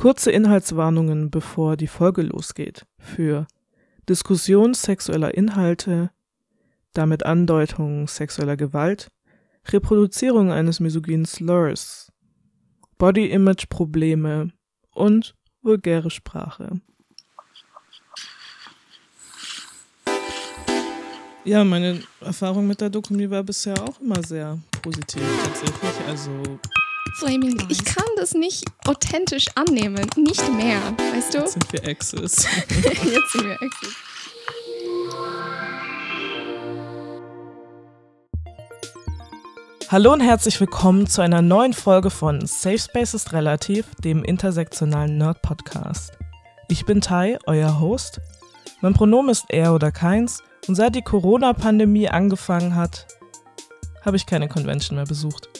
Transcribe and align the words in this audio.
Kurze 0.00 0.30
Inhaltswarnungen, 0.30 1.30
bevor 1.30 1.76
die 1.76 1.86
Folge 1.86 2.22
losgeht. 2.22 2.86
Für 2.98 3.46
Diskussion 4.08 4.72
sexueller 4.72 5.34
Inhalte, 5.34 6.10
damit 6.94 7.26
Andeutung 7.26 8.08
sexueller 8.08 8.56
Gewalt, 8.56 9.08
Reproduzierung 9.66 10.52
eines 10.52 10.80
misogynen 10.80 11.26
Slurs, 11.26 12.10
Body-Image-Probleme 12.96 14.52
und 14.94 15.34
vulgäre 15.60 16.08
Sprache. 16.08 16.80
Ja, 21.44 21.62
meine 21.62 22.02
Erfahrung 22.22 22.66
mit 22.66 22.80
der 22.80 22.88
Dokumi 22.88 23.28
war 23.28 23.42
bisher 23.42 23.74
auch 23.82 24.00
immer 24.00 24.22
sehr 24.22 24.58
positiv 24.80 25.22
tatsächlich. 25.44 26.08
Also 26.08 26.30
Flaming 27.20 27.58
Ich 27.68 27.84
kann 27.84 28.06
das 28.16 28.32
nicht 28.32 28.64
authentisch 28.86 29.44
annehmen, 29.54 30.06
nicht 30.16 30.52
mehr, 30.54 30.80
weißt 31.12 31.34
du? 31.34 31.38
Jetzt 31.40 31.52
sind 31.52 31.70
wir 31.70 31.84
Exes. 31.84 32.46
Jetzt 32.70 33.32
sind 33.32 33.44
wir 33.44 33.60
Exes. 33.60 33.94
Hallo 39.90 40.14
und 40.14 40.20
herzlich 40.20 40.58
willkommen 40.60 41.08
zu 41.08 41.20
einer 41.20 41.42
neuen 41.42 41.74
Folge 41.74 42.08
von 42.08 42.46
Safe 42.46 42.78
Space 42.78 43.12
ist 43.12 43.34
relativ, 43.34 43.84
dem 43.96 44.24
intersektionalen 44.24 45.18
Nerd 45.18 45.42
Podcast. 45.42 46.12
Ich 46.68 46.86
bin 46.86 47.02
Tai, 47.02 47.36
euer 47.44 47.80
Host. 47.80 48.22
Mein 48.80 48.94
Pronomen 48.94 49.28
ist 49.28 49.44
er 49.50 49.74
oder 49.74 49.92
keins 49.92 50.42
und 50.68 50.74
seit 50.74 50.94
die 50.94 51.02
Corona-Pandemie 51.02 52.08
angefangen 52.08 52.76
hat, 52.76 53.08
habe 54.06 54.16
ich 54.16 54.24
keine 54.24 54.48
Convention 54.48 54.96
mehr 54.96 55.04
besucht. 55.04 55.50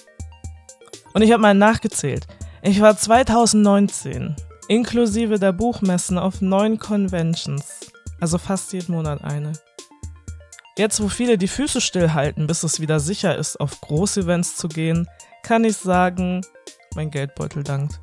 Und 1.12 1.22
ich 1.22 1.32
habe 1.32 1.42
mal 1.42 1.54
nachgezählt. 1.54 2.26
Ich 2.62 2.80
war 2.80 2.96
2019 2.96 4.36
inklusive 4.68 5.38
der 5.38 5.52
Buchmessen 5.52 6.18
auf 6.18 6.40
neun 6.40 6.78
Conventions, 6.78 7.90
also 8.20 8.38
fast 8.38 8.72
jeden 8.72 8.94
Monat 8.94 9.24
eine. 9.24 9.52
Jetzt, 10.76 11.02
wo 11.02 11.08
viele 11.08 11.36
die 11.36 11.48
Füße 11.48 11.80
stillhalten, 11.80 12.46
bis 12.46 12.62
es 12.62 12.80
wieder 12.80 13.00
sicher 13.00 13.36
ist, 13.36 13.58
auf 13.58 13.80
Großevents 13.80 14.56
zu 14.56 14.68
gehen, 14.68 15.08
kann 15.42 15.64
ich 15.64 15.76
sagen, 15.76 16.42
mein 16.94 17.10
Geldbeutel 17.10 17.64
dankt. 17.64 18.00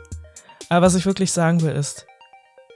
Aber 0.69 0.86
was 0.86 0.95
ich 0.95 1.05
wirklich 1.05 1.31
sagen 1.31 1.61
will 1.61 1.71
ist, 1.71 2.05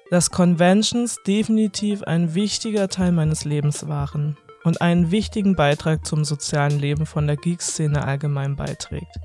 dass 0.10 0.32
Conventions 0.32 1.18
definitiv 1.28 2.04
ein 2.04 2.34
wichtiger 2.34 2.88
Teil 2.88 3.12
meines 3.12 3.44
Lebens 3.44 3.88
waren 3.88 4.38
und 4.64 4.82
einen 4.82 5.12
wichtigen 5.12 5.56
Beitrag 5.56 6.06
zum 6.06 6.24
sozialen 6.24 6.80
Leben 6.80 7.06
von 7.06 7.28
der 7.28 7.36
Geek-Szene 7.36 8.04
allgemein 8.04 8.56
beiträgt. 8.56 9.20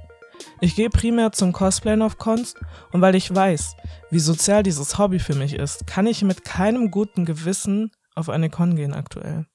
Ich 0.60 0.74
gehe 0.74 0.90
primär 0.90 1.32
zum 1.32 1.52
Cosplayen 1.52 2.02
auf 2.02 2.18
Cons 2.18 2.54
und 2.92 3.00
weil 3.00 3.14
ich 3.14 3.34
weiß, 3.34 3.76
wie 4.10 4.18
sozial 4.18 4.62
dieses 4.62 4.98
Hobby 4.98 5.18
für 5.18 5.34
mich 5.34 5.54
ist, 5.54 5.86
kann 5.86 6.06
ich 6.06 6.22
mit 6.22 6.44
keinem 6.44 6.90
guten 6.90 7.24
Gewissen 7.24 7.90
auf 8.14 8.28
eine 8.28 8.48
Con 8.48 8.76
gehen 8.76 8.94
aktuell. 8.94 9.46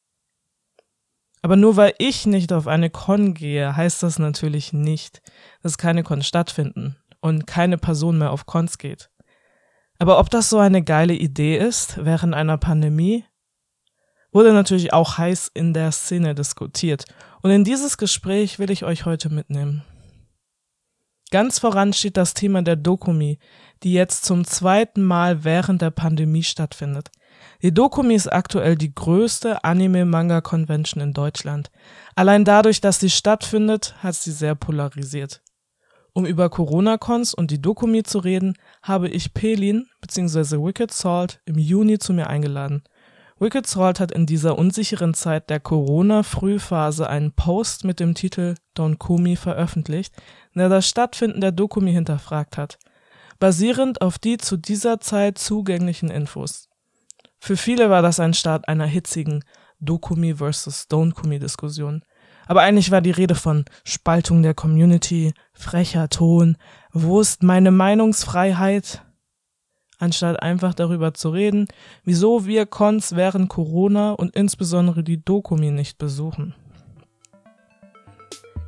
Aber 1.41 1.55
nur 1.55 1.75
weil 1.75 1.95
ich 1.97 2.27
nicht 2.27 2.53
auf 2.53 2.67
eine 2.67 2.89
Con 2.89 3.33
gehe, 3.33 3.75
heißt 3.75 4.03
das 4.03 4.19
natürlich 4.19 4.73
nicht, 4.73 5.21
dass 5.63 5.77
keine 5.77 6.03
Cons 6.03 6.27
stattfinden 6.27 6.97
und 7.19 7.47
keine 7.47 7.77
Person 7.77 8.19
mehr 8.19 8.31
auf 8.31 8.45
Cons 8.45 8.77
geht. 8.77 9.09
Aber 9.97 10.19
ob 10.19 10.29
das 10.29 10.49
so 10.49 10.59
eine 10.59 10.83
geile 10.83 11.13
Idee 11.13 11.57
ist 11.57 12.03
während 12.03 12.33
einer 12.33 12.57
Pandemie, 12.57 13.25
wurde 14.31 14.53
natürlich 14.53 14.93
auch 14.93 15.17
heiß 15.17 15.51
in 15.53 15.73
der 15.73 15.91
Szene 15.91 16.35
diskutiert. 16.35 17.05
Und 17.41 17.51
in 17.51 17.63
dieses 17.63 17.97
Gespräch 17.97 18.59
will 18.59 18.71
ich 18.71 18.83
euch 18.83 19.05
heute 19.05 19.29
mitnehmen. 19.29 19.83
Ganz 21.31 21.59
voran 21.59 21.93
steht 21.93 22.17
das 22.17 22.33
Thema 22.33 22.61
der 22.61 22.75
Dokumi, 22.75 23.39
die 23.83 23.93
jetzt 23.93 24.25
zum 24.25 24.43
zweiten 24.45 25.01
Mal 25.01 25.45
während 25.45 25.81
der 25.81 25.89
Pandemie 25.89 26.43
stattfindet. 26.43 27.09
Die 27.63 27.73
Dokumi 27.73 28.15
ist 28.15 28.31
aktuell 28.31 28.75
die 28.75 28.93
größte 28.93 29.63
Anime-Manga-Convention 29.63 31.01
in 31.01 31.13
Deutschland. 31.13 31.71
Allein 32.15 32.43
dadurch, 32.43 32.81
dass 32.81 32.99
sie 32.99 33.09
stattfindet, 33.09 33.95
hat 34.03 34.15
sie 34.15 34.31
sehr 34.31 34.55
polarisiert. 34.55 35.41
Um 36.13 36.25
über 36.25 36.49
Corona-Cons 36.49 37.33
und 37.33 37.49
die 37.49 37.61
Dokumi 37.61 38.03
zu 38.03 38.19
reden, 38.19 38.55
habe 38.83 39.07
ich 39.07 39.33
Pelin 39.33 39.87
bzw. 40.01 40.57
Wicked 40.57 40.91
Salt 40.91 41.39
im 41.45 41.57
Juni 41.57 41.97
zu 41.97 42.11
mir 42.11 42.27
eingeladen. 42.27 42.83
Wicked 43.41 43.65
Salt 43.65 43.99
hat 43.99 44.11
in 44.11 44.27
dieser 44.27 44.55
unsicheren 44.59 45.15
Zeit 45.15 45.49
der 45.49 45.59
Corona-Frühphase 45.59 47.09
einen 47.09 47.31
Post 47.31 47.85
mit 47.85 47.99
dem 47.99 48.13
Titel 48.13 48.53
Don 48.75 48.99
Kumi 48.99 49.35
veröffentlicht, 49.35 50.13
der 50.59 50.69
das 50.69 50.87
Stattfinden 50.87 51.41
der 51.41 51.51
Dokumi 51.51 51.91
hinterfragt 51.91 52.57
hat, 52.57 52.77
basierend 53.39 54.01
auf 54.01 54.19
die 54.19 54.37
zu 54.37 54.57
dieser 54.57 54.99
Zeit 54.99 55.37
zugänglichen 55.37 56.09
Infos. 56.09 56.69
Für 57.39 57.57
viele 57.57 57.89
war 57.89 58.01
das 58.01 58.19
ein 58.19 58.33
Start 58.33 58.67
einer 58.67 58.85
hitzigen 58.85 59.43
Dokumi 59.79 60.35
versus 60.35 60.87
Don't 60.89 61.13
Kumi 61.13 61.39
Diskussion. 61.39 62.03
Aber 62.45 62.61
eigentlich 62.61 62.91
war 62.91 63.01
die 63.01 63.11
Rede 63.11 63.35
von 63.35 63.65
Spaltung 63.83 64.43
der 64.43 64.53
Community, 64.53 65.33
frecher 65.53 66.09
Ton, 66.09 66.57
wo 66.91 67.21
ist 67.21 67.43
meine 67.43 67.71
Meinungsfreiheit? 67.71 69.03
Anstatt 69.97 70.41
einfach 70.41 70.73
darüber 70.73 71.13
zu 71.13 71.29
reden, 71.29 71.67
wieso 72.03 72.45
wir 72.45 72.65
Cons 72.65 73.15
während 73.15 73.49
Corona 73.49 74.11
und 74.11 74.35
insbesondere 74.35 75.03
die 75.03 75.23
Dokumi 75.23 75.71
nicht 75.71 75.97
besuchen. 75.97 76.55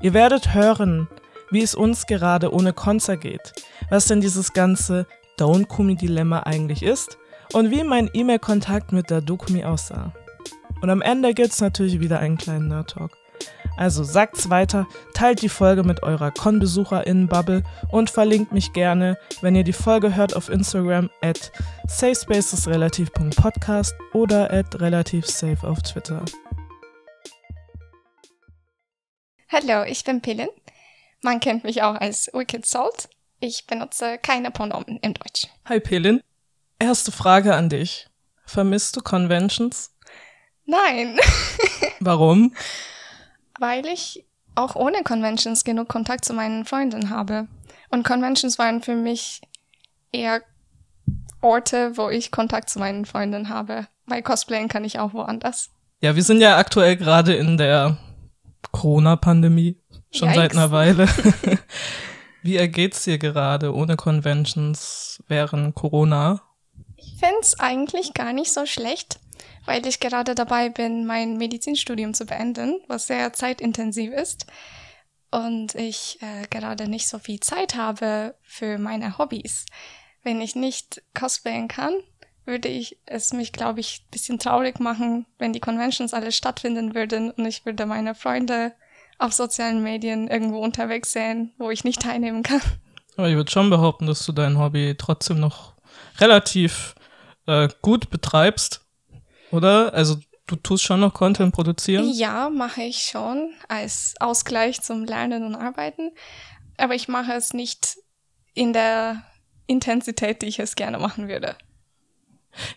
Ihr 0.01 0.13
werdet 0.13 0.53
hören, 0.53 1.07
wie 1.53 1.61
es 1.61 1.75
uns 1.75 2.07
gerade 2.07 2.53
ohne 2.53 2.73
Cons 2.73 3.09
geht, 3.19 3.53
was 3.89 4.07
denn 4.07 4.21
dieses 4.21 4.53
ganze 4.53 5.05
Don't-Kumi-Dilemma 5.37 6.39
eigentlich 6.41 6.83
ist 6.83 7.17
und 7.53 7.71
wie 7.71 7.83
mein 7.83 8.09
E-Mail-Kontakt 8.13 8.91
mit 8.91 9.09
der 9.09 9.21
Dokumi 9.21 9.63
aussah. 9.63 10.13
Und 10.81 10.89
am 10.89 11.01
Ende 11.01 11.33
gibt's 11.33 11.61
natürlich 11.61 12.01
wieder 12.01 12.19
einen 12.19 12.37
kleinen 12.37 12.67
Nerd-Talk. 12.67 13.17
Also 13.77 14.03
sagt's 14.03 14.49
weiter, 14.49 14.85
teilt 15.13 15.41
die 15.41 15.49
Folge 15.49 15.83
mit 15.83 16.03
eurer 16.03 16.31
Con-BesucherInnen-Bubble 16.31 17.63
und 17.89 18.09
verlinkt 18.09 18.51
mich 18.51 18.73
gerne, 18.73 19.17
wenn 19.41 19.55
ihr 19.55 19.63
die 19.63 19.73
Folge 19.73 20.15
hört 20.15 20.35
auf 20.35 20.49
Instagram 20.49 21.09
at 21.21 21.51
safespacesrelativ.podcast 21.87 23.95
oder 24.13 24.51
at 24.51 24.79
relativsafe 24.79 25.67
auf 25.67 25.81
Twitter. 25.81 26.23
Hallo, 29.49 29.83
ich 29.85 30.03
bin 30.03 30.21
Pillen. 30.21 30.49
Man 31.23 31.39
kennt 31.39 31.63
mich 31.63 31.81
auch 31.81 31.95
als 31.95 32.29
Wicked 32.33 32.65
Salt. 32.65 33.09
Ich 33.39 33.65
benutze 33.65 34.17
keine 34.17 34.51
Pronomen 34.51 34.99
im 35.01 35.13
Deutsch. 35.13 35.47
Hi 35.65 35.79
Pelin. 35.79 36.21
Erste 36.79 37.11
Frage 37.11 37.55
an 37.55 37.69
dich. 37.69 38.07
Vermisst 38.45 38.95
du 38.95 39.01
Conventions? 39.01 39.91
Nein. 40.65 41.17
Warum? 41.99 42.53
weil 43.59 43.85
ich 43.85 44.25
auch 44.55 44.75
ohne 44.75 45.03
Conventions 45.03 45.63
genug 45.63 45.87
Kontakt 45.87 46.25
zu 46.25 46.33
meinen 46.33 46.65
Freunden 46.65 47.09
habe. 47.09 47.47
Und 47.89 48.03
Conventions 48.03 48.59
waren 48.59 48.81
für 48.81 48.95
mich 48.95 49.41
eher 50.11 50.41
Orte, 51.41 51.97
wo 51.97 52.09
ich 52.09 52.31
Kontakt 52.31 52.69
zu 52.69 52.79
meinen 52.79 53.05
Freunden 53.05 53.49
habe. 53.49 53.87
Weil 54.05 54.21
Cosplayen 54.21 54.67
kann 54.67 54.83
ich 54.83 54.99
auch 54.99 55.13
woanders. 55.13 55.69
Ja, 56.01 56.15
wir 56.15 56.23
sind 56.23 56.41
ja 56.41 56.57
aktuell 56.57 56.97
gerade 56.97 57.33
in 57.33 57.57
der 57.57 57.97
Corona-Pandemie. 58.71 59.81
Schon 60.13 60.29
Yikes. 60.29 60.41
seit 60.41 60.51
einer 60.51 60.71
Weile. 60.71 61.07
Wie 62.41 62.57
ergeht's 62.57 63.03
dir 63.03 63.17
gerade 63.17 63.73
ohne 63.73 63.95
Conventions 63.95 65.23
während 65.27 65.75
Corona? 65.75 66.41
Ich 66.97 67.15
find's 67.19 67.59
eigentlich 67.59 68.13
gar 68.13 68.33
nicht 68.33 68.53
so 68.53 68.65
schlecht 68.65 69.19
weil 69.65 69.85
ich 69.87 69.99
gerade 69.99 70.35
dabei 70.35 70.69
bin, 70.69 71.05
mein 71.05 71.37
Medizinstudium 71.37 72.13
zu 72.13 72.25
beenden, 72.25 72.81
was 72.87 73.07
sehr 73.07 73.33
zeitintensiv 73.33 74.11
ist. 74.11 74.45
Und 75.31 75.75
ich 75.75 76.19
äh, 76.21 76.45
gerade 76.49 76.87
nicht 76.87 77.07
so 77.07 77.17
viel 77.17 77.39
Zeit 77.39 77.75
habe 77.75 78.35
für 78.43 78.77
meine 78.77 79.17
Hobbys. 79.17 79.65
Wenn 80.21 80.41
ich 80.41 80.55
nicht 80.55 81.01
cosplayen 81.13 81.67
kann, 81.67 81.93
würde 82.45 82.67
ich 82.67 82.99
es 83.05 83.33
mich, 83.33 83.51
glaube 83.51 83.79
ich, 83.79 84.05
bisschen 84.11 84.37
traurig 84.37 84.79
machen, 84.79 85.25
wenn 85.39 85.53
die 85.53 85.59
Conventions 85.59 86.13
alle 86.13 86.31
stattfinden 86.31 86.93
würden 86.93 87.31
und 87.31 87.45
ich 87.45 87.65
würde 87.65 87.85
meine 87.85 88.15
Freunde 88.15 88.73
auf 89.17 89.33
sozialen 89.33 89.83
Medien 89.83 90.27
irgendwo 90.27 90.59
unterwegs 90.59 91.11
sehen, 91.11 91.53
wo 91.57 91.69
ich 91.71 91.83
nicht 91.83 92.01
teilnehmen 92.01 92.43
kann. 92.43 92.61
Aber 93.15 93.29
ich 93.29 93.35
würde 93.35 93.51
schon 93.51 93.69
behaupten, 93.69 94.07
dass 94.07 94.25
du 94.25 94.31
dein 94.31 94.57
Hobby 94.57 94.95
trotzdem 94.97 95.39
noch 95.39 95.73
relativ 96.19 96.95
äh, 97.45 97.69
gut 97.81 98.09
betreibst 98.09 98.83
oder? 99.53 99.93
Also 99.93 100.17
du 100.47 100.55
tust 100.55 100.83
schon 100.83 100.99
noch 100.99 101.13
Content 101.13 101.53
produzieren? 101.53 102.09
Ja, 102.11 102.49
mache 102.49 102.81
ich 102.81 103.03
schon 103.03 103.53
als 103.69 104.15
Ausgleich 104.19 104.81
zum 104.81 105.05
Lernen 105.05 105.45
und 105.45 105.55
Arbeiten. 105.55 106.11
Aber 106.77 106.95
ich 106.95 107.07
mache 107.07 107.33
es 107.33 107.53
nicht 107.53 107.97
in 108.55 108.73
der 108.73 109.23
Intensität, 109.67 110.41
die 110.41 110.47
ich 110.47 110.59
es 110.59 110.75
gerne 110.75 110.97
machen 110.97 111.27
würde. 111.27 111.55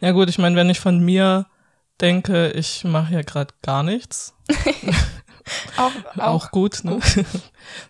Ja 0.01 0.13
gut, 0.13 0.29
ich 0.29 0.39
meine, 0.39 0.55
wenn 0.57 0.71
ich 0.71 0.81
von 0.81 1.01
mir 1.01 1.47
denke, 2.01 2.51
ich 2.51 2.85
mache 2.85 3.15
ja 3.15 3.23
gerade 3.23 3.55
gar 3.63 3.83
nichts. 3.83 4.35
auch, 5.77 5.93
auch, 6.17 6.23
auch, 6.23 6.51
gut, 6.51 6.85
ne? 6.85 6.93
Gut. 6.93 7.25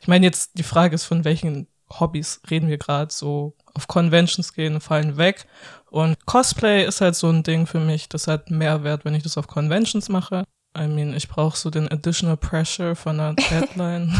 Ich 0.00 0.08
meine 0.08 0.25
jetzt, 0.25 0.53
die 0.58 0.62
Frage 0.62 0.94
ist, 0.94 1.05
von 1.05 1.25
welchen 1.25 1.67
Hobbys 1.91 2.41
reden 2.50 2.69
wir 2.69 2.79
gerade 2.79 3.12
so 3.12 3.55
auf 3.75 3.87
Conventions 3.88 4.53
gehen, 4.55 4.81
fallen 4.81 5.17
weg. 5.17 5.47
Und 5.91 6.26
Cosplay 6.26 6.85
ist 6.85 7.00
halt 7.00 7.14
so 7.14 7.29
ein 7.29 7.43
Ding 7.43 7.67
für 7.67 7.81
mich, 7.81 8.08
das 8.08 8.26
hat 8.26 8.50
mehr 8.50 8.85
Wert, 8.85 9.05
wenn 9.05 9.14
ich 9.14 9.23
das 9.23 9.38
auf 9.38 9.47
Conventions 9.47 10.08
mache. 10.08 10.44
I 10.76 10.87
mean, 10.88 11.14
ich 11.14 11.29
brauche 11.29 11.56
so 11.56 11.70
den 11.70 11.91
additional 11.91 12.37
pressure 12.37 12.94
von 12.97 13.19
einer 13.19 13.35
Deadline. 13.50 14.14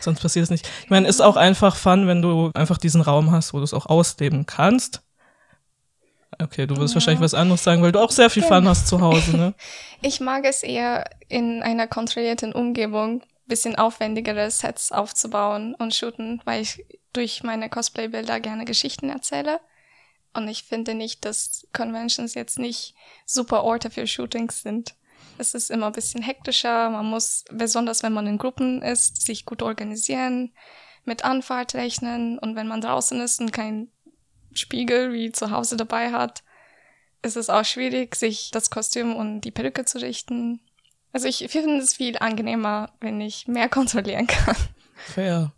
Sonst 0.00 0.20
passiert 0.22 0.44
es 0.44 0.50
nicht. 0.50 0.68
Ich 0.84 0.90
meine, 0.90 1.06
ist 1.06 1.20
auch 1.20 1.36
einfach 1.36 1.76
fun, 1.76 2.06
wenn 2.06 2.22
du 2.22 2.50
einfach 2.54 2.78
diesen 2.78 3.02
Raum 3.02 3.30
hast, 3.30 3.52
wo 3.52 3.58
du 3.58 3.64
es 3.64 3.74
auch 3.74 3.86
ausleben 3.86 4.46
kannst. 4.46 5.02
Okay, 6.38 6.66
du 6.66 6.76
wirst 6.76 6.94
ja. 6.94 6.96
wahrscheinlich 6.96 7.20
was 7.20 7.34
anderes 7.34 7.64
sagen, 7.64 7.82
weil 7.82 7.92
du 7.92 7.98
auch 7.98 8.10
sehr 8.10 8.30
viel 8.30 8.42
Fun 8.42 8.66
hast 8.68 8.86
zu 8.86 9.00
Hause, 9.00 9.36
ne? 9.36 9.54
Ich 10.02 10.20
mag 10.20 10.44
es 10.44 10.62
eher 10.62 11.04
in 11.28 11.62
einer 11.62 11.86
kontrollierten 11.86 12.52
Umgebung, 12.52 13.22
bisschen 13.46 13.76
aufwendigere 13.76 14.50
Sets 14.50 14.92
aufzubauen 14.92 15.74
und 15.74 15.94
shooten, 15.94 16.40
weil 16.44 16.62
ich 16.62 16.84
durch 17.12 17.42
meine 17.42 17.68
Cosplay-Bilder 17.68 18.40
gerne 18.40 18.64
Geschichten 18.64 19.10
erzähle. 19.10 19.60
Und 20.32 20.48
ich 20.48 20.62
finde 20.62 20.94
nicht, 20.94 21.24
dass 21.24 21.66
Conventions 21.72 22.34
jetzt 22.34 22.58
nicht 22.58 22.94
super 23.26 23.64
Orte 23.64 23.90
für 23.90 24.06
Shootings 24.06 24.62
sind. 24.62 24.94
Es 25.38 25.54
ist 25.54 25.70
immer 25.70 25.86
ein 25.86 25.92
bisschen 25.92 26.22
hektischer. 26.22 26.90
Man 26.90 27.06
muss, 27.06 27.44
besonders 27.50 28.02
wenn 28.02 28.12
man 28.12 28.26
in 28.26 28.38
Gruppen 28.38 28.80
ist, 28.82 29.22
sich 29.22 29.44
gut 29.44 29.62
organisieren, 29.62 30.52
mit 31.04 31.24
Anfahrt 31.24 31.74
rechnen. 31.74 32.38
Und 32.38 32.54
wenn 32.54 32.68
man 32.68 32.80
draußen 32.80 33.20
ist 33.20 33.40
und 33.40 33.52
kein 33.52 33.88
Spiegel 34.54 35.12
wie 35.12 35.32
zu 35.32 35.50
Hause 35.50 35.76
dabei 35.76 36.12
hat, 36.12 36.42
ist 37.22 37.36
es 37.36 37.50
auch 37.50 37.64
schwierig, 37.64 38.16
sich 38.16 38.50
das 38.50 38.70
Kostüm 38.70 39.14
und 39.14 39.42
die 39.42 39.50
Perücke 39.50 39.84
zu 39.84 39.98
richten. 39.98 40.60
Also 41.12 41.28
ich 41.28 41.46
finde 41.48 41.78
es 41.78 41.94
viel 41.94 42.18
angenehmer, 42.18 42.92
wenn 43.00 43.20
ich 43.20 43.46
mehr 43.48 43.68
kontrollieren 43.70 44.26
kann. 44.26 44.56
Fair. 44.94 45.52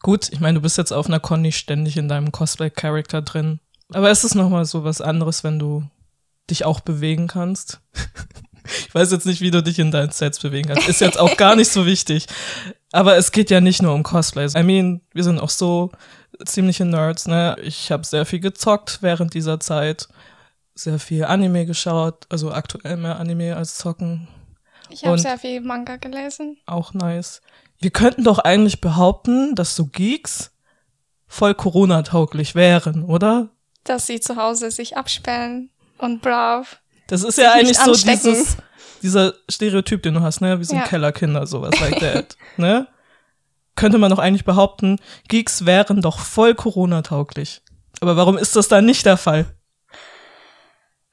Gut, 0.00 0.28
ich 0.32 0.40
meine, 0.40 0.54
du 0.54 0.62
bist 0.62 0.78
jetzt 0.78 0.92
auf 0.92 1.06
einer 1.06 1.20
Con 1.20 1.42
nicht 1.42 1.58
ständig 1.58 1.96
in 1.96 2.08
deinem 2.08 2.30
Cosplay-Charakter 2.30 3.22
drin. 3.22 3.60
Aber 3.92 4.10
ist 4.10 4.24
es 4.24 4.34
nochmal 4.34 4.64
so 4.64 4.84
was 4.84 5.00
anderes, 5.00 5.42
wenn 5.44 5.58
du 5.58 5.84
dich 6.50 6.64
auch 6.64 6.80
bewegen 6.80 7.26
kannst? 7.26 7.80
ich 8.64 8.94
weiß 8.94 9.10
jetzt 9.10 9.26
nicht, 9.26 9.40
wie 9.40 9.50
du 9.50 9.62
dich 9.62 9.78
in 9.78 9.90
deinen 9.90 10.12
Sets 10.12 10.38
bewegen 10.38 10.68
kannst. 10.68 10.88
Ist 10.88 11.00
jetzt 11.00 11.18
auch 11.18 11.36
gar 11.36 11.56
nicht 11.56 11.70
so 11.70 11.84
wichtig. 11.84 12.26
Aber 12.92 13.16
es 13.16 13.32
geht 13.32 13.50
ja 13.50 13.60
nicht 13.60 13.82
nur 13.82 13.94
um 13.94 14.02
Cosplay. 14.02 14.46
I 14.56 14.62
mean, 14.62 15.00
wir 15.12 15.24
sind 15.24 15.40
auch 15.40 15.50
so 15.50 15.90
ziemliche 16.44 16.84
Nerds, 16.84 17.26
ne? 17.26 17.56
Ich 17.62 17.90
habe 17.90 18.04
sehr 18.04 18.24
viel 18.24 18.40
gezockt 18.40 18.98
während 19.02 19.34
dieser 19.34 19.60
Zeit. 19.60 20.08
Sehr 20.74 20.98
viel 20.98 21.24
Anime 21.24 21.66
geschaut, 21.66 22.26
also 22.28 22.52
aktuell 22.52 22.96
mehr 22.96 23.18
Anime 23.18 23.56
als 23.56 23.76
zocken. 23.76 24.28
Ich 24.90 25.04
habe 25.04 25.18
sehr 25.18 25.38
viel 25.38 25.60
Manga 25.60 25.96
gelesen. 25.96 26.56
Auch 26.66 26.94
nice. 26.94 27.42
Wir 27.80 27.90
könnten 27.90 28.24
doch 28.24 28.38
eigentlich 28.38 28.80
behaupten, 28.80 29.54
dass 29.54 29.76
so 29.76 29.86
Geeks 29.86 30.52
voll 31.26 31.54
Corona-tauglich 31.54 32.54
wären, 32.54 33.04
oder? 33.04 33.50
Dass 33.84 34.06
sie 34.06 34.20
zu 34.20 34.36
Hause 34.36 34.70
sich 34.70 34.96
absperren 34.96 35.70
und 35.98 36.22
brav. 36.22 36.80
Das 37.06 37.22
ist 37.22 37.38
ja 37.38 37.52
eigentlich 37.52 37.78
so 37.78 37.92
dieses, 37.92 38.56
dieser 39.02 39.34
Stereotyp, 39.48 40.02
den 40.02 40.14
du 40.14 40.20
hast, 40.20 40.40
ne? 40.40 40.58
Wie 40.58 40.64
so 40.64 40.74
ein 40.74 40.80
ja. 40.80 40.86
Kellerkinder, 40.86 41.46
sowas 41.46 41.78
like 41.80 41.98
that, 42.00 42.36
ne? 42.56 42.88
Könnte 43.78 43.98
man 43.98 44.10
doch 44.10 44.18
eigentlich 44.18 44.44
behaupten, 44.44 44.98
Geeks 45.28 45.64
wären 45.64 46.02
doch 46.02 46.18
voll 46.18 46.54
Corona-tauglich. 46.54 47.62
Aber 48.00 48.16
warum 48.16 48.36
ist 48.36 48.56
das 48.56 48.66
dann 48.66 48.84
nicht 48.84 49.06
der 49.06 49.16
Fall? 49.16 49.46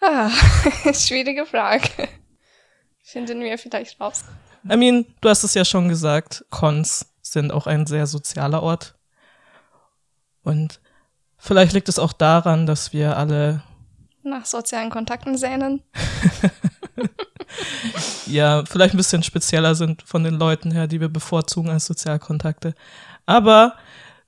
Ah, 0.02 0.32
schwierige 0.94 1.46
Frage. 1.46 2.10
Finden 3.04 3.42
wir 3.42 3.58
vielleicht 3.60 4.02
raus. 4.02 4.26
I 4.70 4.78
mean, 4.78 5.06
du 5.22 5.30
hast 5.30 5.44
es 5.44 5.54
ja 5.54 5.64
schon 5.64 5.90
gesagt, 5.90 6.44
Cons 6.50 7.14
sind 7.22 7.54
auch 7.54 7.68
ein 7.68 7.86
sehr 7.86 8.08
sozialer 8.08 8.64
Ort. 8.64 8.96
Und 10.42 10.80
vielleicht 11.38 11.74
liegt 11.74 11.88
es 11.88 12.00
auch 12.00 12.14
daran, 12.14 12.66
dass 12.66 12.94
wir 12.94 13.16
alle 13.16 13.62
nach 14.24 14.46
sozialen 14.46 14.90
Kontakten 14.90 15.38
sehnen. 15.38 15.84
ja, 18.26 18.64
vielleicht 18.66 18.94
ein 18.94 18.98
bisschen 18.98 19.24
spezieller 19.24 19.76
sind 19.76 20.04
von 20.04 20.24
den 20.24 20.36
Leuten 20.36 20.72
her, 20.72 20.88
die 20.88 21.02
wir 21.02 21.10
bevorzugen 21.10 21.70
als 21.70 21.86
Sozialkontakte. 21.86 22.76
Aber 23.26 23.76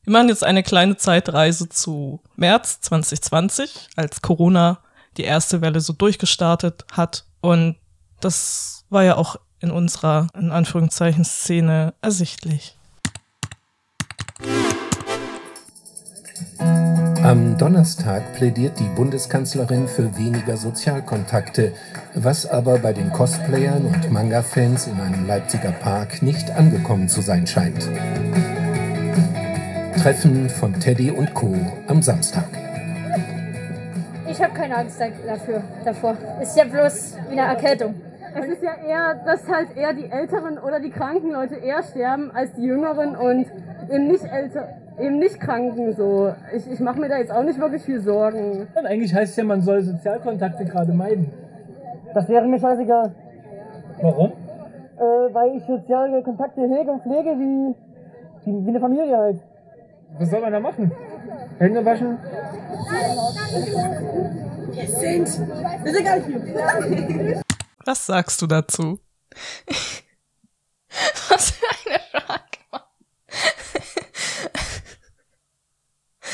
wir 0.03 0.13
machen 0.13 0.29
jetzt 0.29 0.43
eine 0.43 0.63
kleine 0.63 0.97
Zeitreise 0.97 1.69
zu 1.69 2.21
März 2.35 2.81
2020, 2.81 3.89
als 3.95 4.21
Corona 4.21 4.79
die 5.17 5.23
erste 5.23 5.61
Welle 5.61 5.81
so 5.81 5.93
durchgestartet 5.93 6.85
hat. 6.91 7.25
Und 7.41 7.75
das 8.21 8.85
war 8.89 9.03
ja 9.03 9.17
auch 9.17 9.37
in 9.59 9.71
unserer, 9.71 10.27
in 10.35 10.51
Anführungszeichen, 10.51 11.25
Szene 11.25 11.93
ersichtlich. 12.01 12.77
Am 17.27 17.57
Donnerstag 17.57 18.35
plädiert 18.35 18.79
die 18.79 18.87
Bundeskanzlerin 18.95 19.89
für 19.89 20.17
weniger 20.17 20.55
Sozialkontakte, 20.55 21.73
was 22.13 22.45
aber 22.45 22.79
bei 22.79 22.93
den 22.93 23.11
Cosplayern 23.11 23.85
und 23.85 24.09
Manga-Fans 24.13 24.87
in 24.87 24.97
einem 25.01 25.27
Leipziger 25.27 25.73
Park 25.73 26.21
nicht 26.21 26.49
angekommen 26.51 27.09
zu 27.09 27.19
sein 27.19 27.45
scheint. 27.45 27.89
Treffen 30.01 30.49
von 30.49 30.79
Teddy 30.79 31.11
und 31.11 31.33
Co. 31.33 31.53
am 31.87 32.01
Samstag. 32.01 32.47
Ich 34.31 34.41
habe 34.41 34.53
keine 34.53 34.77
Angst 34.77 34.97
dafür, 35.01 35.63
davor. 35.83 36.15
Ist 36.41 36.55
ja 36.55 36.63
bloß 36.63 37.17
wie 37.27 37.37
eine 37.37 37.41
Erkältung. 37.41 37.95
Es 38.35 38.45
ist 38.45 38.63
ja 38.63 38.71
eher, 38.87 39.15
dass 39.25 39.45
halt 39.49 39.75
eher 39.75 39.91
die 39.93 40.09
Älteren 40.09 40.57
oder 40.57 40.79
die 40.79 40.91
kranken 40.91 41.31
Leute 41.31 41.55
eher 41.55 41.83
sterben 41.83 42.31
als 42.31 42.53
die 42.53 42.63
Jüngeren 42.63 43.17
und 43.17 43.47
eben 43.91 44.07
nicht 44.07 44.23
älter, 44.23 44.69
eben 44.99 45.19
nicht 45.19 45.39
Kranken 45.39 45.93
so. 45.95 46.33
Ich, 46.55 46.69
ich 46.71 46.79
mache 46.79 46.99
mir 46.99 47.09
da 47.09 47.17
jetzt 47.17 47.31
auch 47.31 47.43
nicht 47.43 47.59
wirklich 47.59 47.83
viel 47.83 48.01
Sorgen. 48.01 48.67
Und 48.73 48.85
eigentlich 48.85 49.13
heißt 49.13 49.31
es 49.31 49.37
ja, 49.37 49.43
man 49.43 49.61
soll 49.61 49.81
Sozialkontakte 49.81 50.65
gerade 50.65 50.91
meiden. 50.91 51.31
Das 52.13 52.27
wäre 52.27 52.47
mir 52.47 52.59
scheißegal. 52.59 53.13
Warum? 54.01 54.31
Äh, 54.97 55.33
weil 55.33 55.57
ich 55.57 55.63
soziale 55.65 56.23
Kontakte 56.23 56.61
hege 56.61 56.91
und 56.91 57.03
pflege 57.03 57.29
wie, 57.37 57.75
wie, 58.45 58.65
wie 58.65 58.69
eine 58.69 58.79
Familie 58.79 59.17
halt. 59.17 59.39
Was 60.17 60.29
soll 60.29 60.41
man 60.41 60.51
da 60.51 60.59
machen? 60.59 60.91
Hände 61.59 61.85
waschen? 61.85 62.17
Wir 64.71 64.87
sind. 64.87 65.27
Wir 65.83 65.93
sind 65.93 66.05
gar 66.05 66.15
nicht 66.15 66.27
hier. 66.27 67.41
Was 67.85 68.05
sagst 68.05 68.41
du 68.41 68.47
dazu? 68.47 68.99
Was 71.29 71.51
für 71.51 71.67
eine 71.85 71.99
Frage. 72.11 72.46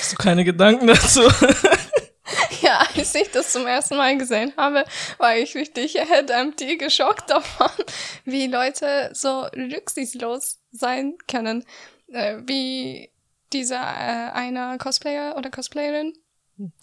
Hast 0.03 0.11
du 0.11 0.17
keine 0.17 0.43
Gedanken 0.43 0.87
dazu? 0.87 1.21
ja, 2.61 2.85
als 2.93 3.15
ich 3.15 3.31
das 3.31 3.53
zum 3.53 3.65
ersten 3.65 3.95
Mal 3.95 4.17
gesehen 4.17 4.51
habe, 4.57 4.83
war 5.17 5.37
ich 5.37 5.55
richtig 5.55 5.93
head-empty 5.93 6.75
geschockt 6.75 7.29
davon, 7.29 7.69
wie 8.25 8.47
Leute 8.47 9.11
so 9.13 9.43
rücksichtslos 9.55 10.59
sein 10.71 11.13
können. 11.29 11.63
Äh, 12.11 12.39
wie 12.45 13.11
dieser 13.53 13.79
äh, 13.79 14.31
eine 14.33 14.77
Cosplayer 14.77 15.37
oder 15.37 15.49
Cosplayerin 15.49 16.11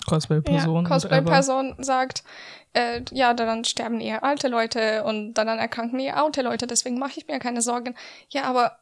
Cosplay-Person. 0.07 0.85
Ja, 0.85 0.89
Cosplay-Person 0.89 1.75
sagt, 1.81 2.25
äh, 2.73 3.03
ja, 3.13 3.35
dann 3.35 3.67
sterben 3.67 4.01
eher 4.01 4.25
alte 4.25 4.49
Leute 4.49 5.05
und 5.05 5.35
dann 5.35 5.47
erkranken 5.47 6.01
eher 6.01 6.17
alte 6.17 6.41
Leute, 6.41 6.67
deswegen 6.67 6.99
mache 6.99 7.19
ich 7.19 7.29
mir 7.29 7.39
keine 7.39 7.61
Sorgen. 7.61 7.95
Ja, 8.31 8.45
aber 8.45 8.79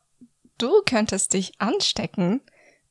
du 0.59 0.71
könntest 0.87 1.35
dich 1.35 1.61
anstecken 1.61 2.41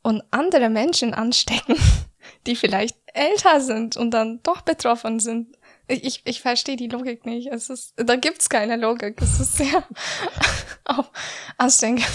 und 0.08 0.24
andere 0.32 0.70
Menschen 0.70 1.14
anstecken, 1.14 1.76
die 2.48 2.56
vielleicht 2.56 2.96
älter 3.14 3.60
sind 3.60 3.98
und 3.98 4.12
dann 4.12 4.40
doch 4.42 4.62
betroffen 4.62 5.20
sind. 5.20 5.58
Ich, 5.90 6.22
ich 6.24 6.42
verstehe 6.42 6.78
die 6.78 6.88
Logik 6.88 7.26
nicht. 7.26 7.48
Es 7.48 7.70
ist, 7.70 7.94
da 7.98 8.16
gibt's 8.16 8.48
keine 8.48 8.78
Logik. 8.78 9.22
Es 9.22 9.42
ist 9.42 9.58
sehr 9.58 9.84
anstrengend. 11.58 12.06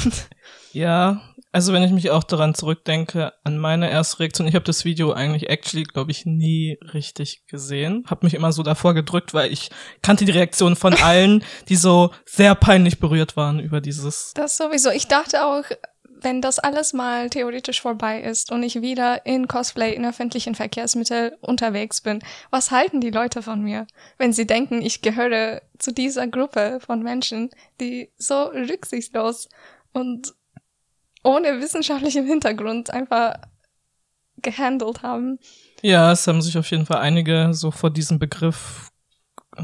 Ja, 0.73 1.21
also 1.53 1.75
wenn 1.75 1.83
ich 1.83 1.91
mich 1.91 2.11
auch 2.11 2.25
daran 2.25 2.55
zurückdenke, 2.55 3.35
an 3.45 3.59
meine 3.59 3.91
erste 3.91 4.21
Reaktion, 4.21 4.49
ich 4.49 4.55
habe 4.55 4.65
das 4.65 4.87
Video 4.87 5.13
eigentlich 5.13 5.51
actually, 5.51 5.83
glaube 5.85 6.13
ich, 6.13 6.25
nie 6.25 6.79
richtig 6.95 7.47
gesehen. 7.47 8.05
Habe 8.07 8.25
mich 8.25 8.33
immer 8.33 8.53
so 8.53 8.63
davor 8.63 8.95
gedrückt, 8.95 9.35
weil 9.35 9.53
ich 9.53 9.69
kannte 10.01 10.25
die 10.25 10.33
Reaktion 10.33 10.77
von 10.77 10.95
allen, 10.95 11.45
die 11.69 11.77
so 11.77 12.11
sehr 12.25 12.55
peinlich 12.55 13.01
berührt 13.01 13.37
waren 13.37 13.61
über 13.61 13.83
dieses. 13.83 14.33
Das 14.35 14.57
sowieso. 14.57 14.91
Ich 14.91 15.09
dachte 15.09 15.45
auch, 15.45 15.65
wenn 16.23 16.41
das 16.41 16.59
alles 16.59 16.93
mal 16.93 17.31
theoretisch 17.31 17.81
vorbei 17.81 18.21
ist 18.21 18.53
und 18.53 18.63
ich 18.63 18.81
wieder 18.81 19.27
in 19.27 19.49
Cosplay 19.49 19.95
in 19.95 20.05
öffentlichen 20.05 20.55
Verkehrsmitteln 20.55 21.33
unterwegs 21.41 22.01
bin, 22.01 22.21
was 22.51 22.71
halten 22.71 23.01
die 23.01 23.11
Leute 23.11 23.43
von 23.43 23.63
mir, 23.63 23.87
wenn 24.19 24.33
sie 24.33 24.47
denken, 24.47 24.83
ich 24.83 25.03
gehöre 25.03 25.63
zu 25.79 25.93
dieser 25.93 26.27
Gruppe 26.27 26.79
von 26.85 27.03
Menschen, 27.03 27.51
die 27.81 28.11
so 28.17 28.45
rücksichtslos 28.45 29.49
und 29.93 30.35
ohne 31.25 31.61
wissenschaftlichen 31.61 32.27
Hintergrund 32.27 32.91
einfach 32.91 33.35
gehandelt 34.39 35.03
haben. 35.03 35.39
Ja, 35.83 36.13
es 36.13 36.27
haben 36.27 36.43
sich 36.43 36.57
auf 36.59 36.71
jeden 36.71 36.87
Fall 36.87 36.99
einige 36.99 37.51
so 37.53 37.71
vor 37.71 37.91
diesem 37.91 38.19
Begriff 38.19 38.92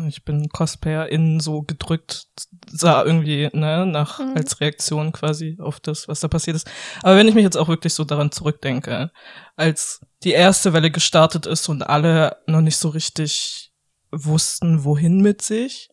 ich 0.07 0.25
bin 0.25 0.49
Cosplayer 0.49 1.09
in 1.09 1.40
so 1.40 1.62
gedrückt 1.62 2.26
sah 2.71 3.04
irgendwie, 3.04 3.49
ne, 3.52 3.87
nach, 3.87 4.18
mhm. 4.18 4.35
als 4.37 4.61
Reaktion 4.61 5.12
quasi 5.12 5.57
auf 5.61 5.80
das, 5.80 6.09
was 6.09 6.21
da 6.21 6.28
passiert 6.28 6.57
ist. 6.57 6.71
Aber 7.02 7.16
wenn 7.16 7.28
ich 7.28 7.35
mich 7.35 7.45
jetzt 7.45 7.57
auch 7.57 7.68
wirklich 7.68 7.95
so 7.95 8.04
daran 8.04 8.30
zurückdenke, 8.30 9.11
als 9.57 10.00
die 10.23 10.33
erste 10.33 10.73
Welle 10.73 10.90
gestartet 10.90 11.47
ist 11.47 11.68
und 11.68 11.83
alle 11.83 12.37
noch 12.47 12.61
nicht 12.61 12.76
so 12.76 12.90
richtig 12.90 13.73
wussten, 14.11 14.85
wohin 14.85 15.21
mit 15.21 15.42
sich. 15.42 15.90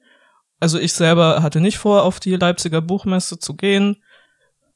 Also 0.59 0.79
ich 0.79 0.93
selber 0.93 1.43
hatte 1.43 1.59
nicht 1.59 1.77
vor, 1.77 2.03
auf 2.03 2.19
die 2.19 2.35
Leipziger 2.35 2.81
Buchmesse 2.81 3.39
zu 3.39 3.55
gehen, 3.55 4.03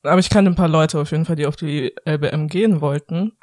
aber 0.03 0.19
ich 0.19 0.29
kannte 0.29 0.51
ein 0.51 0.55
paar 0.55 0.67
Leute 0.69 0.99
auf 0.99 1.11
jeden 1.11 1.25
Fall, 1.25 1.35
die 1.35 1.45
auf 1.45 1.55
die 1.55 1.93
LBM 2.05 2.47
gehen 2.47 2.81
wollten. 2.81 3.33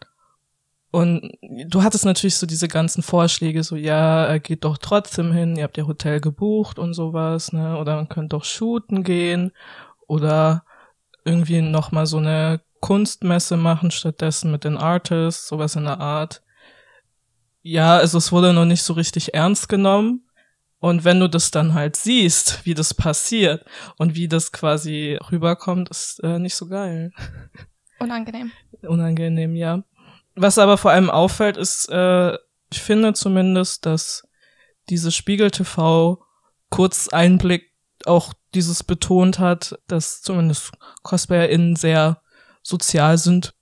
Und 0.96 1.36
du 1.42 1.82
hattest 1.82 2.06
natürlich 2.06 2.36
so 2.36 2.46
diese 2.46 2.68
ganzen 2.68 3.02
Vorschläge, 3.02 3.62
so 3.62 3.76
ja, 3.76 4.38
geht 4.38 4.64
doch 4.64 4.78
trotzdem 4.78 5.30
hin, 5.30 5.54
ihr 5.54 5.64
habt 5.64 5.76
ja 5.76 5.86
Hotel 5.86 6.22
gebucht 6.22 6.78
und 6.78 6.94
sowas, 6.94 7.52
ne? 7.52 7.76
Oder 7.76 7.96
man 7.96 8.08
könnte 8.08 8.34
doch 8.34 8.44
shooten 8.44 9.04
gehen 9.04 9.52
oder 10.06 10.64
irgendwie 11.26 11.60
nochmal 11.60 12.06
so 12.06 12.16
eine 12.16 12.62
Kunstmesse 12.80 13.58
machen 13.58 13.90
stattdessen 13.90 14.50
mit 14.50 14.64
den 14.64 14.78
Artists, 14.78 15.48
sowas 15.48 15.76
in 15.76 15.84
der 15.84 16.00
Art. 16.00 16.42
Ja, 17.60 17.98
also 17.98 18.16
es 18.16 18.32
wurde 18.32 18.54
noch 18.54 18.64
nicht 18.64 18.82
so 18.82 18.94
richtig 18.94 19.34
ernst 19.34 19.68
genommen. 19.68 20.26
Und 20.78 21.04
wenn 21.04 21.20
du 21.20 21.28
das 21.28 21.50
dann 21.50 21.74
halt 21.74 21.96
siehst, 21.96 22.64
wie 22.64 22.72
das 22.72 22.94
passiert 22.94 23.66
und 23.98 24.14
wie 24.14 24.28
das 24.28 24.50
quasi 24.50 25.18
rüberkommt, 25.30 25.90
ist 25.90 26.20
äh, 26.24 26.38
nicht 26.38 26.54
so 26.54 26.68
geil. 26.68 27.12
Unangenehm. 27.98 28.50
Unangenehm, 28.80 29.56
ja. 29.56 29.82
Was 30.36 30.58
aber 30.58 30.78
vor 30.78 30.90
allem 30.90 31.10
auffällt, 31.10 31.56
ist, 31.56 31.88
äh, 31.90 32.34
ich 32.70 32.82
finde 32.82 33.14
zumindest, 33.14 33.86
dass 33.86 34.26
diese 34.88 35.10
Spiegel 35.10 35.50
TV 35.50 36.22
kurz 36.70 37.08
Einblick 37.08 37.72
auch 38.04 38.32
dieses 38.54 38.84
betont 38.84 39.38
hat, 39.38 39.78
dass 39.88 40.22
zumindest 40.22 40.72
CosplayerInnen 41.02 41.76
sehr 41.76 42.20
sozial 42.62 43.18
sind. 43.18 43.54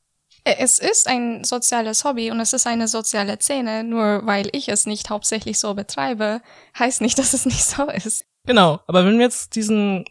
Es 0.45 0.79
ist 0.79 1.09
ein 1.09 1.45
soziales 1.45 2.05
Hobby 2.05 2.31
und 2.31 2.39
es 2.41 2.53
ist 2.53 2.67
eine 2.67 2.87
soziale 2.87 3.39
Szene. 3.41 3.83
Nur 3.83 4.27
weil 4.27 4.49
ich 4.53 4.69
es 4.69 4.85
nicht 4.85 5.09
hauptsächlich 5.09 5.59
so 5.59 5.75
betreibe, 5.75 6.43
heißt 6.79 7.01
nicht, 7.01 7.19
dass 7.19 7.33
es 7.33 7.47
nicht 7.47 7.65
so 7.65 7.89
ist. 7.89 8.25
Genau, 8.47 8.81
aber 8.87 9.07
wenn 9.07 9.17
wir 9.19 9.25
jetzt 9.25 9.57
diesen 9.57 10.05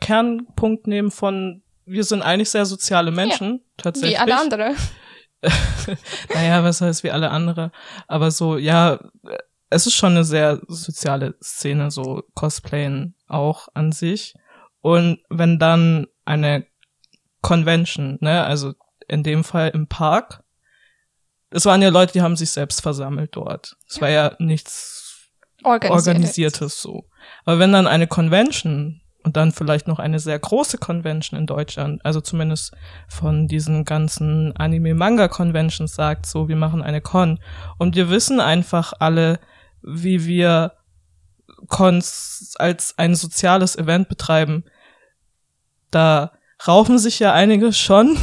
Kernpunkt 0.00 0.86
nehmen 0.88 1.10
von 1.10 1.62
wir 1.86 2.02
sind 2.02 2.22
eigentlich 2.22 2.50
sehr 2.50 2.66
soziale 2.66 3.12
Menschen, 3.12 3.52
ja, 3.52 3.60
tatsächlich. 3.76 4.14
Wie 4.14 4.18
alle 4.18 4.38
andere. 4.38 4.74
Naja, 6.34 6.64
was 6.64 6.80
heißt 6.80 7.04
wie 7.04 7.10
alle 7.10 7.30
andere? 7.30 7.72
Aber 8.06 8.30
so, 8.30 8.56
ja, 8.56 8.98
es 9.70 9.86
ist 9.86 9.94
schon 9.94 10.12
eine 10.12 10.24
sehr 10.24 10.60
soziale 10.68 11.34
Szene, 11.42 11.90
so 11.90 12.22
Cosplayen 12.34 13.14
auch 13.28 13.68
an 13.74 13.92
sich. 13.92 14.34
Und 14.80 15.20
wenn 15.28 15.58
dann 15.58 16.06
eine 16.24 16.66
Convention, 17.42 18.18
ne, 18.20 18.44
also 18.44 18.74
in 19.08 19.22
dem 19.22 19.44
Fall 19.44 19.70
im 19.70 19.86
Park, 19.86 20.42
es 21.50 21.64
waren 21.64 21.82
ja 21.82 21.90
Leute, 21.90 22.12
die 22.12 22.22
haben 22.22 22.36
sich 22.36 22.50
selbst 22.50 22.82
versammelt 22.82 23.36
dort. 23.36 23.76
Es 23.88 24.00
war 24.00 24.10
ja 24.10 24.34
nichts 24.38 25.30
Organisiert. 25.62 26.06
Organisiertes 26.06 26.82
so. 26.82 27.08
Aber 27.44 27.58
wenn 27.58 27.72
dann 27.72 27.86
eine 27.86 28.06
Convention 28.06 29.00
und 29.26 29.36
dann 29.36 29.50
vielleicht 29.50 29.88
noch 29.88 29.98
eine 29.98 30.20
sehr 30.20 30.38
große 30.38 30.78
Convention 30.78 31.36
in 31.36 31.46
Deutschland, 31.46 32.00
also 32.04 32.20
zumindest 32.20 32.72
von 33.08 33.48
diesen 33.48 33.84
ganzen 33.84 34.56
Anime-Manga-Conventions 34.56 35.96
sagt, 35.96 36.26
so, 36.26 36.48
wir 36.48 36.54
machen 36.54 36.80
eine 36.80 37.00
Con. 37.00 37.40
Und 37.76 37.96
wir 37.96 38.08
wissen 38.08 38.38
einfach 38.38 38.92
alle, 39.00 39.40
wie 39.82 40.26
wir 40.26 40.74
Cons 41.66 42.54
als 42.60 42.96
ein 42.98 43.16
soziales 43.16 43.74
Event 43.74 44.08
betreiben. 44.08 44.62
Da 45.90 46.30
raufen 46.64 47.00
sich 47.00 47.18
ja 47.18 47.32
einige 47.32 47.72
schon 47.72 48.16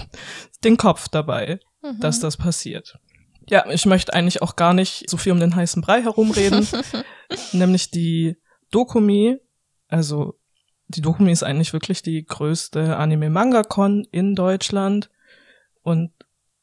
den 0.64 0.76
Kopf 0.76 1.08
dabei, 1.08 1.58
mhm. 1.82 1.98
dass 1.98 2.20
das 2.20 2.36
passiert. 2.36 2.96
Ja, 3.48 3.68
ich 3.68 3.86
möchte 3.86 4.14
eigentlich 4.14 4.40
auch 4.40 4.54
gar 4.54 4.72
nicht 4.72 5.10
so 5.10 5.16
viel 5.16 5.32
um 5.32 5.40
den 5.40 5.56
heißen 5.56 5.82
Brei 5.82 6.02
herumreden, 6.02 6.68
nämlich 7.52 7.90
die 7.90 8.36
Dokumi, 8.70 9.38
also 9.88 10.38
die 10.88 11.00
Dokumi 11.00 11.32
ist 11.32 11.42
eigentlich 11.42 11.72
wirklich 11.72 12.02
die 12.02 12.24
größte 12.24 12.96
Anime-Manga-Con 12.96 14.06
in 14.10 14.34
Deutschland. 14.34 15.10
Und 15.82 16.12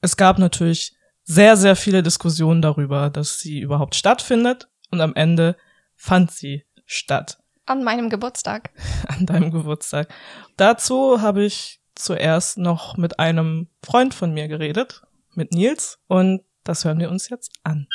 es 0.02 0.18
gab 0.18 0.40
natürlich 0.40 0.96
sehr, 1.24 1.58
sehr 1.58 1.76
viele 1.76 2.04
Diskussionen 2.04 2.62
darüber, 2.62 3.10
dass 3.10 3.40
sie 3.40 3.60
überhaupt 3.60 3.96
stattfindet. 3.96 4.70
Und 4.92 5.02
am 5.02 5.16
Ende 5.16 5.56
fand 5.96 6.32
sie 6.32 6.66
statt. 6.86 7.40
An 7.66 7.84
meinem 7.84 8.10
Geburtstag. 8.10 8.72
An 9.08 9.26
deinem 9.26 9.52
Geburtstag. 9.52 10.14
Dazu 10.58 11.22
habe 11.22 11.44
ich 11.44 11.82
zuerst 11.96 12.58
noch 12.58 12.98
mit 12.98 13.20
einem 13.20 13.68
Freund 13.84 14.14
von 14.14 14.34
mir 14.34 14.48
geredet, 14.48 15.04
mit 15.34 15.52
Nils. 15.54 16.00
Und 16.08 16.42
das 16.64 16.86
hören 16.86 17.00
wir 17.00 17.10
uns 17.10 17.30
jetzt 17.30 17.52
an. 17.64 17.88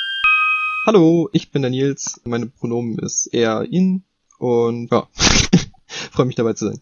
Hallo, 0.87 1.29
ich 1.33 1.51
bin 1.51 1.63
der 1.63 1.71
Nils. 1.71 2.21
Meine 2.25 2.47
Pronomen 2.47 2.99
ist 2.99 3.27
er, 3.33 3.65
ihn. 3.65 4.05
Und 4.39 4.91
ja, 4.93 5.09
freue 6.13 6.27
mich 6.27 6.37
dabei 6.37 6.53
zu 6.55 6.67
sein. 6.67 6.81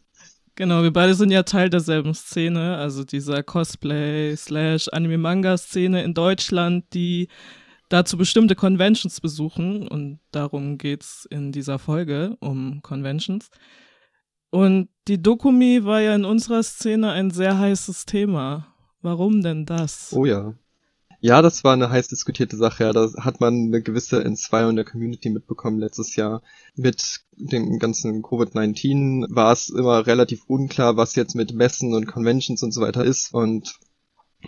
Genau, 0.57 0.85
wir 0.85 0.93
beide 0.93 1.15
sind 1.15 1.33
ja 1.33 1.43
Teil 1.43 1.69
derselben 1.69 2.15
Szene, 2.15 2.77
also 2.77 3.03
dieser 3.03 3.43
Cosplay 3.43 4.37
slash 4.37 4.89
Anime-Manga-Szene 4.89 6.05
in 6.05 6.15
Deutschland, 6.15 6.85
die 6.95 7.29
dazu 7.89 8.17
bestimmte 8.17 8.55
Conventions 8.55 9.21
besuchen 9.21 9.89
und 9.89 10.21
darum 10.31 10.79
geht's 10.79 11.27
in 11.29 11.51
dieser 11.51 11.81
Folge 11.81 12.37
um 12.41 12.83
Conventions. 12.83 13.49
Und 14.51 14.89
die 15.09 15.21
Dokumi 15.21 15.85
war 15.85 16.01
ja 16.01 16.15
in 16.15 16.25
unserer 16.25 16.63
Szene 16.63 17.11
ein 17.11 17.33
sehr 17.33 17.59
heißes 17.59 18.07
Thema. 18.07 18.69
Warum 19.03 19.43
denn 19.43 19.67
das? 19.67 20.13
Oh 20.13 20.25
ja. 20.25 20.55
Ja, 21.27 21.41
das 21.41 21.65
war 21.65 21.73
eine 21.73 21.89
heiß 21.89 22.09
diskutierte 22.09 22.59
Sache. 22.59 22.85
Ja, 22.85 22.93
da 22.93 23.09
hat 23.19 23.41
man 23.41 23.55
eine 23.55 23.81
gewisse 23.81 24.23
Entzweiung 24.23 24.77
der 24.77 24.85
Community 24.85 25.31
mitbekommen 25.31 25.79
letztes 25.79 26.17
Jahr. 26.17 26.43
Mit 26.77 27.23
dem 27.33 27.79
ganzen 27.79 28.23
Covid-19 28.23 29.35
war 29.35 29.51
es 29.51 29.71
immer 29.71 30.07
relativ 30.07 30.43
unklar, 30.49 30.99
was 30.99 31.15
jetzt 31.15 31.35
mit 31.35 31.55
Messen 31.55 31.95
und 31.95 32.07
Conventions 32.07 32.63
und 32.63 32.73
so 32.73 32.83
weiter 32.83 33.07
ist. 33.07 33.33
Und 33.33 33.79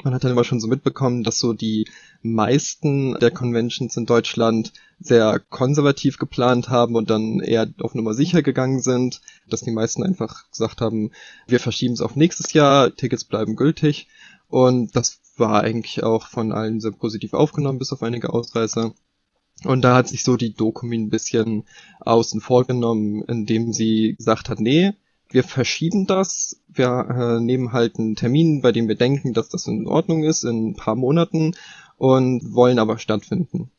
man 0.04 0.12
hat 0.12 0.24
dann 0.24 0.32
immer 0.32 0.44
schon 0.44 0.60
so 0.60 0.68
mitbekommen, 0.68 1.24
dass 1.24 1.38
so 1.38 1.54
die 1.54 1.88
meisten 2.20 3.14
der 3.20 3.30
Conventions 3.30 3.96
in 3.96 4.04
Deutschland 4.04 4.74
sehr 5.00 5.40
konservativ 5.48 6.18
geplant 6.18 6.68
haben 6.68 6.94
und 6.94 7.08
dann 7.08 7.40
eher 7.40 7.72
auf 7.80 7.94
Nummer 7.94 8.12
sicher 8.12 8.42
gegangen 8.42 8.82
sind, 8.82 9.22
dass 9.48 9.62
die 9.62 9.70
meisten 9.70 10.02
einfach 10.02 10.50
gesagt 10.50 10.82
haben, 10.82 11.10
wir 11.46 11.58
verschieben 11.58 11.94
es 11.94 12.02
auf 12.02 12.16
nächstes 12.16 12.52
Jahr, 12.52 12.94
Tickets 12.94 13.24
bleiben 13.24 13.56
gültig. 13.56 14.08
Und 14.48 14.94
das 14.94 15.20
war 15.36 15.62
eigentlich 15.62 16.02
auch 16.02 16.28
von 16.28 16.52
allen 16.52 16.80
sehr 16.80 16.92
positiv 16.92 17.34
aufgenommen, 17.34 17.78
bis 17.78 17.92
auf 17.92 18.02
einige 18.02 18.32
Ausreißer. 18.32 18.94
Und 19.64 19.82
da 19.82 19.94
hat 19.96 20.08
sich 20.08 20.22
so 20.22 20.36
die 20.36 20.54
Dokumi 20.54 20.96
ein 20.96 21.08
bisschen 21.08 21.64
außen 22.00 22.40
vor 22.40 22.64
genommen, 22.64 23.22
indem 23.26 23.72
sie 23.72 24.14
gesagt 24.16 24.48
hat, 24.48 24.60
nee, 24.60 24.92
wir 25.30 25.44
verschieben 25.44 26.06
das, 26.06 26.60
wir 26.68 26.86
äh, 27.10 27.40
nehmen 27.40 27.72
halt 27.72 27.98
einen 27.98 28.16
Termin, 28.16 28.60
bei 28.60 28.72
dem 28.72 28.86
wir 28.86 28.94
denken, 28.94 29.32
dass 29.32 29.48
das 29.48 29.66
in 29.66 29.86
Ordnung 29.86 30.24
ist, 30.24 30.44
in 30.44 30.68
ein 30.68 30.76
paar 30.76 30.94
Monaten 30.94 31.54
und 31.96 32.54
wollen 32.54 32.78
aber 32.78 32.98
stattfinden. 32.98 33.70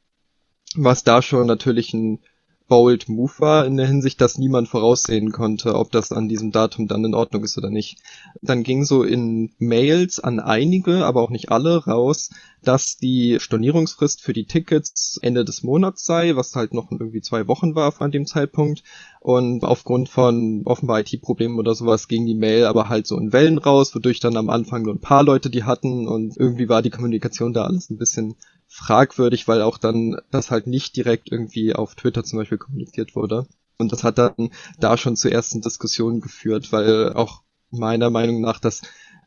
Was 0.76 1.04
da 1.04 1.22
schon 1.22 1.48
natürlich 1.48 1.94
ein 1.94 2.20
bold 2.68 3.08
Move 3.08 3.32
war 3.40 3.66
in 3.66 3.78
der 3.78 3.88
Hinsicht, 3.88 4.20
dass 4.20 4.38
niemand 4.38 4.68
voraussehen 4.68 5.32
konnte, 5.32 5.76
ob 5.76 5.92
das 5.92 6.12
an 6.12 6.28
diesem 6.28 6.52
Datum 6.52 6.88
dann 6.88 7.06
in 7.06 7.14
Ordnung 7.14 7.44
ist 7.44 7.58
oder 7.58 7.70
nicht. 7.70 8.00
Dann 8.42 8.64
ging 8.64 8.84
so 8.84 9.04
in 9.04 9.52
Mails 9.58 10.20
an 10.20 10.40
einige, 10.40 11.06
aber 11.06 11.22
auch 11.22 11.30
nicht 11.30 11.50
alle 11.52 11.86
raus, 11.86 12.30
dass 12.64 12.98
die 12.98 13.38
Stornierungsfrist 13.40 14.22
für 14.22 14.34
die 14.34 14.46
Tickets 14.46 15.18
Ende 15.22 15.46
des 15.46 15.64
Monats 15.64 16.06
sei, 16.06 16.36
was 16.36 16.56
halt 16.56 16.74
noch 16.74 16.92
irgendwie 16.92 17.22
zwei 17.22 17.48
Wochen 17.48 17.76
war 17.76 17.94
an 18.02 18.12
dem 18.12 18.26
Zeitpunkt. 18.26 18.84
Und 19.22 19.64
aufgrund 19.64 20.10
von 20.10 20.62
offenbar 20.66 21.00
IT-Problemen 21.00 21.60
oder 21.60 21.76
sowas 21.76 22.08
ging 22.08 22.26
die 22.26 22.36
Mail 22.36 22.66
aber 22.66 22.90
halt 22.90 23.08
so 23.08 23.18
in 23.18 23.34
Wellen 23.34 23.58
raus, 23.58 23.96
wodurch 23.96 24.20
dann 24.20 24.38
am 24.38 24.50
Anfang 24.50 24.84
nur 24.84 24.94
ein 24.94 25.02
paar 25.02 25.24
Leute 25.24 25.50
die 25.50 25.64
hatten 25.64 26.08
und 26.08 26.38
irgendwie 26.38 26.70
war 26.70 26.82
die 26.82 26.90
Kommunikation 26.90 27.54
da 27.54 27.64
alles 27.64 27.90
ein 27.90 27.98
bisschen 27.98 28.36
fragwürdig, 28.68 29.48
weil 29.48 29.62
auch 29.62 29.78
dann 29.78 30.18
das 30.32 30.52
halt 30.52 30.68
nicht 30.68 30.96
direkt 30.96 31.32
irgendwie 31.32 31.74
auf 31.74 31.96
Twitter 31.96 32.24
zum 32.24 32.40
Beispiel 32.40 32.58
kommuniziert 32.58 33.16
wurde. 33.16 33.48
Und 33.78 33.92
das 33.92 34.04
hat 34.04 34.18
dann 34.18 34.52
da 34.80 34.98
schon 34.98 35.16
zu 35.16 35.30
ersten 35.30 35.62
Diskussionen 35.62 36.22
geführt, 36.22 36.72
weil 36.72 37.14
auch 37.14 37.44
meiner 37.70 38.10
Meinung 38.10 38.42
nach 38.42 38.60
das 38.60 38.82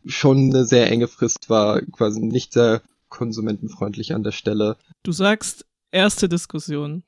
schon 0.05 0.51
eine 0.51 0.65
sehr 0.65 0.91
enge 0.91 1.09
Frist 1.09 1.51
war, 1.51 1.81
quasi 1.83 2.21
nicht 2.21 2.53
sehr 2.53 2.83
konsumentenfreundlich 3.09 4.15
an 4.15 4.23
der 4.23 4.33
Stelle. 4.33 4.77
Du 5.03 5.13
sagst 5.13 5.67
erste 5.91 6.29
Diskussion. 6.29 7.03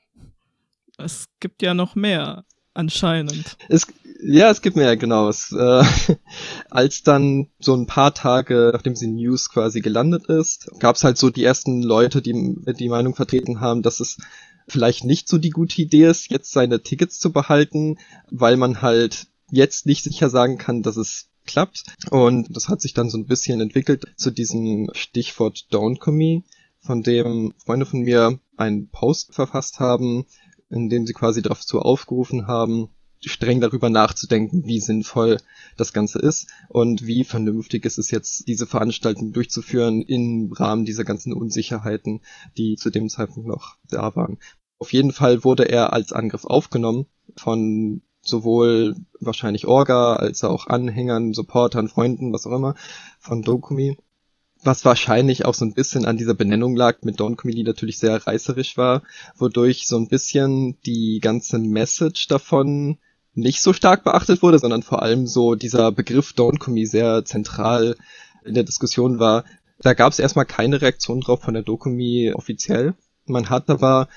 Es 0.98 1.26
gibt 1.40 1.62
ja 1.62 1.74
noch 1.74 1.94
mehr, 1.94 2.44
anscheinend. 2.74 3.56
Es, 3.68 3.86
ja, 4.22 4.50
es 4.50 4.62
gibt 4.62 4.76
mehr, 4.76 4.96
genau. 4.96 5.28
Es, 5.28 5.52
äh, 5.52 5.84
als 6.70 7.02
dann 7.02 7.48
so 7.58 7.74
ein 7.74 7.86
paar 7.86 8.14
Tage, 8.14 8.70
nachdem 8.72 8.96
sie 8.96 9.08
News 9.08 9.50
quasi 9.50 9.80
gelandet 9.80 10.26
ist, 10.26 10.70
gab 10.78 10.96
es 10.96 11.04
halt 11.04 11.18
so 11.18 11.30
die 11.30 11.44
ersten 11.44 11.82
Leute, 11.82 12.22
die 12.22 12.56
die 12.78 12.88
Meinung 12.88 13.14
vertreten 13.14 13.60
haben, 13.60 13.82
dass 13.82 14.00
es 14.00 14.18
vielleicht 14.68 15.04
nicht 15.04 15.28
so 15.28 15.38
die 15.38 15.50
gute 15.50 15.82
Idee 15.82 16.06
ist, 16.06 16.30
jetzt 16.30 16.52
seine 16.52 16.82
Tickets 16.82 17.18
zu 17.18 17.32
behalten, 17.32 17.98
weil 18.30 18.56
man 18.56 18.80
halt 18.80 19.26
jetzt 19.50 19.86
nicht 19.86 20.04
sicher 20.04 20.30
sagen 20.30 20.56
kann, 20.56 20.82
dass 20.82 20.96
es 20.96 21.28
klappt. 21.46 21.84
Und 22.10 22.54
das 22.54 22.68
hat 22.68 22.80
sich 22.80 22.94
dann 22.94 23.10
so 23.10 23.18
ein 23.18 23.26
bisschen 23.26 23.60
entwickelt 23.60 24.04
zu 24.16 24.30
diesem 24.30 24.88
Stichwort 24.94 25.66
Don't 25.70 25.98
Commit, 25.98 26.44
von 26.80 27.02
dem 27.02 27.54
Freunde 27.64 27.86
von 27.86 28.00
mir 28.00 28.40
einen 28.56 28.88
Post 28.88 29.34
verfasst 29.34 29.78
haben, 29.78 30.26
in 30.72 30.88
dem 30.88 31.06
sie 31.06 31.12
quasi 31.12 31.42
dazu 31.42 31.80
aufgerufen 31.80 32.46
haben, 32.46 32.88
streng 33.24 33.60
darüber 33.60 33.88
nachzudenken, 33.88 34.64
wie 34.66 34.80
sinnvoll 34.80 35.38
das 35.76 35.92
Ganze 35.92 36.18
ist 36.18 36.48
und 36.68 37.06
wie 37.06 37.24
vernünftig 37.24 37.84
ist 37.84 37.98
es 37.98 38.10
jetzt, 38.10 38.48
diese 38.48 38.66
Veranstaltung 38.66 39.32
durchzuführen 39.32 40.02
im 40.02 40.52
Rahmen 40.52 40.84
dieser 40.84 41.04
ganzen 41.04 41.32
Unsicherheiten, 41.32 42.20
die 42.56 42.76
zu 42.76 42.90
dem 42.90 43.08
Zeitpunkt 43.08 43.48
noch 43.48 43.76
da 43.88 44.16
waren. 44.16 44.38
Auf 44.78 44.92
jeden 44.92 45.12
Fall 45.12 45.44
wurde 45.44 45.64
er 45.64 45.92
als 45.92 46.12
Angriff 46.12 46.44
aufgenommen 46.44 47.06
von 47.36 48.02
sowohl 48.22 48.96
wahrscheinlich 49.20 49.66
Orga 49.66 50.14
als 50.14 50.42
auch 50.44 50.66
Anhängern, 50.66 51.34
Supportern, 51.34 51.88
Freunden, 51.88 52.32
was 52.32 52.46
auch 52.46 52.56
immer 52.56 52.74
von 53.18 53.42
Dokumi. 53.42 53.96
Was 54.64 54.84
wahrscheinlich 54.84 55.44
auch 55.44 55.54
so 55.54 55.64
ein 55.64 55.74
bisschen 55.74 56.04
an 56.04 56.16
dieser 56.16 56.34
Benennung 56.34 56.76
lag 56.76 57.02
mit 57.02 57.18
Dokumi, 57.18 57.52
die 57.54 57.64
natürlich 57.64 57.98
sehr 57.98 58.24
reißerisch 58.24 58.76
war, 58.76 59.02
wodurch 59.36 59.88
so 59.88 59.96
ein 59.96 60.06
bisschen 60.06 60.78
die 60.86 61.18
ganze 61.20 61.58
Message 61.58 62.28
davon 62.28 62.98
nicht 63.34 63.60
so 63.60 63.72
stark 63.72 64.04
beachtet 64.04 64.40
wurde, 64.42 64.60
sondern 64.60 64.82
vor 64.82 65.02
allem 65.02 65.26
so 65.26 65.56
dieser 65.56 65.90
Begriff 65.90 66.32
Dokumi 66.34 66.86
sehr 66.86 67.24
zentral 67.24 67.96
in 68.44 68.54
der 68.54 68.62
Diskussion 68.62 69.18
war. 69.18 69.44
Da 69.80 69.94
gab 69.94 70.12
es 70.12 70.20
erstmal 70.20 70.46
keine 70.46 70.80
Reaktion 70.80 71.20
drauf 71.20 71.42
von 71.42 71.54
der 71.54 71.64
Dokumi 71.64 72.32
offiziell. 72.32 72.94
Man 73.26 73.50
hat 73.50 73.68
aber 73.68 74.08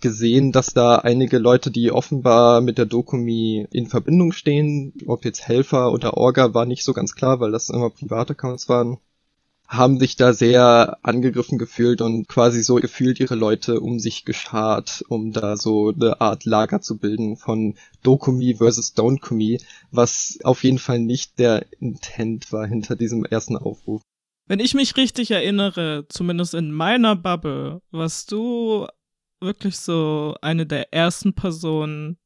gesehen, 0.00 0.52
dass 0.52 0.74
da 0.74 0.96
einige 0.96 1.38
Leute, 1.38 1.70
die 1.70 1.92
offenbar 1.92 2.60
mit 2.60 2.76
der 2.76 2.86
Dokumi 2.86 3.66
in 3.70 3.86
Verbindung 3.86 4.32
stehen, 4.32 4.92
ob 5.06 5.24
jetzt 5.24 5.46
Helfer 5.46 5.92
oder 5.92 6.16
Orga, 6.16 6.54
war 6.54 6.66
nicht 6.66 6.84
so 6.84 6.92
ganz 6.92 7.14
klar, 7.14 7.40
weil 7.40 7.52
das 7.52 7.70
immer 7.70 7.90
private 7.90 8.32
Accounts 8.32 8.68
waren, 8.68 8.98
haben 9.68 9.98
sich 9.98 10.16
da 10.16 10.32
sehr 10.32 10.98
angegriffen 11.02 11.58
gefühlt 11.58 12.00
und 12.00 12.28
quasi 12.28 12.62
so 12.62 12.76
gefühlt 12.76 13.20
ihre 13.20 13.34
Leute 13.34 13.80
um 13.80 13.98
sich 13.98 14.24
geschart, 14.24 15.04
um 15.08 15.32
da 15.32 15.56
so 15.56 15.92
eine 15.92 16.20
Art 16.20 16.44
Lager 16.44 16.80
zu 16.80 16.98
bilden 16.98 17.36
von 17.36 17.74
Dokumi 18.02 18.56
versus 18.56 18.94
Don't 18.94 19.20
was 19.90 20.38
auf 20.44 20.62
jeden 20.64 20.78
Fall 20.78 21.00
nicht 21.00 21.38
der 21.38 21.66
Intent 21.80 22.52
war 22.52 22.66
hinter 22.66 22.96
diesem 22.96 23.24
ersten 23.24 23.56
Aufruf. 23.56 24.02
Wenn 24.48 24.60
ich 24.60 24.74
mich 24.74 24.96
richtig 24.96 25.32
erinnere, 25.32 26.06
zumindest 26.08 26.54
in 26.54 26.70
meiner 26.70 27.16
Bubble, 27.16 27.82
was 27.90 28.26
du 28.26 28.86
wirklich 29.40 29.76
so 29.76 30.36
eine 30.40 30.66
der 30.66 30.92
ersten 30.92 31.34
Personen, 31.34 32.16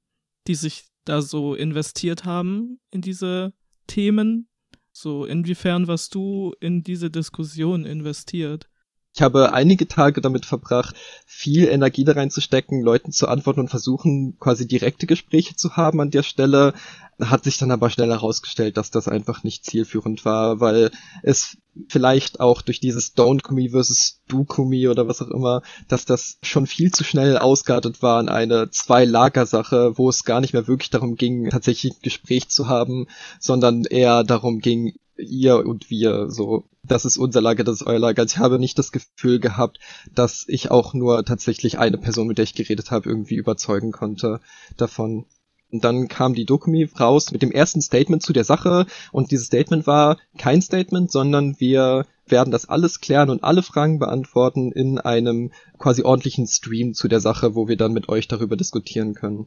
die 0.47 0.55
sich 0.55 0.85
da 1.07 1.23
so 1.23 1.55
investiert 1.55 2.25
haben 2.25 2.79
in 2.91 3.01
diese 3.01 3.55
Themen. 3.87 4.50
So, 4.93 5.25
inwiefern 5.25 5.87
warst 5.87 6.15
du 6.15 6.55
in 6.61 6.83
diese 6.83 7.11
Diskussion 7.11 7.85
investiert? 7.85 8.69
Ich 9.13 9.23
habe 9.23 9.53
einige 9.53 9.89
Tage 9.89 10.21
damit 10.21 10.47
verbracht, 10.47 10.95
viel 11.27 11.67
Energie 11.67 12.05
da 12.05 12.13
reinzustecken, 12.13 12.81
Leuten 12.81 13.11
zu 13.11 13.27
antworten 13.27 13.61
und 13.61 13.69
versuchen, 13.69 14.39
quasi 14.39 14.69
direkte 14.69 15.07
Gespräche 15.07 15.57
zu 15.57 15.77
haben 15.77 16.01
an 16.01 16.11
der 16.11 16.23
Stelle. 16.23 16.75
Hat 17.21 17.45
sich 17.45 17.59
dann 17.59 17.73
aber 17.73 17.91
schnell 17.91 18.11
herausgestellt, 18.11 18.77
dass 18.77 18.93
das 18.93 19.09
einfach 19.09 19.43
nicht 19.43 19.65
zielführend 19.65 20.25
war, 20.25 20.61
weil 20.61 20.91
es 21.23 21.59
vielleicht 21.89 22.41
auch 22.41 22.63
durch 22.63 22.79
dieses 22.79 23.17
Don't 23.17 23.43
Kumi 23.43 23.71
versus 23.71 24.21
Do 24.29 24.45
Kumi 24.45 24.89
oder 24.89 25.09
was 25.09 25.21
auch 25.21 25.29
immer, 25.29 25.63
dass 25.89 26.05
das 26.05 26.39
schon 26.43 26.67
viel 26.67 26.93
zu 26.93 27.03
schnell 27.05 27.37
ausgeartet 27.37 28.03
war 28.03 28.21
in 28.21 28.29
eine 28.29 28.71
Zwei-Lager-Sache, 28.71 29.99
wo 29.99 30.09
es 30.09 30.25
gar 30.25 30.41
nicht 30.41 30.53
mehr 30.53 30.69
wirklich 30.69 30.91
darum 30.91 31.17
ging, 31.17 31.51
tatsächlich 31.51 31.95
ein 31.95 32.03
Gespräch 32.03 32.49
zu 32.49 32.69
haben, 32.69 33.07
sondern 33.41 33.85
eher 33.85 34.25
darum 34.25 34.61
ging, 34.61 34.95
ihr 35.21 35.67
und 35.67 35.91
wir, 35.91 36.31
so, 36.31 36.65
das 36.83 37.05
ist 37.05 37.17
unser 37.17 37.41
Lager, 37.41 37.65
das 37.65 37.81
ist 37.81 37.87
euer 37.87 37.99
Lager. 37.99 38.23
Also 38.23 38.35
ich 38.35 38.39
habe 38.39 38.59
nicht 38.59 38.79
das 38.79 38.93
Gefühl 38.93 39.41
gehabt, 39.41 39.79
dass 40.15 40.45
ich 40.49 40.71
auch 40.71 40.95
nur 40.95 41.25
tatsächlich 41.25 41.79
eine 41.79 41.99
Person, 41.99 42.27
mit 42.27 42.39
der 42.39 42.45
ich 42.45 42.55
geredet 42.55 42.91
habe, 42.91 43.09
irgendwie 43.09 43.37
überzeugen 43.37 43.93
konnte 43.93 44.41
davon. 44.77 45.27
Und 45.73 45.85
dann 45.85 46.09
kam 46.09 46.35
die 46.35 46.47
Dokumi 46.47 46.89
raus 46.99 47.31
mit 47.31 47.43
dem 47.43 47.53
ersten 47.53 47.81
Statement 47.81 48.23
zu 48.23 48.33
der 48.33 48.45
Sache 48.45 48.87
und 49.13 49.31
dieses 49.31 49.47
Statement 49.47 49.87
war 49.87 50.19
kein 50.37 50.63
Statement, 50.63 51.13
sondern 51.13 51.61
wir 51.61 52.07
werden 52.27 52.51
das 52.51 52.69
alles 52.69 53.01
klären 53.01 53.31
und 53.31 53.45
alle 53.45 53.63
Fragen 53.63 53.99
beantworten 53.99 54.73
in 54.73 54.99
einem 54.99 55.53
quasi 55.79 56.03
ordentlichen 56.03 56.47
Stream 56.47 56.95
zu 56.95 57.09
der 57.09 57.21
Sache, 57.21 57.55
wo 57.55 57.69
wir 57.69 57.77
dann 57.77 57.93
mit 57.93 58.09
euch 58.09 58.27
darüber 58.27 58.57
diskutieren 58.57 59.15
können. 59.15 59.47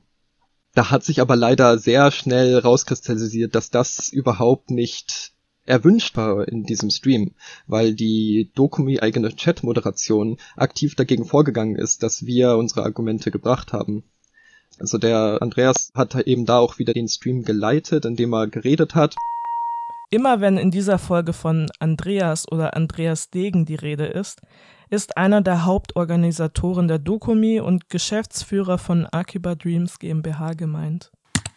Da 0.74 0.90
hat 0.90 1.04
sich 1.04 1.22
aber 1.22 1.36
leider 1.36 1.78
sehr 1.78 2.10
schnell 2.12 2.58
rauskristallisiert, 2.58 3.54
dass 3.54 3.70
das 3.70 4.10
überhaupt 4.10 4.72
nicht 4.72 5.33
erwünscht 5.66 6.18
war 6.18 6.48
in 6.48 6.64
diesem 6.64 6.90
Stream, 6.90 7.32
weil 7.68 7.94
die 7.94 8.50
Dokumi 8.56 9.00
eigene 9.00 9.36
Chat-Moderation 9.36 10.38
aktiv 10.56 10.96
dagegen 10.96 11.26
vorgegangen 11.26 11.76
ist, 11.76 12.04
dass 12.04 12.26
wir 12.26 12.58
unsere 12.58 12.84
Argumente 12.84 13.32
gebracht 13.32 13.74
haben. 13.74 14.04
Also 14.80 14.98
der 14.98 15.42
Andreas 15.42 15.92
hat 15.96 16.16
eben 16.28 16.46
da 16.46 16.58
auch 16.58 16.80
wieder 16.80 16.94
den 16.94 17.08
Stream 17.08 17.44
geleitet, 17.44 18.06
indem 18.06 18.34
er 18.34 18.48
geredet 18.48 18.96
hat. 18.96 19.16
Immer 20.10 20.42
wenn 20.42 20.58
in 20.58 20.70
dieser 20.70 21.00
Folge 21.00 21.34
von 21.34 21.72
Andreas 21.80 22.52
oder 22.52 22.76
Andreas 22.76 23.30
Degen 23.30 23.66
die 23.66 23.76
Rede 23.76 24.06
ist, 24.06 24.42
ist 24.90 25.18
einer 25.18 25.42
der 25.42 25.66
Hauptorganisatoren 25.66 26.88
der 26.88 27.00
Dokumi 27.00 27.60
und 27.60 27.90
Geschäftsführer 27.90 28.78
von 28.78 29.08
Akiba 29.08 29.56
Dreams 29.56 29.98
GmbH 29.98 30.54
gemeint 30.54 31.13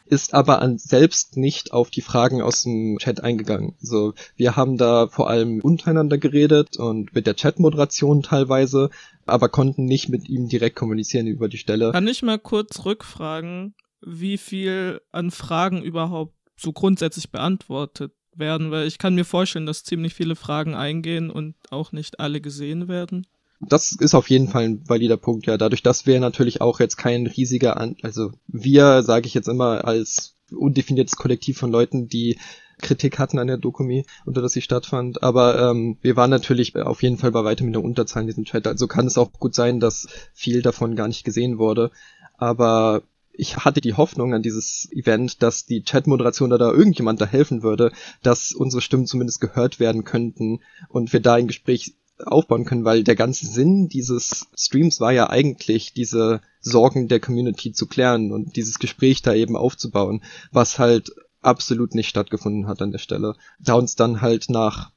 ist 0.07 0.35
aber 0.35 0.63
an 0.63 0.79
selbst 0.79 1.37
nicht 1.37 1.73
auf 1.73 1.91
die 1.91 2.01
Fragen 2.01 2.43
aus 2.43 2.63
dem 2.63 2.99
Chat 2.99 3.23
eingegangen. 3.23 3.75
Also 3.81 4.15
wir 4.37 4.57
haben 4.57 4.77
da 4.77 5.09
vor 5.09 5.29
allem 5.29 5.61
untereinander 5.61 6.19
geredet 6.19 6.77
und 6.77 7.15
mit 7.15 7.27
der 7.27 7.37
Chat-Moderation 7.37 8.23
teilweise, 8.23 8.91
aber 9.27 9.49
konnten 9.49 9.85
nicht 9.85 10.09
mit 10.09 10.29
ihm 10.29 10.49
direkt 10.49 10.77
kommunizieren 10.77 11.27
über 11.27 11.49
die 11.49 11.59
Stelle. 11.59 11.93
Kann 11.93 12.09
ich 12.09 12.23
mal 12.23 12.39
kurz 12.39 12.85
rückfragen, 12.85 13.75
wie 14.01 14.39
viel 14.39 15.01
an 15.13 15.31
Fragen 15.31 15.83
überhaupt 15.83 16.35
so 16.57 16.73
grundsätzlich 16.73 17.31
beantwortet 17.31 18.13
werden, 18.35 18.71
weil 18.71 18.87
ich 18.87 18.99
kann 18.99 19.15
mir 19.15 19.25
vorstellen, 19.25 19.67
dass 19.67 19.85
ziemlich 19.85 20.15
viele 20.15 20.37
Fragen 20.37 20.75
eingehen 20.75 21.31
und 21.31 21.55
auch 21.71 21.93
nicht 21.93 22.21
alle 22.21 22.41
gesehen 22.41 22.89
werden 22.89 23.27
das 23.61 23.93
ist 23.93 24.15
auf 24.15 24.29
jeden 24.31 24.49
Fall 24.49 24.65
ein 24.65 24.89
valider 24.89 25.17
Punkt, 25.17 25.47
ja. 25.47 25.57
Dadurch, 25.57 25.83
dass 25.83 26.07
wir 26.07 26.21
natürlich 26.21 26.61
auch 26.61 26.81
jetzt 26.81 26.97
kein 26.97 27.27
riesiger, 27.27 27.79
An 27.79 27.97
also 28.03 28.33
wir, 28.47 29.03
sage 29.03 29.27
ich 29.27 29.35
jetzt 29.35 29.49
immer, 29.49 29.85
als 29.85 30.35
undefiniertes 30.51 31.17
Kollektiv 31.17 31.59
von 31.59 31.73
Leuten, 31.73 32.09
die 32.09 32.39
Kritik 32.79 33.19
hatten 33.19 33.39
an 33.39 33.47
der 33.47 33.57
Dokumi, 33.57 34.05
unter 34.27 34.43
das 34.43 34.53
sie 34.53 34.61
stattfand. 34.61 35.23
Aber 35.23 35.71
ähm, 35.71 35.97
wir 36.03 36.17
waren 36.17 36.31
natürlich 36.31 36.77
auf 36.77 37.03
jeden 37.03 37.17
Fall 37.19 37.33
bei 37.33 37.43
weitem 37.45 37.67
in 37.69 37.73
der 37.73 37.85
Unterzahl 37.85 38.23
in 38.23 38.27
diesem 38.27 38.45
Chat. 38.45 38.67
Also 38.67 38.87
kann 38.87 39.07
es 39.07 39.19
auch 39.19 39.33
gut 39.33 39.55
sein, 39.55 39.81
dass 39.81 40.09
viel 40.35 40.63
davon 40.63 40.95
gar 40.95 41.09
nicht 41.09 41.25
gesehen 41.25 41.59
wurde. 41.59 41.91
Aber 42.37 43.03
ich 43.33 43.57
hatte 43.57 43.81
die 43.81 43.95
Hoffnung 43.95 44.35
an 44.35 44.43
dieses 44.43 44.89
Event, 44.93 45.43
dass 45.43 45.67
die 45.67 45.83
Chat-Moderation 45.83 46.53
oder 46.53 46.59
da 46.59 46.73
irgendjemand 46.73 47.21
da 47.21 47.27
helfen 47.27 47.63
würde, 47.63 47.93
dass 48.23 48.53
unsere 48.53 48.83
Stimmen 48.83 49.07
zumindest 49.07 49.41
gehört 49.41 49.81
werden 49.81 50.05
könnten 50.05 50.61
und 50.89 51.13
wir 51.13 51.21
da 51.21 51.35
ein 51.35 51.47
Gespräch 51.47 51.95
aufbauen 52.25 52.65
können, 52.65 52.85
weil 52.85 53.05
der 53.05 53.17
ganze 53.17 53.47
Sinn 53.47 53.89
dieses 53.89 54.47
Streams 54.57 55.01
war 55.01 55.13
ja 55.13 55.29
eigentlich, 55.31 55.93
diese 55.93 56.41
Sorgen 56.61 57.09
der 57.09 57.21
Community 57.21 57.73
zu 57.73 57.87
klären 57.87 58.33
und 58.33 58.57
dieses 58.57 58.79
Gespräch 58.79 59.23
da 59.23 59.35
eben 59.35 59.57
aufzubauen, 59.57 60.23
was 60.53 60.79
halt 60.79 61.13
absolut 61.43 61.95
nicht 61.95 62.09
stattgefunden 62.09 62.67
hat 62.67 62.83
an 62.83 62.93
der 62.93 62.99
Stelle. 62.99 63.35
Da 63.61 63.75
uns 63.75 63.97
dann 63.97 64.21
halt 64.21 64.51
nach 64.51 64.91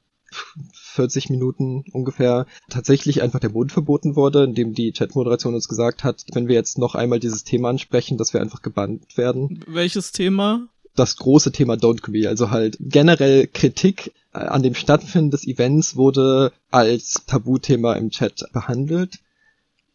40 0.72 1.30
Minuten 1.30 1.84
ungefähr 1.92 2.46
tatsächlich 2.68 3.22
einfach 3.22 3.40
der 3.40 3.48
Boden 3.50 3.70
verboten 3.70 4.16
wurde, 4.16 4.44
indem 4.44 4.74
die 4.74 4.92
Chat-Moderation 4.92 5.54
uns 5.54 5.68
gesagt 5.68 6.04
hat, 6.04 6.24
wenn 6.32 6.48
wir 6.48 6.54
jetzt 6.54 6.78
noch 6.78 6.94
einmal 6.94 7.20
dieses 7.20 7.44
Thema 7.44 7.68
ansprechen, 7.70 8.16
dass 8.16 8.32
wir 8.32 8.40
einfach 8.40 8.62
gebannt 8.62 9.16
werden. 9.16 9.64
Welches 9.66 10.12
Thema? 10.12 10.68
Das 10.96 11.16
große 11.16 11.52
Thema 11.52 11.74
Don't 11.74 12.00
Queer, 12.00 12.28
also 12.30 12.50
halt 12.50 12.76
generell 12.80 13.46
Kritik 13.46 14.12
äh, 14.32 14.38
an 14.38 14.62
dem 14.62 14.74
Stattfinden 14.74 15.30
des 15.30 15.46
Events 15.46 15.96
wurde 15.96 16.52
als 16.70 17.24
Tabuthema 17.26 17.94
im 17.94 18.10
Chat 18.10 18.44
behandelt, 18.52 19.18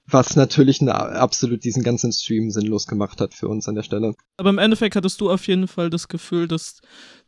was 0.08 0.36
natürlich 0.36 0.82
eine, 0.82 0.96
absolut 0.96 1.64
diesen 1.64 1.84
ganzen 1.84 2.12
Stream 2.12 2.52
sinnlos 2.52 2.88
gemacht 2.88 3.22
hat 3.22 3.34
für 3.34 3.48
uns 3.48 3.68
an 3.68 3.76
der 3.76 3.84
Stelle. 3.84 4.16
Aber 4.38 4.50
im 4.50 4.58
Endeffekt 4.58 4.96
hattest 4.96 5.20
du 5.22 5.30
auf 5.30 5.48
jeden 5.48 5.68
Fall 5.68 5.90
das 5.90 6.08
Gefühl, 6.08 6.48
dass 6.48 6.82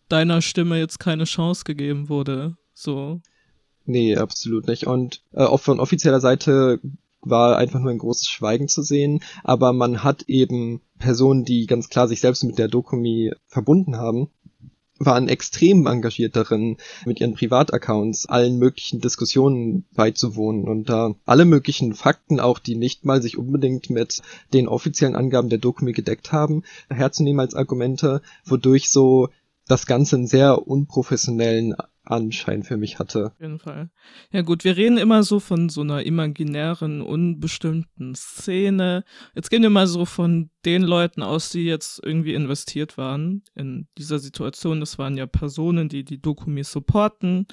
deiner 0.10 0.42
Stimme 0.42 0.80
jetzt 0.80 1.00
keine 1.00 1.26
Chance 1.26 1.64
gegeben 1.66 2.10
wurde. 2.10 2.56
So. 2.74 3.22
Nee, 3.86 4.16
absolut 4.18 4.68
nicht. 4.68 4.86
Und 4.86 5.22
äh, 5.34 5.44
auch 5.44 5.62
von 5.62 5.80
offizieller 5.80 6.20
Seite 6.20 6.80
war 7.30 7.58
einfach 7.58 7.80
nur 7.80 7.92
ein 7.92 7.98
großes 7.98 8.28
Schweigen 8.28 8.68
zu 8.68 8.82
sehen, 8.82 9.22
aber 9.44 9.74
man 9.74 10.04
hat 10.04 10.24
eben 10.24 10.82
Personen, 11.00 11.44
die 11.46 11.66
ganz 11.68 11.90
klar 11.90 12.08
sich 12.08 12.22
selbst 12.22 12.44
mit 12.44 12.58
der 12.58 12.68
Dokumi 12.68 13.32
verbunden 13.48 13.98
haben, 13.98 14.30
waren 15.00 15.28
extrem 15.28 15.86
engagiert 15.86 16.36
darin, 16.36 16.78
mit 17.06 17.20
ihren 17.20 17.36
Privataccounts 17.36 18.26
allen 18.26 18.58
möglichen 18.58 19.00
Diskussionen 19.00 19.86
beizuwohnen. 19.94 20.68
Und 20.68 20.90
da 20.90 21.16
alle 21.26 21.46
möglichen 21.46 21.94
Fakten, 21.94 22.40
auch 22.40 22.60
die 22.60 22.76
nicht 22.76 23.06
mal 23.06 23.22
sich 23.22 23.38
unbedingt 23.38 23.90
mit 23.90 24.22
den 24.54 24.68
offiziellen 24.68 25.16
Angaben 25.16 25.50
der 25.50 25.60
Dokumi 25.60 25.94
gedeckt 25.94 26.32
haben, 26.32 26.64
herzunehmen 26.90 27.40
als 27.40 27.56
Argumente, 27.56 28.22
wodurch 28.46 28.90
so 28.90 29.30
das 29.68 29.86
Ganze 29.86 30.16
einen 30.16 30.28
sehr 30.28 30.68
unprofessionellen 30.68 31.76
Anschein 32.12 32.64
für 32.64 32.78
mich 32.78 33.00
hatte. 33.00 33.28
Auf 33.28 33.40
jeden 33.40 33.60
Fall. 33.60 33.90
Ja 34.32 34.42
gut, 34.42 34.64
wir 34.64 34.78
reden 34.78 34.98
immer 34.98 35.24
so 35.24 35.40
von 35.40 35.70
so 35.70 35.82
einer 35.82 36.06
imaginären, 36.06 37.02
unbestimmten 37.02 38.16
Szene. 38.16 39.04
Jetzt 39.36 39.50
gehen 39.50 39.64
wir 39.64 39.70
mal 39.70 39.88
so 39.88 40.06
von 40.06 40.50
den 40.66 40.84
Leuten 40.84 41.22
aus, 41.22 41.50
die 41.50 41.66
jetzt 41.66 42.02
irgendwie 42.04 42.34
investiert 42.34 42.98
waren 42.98 43.44
in 43.56 43.88
dieser 43.98 44.20
Situation. 44.20 44.80
Das 44.80 44.98
waren 44.98 45.18
ja 45.18 45.26
Personen, 45.26 45.90
die 45.90 46.04
die 46.04 46.22
Dokumi 46.22 46.64
supporten 46.64 47.48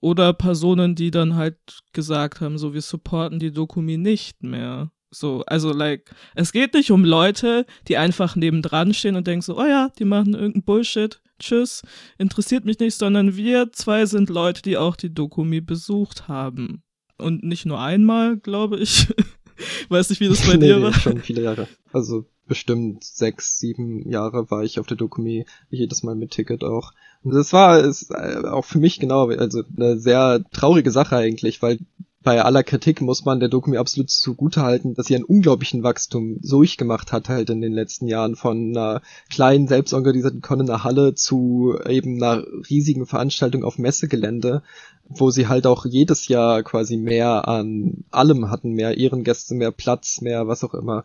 oder 0.00 0.32
Personen, 0.32 0.94
die 0.94 1.10
dann 1.10 1.36
halt 1.36 1.58
gesagt 1.92 2.40
haben, 2.40 2.58
so 2.58 2.74
wir 2.74 2.82
supporten 2.82 3.38
die 3.38 3.52
Dokumi 3.52 3.96
nicht 3.96 4.42
mehr. 4.42 4.90
So, 5.10 5.42
also 5.46 5.72
like, 5.72 6.10
es 6.34 6.52
geht 6.52 6.74
nicht 6.74 6.90
um 6.90 7.04
Leute, 7.04 7.64
die 7.88 7.96
einfach 7.96 8.36
nebendran 8.36 8.92
stehen 8.92 9.16
und 9.16 9.26
denken 9.26 9.42
so, 9.42 9.58
oh 9.58 9.64
ja, 9.64 9.90
die 9.98 10.04
machen 10.04 10.34
irgendeinen 10.34 10.64
Bullshit 10.64 11.20
tschüss, 11.38 11.82
interessiert 12.18 12.64
mich 12.64 12.78
nicht, 12.78 12.96
sondern 12.96 13.36
wir 13.36 13.72
zwei 13.72 14.06
sind 14.06 14.28
Leute, 14.28 14.62
die 14.62 14.76
auch 14.76 14.96
die 14.96 15.12
Dokumi 15.12 15.60
besucht 15.60 16.28
haben. 16.28 16.82
Und 17.16 17.42
nicht 17.42 17.66
nur 17.66 17.80
einmal, 17.80 18.36
glaube 18.36 18.78
ich. 18.78 19.08
Weiß 19.88 20.10
nicht, 20.10 20.20
wie 20.20 20.28
das 20.28 20.46
bei 20.46 20.52
nee, 20.56 20.66
dir 20.66 20.76
nee, 20.78 20.82
war. 20.84 20.92
schon 20.92 21.20
viele 21.20 21.42
Jahre. 21.42 21.68
Also 21.92 22.26
bestimmt 22.46 23.04
sechs, 23.04 23.58
sieben 23.58 24.08
Jahre 24.08 24.50
war 24.50 24.64
ich 24.64 24.80
auf 24.80 24.86
der 24.86 24.96
Dokumi, 24.96 25.44
jedes 25.70 26.02
Mal 26.02 26.14
mit 26.14 26.30
Ticket 26.30 26.64
auch. 26.64 26.92
Und 27.22 27.34
das 27.34 27.52
war 27.52 27.80
ist 27.80 28.10
äh, 28.10 28.42
auch 28.46 28.64
für 28.64 28.78
mich 28.78 29.00
genau, 29.00 29.28
also 29.28 29.62
eine 29.76 29.98
sehr 29.98 30.44
traurige 30.52 30.90
Sache 30.90 31.16
eigentlich, 31.16 31.60
weil 31.60 31.78
bei 32.22 32.42
aller 32.42 32.64
Kritik 32.64 33.00
muss 33.00 33.24
man 33.24 33.38
der 33.38 33.48
Dokumi 33.48 33.76
absolut 33.76 34.10
zugutehalten, 34.10 34.94
dass 34.94 35.06
sie 35.06 35.14
einen 35.14 35.24
unglaublichen 35.24 35.82
Wachstum 35.82 36.40
durchgemacht 36.42 37.12
hat 37.12 37.28
halt 37.28 37.48
in 37.50 37.60
den 37.60 37.72
letzten 37.72 38.08
Jahren 38.08 38.34
von 38.34 38.70
einer 38.76 39.02
kleinen 39.30 39.68
selbstorganisierten 39.68 40.42
Con 40.42 40.60
in 40.60 40.66
der 40.66 40.82
Halle 40.82 41.14
zu 41.14 41.78
eben 41.88 42.22
einer 42.22 42.44
riesigen 42.68 43.06
Veranstaltung 43.06 43.62
auf 43.62 43.78
Messegelände, 43.78 44.62
wo 45.08 45.30
sie 45.30 45.46
halt 45.46 45.66
auch 45.66 45.86
jedes 45.86 46.28
Jahr 46.28 46.62
quasi 46.64 46.96
mehr 46.96 47.46
an 47.46 48.04
allem 48.10 48.50
hatten, 48.50 48.72
mehr 48.72 48.98
Ehrengäste, 48.98 49.54
mehr 49.54 49.70
Platz, 49.70 50.20
mehr 50.20 50.48
was 50.48 50.64
auch 50.64 50.74
immer. 50.74 51.04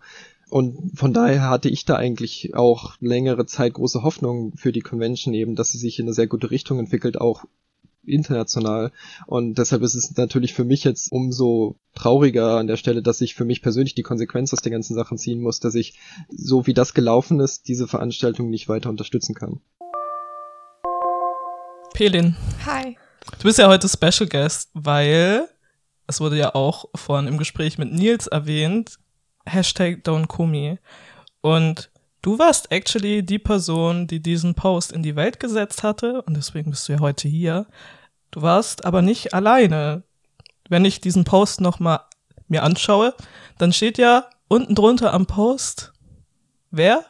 Und 0.50 0.98
von 0.98 1.14
daher 1.14 1.50
hatte 1.50 1.70
ich 1.70 1.86
da 1.86 1.96
eigentlich 1.96 2.56
auch 2.56 2.96
längere 3.00 3.46
Zeit 3.46 3.74
große 3.74 4.04
Hoffnung 4.04 4.54
für 4.56 4.72
die 4.72 4.82
Convention 4.82 5.34
eben, 5.34 5.56
dass 5.56 5.72
sie 5.72 5.78
sich 5.78 6.00
in 6.00 6.06
eine 6.06 6.14
sehr 6.14 6.28
gute 6.28 6.52
Richtung 6.52 6.80
entwickelt, 6.80 7.20
auch 7.20 7.46
international. 8.06 8.92
Und 9.28 9.58
deshalb 9.58 9.82
ist 9.82 9.96
es 9.96 10.16
natürlich 10.18 10.54
für 10.54 10.64
mich 10.64 10.84
jetzt 10.84 11.12
umso 11.12 11.76
trauriger 11.96 12.58
an 12.58 12.68
der 12.68 12.78
Stelle, 12.78 13.02
dass 13.02 13.22
ich 13.22 13.36
für 13.36 13.46
mich 13.46 13.62
persönlich 13.62 13.96
die 13.96 14.04
Konsequenz 14.04 14.54
aus 14.54 14.62
den 14.62 14.72
ganzen 14.72 14.96
Sachen 14.96 15.18
ziehen 15.18 15.42
muss, 15.42 15.60
dass 15.60 15.76
ich, 15.76 16.00
so 16.30 16.68
wie 16.68 16.74
das 16.74 16.94
gelaufen 16.94 17.40
ist, 17.40 17.68
diese 17.68 17.88
Veranstaltung 17.88 18.50
nicht 18.50 18.70
weiter 18.70 18.90
unterstützen 18.90 19.36
kann. 19.36 19.62
Pelin, 21.94 22.36
Hi. 22.66 22.98
du 23.38 23.44
bist 23.44 23.60
ja 23.60 23.68
heute 23.68 23.88
Special 23.88 24.28
Guest, 24.28 24.72
weil 24.74 25.48
es 26.08 26.20
wurde 26.20 26.38
ja 26.38 26.56
auch 26.56 26.86
vorhin 26.96 27.28
im 27.28 27.38
Gespräch 27.38 27.78
mit 27.78 27.94
Nils 27.94 28.28
erwähnt, 28.28 28.98
Hashtag 29.46 30.00
Don't 30.04 30.28
Kumi. 30.28 30.80
Und 31.42 31.92
du 32.24 32.40
warst 32.40 32.72
actually 32.72 33.22
die 33.22 33.38
Person, 33.38 34.08
die 34.08 34.20
diesen 34.20 34.56
Post 34.56 34.92
in 34.92 35.04
die 35.04 35.16
Welt 35.16 35.40
gesetzt 35.40 35.84
hatte 35.84 36.24
und 36.24 36.36
deswegen 36.36 36.72
bist 36.72 36.90
du 36.90 36.94
ja 36.94 37.00
heute 37.00 37.28
hier. 37.28 37.68
Du 38.32 38.42
warst 38.42 38.86
aber 38.86 39.04
nicht 39.04 39.36
alleine. 39.36 40.02
Wenn 40.68 40.86
ich 40.86 41.02
diesen 41.02 41.24
Post 41.24 41.62
nochmal 41.62 42.00
mir 42.48 42.64
anschaue, 42.64 43.14
dann 43.60 43.72
steht 43.72 44.00
ja 44.00 44.28
unten 44.48 44.74
drunter 44.74 45.14
am 45.14 45.28
Post, 45.28 45.94
wer? 46.72 47.06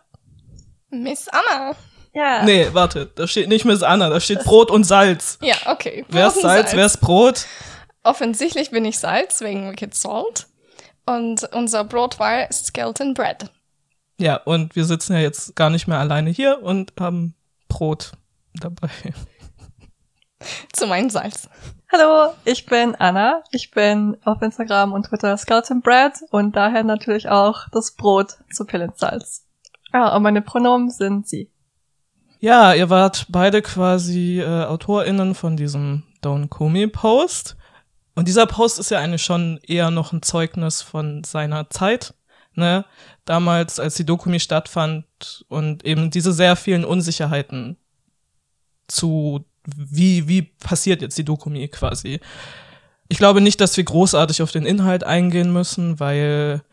Miss 0.90 1.30
Anna. 1.30 1.76
Ja. 2.14 2.44
Nee, 2.44 2.70
warte, 2.74 3.10
da 3.16 3.28
steht 3.28 3.48
nicht 3.48 3.66
Miss 3.66 3.82
Anna, 3.82 4.10
da 4.10 4.20
steht 4.20 4.44
Brot 4.44 4.70
und 4.70 4.84
Salz. 4.84 5.40
Ja, 5.42 5.56
okay. 5.66 6.06
Wer 6.10 6.28
ist 6.28 6.34
Brot 6.34 6.44
Salz, 6.44 6.76
wer 6.76 6.86
ist 6.86 6.98
Brot? 6.98 7.46
Offensichtlich 8.04 8.72
bin 8.72 8.86
ich 8.86 9.00
Salz 9.00 9.42
wegen 9.42 9.72
Wicked 9.72 9.96
Salt. 9.96 10.48
Und 11.06 11.44
unser 11.54 11.84
Brot 11.84 12.20
war 12.20 12.52
Skeleton 12.52 13.14
Bread. 13.14 13.50
Ja, 14.20 14.38
und 14.38 14.76
wir 14.76 14.86
sitzen 14.86 15.14
ja 15.14 15.20
jetzt 15.20 15.56
gar 15.56 15.70
nicht 15.70 15.88
mehr 15.88 16.00
alleine 16.00 16.30
hier 16.30 16.62
und 16.62 16.94
haben 17.00 17.36
Brot 17.68 18.14
dabei. 18.54 18.90
Zu 20.74 20.88
meinem 20.88 21.10
Salz. 21.10 21.50
Hallo, 21.92 22.34
ich 22.44 22.66
bin 22.66 22.96
Anna. 22.96 23.44
Ich 23.52 23.72
bin 23.72 24.18
auf 24.24 24.42
Instagram 24.42 24.94
und 24.94 25.08
Twitter 25.08 25.38
Skeleton 25.38 25.82
Bread 25.82 26.14
und 26.32 26.56
daher 26.56 26.84
natürlich 26.84 27.30
auch 27.30 27.68
das 27.72 27.92
Brot 27.92 28.38
zu 28.52 28.66
Pillensalz. 28.66 29.46
Ja, 29.94 30.16
und 30.16 30.24
meine 30.24 30.42
Pronomen 30.42 30.90
sind 30.90 31.28
sie. 31.28 31.52
Ja, 32.40 32.74
ihr 32.74 32.90
wart 32.90 33.28
beide 33.30 33.62
quasi 33.62 34.42
äh, 34.42 34.66
AutorInnen 34.66 35.36
von 35.36 35.56
diesem 35.56 36.04
Don't 36.24 36.50
Komi 36.50 36.88
Post. 36.88 37.56
Und 38.16 38.28
dieser 38.28 38.48
Post 38.48 38.80
ist 38.80 38.92
ja 38.92 39.00
eigentlich 39.00 39.24
schon 39.24 39.60
eher 39.64 39.92
noch 39.92 40.12
ein 40.12 40.22
Zeugnis 40.22 40.82
von 40.82 41.24
seiner 41.24 41.70
Zeit, 41.70 42.14
ne? 42.56 42.86
Damals, 43.26 43.80
als 43.80 43.96
die 43.96 44.06
Dokumi 44.06 44.40
stattfand 44.40 45.06
und 45.48 45.86
eben 45.86 46.12
diese 46.12 46.34
sehr 46.34 46.56
vielen 46.56 46.86
Unsicherheiten 46.86 47.78
zu, 48.88 49.46
wie, 49.66 50.28
wie 50.28 50.42
passiert 50.42 51.02
jetzt 51.02 51.18
die 51.18 51.26
Dokumi 51.26 51.68
quasi. 51.70 52.20
Ich 53.08 53.18
glaube 53.18 53.42
nicht, 53.42 53.62
dass 53.62 53.78
wir 53.78 53.84
großartig 53.84 54.42
auf 54.42 54.52
den 54.52 54.66
Inhalt 54.66 55.04
eingehen 55.04 55.54
müssen, 55.54 56.00
weil, 56.00 56.64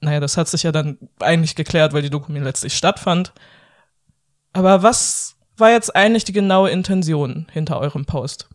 naja, 0.00 0.20
das 0.20 0.36
hat 0.36 0.48
sich 0.48 0.62
ja 0.62 0.72
dann 0.72 0.98
eigentlich 1.20 1.54
geklärt, 1.54 1.92
weil 1.92 2.02
die 2.02 2.10
Dokumi 2.10 2.38
letztlich 2.40 2.76
stattfand. 2.76 3.32
Aber 4.52 4.82
was 4.82 5.36
war 5.56 5.70
jetzt 5.70 5.94
eigentlich 5.94 6.24
die 6.24 6.32
genaue 6.32 6.70
Intention 6.70 7.46
hinter 7.52 7.78
eurem 7.80 8.04
Post? 8.04 8.48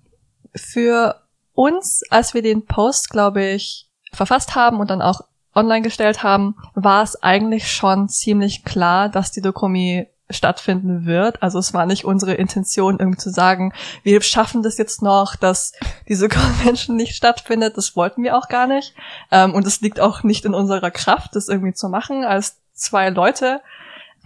Für 0.56 1.24
uns, 1.54 2.04
als 2.10 2.34
wir 2.34 2.42
den 2.42 2.66
Post, 2.66 3.10
glaube 3.10 3.44
ich, 3.44 3.90
verfasst 4.14 4.56
haben 4.56 4.80
und 4.80 4.90
dann 4.90 5.02
auch 5.02 5.22
online 5.56 5.82
gestellt 5.82 6.24
haben, 6.24 6.56
war 6.76 7.04
es 7.04 7.22
eigentlich 7.22 7.72
schon 7.72 8.10
ziemlich 8.10 8.64
klar, 8.64 9.10
dass 9.10 9.32
die 9.32 9.42
Dokumi 9.42 10.08
stattfinden 10.30 11.06
wird. 11.06 11.42
Also 11.42 11.60
es 11.60 11.74
war 11.74 11.86
nicht 11.86 12.06
unsere 12.06 12.34
Intention, 12.34 13.00
irgendwie 13.00 13.18
zu 13.18 13.30
sagen, 13.30 13.74
wir 14.04 14.22
schaffen 14.22 14.62
das 14.62 14.78
jetzt 14.78 15.02
noch, 15.02 15.36
dass 15.36 15.74
diese 16.08 16.28
Convention 16.30 16.96
nicht 16.96 17.16
stattfindet. 17.16 17.78
Das 17.78 17.96
wollten 17.96 18.24
wir 18.24 18.38
auch 18.38 18.50
gar 18.50 18.68
nicht. 18.68 18.94
Ähm, 19.32 19.54
und 19.54 19.66
es 19.66 19.82
liegt 19.82 20.00
auch 20.00 20.24
nicht 20.24 20.46
in 20.46 20.54
unserer 20.54 20.92
Kraft, 20.92 21.36
das 21.36 21.48
irgendwie 21.48 21.74
zu 21.74 21.90
machen 21.90 22.26
als 22.26 22.58
zwei 22.74 23.10
Leute. 23.10 23.62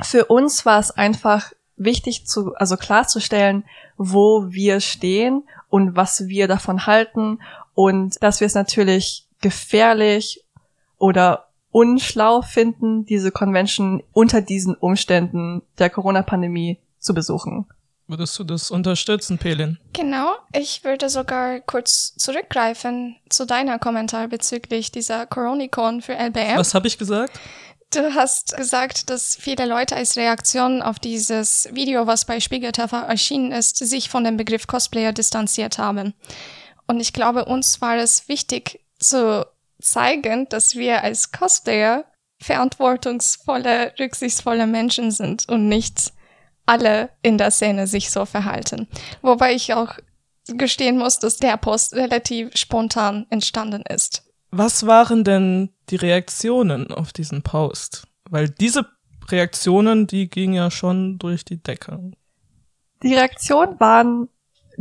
Für 0.01 0.25
uns 0.25 0.65
war 0.65 0.79
es 0.79 0.91
einfach 0.91 1.51
wichtig 1.77 2.27
zu, 2.27 2.55
also 2.55 2.77
klarzustellen, 2.77 3.63
wo 3.97 4.45
wir 4.49 4.79
stehen 4.79 5.43
und 5.69 5.95
was 5.95 6.27
wir 6.27 6.47
davon 6.47 6.85
halten 6.85 7.39
und 7.75 8.21
dass 8.21 8.39
wir 8.39 8.47
es 8.47 8.55
natürlich 8.55 9.27
gefährlich 9.41 10.43
oder 11.01 11.47
unschlau 11.71 12.41
finden, 12.41 13.05
diese 13.05 13.31
Convention 13.31 14.03
unter 14.13 14.41
diesen 14.41 14.75
Umständen 14.75 15.63
der 15.79 15.89
Corona-Pandemie 15.89 16.79
zu 16.99 17.13
besuchen. 17.13 17.65
Würdest 18.07 18.37
du 18.37 18.43
das 18.43 18.71
unterstützen, 18.71 19.37
Pelin? 19.37 19.79
Genau, 19.93 20.35
ich 20.53 20.83
würde 20.83 21.09
sogar 21.09 21.61
kurz 21.61 22.13
zurückgreifen 22.17 23.15
zu 23.29 23.45
deiner 23.45 23.79
Kommentar 23.79 24.27
bezüglich 24.27 24.91
dieser 24.91 25.25
Coronicon 25.25 26.01
für 26.01 26.13
LBM. 26.13 26.57
Was 26.57 26.73
habe 26.73 26.87
ich 26.87 26.97
gesagt? 26.97 27.39
Du 27.93 28.13
hast 28.13 28.55
gesagt, 28.55 29.09
dass 29.09 29.35
viele 29.35 29.65
Leute 29.65 29.95
als 29.95 30.17
Reaktion 30.17 30.81
auf 30.81 30.99
dieses 30.99 31.69
Video, 31.71 32.05
was 32.05 32.25
bei 32.25 32.39
Spiegel 32.39 32.73
TV 32.73 32.97
erschienen 32.97 33.51
ist, 33.51 33.77
sich 33.77 34.09
von 34.09 34.23
dem 34.23 34.37
Begriff 34.37 34.67
Cosplayer 34.67 35.13
distanziert 35.13 35.77
haben. 35.77 36.13
Und 36.87 36.99
ich 36.99 37.13
glaube, 37.13 37.45
uns 37.45 37.81
war 37.81 37.97
es 37.97 38.27
wichtig 38.27 38.81
zu 38.99 39.45
zeigen, 39.81 40.47
dass 40.49 40.75
wir 40.75 41.03
als 41.03 41.31
Cosplayer 41.31 42.05
verantwortungsvolle, 42.41 43.93
rücksichtsvolle 43.99 44.67
Menschen 44.67 45.11
sind 45.11 45.47
und 45.47 45.67
nicht 45.67 46.13
alle 46.65 47.09
in 47.21 47.37
der 47.37 47.51
Szene 47.51 47.87
sich 47.87 48.09
so 48.11 48.25
verhalten. 48.25 48.87
Wobei 49.21 49.53
ich 49.53 49.73
auch 49.73 49.95
gestehen 50.47 50.97
muss, 50.97 51.19
dass 51.19 51.37
der 51.37 51.57
Post 51.57 51.93
relativ 51.93 52.49
spontan 52.55 53.25
entstanden 53.29 53.83
ist. 53.83 54.23
Was 54.51 54.85
waren 54.85 55.23
denn 55.23 55.69
die 55.89 55.95
Reaktionen 55.95 56.91
auf 56.91 57.13
diesen 57.13 57.41
Post? 57.41 58.07
Weil 58.29 58.49
diese 58.49 58.85
Reaktionen, 59.29 60.07
die 60.07 60.29
gingen 60.29 60.53
ja 60.53 60.71
schon 60.71 61.19
durch 61.19 61.45
die 61.45 61.61
Decke. 61.61 62.11
Die 63.03 63.13
Reaktionen 63.13 63.79
waren 63.79 64.29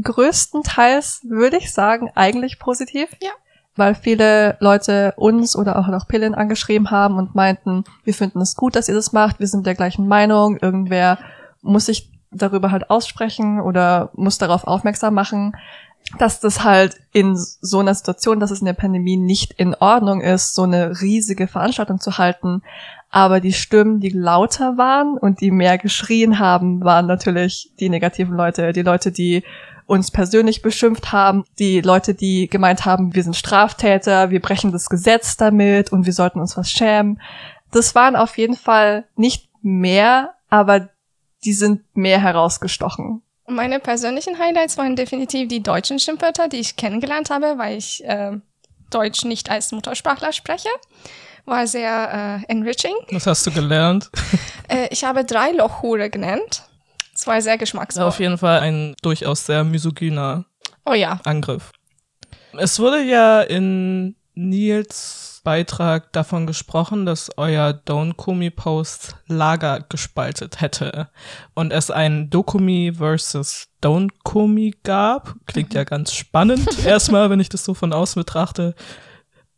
größtenteils, 0.02 1.22
würde 1.24 1.58
ich 1.58 1.72
sagen, 1.72 2.10
eigentlich 2.14 2.58
positiv. 2.58 3.08
Ja. 3.22 3.30
Weil 3.76 3.94
viele 3.94 4.56
Leute 4.60 5.14
uns 5.16 5.56
oder 5.56 5.78
auch 5.78 5.86
noch 5.88 6.08
Pillen 6.08 6.34
angeschrieben 6.34 6.90
haben 6.90 7.16
und 7.16 7.34
meinten, 7.34 7.84
wir 8.04 8.14
finden 8.14 8.40
es 8.40 8.56
gut, 8.56 8.76
dass 8.76 8.88
ihr 8.88 8.94
das 8.94 9.12
macht, 9.12 9.40
wir 9.40 9.46
sind 9.46 9.66
der 9.66 9.74
gleichen 9.74 10.08
Meinung, 10.08 10.58
irgendwer 10.60 11.18
muss 11.62 11.86
sich 11.86 12.10
darüber 12.30 12.70
halt 12.70 12.90
aussprechen 12.90 13.60
oder 13.60 14.10
muss 14.14 14.38
darauf 14.38 14.64
aufmerksam 14.64 15.14
machen, 15.14 15.54
dass 16.18 16.40
das 16.40 16.64
halt 16.64 16.96
in 17.12 17.36
so 17.36 17.78
einer 17.78 17.94
Situation, 17.94 18.40
dass 18.40 18.50
es 18.50 18.60
in 18.60 18.66
der 18.66 18.72
Pandemie 18.72 19.16
nicht 19.16 19.52
in 19.52 19.74
Ordnung 19.74 20.20
ist, 20.20 20.54
so 20.54 20.62
eine 20.62 21.00
riesige 21.00 21.46
Veranstaltung 21.46 22.00
zu 22.00 22.18
halten. 22.18 22.62
Aber 23.10 23.40
die 23.40 23.52
Stimmen, 23.52 24.00
die 24.00 24.10
lauter 24.10 24.76
waren 24.76 25.16
und 25.18 25.40
die 25.40 25.50
mehr 25.50 25.78
geschrien 25.78 26.38
haben, 26.38 26.82
waren 26.82 27.06
natürlich 27.06 27.72
die 27.78 27.88
negativen 27.88 28.36
Leute, 28.36 28.72
die 28.72 28.82
Leute, 28.82 29.12
die 29.12 29.44
uns 29.90 30.12
persönlich 30.12 30.62
beschimpft 30.62 31.10
haben, 31.10 31.44
die 31.58 31.80
Leute, 31.80 32.14
die 32.14 32.48
gemeint 32.48 32.84
haben, 32.84 33.12
wir 33.12 33.24
sind 33.24 33.34
Straftäter, 33.34 34.30
wir 34.30 34.40
brechen 34.40 34.70
das 34.70 34.88
Gesetz 34.88 35.36
damit 35.36 35.90
und 35.90 36.06
wir 36.06 36.12
sollten 36.12 36.38
uns 36.38 36.56
was 36.56 36.70
schämen. 36.70 37.20
Das 37.72 37.96
waren 37.96 38.14
auf 38.14 38.38
jeden 38.38 38.54
Fall 38.54 39.08
nicht 39.16 39.48
mehr, 39.62 40.34
aber 40.48 40.90
die 41.44 41.52
sind 41.52 41.82
mehr 41.96 42.20
herausgestochen. 42.20 43.22
Meine 43.48 43.80
persönlichen 43.80 44.38
Highlights 44.38 44.78
waren 44.78 44.94
definitiv 44.94 45.48
die 45.48 45.60
deutschen 45.60 45.98
Schimpfwörter, 45.98 46.46
die 46.46 46.58
ich 46.58 46.76
kennengelernt 46.76 47.30
habe, 47.30 47.58
weil 47.58 47.76
ich 47.76 48.04
äh, 48.04 48.38
Deutsch 48.90 49.24
nicht 49.24 49.50
als 49.50 49.72
Muttersprachler 49.72 50.32
spreche. 50.32 50.68
War 51.46 51.66
sehr 51.66 52.44
äh, 52.48 52.52
enriching. 52.52 52.94
Was 53.10 53.26
hast 53.26 53.44
du 53.44 53.50
gelernt? 53.50 54.08
Äh, 54.68 54.86
ich 54.92 55.02
habe 55.02 55.24
drei 55.24 55.50
Lochhure 55.50 56.10
genannt. 56.10 56.62
Das 57.20 57.26
war 57.26 57.42
sehr 57.42 57.58
geschmacksvoll. 57.58 58.06
Auf 58.06 58.18
jeden 58.18 58.38
Fall 58.38 58.60
ein 58.60 58.94
durchaus 59.02 59.44
sehr 59.44 59.62
misogyner 59.62 60.46
oh 60.86 60.94
ja. 60.94 61.20
Angriff. 61.24 61.70
Es 62.56 62.78
wurde 62.78 63.02
ja 63.02 63.42
in 63.42 64.16
Nils 64.32 65.42
Beitrag 65.44 66.14
davon 66.14 66.46
gesprochen, 66.46 67.04
dass 67.04 67.30
euer 67.36 67.78
Don't 67.86 68.14
Kumi 68.14 68.48
Post 68.48 69.16
Lager 69.26 69.84
gespaltet 69.86 70.62
hätte 70.62 71.10
und 71.52 71.74
es 71.74 71.90
ein 71.90 72.30
Dokumi 72.30 72.94
versus 72.96 73.68
Don't 73.82 74.12
Kumi 74.24 74.74
gab. 74.82 75.34
Klingt 75.44 75.74
ja 75.74 75.84
ganz 75.84 76.14
spannend 76.14 76.78
erstmal, 76.86 77.28
wenn 77.28 77.40
ich 77.40 77.50
das 77.50 77.66
so 77.66 77.74
von 77.74 77.92
außen 77.92 78.18
betrachte. 78.18 78.74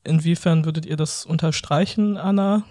Inwiefern 0.03 0.65
würdet 0.65 0.85
ihr 0.85 0.97
das 0.97 1.25
unterstreichen, 1.25 2.17
Anna? 2.17 2.65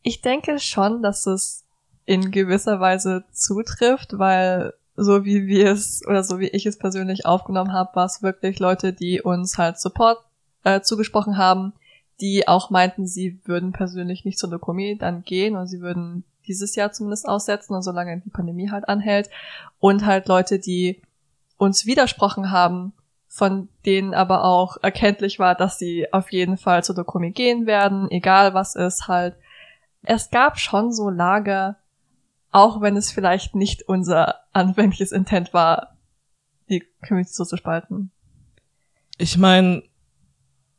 Ich 0.00 0.22
denke 0.22 0.58
schon, 0.58 1.02
dass 1.02 1.26
es 1.26 1.61
in 2.04 2.30
gewisser 2.30 2.80
Weise 2.80 3.24
zutrifft, 3.32 4.18
weil 4.18 4.74
so 4.96 5.24
wie 5.24 5.46
wir 5.46 5.72
es 5.72 6.02
oder 6.06 6.22
so 6.22 6.38
wie 6.38 6.48
ich 6.48 6.66
es 6.66 6.78
persönlich 6.78 7.24
aufgenommen 7.26 7.72
habe, 7.72 7.94
war 7.94 8.04
es 8.04 8.22
wirklich 8.22 8.58
Leute, 8.58 8.92
die 8.92 9.22
uns 9.22 9.56
halt 9.58 9.78
Support 9.78 10.18
äh, 10.64 10.80
zugesprochen 10.80 11.38
haben, 11.38 11.72
die 12.20 12.46
auch 12.46 12.70
meinten, 12.70 13.06
sie 13.06 13.40
würden 13.44 13.72
persönlich 13.72 14.24
nicht 14.24 14.38
zur 14.38 14.50
Dokumi 14.50 14.96
dann 14.98 15.22
gehen 15.22 15.56
und 15.56 15.66
sie 15.66 15.80
würden 15.80 16.24
dieses 16.46 16.74
Jahr 16.74 16.92
zumindest 16.92 17.28
aussetzen 17.28 17.74
und 17.74 17.82
solange 17.82 18.20
die 18.20 18.30
Pandemie 18.30 18.70
halt 18.70 18.88
anhält 18.88 19.30
und 19.80 20.04
halt 20.04 20.28
Leute, 20.28 20.58
die 20.58 21.00
uns 21.56 21.86
widersprochen 21.86 22.50
haben, 22.50 22.92
von 23.28 23.68
denen 23.86 24.12
aber 24.12 24.44
auch 24.44 24.76
erkenntlich 24.82 25.38
war, 25.38 25.54
dass 25.54 25.78
sie 25.78 26.12
auf 26.12 26.32
jeden 26.32 26.58
Fall 26.58 26.84
zur 26.84 26.94
Dokumi 26.94 27.30
gehen 27.30 27.66
werden, 27.66 28.10
egal 28.10 28.52
was 28.52 28.74
ist 28.74 29.08
halt. 29.08 29.36
Es 30.02 30.30
gab 30.30 30.58
schon 30.58 30.92
so 30.92 31.08
Lager, 31.08 31.76
auch 32.52 32.80
wenn 32.80 32.96
es 32.96 33.10
vielleicht 33.10 33.54
nicht 33.54 33.82
unser 33.88 34.36
anfängliches 34.52 35.10
Intent 35.10 35.52
war, 35.52 35.96
die 36.68 36.84
Community 37.06 37.32
so 37.32 37.44
zu 37.44 37.56
spalten. 37.56 38.12
Ich 39.18 39.36
meine, 39.36 39.82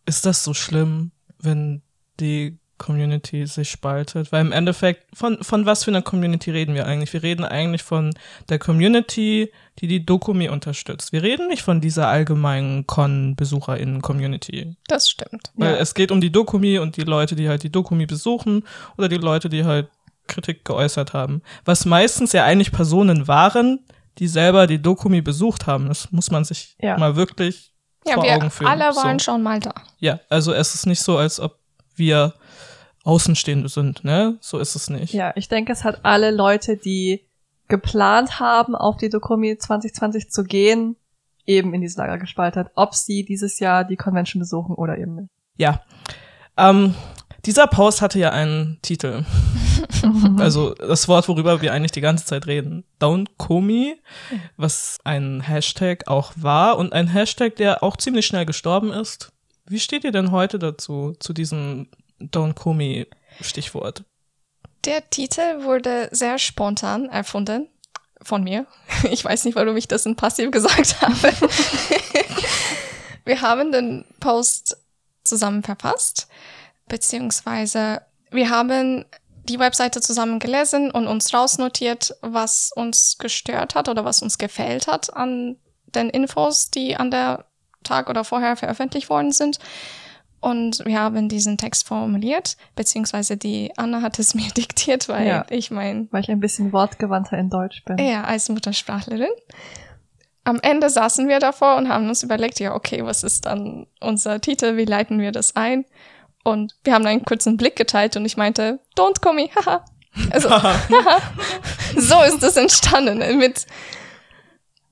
ist 0.06 0.26
das 0.26 0.44
so 0.44 0.54
schlimm, 0.54 1.12
wenn 1.40 1.82
die 2.20 2.60
Community 2.78 3.46
sich 3.48 3.70
spaltet? 3.70 4.32
Weil 4.32 4.46
im 4.46 4.52
Endeffekt, 4.52 5.06
von, 5.16 5.42
von 5.44 5.66
was 5.66 5.84
für 5.84 5.92
einer 5.92 6.02
Community 6.02 6.52
reden 6.52 6.76
wir 6.76 6.86
eigentlich? 6.86 7.14
Wir 7.14 7.24
reden 7.24 7.46
eigentlich 7.46 7.84
von 7.84 8.14
der 8.50 8.60
Community, 8.60 9.52
die 9.80 9.88
die 9.88 10.06
Dokumi 10.06 10.50
unterstützt. 10.50 11.14
Wir 11.14 11.24
reden 11.24 11.48
nicht 11.48 11.62
von 11.62 11.82
dieser 11.82 12.08
allgemeinen 12.08 12.86
Con-BesucherInnen-Community. 12.86 14.76
Das 14.88 15.10
stimmt. 15.10 15.52
Weil 15.56 15.76
ja. 15.76 15.80
es 15.80 15.94
geht 15.94 16.12
um 16.12 16.20
die 16.20 16.32
Dokumi 16.32 16.80
und 16.80 16.98
die 16.98 17.04
Leute, 17.04 17.36
die 17.36 17.48
halt 17.48 17.64
die 17.64 17.72
Dokumi 17.72 18.06
besuchen 18.06 18.64
oder 18.98 19.08
die 19.08 19.18
Leute, 19.18 19.50
die 19.50 19.64
halt 19.64 19.88
Kritik 20.28 20.64
geäußert 20.66 21.14
haben. 21.14 21.42
Was 21.66 21.86
meistens 21.86 22.32
ja 22.34 22.44
eigentlich 22.46 22.72
Personen 22.72 23.28
waren, 23.28 23.86
die 24.20 24.28
selber 24.28 24.68
die 24.68 24.82
Dokumi 24.82 25.22
besucht 25.22 25.66
haben. 25.68 25.88
Das 25.88 26.12
muss 26.12 26.30
man 26.32 26.44
sich 26.46 26.76
Ja. 26.80 26.98
mal 26.98 27.16
wirklich 27.16 27.74
Ja, 28.06 28.16
vor 28.16 28.24
wir 28.24 28.36
Augen 28.36 28.50
führen. 28.52 28.68
alle 28.70 28.96
waren 28.96 29.20
so. 29.20 29.26
schon 29.26 29.44
mal 29.44 29.60
da. 29.60 29.74
Ja, 30.00 30.20
also 30.30 30.54
es 30.54 30.76
ist 30.76 30.86
nicht 30.86 31.02
so, 31.02 31.18
als 31.18 31.40
ob 31.40 31.58
wir 31.96 32.34
Außenstehende 33.04 33.68
sind, 33.70 34.04
ne? 34.06 34.38
So 34.40 34.60
ist 34.60 34.76
es 34.76 34.90
nicht. 34.90 35.14
Ja, 35.14 35.34
ich 35.36 35.50
denke, 35.50 35.74
es 35.74 35.84
hat 35.84 36.06
alle 36.06 36.32
Leute, 36.32 36.78
die 36.78 37.28
geplant 37.68 38.40
haben, 38.40 38.76
auf 38.76 38.98
die 38.98 39.10
Dokumi 39.10 39.58
2020 39.58 40.30
zu 40.30 40.44
gehen, 40.44 40.96
eben 41.46 41.74
in 41.74 41.82
dieses 41.82 41.98
Lager 41.98 42.18
gespaltet, 42.18 42.68
ob 42.76 42.94
sie 42.96 43.26
dieses 43.26 43.60
Jahr 43.60 43.84
die 43.84 43.98
Convention 43.98 44.40
besuchen 44.40 44.76
oder 44.76 44.98
eben 44.98 45.16
nicht. 45.16 45.30
Ja. 45.58 45.82
Ähm, 46.56 46.96
dieser 47.46 47.68
Post 47.68 48.02
hatte 48.02 48.20
ja 48.20 48.30
einen 48.32 48.80
Titel. 48.82 49.26
also 50.38 50.74
das 50.74 51.08
Wort, 51.08 51.28
worüber 51.28 51.62
wir 51.62 51.74
eigentlich 51.74 51.92
die 51.92 52.02
ganze 52.02 52.26
Zeit 52.26 52.48
reden. 52.48 52.84
Don't 53.00 53.28
Komi, 53.38 53.96
was 54.58 55.00
ein 55.04 55.42
Hashtag 55.42 56.08
auch 56.08 56.34
war 56.36 56.78
und 56.78 56.94
ein 56.94 57.08
Hashtag, 57.08 57.56
der 57.56 57.84
auch 57.84 57.98
ziemlich 57.98 58.26
schnell 58.26 58.46
gestorben 58.46 58.92
ist. 58.92 59.32
Wie 59.66 59.80
steht 59.80 60.04
ihr 60.04 60.12
denn 60.12 60.32
heute 60.32 60.60
dazu, 60.60 61.16
zu 61.20 61.34
diesem 61.34 61.88
Don't 62.20 62.54
Komi 62.54 63.08
Stichwort? 63.42 64.04
Der 64.86 65.10
Titel 65.10 65.64
wurde 65.64 66.10
sehr 66.12 66.38
spontan 66.38 67.08
erfunden 67.08 67.70
von 68.22 68.44
mir. 68.44 68.66
Ich 69.12 69.24
weiß 69.24 69.46
nicht, 69.46 69.56
warum 69.56 69.78
ich 69.78 69.88
das 69.88 70.06
in 70.06 70.16
Passiv 70.16 70.52
gesagt 70.52 71.02
habe. 71.02 71.34
Wir 73.26 73.42
haben 73.42 73.72
den 73.72 74.06
Post 74.20 74.78
zusammen 75.24 75.64
verfasst, 75.64 76.28
beziehungsweise 76.88 78.02
wir 78.32 78.50
haben 78.50 79.06
die 79.50 79.60
Webseite 79.60 80.00
zusammen 80.02 80.40
gelesen 80.40 80.90
und 80.92 81.08
uns 81.08 81.34
rausnotiert, 81.34 82.16
was 82.22 82.72
uns 82.76 83.18
gestört 83.18 83.76
hat 83.76 83.90
oder 83.90 84.06
was 84.06 84.22
uns 84.22 84.38
gefällt 84.38 84.88
hat 84.88 85.14
an 85.16 85.58
den 85.96 86.10
Infos, 86.10 86.70
die 86.72 86.96
an 86.96 87.12
der 87.12 87.46
Tag 87.84 88.10
oder 88.10 88.24
vorher 88.24 88.56
veröffentlicht 88.56 89.10
worden 89.10 89.32
sind. 89.32 89.60
Und 90.40 90.84
wir 90.86 91.00
haben 91.00 91.30
diesen 91.30 91.58
Text 91.58 91.88
formuliert, 91.88 92.58
beziehungsweise 92.76 93.38
die 93.38 93.72
Anna 93.78 94.02
hat 94.02 94.20
es 94.20 94.34
mir 94.36 94.50
diktiert, 94.52 95.08
weil 95.10 95.28
Ja. 95.28 95.46
ich 95.50 95.72
mein, 95.72 96.08
Weil 96.12 96.22
ich 96.22 96.32
ein 96.32 96.40
bisschen 96.40 96.74
wortgewandter 96.74 97.38
in 97.38 97.50
Deutsch 97.50 97.84
bin. 97.86 97.98
ja, 97.98 98.24
als 98.24 98.50
Muttersprachlerin. 98.50 99.30
Am 100.46 100.60
Ende 100.62 100.90
saßen 100.90 101.30
wir 101.30 101.40
davor 101.40 101.78
und 101.78 101.88
haben 101.88 102.10
uns 102.10 102.24
überlegt, 102.24 102.60
ja, 102.60 102.76
okay, 102.76 103.06
was 103.06 103.24
ist 103.24 103.46
dann 103.46 103.88
unser 104.02 104.42
Titel, 104.42 104.76
wie 104.76 104.84
leiten 104.86 105.20
wir 105.20 105.32
das 105.32 105.56
ein? 105.56 105.86
Und 106.44 106.74
wir 106.84 106.94
haben 106.94 107.06
einen 107.06 107.24
kurzen 107.24 107.58
Blick 107.58 107.76
geteilt 107.76 108.16
und 108.18 108.26
ich 108.26 108.38
meinte, 108.38 108.80
don't 108.98 109.22
call 109.22 109.34
me, 109.34 109.50
haha. 109.56 109.86
Also, 110.32 110.50
haha. 110.52 111.20
so 111.98 112.22
ist 112.24 112.44
es 112.44 112.58
entstanden, 112.58 113.38
mit 113.38 113.66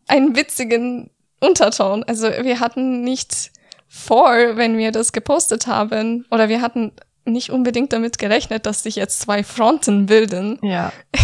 einem 0.07 0.35
witzigen 0.35 1.11
Unterton. 1.39 2.03
Also 2.03 2.27
wir 2.27 2.59
hatten 2.59 3.01
nicht 3.01 3.51
vor, 3.87 4.55
wenn 4.55 4.77
wir 4.77 4.91
das 4.91 5.11
gepostet 5.11 5.67
haben, 5.67 6.25
oder 6.31 6.47
wir 6.49 6.61
hatten 6.61 6.93
nicht 7.25 7.49
unbedingt 7.49 7.93
damit 7.93 8.17
gerechnet, 8.17 8.65
dass 8.65 8.83
sich 8.83 8.95
jetzt 8.95 9.19
zwei 9.19 9.43
Fronten 9.43 10.05
bilden, 10.05 10.59
Ja. 10.61 10.91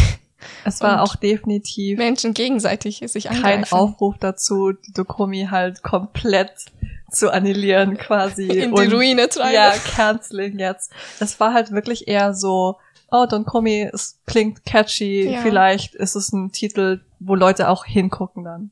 Es 0.63 0.81
war 0.81 1.01
auch 1.01 1.15
definitiv 1.15 1.97
Menschen 1.97 2.33
gegenseitig 2.33 3.01
sich 3.07 3.25
kein 3.25 3.37
angreifen. 3.37 3.73
Aufruf 3.73 4.15
dazu, 4.19 4.71
die 4.71 4.93
Dokumi 4.93 5.47
halt 5.49 5.81
komplett 5.81 6.51
zu 7.11 7.31
annihilieren 7.31 7.97
quasi. 7.97 8.47
in 8.47 8.73
die 8.75 8.81
und- 8.81 8.93
Ruine 8.93 9.29
treiben. 9.29 9.53
Ja, 9.53 9.71
canceling 9.95 10.59
jetzt. 10.59 10.91
Es 11.19 11.39
war 11.39 11.53
halt 11.53 11.71
wirklich 11.71 12.07
eher 12.07 12.33
so, 12.33 12.77
oh, 13.11 13.23
Don't 13.23 13.45
Call 13.49 13.61
Me, 13.61 13.89
es 13.93 14.19
klingt 14.25 14.65
catchy, 14.65 15.31
Ja. 15.31 15.41
vielleicht 15.41 15.95
ist 15.95 16.15
es 16.15 16.33
ein 16.33 16.51
Titel, 16.51 17.01
wo 17.19 17.35
Leute 17.35 17.69
auch 17.69 17.85
hingucken 17.85 18.43
dann. 18.43 18.71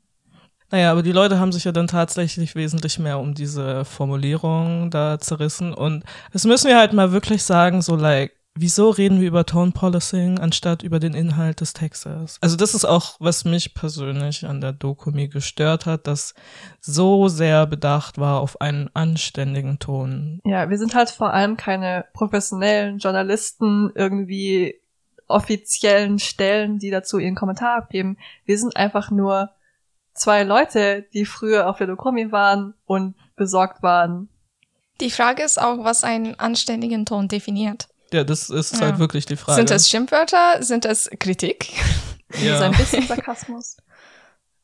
Naja, 0.71 0.91
aber 0.91 1.03
die 1.03 1.11
Leute 1.11 1.39
haben 1.39 1.51
sich 1.53 1.63
ja 1.63 1.71
dann 1.71 1.87
tatsächlich 1.87 2.55
wesentlich 2.55 2.99
mehr 2.99 3.19
um 3.19 3.33
diese 3.35 3.85
Formulierung 3.85 4.89
da 4.89 5.19
zerrissen. 5.19 5.73
Und 5.73 6.03
das 6.33 6.43
müssen 6.45 6.67
wir 6.67 6.77
halt 6.77 6.91
mal 6.91 7.11
wirklich 7.11 7.43
sagen, 7.43 7.81
so 7.81 7.95
like, 7.95 8.33
wieso 8.55 8.89
reden 8.89 9.19
wir 9.19 9.27
über 9.27 9.45
Tone 9.45 9.71
Policing 9.71 10.39
anstatt 10.39 10.81
über 10.81 10.99
den 10.99 11.13
Inhalt 11.13 11.61
des 11.61 11.73
Textes? 11.73 12.37
Also 12.41 12.55
das 12.55 12.73
ist 12.73 12.85
auch, 12.85 13.17
was 13.19 13.45
mich 13.45 13.73
persönlich 13.73 14.45
an 14.45 14.61
der 14.61 14.71
Dokumi 14.71 15.27
gestört 15.27 15.85
hat, 15.85 16.07
dass 16.07 16.33
so 16.79 17.27
sehr 17.27 17.67
bedacht 17.67 18.17
war 18.17 18.39
auf 18.39 18.61
einen 18.61 18.89
anständigen 18.93 19.79
Ton. 19.79 20.39
Ja, 20.45 20.69
wir 20.69 20.77
sind 20.77 20.95
halt 20.95 21.09
vor 21.09 21.33
allem 21.33 21.57
keine 21.57 22.05
professionellen 22.13 22.97
Journalisten, 22.99 23.91
irgendwie 23.93 24.79
offiziellen 25.27 26.19
Stellen, 26.19 26.79
die 26.79 26.91
dazu 26.91 27.19
ihren 27.19 27.35
Kommentar 27.35 27.77
abgeben. 27.77 28.17
Wir 28.45 28.57
sind 28.57 28.77
einfach 28.77 29.11
nur 29.11 29.49
zwei 30.13 30.43
Leute, 30.43 31.05
die 31.13 31.25
früher 31.25 31.67
auf 31.69 31.77
der 31.77 31.87
Dokumi 31.87 32.31
waren 32.31 32.73
und 32.85 33.15
besorgt 33.35 33.83
waren. 33.83 34.29
Die 35.01 35.11
Frage 35.11 35.43
ist 35.43 35.61
auch, 35.61 35.83
was 35.83 36.05
einen 36.05 36.39
anständigen 36.39 37.05
Ton 37.05 37.27
definiert. 37.27 37.89
Ja, 38.13 38.23
das 38.23 38.49
ist 38.49 38.73
Ja. 38.75 38.81
halt 38.81 38.99
wirklich 38.99 39.25
die 39.25 39.35
Frage. 39.35 39.55
Sind 39.57 39.71
es 39.71 39.89
Schimpfwörter? 39.89 40.61
Sind 40.63 40.85
es 40.85 41.09
Kritik? 41.19 41.71
Ja. 42.41 42.57
So 42.57 42.63
ein 42.65 42.71
bisschen 42.71 43.07
Sarkasmus. 43.07 43.77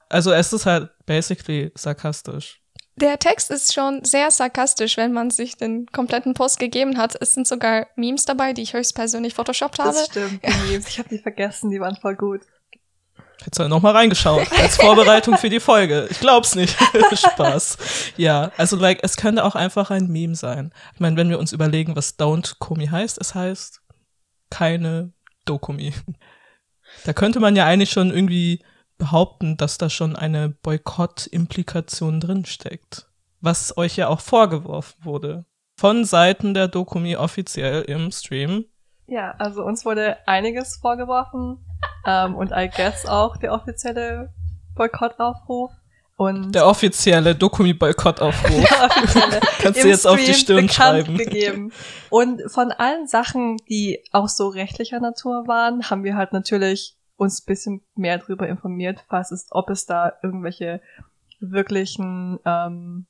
Also 0.10 0.32
es 0.34 0.51
ist 0.51 0.65
halt 0.65 0.89
basically 1.06 1.71
sarkastisch. 1.75 2.60
Der 2.97 3.17
Text 3.19 3.49
ist 3.51 3.71
schon 3.73 4.04
sehr 4.04 4.30
sarkastisch, 4.32 4.97
wenn 4.97 5.13
man 5.13 5.30
sich 5.30 5.56
den 5.58 5.86
kompletten 5.86 6.34
Post 6.34 6.60
gegeben 6.60 6.97
hat. 6.97 7.15
Es 7.21 7.34
sind 7.34 7.47
sogar 7.47 7.88
Memes 7.95 8.25
dabei, 8.25 8.51
die 8.54 8.63
ich 8.63 8.73
höchstpersönlich 8.73 9.36
photoshoppt 9.36 9.80
habe. 9.80 9.93
Das 9.93 10.06
stimmt, 10.08 10.41
die 10.43 10.71
Memes. 10.71 10.88
Ich 10.88 10.99
habe 10.99 11.08
die 11.10 11.19
vergessen, 11.19 11.69
die 11.69 11.80
waren 11.80 11.95
voll 11.95 12.15
gut. 12.15 12.41
Hättest 13.43 13.60
du 13.60 13.67
noch 13.67 13.82
mal 13.82 13.93
reingeschaut 13.93 14.47
als 14.60 14.75
Vorbereitung 14.77 15.38
für 15.38 15.49
die 15.49 15.60
Folge. 15.60 16.08
Ich 16.12 16.19
glaub's 16.19 16.54
nicht. 16.56 16.77
Spaß. 17.15 17.77
Ja, 18.17 18.51
also 18.58 18.75
like 18.75 18.99
es 19.01 19.17
könnte 19.17 19.43
auch 19.43 19.56
einfach 19.56 19.89
ein 19.89 20.08
Meme 20.08 20.36
sein. 20.36 20.71
Ich 20.93 20.99
meine, 20.99 21.17
wenn 21.17 21.30
wir 21.30 21.39
uns 21.39 21.51
überlegen, 21.51 21.95
was 21.95 22.19
Don't 22.19 22.58
Komi 22.60 22.88
heißt, 22.88 23.17
es 23.19 23.34
heißt 23.34 23.82
keine 24.51 25.13
Dokumi. 25.45 25.93
Da 27.06 27.13
könnte 27.13 27.39
man 27.39 27.56
ja 27.56 27.65
eigentlich 27.65 27.89
schon 27.89 28.12
irgendwie 28.12 28.63
behaupten, 28.97 29.58
dass 29.58 29.80
da 29.80 29.89
schon 29.89 30.15
eine 30.15 30.49
Boykott-Implikation 30.49 32.19
drinsteckt. 32.19 33.08
Was 33.39 33.75
euch 33.75 33.95
ja 33.97 34.08
auch 34.08 34.19
vorgeworfen 34.19 35.04
wurde. 35.04 35.45
Von 35.77 36.06
Seiten 36.06 36.54
der 36.54 36.67
Dokumi 36.67 37.15
offiziell 37.15 37.82
im 37.84 38.12
Stream. 38.12 38.65
Ja, 39.08 39.32
also 39.39 39.63
uns 39.63 39.84
wurde 39.84 40.17
einiges 40.27 40.75
vorgeworfen 40.75 41.65
ähm, 42.05 42.35
und 42.35 42.51
I 42.51 42.69
guess 42.75 43.05
auch 43.05 43.37
der 43.37 43.53
offizielle 43.53 44.33
Boykottaufruf. 44.75 45.71
Und 46.17 46.53
Der 46.53 46.67
offizielle 46.67 47.33
Dokumi-Boykottaufruf. 47.33 48.65
Kannst 49.59 49.83
du 49.83 49.87
jetzt 49.87 50.05
auf 50.05 50.17
die 50.17 50.33
Stream 50.35 50.67
Stirn 50.67 50.69
schreiben. 50.69 51.17
gegeben. 51.17 51.71
Und 52.11 52.43
von 52.51 52.71
allen 52.71 53.07
Sachen, 53.07 53.57
die 53.69 54.03
auch 54.11 54.29
so 54.29 54.49
rechtlicher 54.49 54.99
Natur 54.99 55.47
waren, 55.47 55.89
haben 55.89 56.03
wir 56.03 56.15
halt 56.15 56.31
natürlich 56.31 56.95
uns 57.17 57.41
ein 57.41 57.45
bisschen 57.47 57.81
mehr 57.95 58.19
darüber 58.19 58.47
informiert, 58.47 59.03
falls 59.09 59.31
es, 59.31 59.47
ob 59.49 59.71
es 59.71 59.87
da 59.87 60.13
irgendwelche 60.21 60.81
wirklichen 61.39 62.39
ähm, 62.45 63.07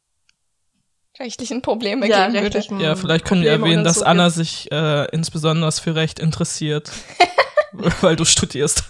Rechtlichen 1.19 1.61
Probleme 1.61 2.07
ja, 2.07 2.29
geben 2.29 2.43
würde. 2.43 2.83
Ja, 2.83 2.95
vielleicht 2.95 3.25
können 3.25 3.41
wir 3.41 3.51
Probleme 3.51 3.65
erwähnen, 3.65 3.81
oder 3.81 3.89
dass 3.89 3.99
so 3.99 4.05
Anna 4.05 4.25
gibt. 4.25 4.35
sich 4.35 4.71
äh, 4.71 5.05
insbesondere 5.11 5.71
für 5.73 5.95
Recht 5.95 6.19
interessiert, 6.19 6.89
weil 8.01 8.15
du 8.15 8.25
studierst. 8.25 8.83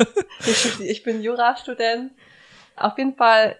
Ich, 0.79 1.03
bin 1.03 1.21
Jurastudent. 1.21 2.11
Auf 2.75 2.97
jeden 2.97 3.15
Fall, 3.15 3.57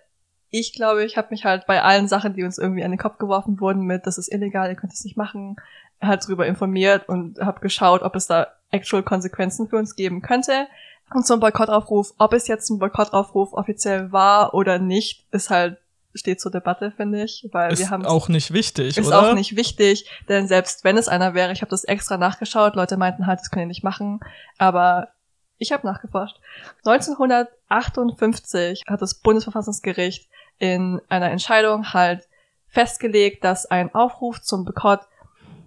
ich 0.49 0.73
glaube, 0.73 1.03
ich 1.05 1.17
habe 1.17 1.27
mich 1.31 1.45
halt 1.45 1.67
bei 1.67 1.81
allen 1.81 2.07
Sachen, 2.07 2.33
die 2.33 2.43
uns 2.43 2.57
irgendwie 2.57 2.83
an 2.83 2.91
den 2.91 2.99
Kopf 2.99 3.17
geworfen 3.17 3.59
wurden, 3.59 3.83
mit, 3.83 4.07
das 4.07 4.17
ist 4.17 4.31
illegal, 4.31 4.69
ihr 4.69 4.75
könnt 4.75 4.93
es 4.93 5.03
nicht 5.03 5.17
machen, 5.17 5.57
halt 6.01 6.27
drüber 6.27 6.47
informiert 6.47 7.07
und 7.07 7.39
habe 7.39 7.59
geschaut, 7.59 8.01
ob 8.01 8.15
es 8.15 8.27
da 8.27 8.47
actual 8.71 9.03
Konsequenzen 9.03 9.69
für 9.69 9.77
uns 9.77 9.95
geben 9.95 10.21
könnte. 10.21 10.67
Und 11.13 11.27
zum 11.27 11.39
Boykottaufruf, 11.39 12.13
ob 12.17 12.33
es 12.33 12.47
jetzt 12.47 12.69
ein 12.69 12.79
Boykottaufruf 12.79 13.53
offiziell 13.53 14.11
war 14.11 14.53
oder 14.53 14.79
nicht, 14.79 15.25
ist 15.31 15.49
halt, 15.49 15.77
steht 16.13 16.41
zur 16.41 16.51
Debatte, 16.51 16.91
finde 16.91 17.23
ich, 17.23 17.47
weil 17.51 17.73
Ist 17.73 17.79
wir 17.79 17.89
haben 17.89 18.05
auch 18.05 18.27
nicht 18.29 18.53
wichtig, 18.53 18.97
ist 18.97 19.07
oder? 19.07 19.31
auch 19.31 19.33
nicht 19.33 19.55
wichtig, 19.55 20.09
denn 20.29 20.47
selbst 20.47 20.83
wenn 20.83 20.97
es 20.97 21.07
einer 21.07 21.33
wäre, 21.33 21.51
ich 21.53 21.61
habe 21.61 21.69
das 21.69 21.83
extra 21.83 22.17
nachgeschaut, 22.17 22.75
Leute 22.75 22.97
meinten 22.97 23.27
halt, 23.27 23.39
das 23.39 23.49
können 23.49 23.63
ihr 23.63 23.67
nicht 23.67 23.83
machen, 23.83 24.19
aber 24.57 25.09
ich 25.57 25.71
habe 25.71 25.85
nachgeforscht. 25.85 26.37
1958 26.85 28.83
hat 28.87 29.01
das 29.01 29.15
Bundesverfassungsgericht 29.19 30.29
in 30.57 30.99
einer 31.07 31.31
Entscheidung 31.31 31.93
halt 31.93 32.27
festgelegt, 32.67 33.43
dass 33.43 33.65
ein 33.65 33.93
Aufruf 33.93 34.41
zum 34.41 34.65
Boykott 34.65 35.01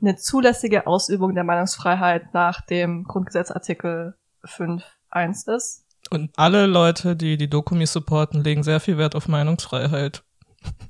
eine 0.00 0.16
zulässige 0.16 0.86
Ausübung 0.86 1.34
der 1.34 1.44
Meinungsfreiheit 1.44 2.34
nach 2.34 2.60
dem 2.62 3.04
Grundgesetzartikel 3.04 4.14
5.1 4.44 5.54
ist. 5.54 5.84
Und 6.10 6.30
alle 6.36 6.66
Leute, 6.66 7.16
die 7.16 7.36
die 7.36 7.48
Dokumi 7.48 7.86
supporten, 7.86 8.42
legen 8.42 8.62
sehr 8.62 8.80
viel 8.80 8.98
Wert 8.98 9.14
auf 9.14 9.28
Meinungsfreiheit. 9.28 10.22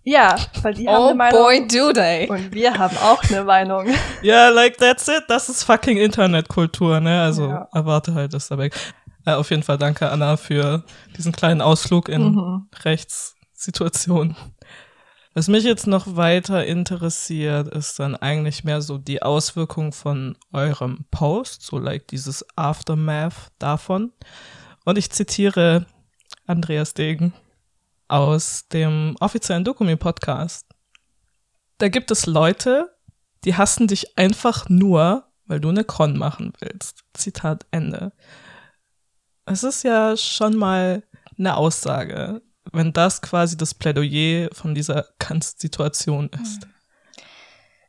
Ja, 0.03 0.37
weil 0.63 0.75
die 0.75 0.87
haben 0.87 0.97
Oh 1.03 1.07
eine 1.09 1.15
Meinung 1.15 1.41
boy, 1.43 1.67
do 1.67 1.93
they. 1.93 2.29
und 2.29 2.53
wir 2.53 2.75
haben 2.77 2.97
auch 2.99 3.23
eine 3.25 3.43
Meinung. 3.45 3.87
Ja, 4.23 4.49
like 4.51 4.77
that's 4.79 5.09
it. 5.09 5.25
Das 5.29 5.49
ist 5.49 5.65
fucking 5.65 5.97
Internetkultur, 5.97 7.01
ne? 7.01 7.23
Also 7.23 7.49
Ja. 7.49 7.69
erwarte 7.73 8.13
halt 8.15 8.35
das 8.35 8.49
dabei. 8.49 8.71
Äh, 9.27 9.33
auf 9.33 9.49
jeden 9.51 9.63
Fall 9.63 9.79
danke, 9.79 10.11
Anna, 10.11 10.37
für 10.37 10.85
diesen 11.17 11.33
kleinen 11.33 11.63
Ausflug 11.63 12.09
in 12.11 12.33
Mhm. 12.35 12.69
Rechtssituationen. 12.85 14.37
Was 15.37 15.49
mich 15.49 15.65
jetzt 15.65 15.87
noch 15.89 16.15
weiter 16.17 16.65
interessiert, 16.65 17.69
ist 17.69 17.99
dann 17.99 18.15
eigentlich 18.15 18.63
mehr 18.63 18.81
so 18.83 18.99
die 18.99 19.23
Auswirkung 19.23 19.93
von 19.93 20.37
eurem 20.53 21.07
Post, 21.11 21.63
so 21.63 21.79
like 21.79 22.07
dieses 22.09 22.45
Aftermath 22.57 23.51
davon. 23.59 24.13
Und 24.85 24.97
ich 24.99 25.11
zitiere 25.11 25.87
Andreas 26.47 26.95
Degen 26.95 27.33
aus 28.09 28.69
dem 28.69 29.17
offiziellen 29.21 29.65
Dokumi-Podcast. 29.65 30.67
Da 31.79 31.89
gibt 31.89 32.11
es 32.11 32.27
Leute, 32.27 32.95
die 33.45 33.57
hassen 33.57 33.87
dich 33.87 34.17
einfach 34.19 34.69
nur, 34.69 35.29
weil 35.47 35.61
du 35.61 35.69
eine 35.69 35.85
Con 35.85 36.17
machen 36.17 36.53
willst. 36.61 37.05
Zitat 37.15 37.67
Ende. 37.71 38.13
Es 39.47 39.63
ist 39.63 39.83
ja 39.83 40.17
schon 40.17 40.57
mal 40.57 41.03
eine 41.39 41.57
Aussage, 41.57 42.43
wenn 42.73 42.93
das 42.93 43.21
quasi 43.21 43.57
das 43.57 43.75
Plädoyer 43.75 44.49
von 44.53 44.75
dieser 44.75 45.09
ganzen 45.19 45.59
Situation 45.59 46.31
ist. 46.41 46.67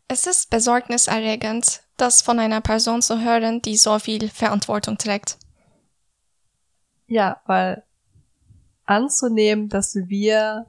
Es 0.08 0.28
ist 0.28 0.50
besorgniserregend, 0.50 1.82
das 1.98 2.22
von 2.22 2.40
einer 2.40 2.62
Person 2.62 3.02
zu 3.02 3.22
hören, 3.22 3.62
die 3.62 3.78
so 3.78 3.98
viel 4.00 4.30
Verantwortung 4.30 4.98
trägt. 4.98 5.38
Ja, 7.08 7.42
weil 7.46 7.84
anzunehmen, 8.86 9.70
dass 9.70 9.96
wir 9.96 10.66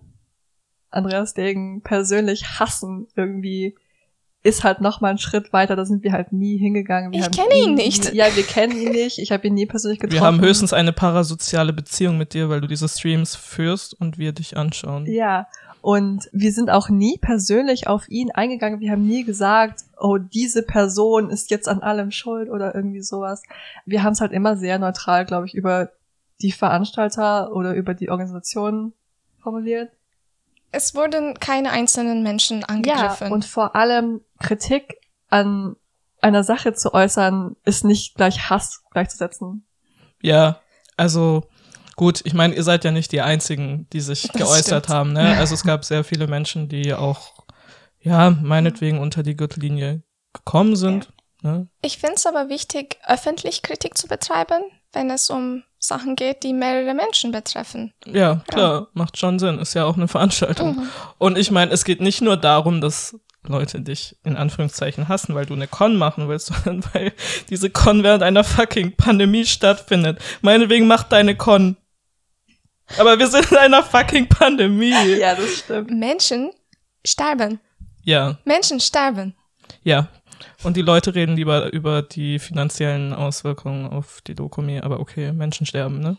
Andreas 0.90 1.35
Degen 1.35 1.83
persönlich 1.83 2.59
hassen, 2.59 3.07
irgendwie, 3.16 3.74
ist 4.42 4.62
halt 4.64 4.81
noch 4.81 5.00
mal 5.00 5.11
ein 5.11 5.18
Schritt 5.18 5.52
weiter. 5.52 5.74
Da 5.76 5.85
sind 5.85 6.05
wir 6.05 6.12
halt 6.12 6.33
nie 6.33 6.57
hingegangen. 6.57 7.12
Wir 7.12 7.20
Ich 7.20 7.31
kenne 7.33 7.55
ihn 7.55 7.74
nie- 7.74 7.85
nicht. 7.85 8.12
Ja, 8.14 8.26
wir 8.35 8.44
kennen 8.44 8.76
ihn 8.81 8.92
nicht. 8.92 9.18
Ich 9.18 9.33
habe 9.33 9.46
ihn 9.48 9.55
nie 9.55 9.66
persönlich 9.66 9.98
getroffen. 9.98 10.20
Wir 10.20 10.26
haben 10.26 10.40
höchstens 10.40 10.72
eine 10.72 10.92
parasoziale 10.92 11.72
Beziehung 11.72 12.16
mit 12.16 12.33
dir, 12.33 12.48
weil 12.48 12.61
du 12.61 12.68
diese 12.68 12.88
Streams 12.88 13.35
führst 13.35 13.92
und 14.00 14.18
wir 14.18 14.33
dich 14.33 14.57
anschauen. 14.57 15.05
Ja, 15.07 15.48
und 15.83 16.29
wir 16.33 16.52
sind 16.52 16.70
auch 16.70 16.88
nie 16.88 17.18
persönlich 17.20 17.87
auf 17.88 18.09
ihn 18.09 18.31
eingegangen. 18.33 18.81
Wir 18.81 18.92
haben 18.92 19.07
nie 19.07 19.24
gesagt, 19.24 19.81
oh, 19.98 20.16
diese 20.18 20.62
Person 20.62 21.29
ist 21.31 21.50
jetzt 21.50 21.68
an 21.68 21.81
allem 21.81 22.11
schuld 22.11 22.48
oder 22.48 22.74
irgendwie 22.74 23.02
sowas. 23.02 23.42
Wir 23.85 24.02
haben 24.02 24.12
es 24.12 24.20
halt 24.20 24.33
immer 24.33 24.57
sehr 24.57 24.79
neutral, 24.79 25.26
glaube 25.26 25.46
ich, 25.46 25.55
über 25.55 25.90
die 26.42 26.53
Veranstalter 26.53 27.53
oder 27.53 27.75
über 27.75 27.94
die 27.94 28.11
Organisation 28.11 28.92
formuliert. 29.42 29.90
Es 30.72 30.94
wurden 30.94 31.35
keine 31.38 31.70
einzelnen 31.70 32.22
Menschen 32.22 32.61
Ja, 32.61 32.66
angegriffen. 32.68 33.33
und 33.33 33.44
vor 33.44 33.75
allem 33.77 34.20
Kritik 34.40 34.96
an 35.29 35.77
einer 36.20 36.44
Sache 36.44 36.75
zu 36.75 36.92
äußern, 36.92 37.57
ist 37.64 37.85
nicht 37.85 38.14
gleich 38.16 38.51
Hass 38.51 38.83
gleichzusetzen. 38.90 39.66
Ja, 40.20 40.61
also 40.96 41.44
gut, 41.94 42.20
ich 42.25 42.35
meine, 42.35 42.55
ihr 42.55 42.62
seid 42.64 42.85
ja 42.85 42.90
nicht 42.90 43.12
die 43.12 43.20
Einzigen, 43.20 43.87
die 43.92 44.01
sich 44.01 44.22
Das 44.29 44.33
geäußert 44.33 44.85
stimmt. 44.87 44.88
haben. 44.88 45.12
Ne? 45.12 45.37
Also 45.38 45.55
es 45.55 45.62
gab 45.62 45.85
sehr 45.85 46.05
viele 46.05 46.27
Menschen, 46.27 46.68
die 46.68 46.92
auch, 46.94 47.46
ja, 48.01 48.31
meinetwegen 48.31 48.99
unter 48.99 49.22
die 49.22 49.37
Gürtellinie 49.37 50.03
gekommen 50.33 50.77
sind. 50.77 51.12
Ne? 51.42 51.68
ich 51.83 51.99
finde 51.99 52.16
es 52.16 52.27
aber 52.27 52.49
wichtig, 52.49 52.99
öffentlich 53.07 53.62
Kritik 53.62 53.96
zu 53.96 54.09
betreiben, 54.09 54.62
wenn 54.92 55.11
es 55.11 55.31
um 55.31 55.62
Sachen 55.78 56.16
geht, 56.16 56.42
die 56.42 56.52
mehrere 56.52 56.94
Menschen 56.94 57.32
betreffen. 57.32 57.92
Ja, 58.04 58.42
klar, 58.48 58.88
macht 58.94 59.18
schon 59.18 59.38
Sinn. 59.38 59.58
Ist 59.58 59.74
ja 59.74 59.84
auch 59.84 59.96
eine 59.96 60.08
Veranstaltung. 60.08 60.76
Mhm. 60.76 60.88
Und 61.18 61.38
ich 61.38 61.50
meine, 61.50 61.72
es 61.72 61.84
geht 61.84 62.00
nicht 62.00 62.22
nur 62.22 62.36
darum, 62.36 62.80
dass 62.80 63.18
Leute 63.44 63.80
dich 63.80 64.16
in 64.24 64.36
Anführungszeichen 64.36 65.08
hassen, 65.08 65.34
weil 65.34 65.46
du 65.46 65.54
eine 65.54 65.68
Con 65.68 65.96
machen 65.96 66.28
willst, 66.28 66.46
sondern 66.64 66.84
weil 66.92 67.12
diese 67.50 67.70
Con 67.70 68.02
während 68.02 68.22
einer 68.22 68.44
fucking 68.44 68.96
Pandemie 68.96 69.44
stattfindet. 69.44 70.20
Meinetwegen 70.42 70.86
macht 70.86 71.12
deine 71.12 71.36
Con. 71.36 71.76
Aber 72.98 73.18
wir 73.18 73.26
sind 73.26 73.50
in 73.50 73.56
einer 73.56 73.82
fucking 73.82 74.28
Pandemie. 74.28 75.16
Ja, 75.18 75.34
das 75.34 75.58
stimmt. 75.58 75.90
Menschen 75.90 76.50
sterben. 77.04 77.60
Ja, 78.02 78.38
Menschen 78.44 78.80
sterben. 78.80 79.34
ja. 79.82 80.08
Und 80.62 80.77
die 80.77 80.83
Leute 80.83 81.14
reden 81.14 81.37
lieber 81.37 81.72
über 81.72 82.03
die 82.03 82.38
finanziellen 82.38 83.12
Auswirkungen 83.12 83.87
auf 83.87 84.20
die 84.27 84.35
Dokumi, 84.35 84.81
aber 84.81 85.01
okay, 85.01 85.33
Menschen 85.33 85.66
sterben, 85.66 86.01
ne? 86.01 86.18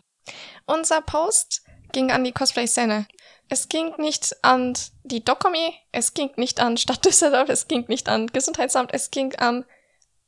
Unser 0.66 1.02
Post 1.02 1.64
ging 1.92 2.12
an 2.12 2.24
die 2.24 2.32
Cosplay-Szene. 2.32 3.08
Es 3.50 3.70
ging 3.70 3.94
nicht 3.98 4.36
an 4.42 4.74
die 5.04 5.24
Dokumi, 5.24 5.74
es 5.92 6.14
ging 6.14 6.32
nicht 6.36 6.60
an 6.60 6.78
Stadt 6.78 7.06
Düsseldorf, 7.06 7.50
es 7.50 7.68
ging 7.68 7.86
nicht 7.88 8.10
an 8.10 8.28
Gesundheitsamt, 8.28 8.94
es 8.94 9.10
ging 9.10 9.36
an 9.36 9.66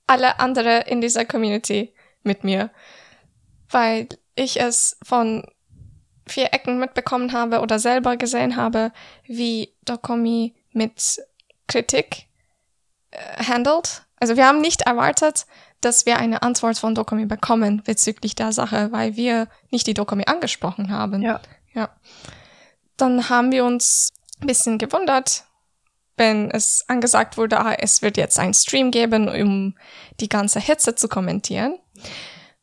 alle 0.07 0.39
andere 0.39 0.85
in 0.87 1.01
dieser 1.01 1.25
Community 1.25 1.93
mit 2.23 2.43
mir. 2.43 2.71
Weil 3.69 4.07
ich 4.35 4.59
es 4.59 4.97
von 5.03 5.45
vier 6.25 6.53
Ecken 6.53 6.79
mitbekommen 6.79 7.33
habe 7.33 7.59
oder 7.59 7.77
selber 7.77 8.15
gesehen 8.15 8.55
habe, 8.55 8.91
wie 9.25 9.75
Dokumi 9.83 10.55
mit 10.71 11.19
Kritik 11.67 12.28
äh, 13.11 13.43
handelt. 13.43 14.03
Also 14.19 14.35
wir 14.35 14.45
haben 14.45 14.61
nicht 14.61 14.81
erwartet, 14.81 15.45
dass 15.81 16.05
wir 16.05 16.17
eine 16.17 16.41
Antwort 16.41 16.77
von 16.77 16.93
Dokumi 16.95 17.25
bekommen 17.25 17.81
bezüglich 17.85 18.35
der 18.35 18.51
Sache, 18.51 18.91
weil 18.91 19.15
wir 19.15 19.47
nicht 19.71 19.87
die 19.87 19.93
Dokumi 19.93 20.25
angesprochen 20.25 20.91
haben. 20.91 21.21
Ja. 21.21 21.39
Ja. 21.73 21.89
Dann 22.97 23.29
haben 23.29 23.51
wir 23.51 23.63
uns 23.63 24.09
ein 24.41 24.47
bisschen 24.47 24.77
gewundert, 24.77 25.45
wenn 26.17 26.51
es 26.51 26.83
angesagt 26.89 27.37
wurde, 27.37 27.59
ah, 27.59 27.73
es 27.73 28.01
wird 28.01 28.17
jetzt 28.17 28.39
ein 28.39 28.53
Stream 28.53 28.91
geben, 28.91 29.29
um 29.29 29.77
die 30.19 30.27
ganze 30.27 30.59
Hitze 30.59 30.95
zu 30.95 31.07
kommentieren. 31.07 31.79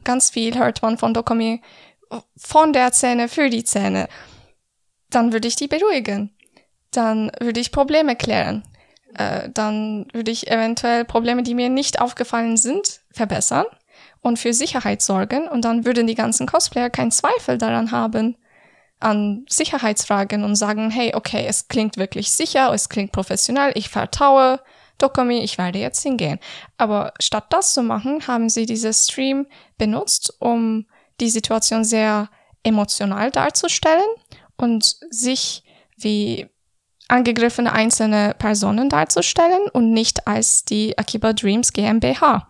Ganz 0.05 0.31
viel 0.31 0.59
hört 0.59 0.83
man 0.83 0.99
von 0.99 1.15
Dokumi 1.15 1.63
von 2.37 2.73
der 2.73 2.93
Zähne 2.93 3.29
für 3.29 3.51
die 3.51 3.65
Zähne. 3.65 4.09
Dann 5.11 5.33
würde 5.33 5.49
ich 5.49 5.57
die 5.57 5.69
beruhigen. 5.69 6.37
Dann 6.91 7.33
würde 7.41 7.61
ich 7.61 7.73
Probleme 7.73 8.15
klären. 8.15 8.63
Äh, 9.15 9.49
dann 9.53 10.07
würde 10.13 10.31
ich 10.31 10.49
eventuell 10.49 11.05
Probleme, 11.05 11.43
die 11.43 11.55
mir 11.55 11.69
nicht 11.69 12.01
aufgefallen 12.01 12.57
sind, 12.57 13.01
verbessern 13.11 13.67
und 14.21 14.39
für 14.39 14.53
Sicherheit 14.53 15.03
sorgen. 15.03 15.49
Und 15.49 15.65
dann 15.65 15.85
würden 15.85 16.07
die 16.07 16.15
ganzen 16.15 16.47
Cosplayer 16.47 16.91
keinen 16.91 17.13
Zweifel 17.13 17.59
daran 17.59 17.93
haben, 17.93 18.37
an 18.99 19.45
Sicherheitsfragen 19.49 20.43
und 20.45 20.57
sagen, 20.57 20.91
hey, 20.91 21.15
okay, 21.15 21.45
es 21.47 21.69
klingt 21.69 21.97
wirklich 21.97 22.31
sicher, 22.31 22.73
es 22.73 22.89
klingt 22.89 23.13
professionell, 23.13 23.73
ich 23.75 23.89
vertraue 23.91 24.61
Dokumi, 24.99 25.41
ich 25.41 25.59
werde 25.59 25.79
jetzt 25.79 26.03
hingehen. 26.03 26.39
Aber 26.79 27.13
statt 27.21 27.47
das 27.51 27.75
zu 27.75 27.83
machen, 27.83 28.27
haben 28.27 28.49
sie 28.49 28.65
dieses 28.65 29.05
Stream 29.05 29.47
benutzt, 29.77 30.35
um 30.39 30.87
die 31.21 31.29
Situation 31.29 31.85
sehr 31.85 32.31
emotional 32.63 33.31
darzustellen 33.31 34.01
und 34.57 34.97
sich 35.11 35.63
wie 35.97 36.49
angegriffene 37.09 37.73
einzelne 37.73 38.35
Personen 38.39 38.89
darzustellen 38.89 39.69
und 39.73 39.93
nicht 39.93 40.27
als 40.27 40.65
die 40.65 40.99
Akiba 40.99 41.33
Dreams 41.33 41.73
GmbH. 41.73 42.49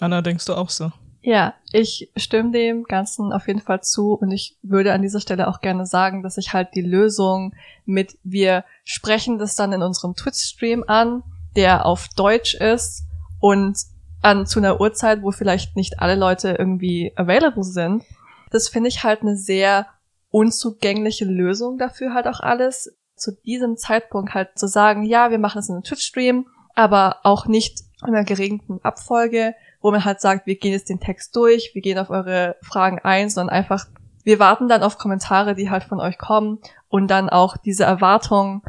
Anna, 0.00 0.22
denkst 0.22 0.46
du 0.46 0.54
auch 0.54 0.70
so? 0.70 0.92
Ja, 1.24 1.54
ich 1.72 2.10
stimme 2.16 2.50
dem 2.50 2.82
Ganzen 2.82 3.32
auf 3.32 3.46
jeden 3.46 3.60
Fall 3.60 3.80
zu 3.82 4.14
und 4.14 4.32
ich 4.32 4.56
würde 4.62 4.92
an 4.92 5.02
dieser 5.02 5.20
Stelle 5.20 5.46
auch 5.46 5.60
gerne 5.60 5.86
sagen, 5.86 6.22
dass 6.24 6.36
ich 6.36 6.52
halt 6.52 6.70
die 6.74 6.82
Lösung 6.82 7.54
mit 7.84 8.18
wir 8.24 8.64
sprechen 8.84 9.38
das 9.38 9.54
dann 9.54 9.72
in 9.72 9.82
unserem 9.82 10.16
Twitch-Stream 10.16 10.84
an, 10.88 11.22
der 11.54 11.86
auf 11.86 12.08
Deutsch 12.16 12.54
ist 12.54 13.04
und 13.38 13.78
an 14.20 14.46
zu 14.46 14.58
einer 14.58 14.80
Uhrzeit, 14.80 15.22
wo 15.22 15.30
vielleicht 15.30 15.76
nicht 15.76 16.00
alle 16.00 16.16
Leute 16.16 16.56
irgendwie 16.58 17.12
available 17.14 17.64
sind. 17.64 18.02
Das 18.50 18.68
finde 18.68 18.88
ich 18.88 19.04
halt 19.04 19.22
eine 19.22 19.36
sehr 19.36 19.86
unzugängliche 20.30 21.24
Lösung 21.24 21.78
dafür 21.78 22.14
halt 22.14 22.26
auch 22.26 22.40
alles. 22.40 22.96
Zu 23.22 23.32
diesem 23.32 23.76
Zeitpunkt 23.76 24.34
halt 24.34 24.58
zu 24.58 24.66
sagen, 24.66 25.04
ja, 25.04 25.30
wir 25.30 25.38
machen 25.38 25.60
es 25.60 25.68
in 25.68 25.76
einem 25.76 25.84
Twitch-Stream, 25.84 26.46
aber 26.74 27.18
auch 27.22 27.46
nicht 27.46 27.82
in 28.02 28.08
einer 28.08 28.24
geregelten 28.24 28.80
Abfolge, 28.82 29.54
wo 29.80 29.92
man 29.92 30.04
halt 30.04 30.20
sagt, 30.20 30.46
wir 30.46 30.56
gehen 30.56 30.72
jetzt 30.72 30.88
den 30.88 30.98
Text 30.98 31.36
durch, 31.36 31.70
wir 31.72 31.82
gehen 31.82 31.98
auf 31.98 32.10
eure 32.10 32.56
Fragen 32.62 32.98
ein, 32.98 33.30
sondern 33.30 33.54
einfach, 33.54 33.86
wir 34.24 34.40
warten 34.40 34.66
dann 34.68 34.82
auf 34.82 34.98
Kommentare, 34.98 35.54
die 35.54 35.70
halt 35.70 35.84
von 35.84 36.00
euch 36.00 36.18
kommen 36.18 36.58
und 36.88 37.06
dann 37.08 37.30
auch 37.30 37.56
diese 37.56 37.84
Erwartung 37.84 38.62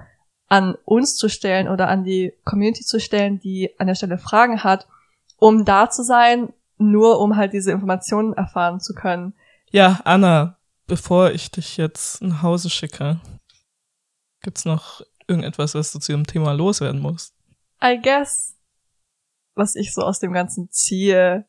an 0.49 0.75
uns 0.85 1.15
zu 1.15 1.29
stellen 1.29 1.67
oder 1.67 1.87
an 1.87 2.03
die 2.03 2.33
Community 2.43 2.83
zu 2.83 2.99
stellen, 2.99 3.39
die 3.39 3.71
an 3.79 3.87
der 3.87 3.95
Stelle 3.95 4.19
Fragen 4.19 4.63
hat, 4.63 4.87
um 5.37 5.65
da 5.65 5.89
zu 5.89 6.03
sein, 6.03 6.53
nur 6.77 7.19
um 7.19 7.35
halt 7.35 7.53
diese 7.53 7.71
Informationen 7.71 8.33
erfahren 8.33 8.79
zu 8.79 8.93
können. 8.93 9.33
Ja, 9.71 9.99
Anna, 10.03 10.57
bevor 10.85 11.31
ich 11.31 11.49
dich 11.49 11.77
jetzt 11.77 12.21
nach 12.21 12.43
Hause 12.43 12.69
schicke, 12.69 13.19
gibt's 14.43 14.65
noch 14.65 15.01
irgendetwas, 15.27 15.73
was 15.73 15.91
du 15.91 15.99
zu 15.99 16.11
dem 16.11 16.27
Thema 16.27 16.53
loswerden 16.53 17.01
musst? 17.01 17.33
I 17.83 17.99
guess, 18.01 18.55
was 19.55 19.75
ich 19.75 19.93
so 19.93 20.03
aus 20.03 20.19
dem 20.19 20.33
Ganzen 20.33 20.69
ziehe, 20.69 21.45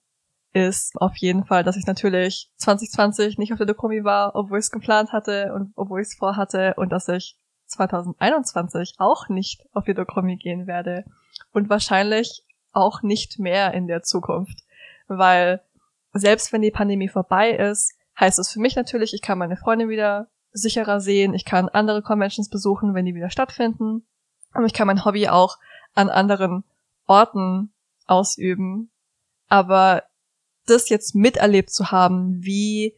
ist 0.53 0.97
auf 1.01 1.17
jeden 1.17 1.45
Fall, 1.45 1.65
dass 1.65 1.77
ich 1.77 1.87
natürlich 1.87 2.51
2020 2.59 3.39
nicht 3.39 3.53
auf 3.53 3.59
der 3.59 3.67
Dokumi 3.67 4.05
war, 4.05 4.37
obwohl 4.37 4.59
ich 4.59 4.67
es 4.67 4.71
geplant 4.71 5.13
hatte 5.13 5.53
und 5.53 5.73
obwohl 5.75 6.01
ich 6.01 6.09
es 6.09 6.15
vorhatte 6.15 6.75
und 6.77 6.91
dass 6.91 7.09
ich 7.09 7.37
2021 7.67 8.95
auch 8.99 9.29
nicht 9.29 9.67
auf 9.73 9.85
die 9.85 9.95
Dokumi 9.95 10.37
gehen 10.37 10.67
werde 10.67 11.05
und 11.53 11.69
wahrscheinlich 11.69 12.45
auch 12.73 13.03
nicht 13.03 13.39
mehr 13.39 13.75
in 13.75 13.89
der 13.89 14.03
Zukunft, 14.03 14.63
weil 15.09 15.61
selbst 16.13 16.53
wenn 16.53 16.63
die 16.63 16.71
Pandemie 16.71 17.09
vorbei 17.09 17.51
ist, 17.51 17.93
heißt 18.19 18.39
es 18.39 18.53
für 18.53 18.61
mich 18.61 18.77
natürlich, 18.77 19.13
ich 19.13 19.23
kann 19.23 19.39
meine 19.39 19.57
Freunde 19.57 19.89
wieder 19.89 20.29
sicherer 20.55 21.01
sehen, 21.01 21.35
ich 21.35 21.45
kann 21.45 21.69
andere 21.69 22.01
Conventions 22.01 22.49
besuchen, 22.49 22.95
wenn 22.95 23.05
die 23.05 23.15
wieder 23.15 23.29
stattfinden 23.29 24.07
und 24.55 24.65
ich 24.65 24.73
kann 24.73 24.87
mein 24.87 25.05
Hobby 25.05 25.29
auch 25.29 25.59
an 25.95 26.09
anderen 26.09 26.65
Orten 27.07 27.73
ausüben. 28.07 28.91
Aber 29.49 30.05
das 30.67 30.89
jetzt 30.89 31.15
miterlebt 31.15 31.71
zu 31.71 31.91
haben, 31.91 32.43
wie 32.43 32.95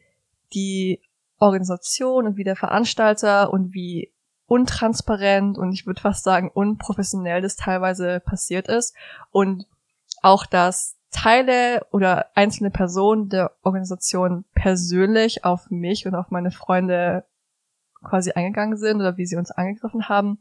die 0.52 1.00
Organisation 1.38 2.26
und 2.26 2.36
wie 2.36 2.44
der 2.44 2.56
Veranstalter 2.56 3.52
und 3.52 3.74
wie 3.74 4.12
untransparent 4.46 5.58
und 5.58 5.72
ich 5.72 5.86
würde 5.86 6.00
fast 6.00 6.22
sagen 6.22 6.50
unprofessionell 6.52 7.42
das 7.42 7.56
teilweise 7.56 8.20
passiert 8.20 8.68
ist 8.68 8.94
und 9.32 9.66
auch, 10.22 10.46
dass 10.46 10.96
Teile 11.10 11.84
oder 11.90 12.26
einzelne 12.34 12.70
Personen 12.70 13.28
der 13.28 13.52
Organisation 13.62 14.44
persönlich 14.54 15.44
auf 15.44 15.70
mich 15.70 16.06
und 16.06 16.14
auf 16.14 16.30
meine 16.30 16.50
Freunde 16.50 17.24
quasi 18.06 18.32
eingegangen 18.32 18.76
sind 18.76 18.96
oder 18.96 19.16
wie 19.16 19.26
sie 19.26 19.36
uns 19.36 19.50
angegriffen 19.50 20.08
haben, 20.08 20.38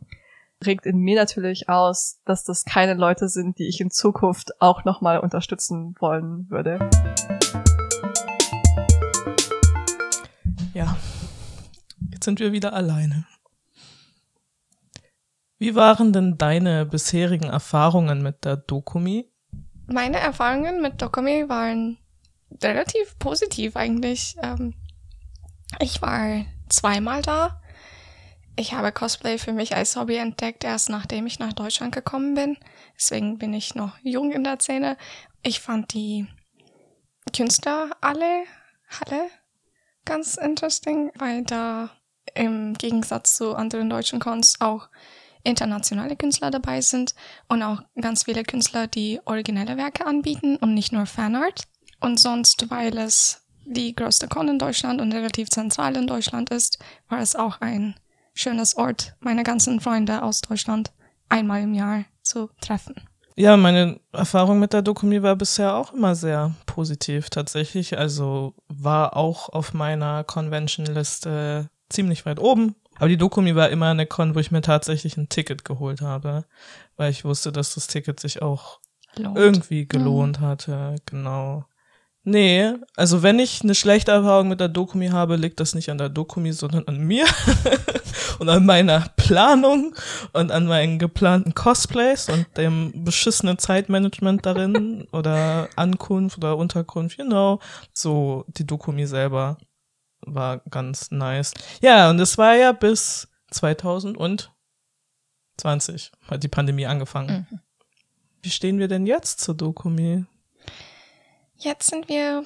regt 0.66 0.86
in 0.86 0.98
mir 0.98 1.16
natürlich 1.16 1.70
aus, 1.70 2.22
dass 2.26 2.44
das 2.44 2.66
keine 2.66 2.94
Leute 2.94 3.28
sind, 3.28 3.60
die 3.60 3.68
ich 3.68 3.82
in 3.82 3.92
Zukunft 3.92 4.62
auch 4.62 4.86
nochmal 4.86 5.20
unterstützen 5.20 5.96
wollen 6.00 6.50
würde. 6.50 6.90
Ja, 10.74 10.96
jetzt 12.12 12.26
sind 12.26 12.40
wir 12.40 12.52
wieder 12.52 12.74
alleine. 12.74 13.26
Wie 15.58 15.76
waren 15.76 16.12
denn 16.12 16.38
deine 16.38 16.86
bisherigen 16.86 17.46
Erfahrungen 17.46 18.22
mit 18.22 18.44
der 18.44 18.58
Dokumi? 18.58 19.32
Meine 19.88 20.18
Erfahrungen 20.20 20.82
mit 20.82 21.02
Dokumi 21.02 21.48
waren 21.48 21.98
relativ 22.62 23.18
positiv 23.20 23.76
eigentlich. 23.76 24.36
Ähm, 24.42 24.74
ich 25.80 26.02
war 26.02 26.46
zweimal 26.70 27.22
da. 27.22 27.62
Ich 28.58 28.74
habe 28.74 28.92
Cosplay 28.92 29.38
für 29.38 29.52
mich 29.52 29.76
als 29.76 29.96
Hobby 29.96 30.16
entdeckt, 30.16 30.64
erst 30.64 30.90
nachdem 30.90 31.28
ich 31.28 31.40
nach 31.40 31.54
Deutschland 31.54 31.94
gekommen 31.94 32.36
bin. 32.36 32.58
Deswegen 32.96 33.38
bin 33.38 33.54
ich 33.54 33.76
noch 33.76 33.98
jung 34.02 34.32
in 34.32 34.44
der 34.44 34.60
Szene. 34.60 34.98
Ich 35.44 35.60
fand 35.60 35.94
die 35.94 36.28
Künstler 37.36 37.90
alle, 38.02 38.44
alle 39.06 39.30
ganz 40.06 40.38
interesting, 40.38 41.12
weil 41.16 41.44
da 41.44 41.90
im 42.34 42.74
Gegensatz 42.76 43.36
zu 43.36 43.56
anderen 43.56 43.90
deutschen 43.90 44.20
Cons 44.20 44.62
auch 44.62 44.90
internationale 45.44 46.16
Künstler 46.16 46.52
dabei 46.52 46.82
sind 46.82 47.14
und 47.48 47.62
auch 47.62 47.82
ganz 48.00 48.24
viele 48.24 48.44
Künstler, 48.44 48.88
die 48.88 49.20
originelle 49.26 49.78
Werke 49.78 50.06
anbieten 50.06 50.58
und 50.58 50.74
nicht 50.74 50.92
nur 50.92 51.06
Fanart. 51.06 51.64
Und 52.00 52.20
sonst, 52.20 52.70
weil 52.70 52.98
es 52.98 53.45
die 53.66 53.96
größte 53.96 54.28
Con 54.28 54.48
in 54.48 54.60
Deutschland 54.60 55.02
und 55.02 55.14
relativ 55.14 55.50
zentral 55.50 55.96
in 55.96 56.08
Deutschland 56.08 56.50
ist, 56.50 56.80
war 57.10 57.20
es 57.20 57.36
auch 57.36 57.62
ein 57.62 57.96
schönes 58.34 58.78
Ort, 58.78 59.16
meine 59.20 59.44
ganzen 59.44 59.80
Freunde 59.80 60.22
aus 60.24 60.42
Deutschland 60.42 60.92
einmal 61.30 61.64
im 61.64 61.74
Jahr 61.74 62.06
zu 62.22 62.50
treffen. 62.62 62.96
Ja, 63.38 63.58
meine 63.58 64.00
Erfahrung 64.14 64.60
mit 64.60 64.72
der 64.72 64.82
Dokumi 64.82 65.22
war 65.22 65.36
bisher 65.36 65.76
auch 65.76 65.94
immer 65.94 66.16
sehr 66.16 66.56
positiv 66.66 67.30
tatsächlich. 67.30 67.98
Also 67.98 68.54
war 68.70 69.18
auch 69.18 69.50
auf 69.50 69.74
meiner 69.74 70.24
Convention-Liste 70.24 71.70
ziemlich 71.90 72.26
weit 72.26 72.40
oben. 72.40 72.76
Aber 72.98 73.10
die 73.10 73.18
Dokumi 73.18 73.54
war 73.56 73.70
immer 73.70 73.90
eine 73.90 74.06
Con, 74.06 74.36
wo 74.36 74.40
ich 74.40 74.52
mir 74.52 74.62
tatsächlich 74.62 75.18
ein 75.18 75.28
Ticket 75.28 75.66
geholt 75.66 76.00
habe, 76.00 76.46
weil 76.96 77.12
ich 77.12 77.26
wusste, 77.26 77.52
dass 77.52 77.76
das 77.76 77.88
Ticket 77.88 78.22
sich 78.22 78.42
auch 78.42 78.80
Lohnt. 79.18 79.38
irgendwie 79.38 79.86
gelohnt 79.86 80.40
mhm. 80.40 80.46
hatte. 80.46 80.96
Genau. 81.06 81.66
Nee, 82.28 82.74
also 82.96 83.22
wenn 83.22 83.38
ich 83.38 83.62
eine 83.62 83.76
schlechte 83.76 84.12
Erfahrung 84.12 84.48
mit 84.48 84.60
der 84.60 84.68
Dokumi 84.68 85.10
habe, 85.10 85.36
liegt 85.36 85.60
das 85.60 85.76
nicht 85.76 85.92
an 85.92 86.00
der 86.00 86.10
Dokumi, 86.10 86.54
sondern 86.54 86.88
an 86.88 86.98
mir 86.98 87.28
und 88.40 88.50
an 88.50 88.66
meiner 88.66 89.10
Planung 89.16 89.96
und 90.34 90.52
an 90.52 90.66
meinen 90.66 90.98
geplanten 90.98 91.54
Cosplays 91.54 92.28
und 92.30 92.48
dem 92.58 93.04
beschissenen 93.04 93.60
Zeitmanagement 93.60 94.44
darin 94.44 95.08
oder 95.12 95.70
Ankunft 95.76 96.40
oder 96.40 96.58
Unterkunft, 96.58 97.20
you 97.20 97.26
know, 97.26 97.60
so 97.94 98.44
die 98.48 98.66
Dokumi 98.66 99.06
selber 99.06 99.60
war 100.22 100.64
ganz 100.72 101.12
nice. 101.12 101.54
Ja, 101.80 102.10
und 102.10 102.20
es 102.20 102.40
war 102.40 102.56
ja 102.56 102.72
bis 102.72 103.28
2020 103.52 104.52
hat 106.28 106.42
die 106.42 106.48
Pandemie 106.48 106.88
angefangen. 106.88 107.46
Mhm. 107.52 107.60
Wie 108.42 108.50
stehen 108.50 108.80
wir 108.80 108.88
denn 108.88 109.06
jetzt 109.06 109.42
zur 109.42 109.54
Dokumi? 109.54 110.26
Jetzt 111.58 111.90
sind 111.90 112.10
wir, 112.10 112.46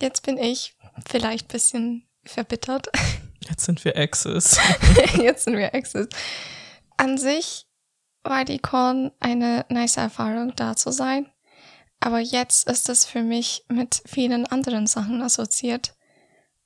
jetzt 0.00 0.22
bin 0.22 0.38
ich 0.38 0.76
vielleicht 1.06 1.46
ein 1.46 1.52
bisschen 1.52 2.08
verbittert. 2.24 2.88
Jetzt 3.48 3.66
sind 3.66 3.84
wir 3.84 3.94
Exes. 3.94 4.58
jetzt 5.18 5.44
sind 5.44 5.58
wir 5.58 5.74
Exes. 5.74 6.08
An 6.96 7.18
sich 7.18 7.66
war 8.22 8.46
die 8.46 8.58
Con 8.58 9.12
eine 9.20 9.66
nice 9.68 9.98
Erfahrung, 9.98 10.56
da 10.56 10.74
zu 10.76 10.90
sein. 10.92 11.30
Aber 12.00 12.20
jetzt 12.20 12.66
ist 12.66 12.88
es 12.88 13.04
für 13.04 13.22
mich 13.22 13.66
mit 13.68 14.02
vielen 14.06 14.46
anderen 14.46 14.86
Sachen 14.86 15.20
assoziiert. 15.20 15.94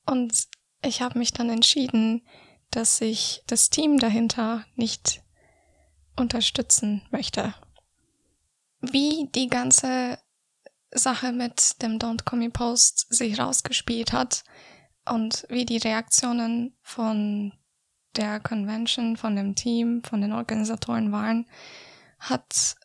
Und 0.06 0.46
ich 0.84 1.02
habe 1.02 1.18
mich 1.18 1.32
dann 1.32 1.50
entschieden, 1.50 2.24
dass 2.70 3.00
ich 3.00 3.42
das 3.46 3.70
Team 3.70 3.98
dahinter 3.98 4.64
nicht 4.76 5.22
unterstützen 6.16 7.02
möchte. 7.10 7.54
Wie 8.80 9.28
die 9.34 9.48
ganze 9.48 10.18
Sache 10.92 11.32
mit 11.32 11.82
dem 11.82 11.98
Don't 11.98 12.24
Call 12.24 12.38
Me 12.38 12.50
Post 12.50 13.06
sich 13.12 13.38
rausgespielt 13.38 14.12
hat 14.12 14.44
und 15.04 15.46
wie 15.48 15.64
die 15.66 15.78
Reaktionen 15.78 16.74
von 16.82 17.52
der 18.16 18.40
Convention, 18.40 19.16
von 19.16 19.36
dem 19.36 19.54
Team, 19.54 20.02
von 20.02 20.20
den 20.20 20.32
Organisatoren 20.32 21.12
waren, 21.12 21.46
hat 22.18 22.76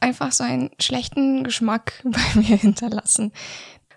einfach 0.00 0.32
so 0.32 0.44
einen 0.44 0.70
schlechten 0.78 1.44
Geschmack 1.44 2.00
bei 2.04 2.40
mir 2.40 2.56
hinterlassen. 2.56 3.32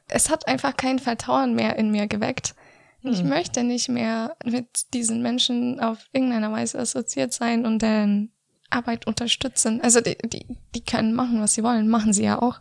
Es 0.07 0.29
hat 0.29 0.47
einfach 0.47 0.75
kein 0.77 0.99
Vertrauen 0.99 1.53
mehr 1.53 1.75
in 1.75 1.91
mir 1.91 2.07
geweckt. 2.07 2.55
Ich 3.01 3.19
Hm. 3.19 3.29
möchte 3.29 3.63
nicht 3.63 3.87
mehr 3.89 4.35
mit 4.43 4.93
diesen 4.93 5.21
Menschen 5.21 5.79
auf 5.79 5.99
irgendeiner 6.11 6.51
Weise 6.51 6.79
assoziiert 6.79 7.33
sein 7.33 7.65
und 7.65 7.81
deren 7.81 8.33
Arbeit 8.69 9.07
unterstützen. 9.07 9.81
Also 9.81 10.01
die, 10.01 10.17
die, 10.25 10.45
die 10.75 10.83
können 10.83 11.13
machen, 11.13 11.41
was 11.41 11.53
sie 11.53 11.63
wollen, 11.63 11.87
machen 11.87 12.13
sie 12.13 12.23
ja 12.23 12.41
auch. 12.41 12.59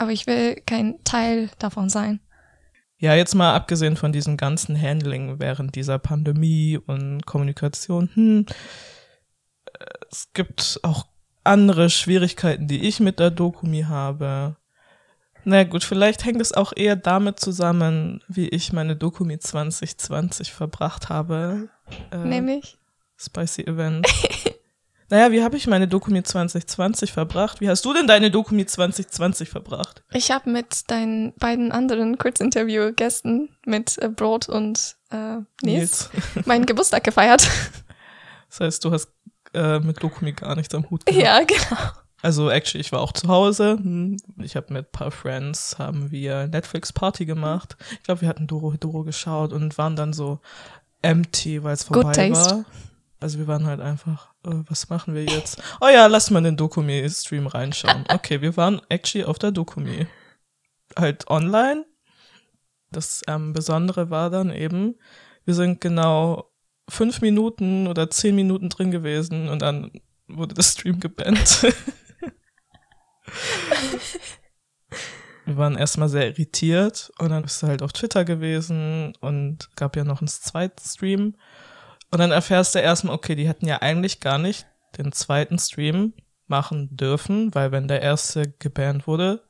Aber 0.00 0.12
ich 0.12 0.26
will 0.26 0.54
kein 0.64 1.04
Teil 1.04 1.50
davon 1.58 1.90
sein. 1.90 2.20
Ja, 2.96 3.14
jetzt 3.14 3.34
mal 3.34 3.54
abgesehen 3.54 3.98
von 3.98 4.12
diesem 4.12 4.38
ganzen 4.38 4.80
Handling 4.80 5.38
während 5.40 5.74
dieser 5.74 5.98
Pandemie 5.98 6.78
und 6.78 7.26
Kommunikation, 7.26 8.08
hm, 8.14 8.46
es 10.10 10.32
gibt 10.32 10.80
auch 10.82 11.06
andere 11.44 11.90
Schwierigkeiten, 11.90 12.66
die 12.66 12.88
ich 12.88 12.98
mit 13.00 13.18
der 13.18 13.30
Dokumi 13.30 13.82
habe. 13.82 14.56
Na 15.44 15.64
gut, 15.64 15.84
vielleicht 15.84 16.24
hängt 16.24 16.40
es 16.40 16.52
auch 16.52 16.72
eher 16.74 16.96
damit 16.96 17.38
zusammen, 17.38 18.22
wie 18.26 18.48
ich 18.48 18.72
meine 18.72 18.96
Dokumi 18.96 19.38
2020 19.38 20.50
verbracht 20.50 21.10
habe. 21.10 21.68
Äh, 22.10 22.24
Nämlich? 22.24 22.78
Spicy 23.18 23.66
Event. 23.66 24.06
naja, 25.10 25.32
wie 25.32 25.42
habe 25.42 25.56
ich 25.56 25.66
meine 25.66 25.88
Dokumi 25.88 26.22
2020 26.22 27.12
verbracht? 27.12 27.60
Wie 27.60 27.68
hast 27.68 27.84
du 27.84 27.92
denn 27.92 28.06
deine 28.06 28.30
Dokumi 28.30 28.64
2020 28.66 29.48
verbracht? 29.48 30.02
Ich 30.12 30.30
habe 30.30 30.50
mit 30.50 30.90
deinen 30.90 31.34
beiden 31.34 31.72
anderen 31.72 32.16
Kurzinterview-Gästen, 32.18 33.50
mit 33.66 33.98
äh, 33.98 34.08
Brot 34.08 34.48
und 34.48 34.96
äh, 35.10 35.38
Nils, 35.62 36.10
meinen 36.46 36.66
Geburtstag 36.66 37.04
gefeiert. 37.04 37.48
Das 38.48 38.60
heißt, 38.60 38.84
du 38.84 38.92
hast 38.92 39.08
äh, 39.54 39.78
mit 39.80 40.02
Dokumi 40.02 40.32
gar 40.32 40.54
nichts 40.56 40.74
am 40.74 40.88
Hut 40.90 41.04
gehabt. 41.06 41.22
ja, 41.22 41.40
genau. 41.44 41.90
Also 42.22 42.50
actually, 42.50 42.82
ich 42.82 42.92
war 42.92 43.00
auch 43.00 43.12
zu 43.12 43.28
Hause. 43.28 43.78
Hm, 43.80 44.16
Ich 44.42 44.54
habe 44.54 44.72
mit 44.74 44.86
ein 44.86 44.92
paar 44.92 45.10
Friends 45.10 45.78
haben 45.78 46.10
wir 46.10 46.46
Netflix 46.48 46.92
Party 46.92 47.24
gemacht. 47.24 47.76
Ich 47.92 48.02
glaube, 48.02 48.20
wir 48.20 48.28
hatten 48.28 48.46
Doro 48.46 48.72
Hedoro 48.72 49.04
geschaut 49.04 49.52
und 49.52 49.78
waren 49.78 49.96
dann 49.96 50.12
so 50.12 50.38
empty, 51.02 51.62
weil 51.62 51.72
es 51.74 51.84
vorbei 51.84 52.30
war. 52.32 52.64
Also 53.20 53.38
wir 53.38 53.46
waren 53.46 53.64
halt 53.66 53.80
einfach, 53.80 54.29
was 54.42 54.88
machen 54.88 55.14
wir 55.14 55.24
jetzt? 55.24 55.62
Oh 55.80 55.88
ja, 55.88 56.06
lass 56.06 56.30
mal 56.30 56.42
den 56.42 56.56
Dokumi-Stream 56.56 57.46
reinschauen. 57.46 58.04
Okay, 58.12 58.40
wir 58.40 58.56
waren 58.56 58.80
actually 58.88 59.24
auf 59.24 59.38
der 59.38 59.52
Dokumi. 59.52 60.06
Halt 60.96 61.28
online. 61.28 61.84
Das 62.90 63.22
ähm, 63.28 63.52
Besondere 63.52 64.10
war 64.10 64.30
dann 64.30 64.50
eben, 64.50 64.96
wir 65.44 65.54
sind 65.54 65.80
genau 65.80 66.50
fünf 66.88 67.20
Minuten 67.20 67.86
oder 67.86 68.10
zehn 68.10 68.34
Minuten 68.34 68.68
drin 68.68 68.90
gewesen 68.90 69.48
und 69.48 69.62
dann 69.62 69.92
wurde 70.26 70.54
der 70.54 70.62
Stream 70.62 70.98
gebannt. 70.98 71.62
wir 75.44 75.56
waren 75.56 75.76
erstmal 75.76 76.08
sehr 76.08 76.26
irritiert 76.26 77.12
und 77.18 77.30
dann 77.30 77.42
bist 77.42 77.62
du 77.62 77.68
halt 77.68 77.82
auf 77.82 77.92
Twitter 77.92 78.24
gewesen 78.24 79.14
und 79.20 79.68
gab 79.76 79.96
ja 79.96 80.04
noch 80.04 80.20
einen 80.20 80.28
zweiten 80.28 80.82
Stream. 80.84 81.36
Und 82.10 82.18
dann 82.18 82.32
erfährst 82.32 82.74
du 82.74 82.80
erstmal, 82.80 83.14
okay, 83.14 83.34
die 83.34 83.48
hätten 83.48 83.66
ja 83.66 83.82
eigentlich 83.82 84.20
gar 84.20 84.38
nicht 84.38 84.66
den 84.98 85.12
zweiten 85.12 85.58
Stream 85.58 86.14
machen 86.46 86.96
dürfen, 86.96 87.54
weil 87.54 87.70
wenn 87.70 87.88
der 87.88 88.02
erste 88.02 88.50
gebannt 88.58 89.06
wurde, 89.06 89.44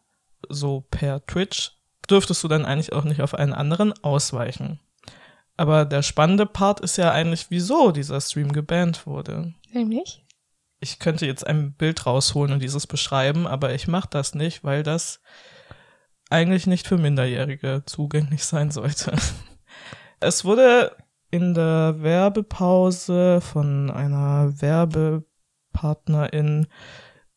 so 0.48 0.82
per 0.90 1.24
Twitch, 1.26 1.72
dürftest 2.08 2.44
du 2.44 2.48
dann 2.48 2.66
eigentlich 2.66 2.92
auch 2.92 3.04
nicht 3.04 3.22
auf 3.22 3.34
einen 3.34 3.54
anderen 3.54 3.92
ausweichen. 4.02 4.80
Aber 5.56 5.84
der 5.84 6.02
spannende 6.02 6.46
Part 6.46 6.80
ist 6.80 6.96
ja 6.96 7.10
eigentlich, 7.12 7.46
wieso 7.50 7.92
dieser 7.92 8.20
Stream 8.20 8.52
gebannt 8.52 9.06
wurde. 9.06 9.54
Nämlich? 9.72 10.24
Ich 10.80 10.98
könnte 10.98 11.26
jetzt 11.26 11.46
ein 11.46 11.74
Bild 11.74 12.06
rausholen 12.06 12.54
und 12.54 12.62
dieses 12.62 12.86
beschreiben, 12.86 13.46
aber 13.46 13.74
ich 13.74 13.86
mache 13.86 14.08
das 14.10 14.34
nicht, 14.34 14.64
weil 14.64 14.82
das 14.82 15.20
eigentlich 16.30 16.66
nicht 16.66 16.86
für 16.86 16.96
Minderjährige 16.96 17.82
zugänglich 17.86 18.44
sein 18.44 18.70
sollte. 18.70 19.14
Es 20.22 20.44
wurde 20.44 20.94
in 21.30 21.54
der 21.54 22.02
Werbepause 22.02 23.40
von 23.40 23.90
einer 23.90 24.60
Werbepartnerin 24.60 26.66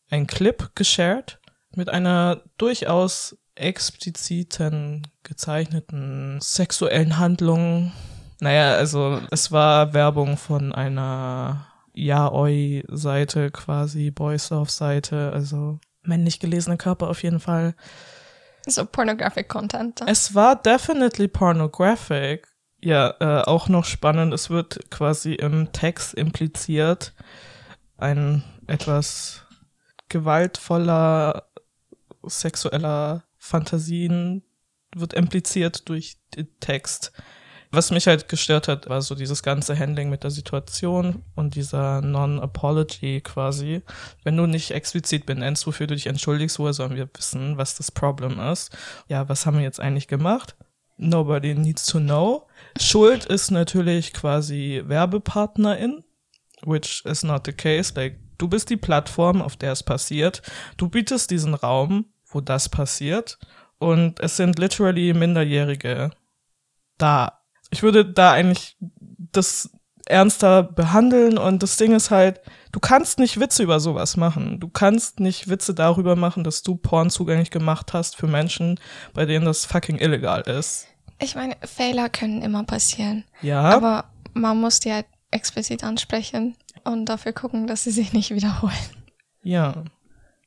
ein 0.09 0.27
Clip 0.27 0.71
geshared 0.75 1.39
mit 1.75 1.89
einer 1.89 2.43
durchaus 2.57 3.37
expliziten 3.55 5.07
gezeichneten 5.23 6.39
sexuellen 6.41 7.17
Handlung. 7.17 7.91
Naja, 8.39 8.75
also 8.75 9.21
es 9.31 9.51
war 9.51 9.93
Werbung 9.93 10.37
von 10.37 10.73
einer 10.73 11.67
Yaoi-Seite 11.93 13.51
quasi, 13.51 14.11
Boys 14.11 14.49
Love-Seite, 14.49 15.31
also 15.33 15.79
männlich 16.01 16.39
gelesene 16.39 16.77
Körper 16.77 17.09
auf 17.09 17.23
jeden 17.23 17.39
Fall. 17.39 17.75
So 18.65 18.85
pornographic 18.85 19.49
Content. 19.49 20.01
Es 20.07 20.33
war 20.33 20.55
definitely 20.55 21.27
pornographic. 21.27 22.47
Ja, 22.83 23.15
äh, 23.21 23.43
auch 23.43 23.69
noch 23.69 23.85
spannend, 23.85 24.33
es 24.33 24.49
wird 24.49 24.91
quasi 24.91 25.35
im 25.35 25.71
Text 25.71 26.13
impliziert, 26.15 27.13
ein 27.97 28.43
etwas 28.67 29.45
gewaltvoller 30.09 31.47
sexueller 32.23 33.23
Fantasien 33.37 34.43
wird 34.93 35.13
impliziert 35.13 35.87
durch 35.87 36.17
den 36.35 36.47
Text. 36.59 37.13
Was 37.71 37.89
mich 37.89 38.07
halt 38.07 38.27
gestört 38.27 38.67
hat, 38.67 38.89
war 38.89 39.01
so 39.01 39.15
dieses 39.15 39.43
ganze 39.43 39.79
Handling 39.79 40.09
mit 40.09 40.25
der 40.25 40.31
Situation 40.31 41.23
und 41.35 41.55
dieser 41.55 42.01
Non-Apology 42.01 43.21
quasi. 43.21 43.81
Wenn 44.25 44.35
du 44.35 44.45
nicht 44.45 44.71
explizit 44.71 45.25
benennst, 45.25 45.65
wofür 45.67 45.87
du 45.87 45.95
dich 45.95 46.07
entschuldigst, 46.07 46.59
woher 46.59 46.73
sollen 46.73 46.95
wir 46.95 47.09
wissen, 47.15 47.57
was 47.57 47.77
das 47.77 47.91
Problem 47.91 48.41
ist? 48.41 48.77
Ja, 49.07 49.29
was 49.29 49.45
haben 49.45 49.55
wir 49.55 49.63
jetzt 49.63 49.79
eigentlich 49.79 50.09
gemacht? 50.09 50.57
Nobody 50.97 51.55
needs 51.55 51.85
to 51.85 51.99
know. 51.99 52.45
Schuld 52.79 53.25
ist 53.25 53.51
natürlich 53.51 54.13
quasi 54.13 54.83
Werbepartnerin, 54.85 56.03
which 56.65 57.03
is 57.05 57.23
not 57.23 57.45
the 57.45 57.53
case. 57.53 57.93
Like, 57.95 58.19
du 58.37 58.47
bist 58.47 58.69
die 58.69 58.77
Plattform, 58.77 59.41
auf 59.41 59.55
der 59.55 59.71
es 59.71 59.83
passiert. 59.83 60.41
Du 60.77 60.89
bietest 60.89 61.31
diesen 61.31 61.53
Raum, 61.53 62.05
wo 62.27 62.41
das 62.41 62.69
passiert. 62.69 63.37
Und 63.79 64.19
es 64.19 64.37
sind 64.37 64.59
literally 64.59 65.13
Minderjährige 65.13 66.11
da. 66.97 67.39
Ich 67.69 67.83
würde 67.83 68.05
da 68.05 68.31
eigentlich 68.31 68.77
das 69.31 69.71
ernster 70.05 70.63
behandeln 70.63 71.37
und 71.37 71.63
das 71.63 71.77
Ding 71.77 71.93
ist 71.93 72.11
halt, 72.11 72.41
du 72.71 72.79
kannst 72.79 73.19
nicht 73.19 73.39
Witze 73.39 73.63
über 73.63 73.79
sowas 73.79 74.17
machen. 74.17 74.59
Du 74.59 74.67
kannst 74.67 75.19
nicht 75.19 75.49
Witze 75.49 75.73
darüber 75.73 76.15
machen, 76.15 76.43
dass 76.43 76.61
du 76.61 76.75
Porn 76.75 77.09
zugänglich 77.09 77.51
gemacht 77.51 77.93
hast 77.93 78.15
für 78.15 78.27
Menschen, 78.27 78.79
bei 79.13 79.25
denen 79.25 79.45
das 79.45 79.65
fucking 79.65 79.99
illegal 79.99 80.41
ist. 80.41 80.87
Ich 81.23 81.35
meine, 81.35 81.55
Fehler 81.63 82.09
können 82.09 82.41
immer 82.41 82.63
passieren. 82.63 83.23
Ja. 83.41 83.61
Aber 83.61 84.05
man 84.33 84.59
muss 84.59 84.79
die 84.79 84.91
halt 84.91 85.05
explizit 85.31 85.83
ansprechen 85.83 86.55
und 86.83 87.05
dafür 87.05 87.33
gucken, 87.33 87.65
dass 87.65 87.83
sie 87.83 87.91
sich 87.91 88.13
nicht 88.13 88.31
wiederholen. 88.31 88.73
Ja. 89.41 89.83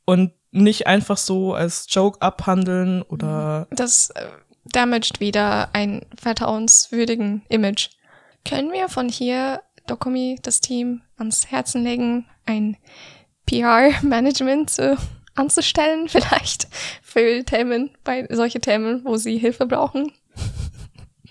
Und 0.04 0.32
nicht 0.52 0.86
einfach 0.86 1.16
so 1.16 1.54
als 1.54 1.86
Joke 1.88 2.20
abhandeln 2.22 3.02
oder 3.02 3.66
Das 3.70 4.10
äh, 4.10 4.26
damaged 4.64 5.20
wieder 5.20 5.70
ein 5.72 6.04
vertrauenswürdigen 6.18 7.42
Image. 7.48 7.90
Können 8.44 8.72
wir 8.72 8.88
von 8.88 9.08
hier 9.08 9.62
Dokumi, 9.86 10.38
das 10.42 10.60
Team, 10.60 11.02
ans 11.16 11.50
Herzen 11.50 11.84
legen, 11.84 12.26
ein 12.44 12.76
PR-Management 13.46 14.70
zu, 14.70 14.96
anzustellen, 15.34 16.08
vielleicht 16.08 16.68
für 17.02 17.44
Themen, 17.44 17.90
bei 18.04 18.26
solche 18.30 18.60
Themen, 18.60 19.04
wo 19.04 19.16
sie 19.16 19.38
Hilfe 19.38 19.66
brauchen? 19.66 20.12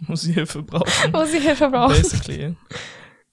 muss 0.08 0.22
sie 0.22 0.34
Hilfe 0.34 0.64
brauchen. 0.64 1.14
Wo 1.14 1.26
sie 1.26 1.39
Hilfe 1.39 1.70
brauchen. 1.70 1.96
Basically. 1.96 2.56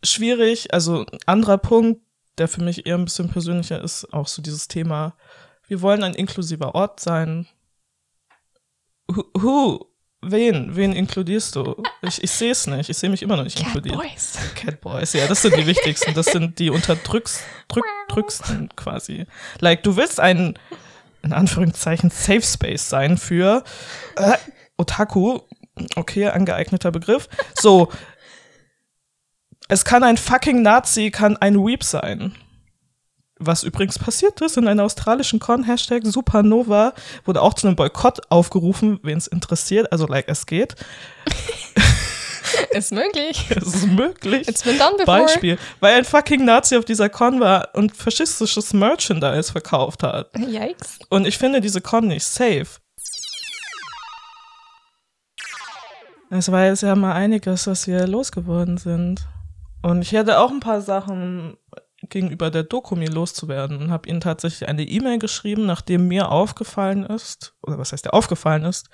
Schwierig, 0.05 0.73
also 0.73 1.07
ein 1.07 1.19
anderer 1.27 1.59
Punkt, 1.59 2.03
der 2.39 2.49
für 2.49 2.63
mich 2.63 2.87
eher 2.87 2.97
ein 2.97 3.05
bisschen 3.05 3.29
persönlicher 3.29 3.81
ist, 3.83 4.13
auch 4.13 4.27
so 4.27 4.43
dieses 4.43 4.69
Thema, 4.69 5.15
wir 5.69 5.81
wollen 5.81 6.03
ein 6.03 6.15
inklusiver 6.15 6.75
Ort 6.75 7.01
sein. 7.01 7.47
Who, 9.09 9.25
who, 9.35 9.93
Wen? 10.25 10.77
Wen 10.77 10.93
inkludierst 10.93 11.57
du? 11.57 11.83
Ich, 12.01 12.23
ich 12.23 12.31
sehe 12.31 12.53
es 12.53 12.69
nicht. 12.69 12.89
Ich 12.89 12.97
sehe 12.97 13.11
mich 13.11 13.23
immer 13.23 13.37
noch 13.37 13.43
nicht 13.43 13.57
Cat 13.57 13.67
inkludiert. 13.67 13.97
Boys. 13.97 14.39
Catboys, 14.55 15.13
ja, 15.15 15.27
das 15.27 15.43
sind 15.43 15.57
die 15.57 15.67
wichtigsten. 15.67 16.15
Das 16.15 16.27
sind 16.27 16.61
die 16.61 16.71
unterdrücksten 16.71 18.69
quasi. 18.77 19.27
Like, 19.59 19.83
du 19.83 19.97
willst 19.97 20.21
ein, 20.21 20.57
in 21.23 21.33
Anführungszeichen, 21.33 22.11
Safe 22.11 22.43
Space 22.43 22.89
sein 22.89 23.19
für 23.19 23.65
äh, 24.15 24.37
Otaku. 24.77 25.41
Okay, 25.97 26.27
angeeigneter 26.29 26.91
Begriff. 26.91 27.29
So. 27.55 27.89
Es 29.69 29.85
kann 29.85 30.03
ein 30.03 30.17
fucking 30.17 30.63
Nazi, 30.63 31.11
kann 31.11 31.37
ein 31.37 31.57
Weep 31.57 31.83
sein. 31.83 32.35
Was 33.39 33.65
übrigens 33.65 33.99
passiert 33.99 34.41
ist 34.41 34.57
in 34.57 34.69
einer 34.69 34.85
australischen 34.85 35.41
Con, 35.41 35.65
Hashtag 35.65 36.03
Supernova, 36.05 36.93
wurde 37.25 37.43
auch 37.43 37.55
zu 37.55 37.67
einem 37.67 37.77
Boykott 37.77 38.21
aufgerufen, 38.31 39.01
wen 39.03 39.19
es 39.19 39.27
interessiert, 39.27 39.91
also 39.91 40.07
like 40.07 40.29
es 40.29 40.47
geht. 40.47 40.77
Ist 42.71 42.93
möglich. 42.93 43.47
Es 43.57 43.75
ist 43.75 43.87
möglich. 43.87 44.49
It's 44.49 44.63
been 44.63 44.79
done 44.79 44.97
before. 44.97 45.23
Beispiel, 45.23 45.59
weil 45.81 45.95
ein 45.95 46.05
fucking 46.05 46.45
Nazi 46.45 46.77
auf 46.77 46.85
dieser 46.85 47.09
Con 47.09 47.41
war 47.41 47.71
und 47.75 47.97
faschistisches 47.97 48.73
Merchandise 48.73 49.53
verkauft 49.53 50.03
hat. 50.03 50.31
Yikes. 50.37 50.99
Und 51.09 51.27
ich 51.27 51.39
finde 51.39 51.61
diese 51.61 51.81
Con 51.81 52.09
nicht 52.09 52.25
safe. 52.25 52.67
Es 56.35 56.51
war 56.51 56.65
jetzt 56.65 56.83
ja 56.83 56.95
mal 56.97 57.13
einiges, 57.13 57.67
was 57.67 57.87
wir 57.87 58.07
losgeworden 58.07 58.79
sind. 58.79 59.29
Und 59.83 60.01
ich 60.01 60.13
hätte 60.13 60.39
auch 60.39 60.51
ein 60.51 60.61
paar 60.61 60.81
Sachen 60.81 61.59
gegenüber 62.09 62.51
der 62.51 62.63
Dokumi 62.63 63.05
loszuwerden 63.05 63.77
und 63.77 63.91
habe 63.91 64.09
ihnen 64.09 64.23
tatsächlich 64.23 64.67
eine 64.67 64.85
E-Mail 64.85 65.19
geschrieben, 65.19 65.67
nachdem 65.67 66.09
mir 66.09 66.31
aufgefallen 66.31 67.05
ist, 67.05 67.55
oder 67.63 67.77
was 67.77 67.93
heißt 67.93 68.07
der 68.07 68.15
aufgefallen 68.15 68.65
ist, 68.65 68.89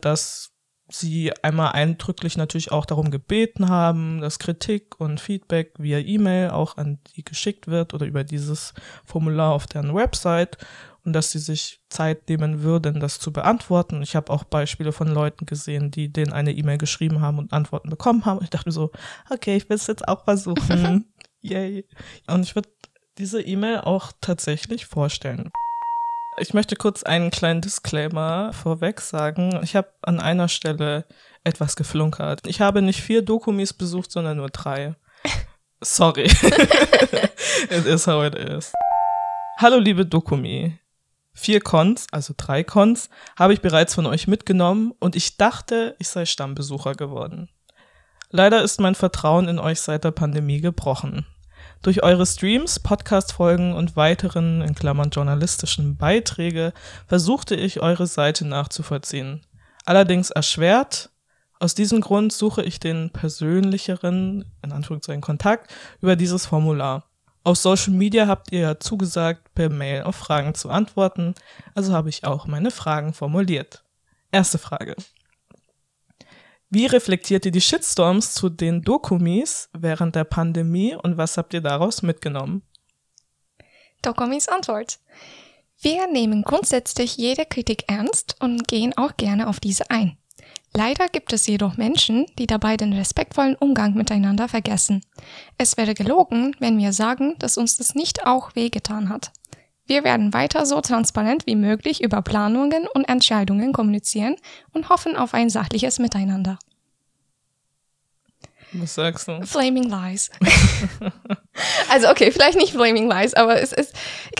dass 0.00 0.52
sie 0.88 1.32
einmal 1.42 1.72
eindrücklich 1.72 2.36
natürlich 2.36 2.70
auch 2.70 2.86
darum 2.86 3.10
gebeten 3.10 3.68
haben, 3.68 4.20
dass 4.20 4.38
Kritik 4.38 5.00
und 5.00 5.20
Feedback 5.20 5.74
via 5.78 5.98
E-Mail 5.98 6.50
auch 6.50 6.76
an 6.76 7.00
die 7.16 7.24
geschickt 7.24 7.66
wird 7.66 7.94
oder 7.94 8.06
über 8.06 8.22
dieses 8.22 8.74
Formular 9.04 9.52
auf 9.52 9.66
deren 9.66 9.92
Website 9.92 10.56
und 11.06 11.12
dass 11.12 11.30
sie 11.30 11.38
sich 11.38 11.80
Zeit 11.88 12.28
nehmen 12.28 12.62
würden, 12.62 12.98
das 12.98 13.20
zu 13.20 13.32
beantworten. 13.32 14.02
Ich 14.02 14.16
habe 14.16 14.32
auch 14.32 14.42
Beispiele 14.42 14.90
von 14.90 15.06
Leuten 15.06 15.46
gesehen, 15.46 15.92
die 15.92 16.12
denen 16.12 16.32
eine 16.32 16.52
E-Mail 16.52 16.78
geschrieben 16.78 17.20
haben 17.20 17.38
und 17.38 17.52
Antworten 17.52 17.88
bekommen 17.88 18.24
haben. 18.24 18.42
Ich 18.42 18.50
dachte 18.50 18.68
mir 18.68 18.72
so, 18.72 18.90
okay, 19.30 19.56
ich 19.56 19.68
will 19.68 19.76
es 19.76 19.86
jetzt 19.86 20.06
auch 20.08 20.24
versuchen. 20.24 21.14
Yay. 21.42 21.86
Und 22.26 22.42
ich 22.42 22.56
würde 22.56 22.68
diese 23.18 23.40
E-Mail 23.40 23.82
auch 23.82 24.10
tatsächlich 24.20 24.86
vorstellen. 24.86 25.52
Ich 26.38 26.52
möchte 26.54 26.74
kurz 26.74 27.04
einen 27.04 27.30
kleinen 27.30 27.60
Disclaimer 27.60 28.52
vorweg 28.52 29.00
sagen. 29.00 29.60
Ich 29.62 29.76
habe 29.76 29.88
an 30.02 30.18
einer 30.18 30.48
Stelle 30.48 31.06
etwas 31.44 31.76
geflunkert. 31.76 32.46
Ich 32.48 32.60
habe 32.60 32.82
nicht 32.82 33.00
vier 33.00 33.22
Dokumis 33.22 33.72
besucht, 33.72 34.10
sondern 34.10 34.38
nur 34.38 34.50
drei. 34.50 34.96
Sorry. 35.80 36.24
it 37.70 37.86
is 37.86 38.08
how 38.08 38.24
it 38.24 38.34
is. 38.34 38.72
Hallo 39.58 39.78
liebe 39.78 40.04
Dokumi. 40.04 40.78
Vier 41.38 41.60
Cons, 41.60 42.06
also 42.12 42.32
drei 42.34 42.64
Cons, 42.64 43.10
habe 43.38 43.52
ich 43.52 43.60
bereits 43.60 43.94
von 43.94 44.06
euch 44.06 44.26
mitgenommen 44.26 44.94
und 44.98 45.14
ich 45.14 45.36
dachte, 45.36 45.94
ich 45.98 46.08
sei 46.08 46.24
Stammbesucher 46.24 46.94
geworden. 46.94 47.50
Leider 48.30 48.62
ist 48.62 48.80
mein 48.80 48.94
Vertrauen 48.94 49.46
in 49.46 49.58
euch 49.58 49.82
seit 49.82 50.04
der 50.04 50.12
Pandemie 50.12 50.62
gebrochen. 50.62 51.26
Durch 51.82 52.02
eure 52.02 52.24
Streams, 52.24 52.80
Podcast-Folgen 52.80 53.74
und 53.74 53.96
weiteren, 53.96 54.62
in 54.62 54.74
Klammern 54.74 55.10
journalistischen 55.10 55.98
Beiträge, 55.98 56.72
versuchte 57.06 57.54
ich 57.54 57.80
eure 57.80 58.06
Seite 58.06 58.46
nachzuvollziehen. 58.46 59.44
Allerdings 59.84 60.30
erschwert. 60.30 61.10
Aus 61.60 61.74
diesem 61.74 62.00
Grund 62.00 62.32
suche 62.32 62.62
ich 62.62 62.80
den 62.80 63.10
persönlicheren, 63.10 64.50
in 64.62 64.72
Anführungszeichen, 64.72 65.20
Kontakt 65.20 65.70
über 66.00 66.16
dieses 66.16 66.46
Formular. 66.46 67.04
Auf 67.46 67.58
Social 67.58 67.92
Media 67.92 68.26
habt 68.26 68.50
ihr 68.50 68.58
ja 68.58 68.80
zugesagt, 68.80 69.54
per 69.54 69.68
Mail 69.68 70.02
auf 70.02 70.16
Fragen 70.16 70.56
zu 70.56 70.68
antworten, 70.68 71.36
also 71.76 71.92
habe 71.92 72.08
ich 72.08 72.24
auch 72.24 72.48
meine 72.48 72.72
Fragen 72.72 73.14
formuliert. 73.14 73.84
Erste 74.32 74.58
Frage. 74.58 74.96
Wie 76.70 76.86
reflektiert 76.86 77.46
ihr 77.46 77.52
die 77.52 77.60
Shitstorms 77.60 78.34
zu 78.34 78.48
den 78.48 78.82
Dokumis 78.82 79.68
während 79.72 80.16
der 80.16 80.24
Pandemie 80.24 80.96
und 80.96 81.18
was 81.18 81.36
habt 81.36 81.54
ihr 81.54 81.60
daraus 81.60 82.02
mitgenommen? 82.02 82.62
Dokumis 84.02 84.48
Antwort. 84.48 84.98
Wir 85.80 86.08
nehmen 86.08 86.42
grundsätzlich 86.42 87.16
jede 87.16 87.46
Kritik 87.46 87.84
ernst 87.86 88.34
und 88.40 88.66
gehen 88.66 88.92
auch 88.98 89.16
gerne 89.16 89.46
auf 89.46 89.60
diese 89.60 89.88
ein. 89.88 90.18
Leider 90.76 91.08
gibt 91.08 91.32
es 91.32 91.46
jedoch 91.46 91.78
Menschen, 91.78 92.26
die 92.38 92.46
dabei 92.46 92.76
den 92.76 92.92
respektvollen 92.92 93.56
Umgang 93.56 93.94
miteinander 93.94 94.46
vergessen. 94.46 95.00
Es 95.56 95.78
wäre 95.78 95.94
gelogen, 95.94 96.54
wenn 96.58 96.76
wir 96.76 96.92
sagen, 96.92 97.34
dass 97.38 97.56
uns 97.56 97.78
das 97.78 97.94
nicht 97.94 98.26
auch 98.26 98.54
wehgetan 98.54 99.08
hat. 99.08 99.32
Wir 99.86 100.04
werden 100.04 100.34
weiter 100.34 100.66
so 100.66 100.82
transparent 100.82 101.46
wie 101.46 101.56
möglich 101.56 102.02
über 102.02 102.20
Planungen 102.20 102.86
und 102.92 103.08
Entscheidungen 103.08 103.72
kommunizieren 103.72 104.36
und 104.74 104.90
hoffen 104.90 105.16
auf 105.16 105.32
ein 105.32 105.48
sachliches 105.48 105.98
Miteinander. 105.98 106.58
Was 108.72 108.96
sagst 108.96 109.28
du? 109.28 109.46
Flaming 109.46 109.88
Lies. 109.88 110.30
also 111.88 112.10
okay, 112.10 112.30
vielleicht 112.30 112.58
nicht 112.58 112.72
Flaming 112.72 113.10
Lies, 113.10 113.32
aber 113.32 113.62
es 113.62 113.72
ist, 113.72 113.94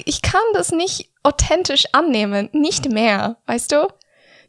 ich 0.05 0.20
kann 0.20 0.43
das 0.53 0.70
nicht 0.70 1.09
authentisch 1.22 1.84
annehmen, 1.93 2.51
nicht 2.53 2.91
mehr, 2.91 3.39
weißt 3.47 3.72
du? 3.72 3.89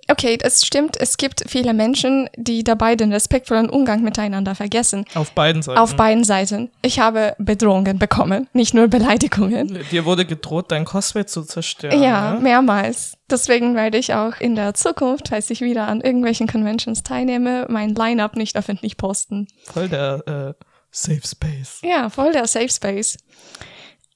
Okay, 0.10 0.38
es 0.42 0.66
stimmt, 0.66 0.96
es 0.98 1.18
gibt 1.18 1.44
viele 1.48 1.74
Menschen, 1.74 2.30
die 2.38 2.64
dabei 2.64 2.96
den 2.96 3.12
respektvollen 3.12 3.70
Umgang 3.70 4.04
miteinander 4.04 4.56
vergessen. 4.56 5.06
Auf 5.16 5.32
beiden 5.32 5.62
Seiten. 5.62 5.78
Auf 5.78 5.96
beiden 5.96 6.24
Seiten. 6.24 6.72
Ich 6.82 7.00
habe 7.00 7.36
Bedrohungen 7.38 8.00
bekommen, 8.00 8.48
nicht 8.54 8.74
nur 8.74 8.88
Beleidigungen. 8.88 9.80
Dir 9.92 10.06
wurde 10.06 10.26
gedroht, 10.26 10.72
dein 10.72 10.86
Cosplay 10.86 11.26
zu 11.26 11.44
zerstören. 11.44 12.02
Ja, 12.02 12.36
ne? 12.36 12.40
mehrmals. 12.40 13.18
Deswegen 13.30 13.76
werde 13.76 13.98
ich 13.98 14.14
auch 14.14 14.40
in 14.40 14.56
der 14.56 14.74
Zukunft, 14.74 15.28
falls 15.28 15.50
ich 15.50 15.60
wieder 15.60 15.88
an 15.88 16.00
irgendwelchen 16.00 16.48
Conventions 16.48 17.04
teilnehme, 17.04 17.66
mein 17.70 17.94
Line-up 17.94 18.38
nicht 18.38 18.56
öffentlich 18.56 18.96
posten. 18.96 19.48
Voll 19.66 19.90
der 19.90 20.56
äh, 20.58 20.64
Safe 20.92 21.22
Space. 21.26 21.82
Ja, 21.84 22.10
voll 22.10 22.32
der 22.32 22.48
Safe 22.48 22.70
Space. 22.70 23.18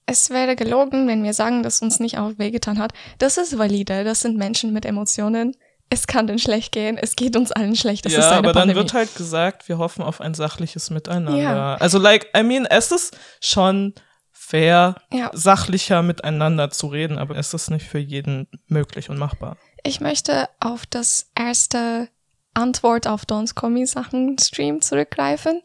Es 0.05 0.29
wäre 0.29 0.55
gelogen, 0.55 1.07
wenn 1.07 1.23
wir 1.23 1.33
sagen, 1.33 1.63
dass 1.63 1.81
uns 1.81 1.99
nicht 1.99 2.17
auch 2.17 2.31
wehgetan 2.37 2.79
hat. 2.79 2.93
Das 3.17 3.37
ist 3.37 3.57
valide. 3.57 4.03
Das 4.03 4.21
sind 4.21 4.37
Menschen 4.37 4.73
mit 4.73 4.85
Emotionen. 4.85 5.55
Es 5.93 6.07
kann 6.07 6.25
denn 6.25 6.39
schlecht 6.39 6.71
gehen. 6.71 6.97
Es 6.97 7.15
geht 7.17 7.35
uns 7.35 7.51
allen 7.51 7.75
schlecht. 7.75 8.05
Das 8.05 8.13
ja, 8.13 8.19
ist 8.19 8.25
eine 8.27 8.37
aber 8.37 8.53
Pandemie. 8.53 8.73
dann 8.75 8.83
wird 8.83 8.93
halt 8.93 9.13
gesagt, 9.15 9.67
wir 9.67 9.77
hoffen 9.77 10.03
auf 10.03 10.21
ein 10.21 10.33
sachliches 10.33 10.89
Miteinander. 10.89 11.35
Ja. 11.41 11.75
Also, 11.75 11.99
like, 11.99 12.27
I 12.35 12.43
mean, 12.43 12.65
es 12.65 12.91
ist 12.93 13.17
schon 13.41 13.93
fair, 14.31 14.95
Ja. 15.11 15.29
sachlicher 15.33 16.01
miteinander 16.01 16.71
zu 16.71 16.87
reden, 16.87 17.17
aber 17.17 17.35
es 17.37 17.53
ist 17.53 17.69
nicht 17.69 17.85
für 17.85 17.99
jeden 17.99 18.47
möglich 18.67 19.09
und 19.09 19.17
machbar. 19.19 19.57
Ich 19.83 19.99
möchte 19.99 20.47
auf 20.61 20.85
das 20.85 21.29
erste 21.37 22.07
Antwort 22.53 23.05
auf 23.07 23.25
Dons 23.25 23.53
Kommi-Sachen 23.55 24.37
Stream 24.39 24.81
zurückgreifen, 24.81 25.61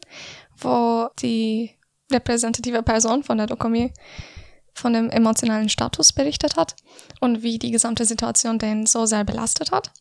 wo 0.57 1.07
die 1.21 1.71
repräsentative 2.11 2.83
Person 2.83 3.23
von 3.23 3.37
der 3.37 3.47
Dokomi 3.47 3.93
von 4.77 4.93
dem 4.93 5.09
emotionalen 5.09 5.69
Status 5.69 6.13
berichtet 6.13 6.55
hat 6.55 6.75
und 7.19 7.43
wie 7.43 7.59
die 7.59 7.71
gesamte 7.71 8.05
Situation 8.05 8.59
den 8.59 8.85
so 8.85 9.05
sehr 9.05 9.23
belastet 9.23 9.71
hat. 9.71 9.91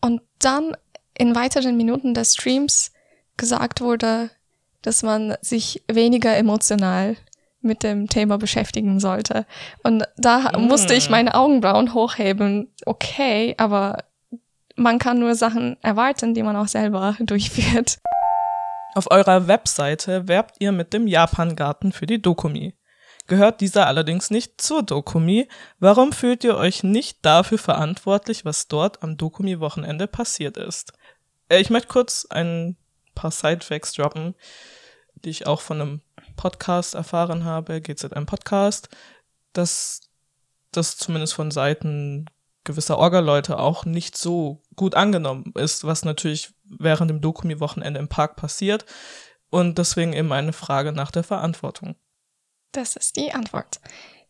Und 0.00 0.22
dann 0.38 0.76
in 1.16 1.34
weiteren 1.34 1.76
Minuten 1.76 2.14
des 2.14 2.34
Streams 2.34 2.92
gesagt 3.36 3.80
wurde, 3.80 4.30
dass 4.82 5.02
man 5.02 5.36
sich 5.42 5.82
weniger 5.90 6.34
emotional 6.36 7.16
mit 7.60 7.82
dem 7.82 8.08
Thema 8.08 8.38
beschäftigen 8.38 9.00
sollte. 9.00 9.44
Und 9.82 10.04
da 10.16 10.52
Mm. 10.56 10.62
musste 10.62 10.94
ich 10.94 11.10
meine 11.10 11.34
Augenbrauen 11.34 11.92
hochheben. 11.92 12.72
Okay, 12.86 13.54
aber 13.58 14.04
man 14.76 14.98
kann 14.98 15.18
nur 15.18 15.34
Sachen 15.34 15.76
erwarten, 15.82 16.32
die 16.32 16.42
man 16.42 16.56
auch 16.56 16.68
selber 16.68 17.16
durchführt. 17.20 17.98
Auf 18.94 19.10
eurer 19.10 19.46
Webseite 19.46 20.26
werbt 20.26 20.56
ihr 20.58 20.72
mit 20.72 20.94
dem 20.94 21.06
Japan-Garten 21.06 21.92
für 21.92 22.06
die 22.06 22.20
Dokumi. 22.22 22.74
Gehört 23.30 23.60
dieser 23.60 23.86
allerdings 23.86 24.30
nicht 24.30 24.60
zur 24.60 24.82
Dokumi, 24.82 25.46
warum 25.78 26.12
fühlt 26.12 26.42
ihr 26.42 26.56
euch 26.56 26.82
nicht 26.82 27.24
dafür 27.24 27.58
verantwortlich, 27.58 28.44
was 28.44 28.66
dort 28.66 29.04
am 29.04 29.16
Dokumi-Wochenende 29.16 30.08
passiert 30.08 30.56
ist? 30.56 30.94
Äh, 31.48 31.60
Ich 31.60 31.70
möchte 31.70 31.86
kurz 31.86 32.26
ein 32.28 32.76
paar 33.14 33.30
Sidefacts 33.30 33.92
droppen, 33.92 34.34
die 35.14 35.30
ich 35.30 35.46
auch 35.46 35.60
von 35.60 35.80
einem 35.80 36.00
Podcast 36.34 36.96
erfahren 36.96 37.44
habe, 37.44 37.80
GZM 37.80 38.26
Podcast, 38.26 38.88
dass 39.52 40.00
das 40.72 40.96
zumindest 40.96 41.34
von 41.34 41.52
Seiten 41.52 42.26
gewisser 42.64 42.98
Orga-Leute 42.98 43.60
auch 43.60 43.84
nicht 43.84 44.16
so 44.16 44.60
gut 44.74 44.96
angenommen 44.96 45.52
ist, 45.54 45.84
was 45.84 46.04
natürlich 46.04 46.52
während 46.64 47.08
dem 47.08 47.20
Dokumi-Wochenende 47.20 48.00
im 48.00 48.08
Park 48.08 48.34
passiert. 48.34 48.86
Und 49.50 49.78
deswegen 49.78 50.14
eben 50.14 50.32
eine 50.32 50.52
Frage 50.52 50.90
nach 50.90 51.12
der 51.12 51.22
Verantwortung. 51.22 51.94
Das 52.72 52.96
ist 52.96 53.16
die 53.16 53.32
Antwort. 53.32 53.80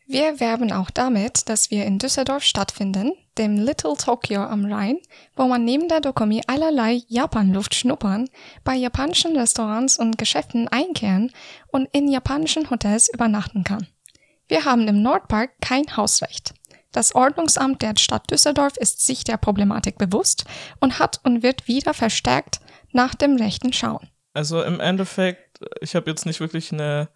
Wir 0.06 0.40
werben 0.40 0.72
auch 0.72 0.90
damit, 0.90 1.48
dass 1.48 1.70
wir 1.70 1.84
in 1.84 1.98
Düsseldorf 1.98 2.42
stattfinden, 2.42 3.12
dem 3.38 3.56
Little 3.56 3.94
Tokyo 3.96 4.42
am 4.42 4.64
Rhein, 4.64 4.98
wo 5.36 5.44
man 5.46 5.64
neben 5.64 5.88
der 5.88 6.00
Dokumi 6.00 6.42
allerlei 6.48 7.02
Japanluft 7.06 7.74
schnuppern, 7.74 8.28
bei 8.64 8.74
japanischen 8.74 9.36
Restaurants 9.36 9.98
und 9.98 10.18
Geschäften 10.18 10.66
einkehren 10.66 11.30
und 11.68 11.88
in 11.92 12.10
japanischen 12.10 12.70
Hotels 12.70 13.08
übernachten 13.12 13.62
kann. 13.62 13.86
Wir 14.48 14.64
haben 14.64 14.88
im 14.88 15.00
Nordpark 15.00 15.52
kein 15.60 15.96
Hausrecht. 15.96 16.54
Das 16.90 17.14
Ordnungsamt 17.14 17.82
der 17.82 17.94
Stadt 17.96 18.28
Düsseldorf 18.32 18.76
ist 18.78 19.06
sich 19.06 19.22
der 19.22 19.36
Problematik 19.36 19.96
bewusst 19.96 20.44
und 20.80 20.98
hat 20.98 21.20
und 21.22 21.44
wird 21.44 21.68
wieder 21.68 21.94
verstärkt 21.94 22.60
nach 22.90 23.14
dem 23.14 23.36
Rechten 23.36 23.72
schauen. 23.72 24.08
Also 24.32 24.62
im 24.62 24.80
Endeffekt, 24.80 25.60
ich 25.80 25.94
habe 25.94 26.10
jetzt 26.10 26.26
nicht 26.26 26.40
wirklich 26.40 26.72
eine. 26.72 27.10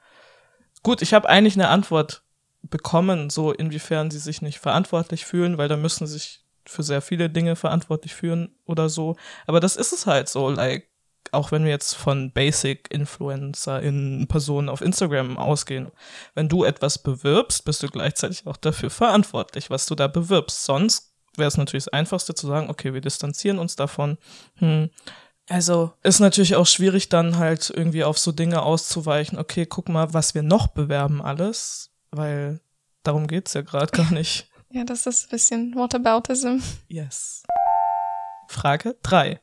Gut, 0.85 1.03
ich 1.03 1.15
habe 1.15 1.29
eigentlich 1.29 1.55
eine 1.55 1.69
Antwort 1.69 2.23
bekommen, 2.63 3.31
so 3.31 3.53
inwiefern 3.53 4.11
sie 4.11 4.19
sich 4.19 4.43
nicht 4.43 4.59
verantwortlich 4.59 5.25
fühlen, 5.25 5.59
weil 5.59 5.69
da 5.69 5.77
müssen 5.77 6.07
sie 6.07 6.13
sich 6.15 6.45
für 6.67 6.83
sehr 6.83 7.01
viele 7.01 7.31
Dinge 7.31 7.57
verantwortlich 7.57 8.15
fühlen 8.15 8.55
oder 8.67 8.89
so. 8.89 9.17
Aber 9.47 9.61
das 9.61 9.77
ist 9.77 9.93
es 9.93 10.07
halt 10.07 10.29
so, 10.29 10.51
like, 10.51 10.89
auch 11.33 11.53
wenn 11.53 11.65
wir 11.65 11.71
jetzt 11.71 11.95
von 11.95 12.33
Basic 12.33 12.93
Influencer 12.93 13.83
in 13.83 14.27
Personen 14.29 14.69
auf 14.69 14.83
Instagram 14.83 15.39
ausgehen. 15.39 15.91
Wenn 16.35 16.51
du 16.51 16.65
etwas 16.65 16.99
bewirbst, 16.99 17.65
bist 17.65 17.83
du 17.83 17.89
gleichzeitig 17.89 18.47
auch 18.47 18.59
dafür 18.59 18.91
verantwortlich, 18.91 19.71
was 19.71 19.87
du 19.87 19.95
da 19.95 20.07
bewirbst. 20.07 20.65
Sonst 20.65 21.15
wäre 21.37 21.49
es 21.49 21.57
natürlich 21.57 21.85
das 21.85 21.93
Einfachste 21.95 22.35
zu 22.35 22.47
sagen, 22.47 22.69
okay, 22.69 22.93
wir 22.93 23.01
distanzieren 23.01 23.59
uns 23.59 23.75
davon. 23.75 24.19
Hm. 24.57 24.91
Also 25.49 25.93
ist 26.03 26.21
natürlich 26.21 26.57
auch 26.57 26.67
schwierig, 26.67 27.09
dann 27.11 27.37
halt 27.37 27.71
irgendwie 27.75 28.05
auf 28.05 28.19
so 28.19 28.33
Dinge 28.33 28.63
auszuweichen. 28.63 29.39
Okay, 29.39 29.67
guck 29.67 29.89
mal, 29.89 30.15
was 30.15 30.35
wir 30.35 30.43
noch 30.43 30.69
bewerben 30.69 31.21
alles 31.21 31.91
weil 32.17 32.61
darum 33.03 33.27
geht's 33.27 33.55
ja 33.55 33.63
gerade 33.63 33.93
gar 33.93 34.11
nicht. 34.13 34.49
Ja, 34.71 34.85
das 34.85 35.07
ist 35.07 35.27
ein 35.27 35.31
bisschen 35.31 35.75
Whataboutism. 35.75 36.59
Yes. 36.89 37.45
Frage 38.49 38.97
3. 39.03 39.41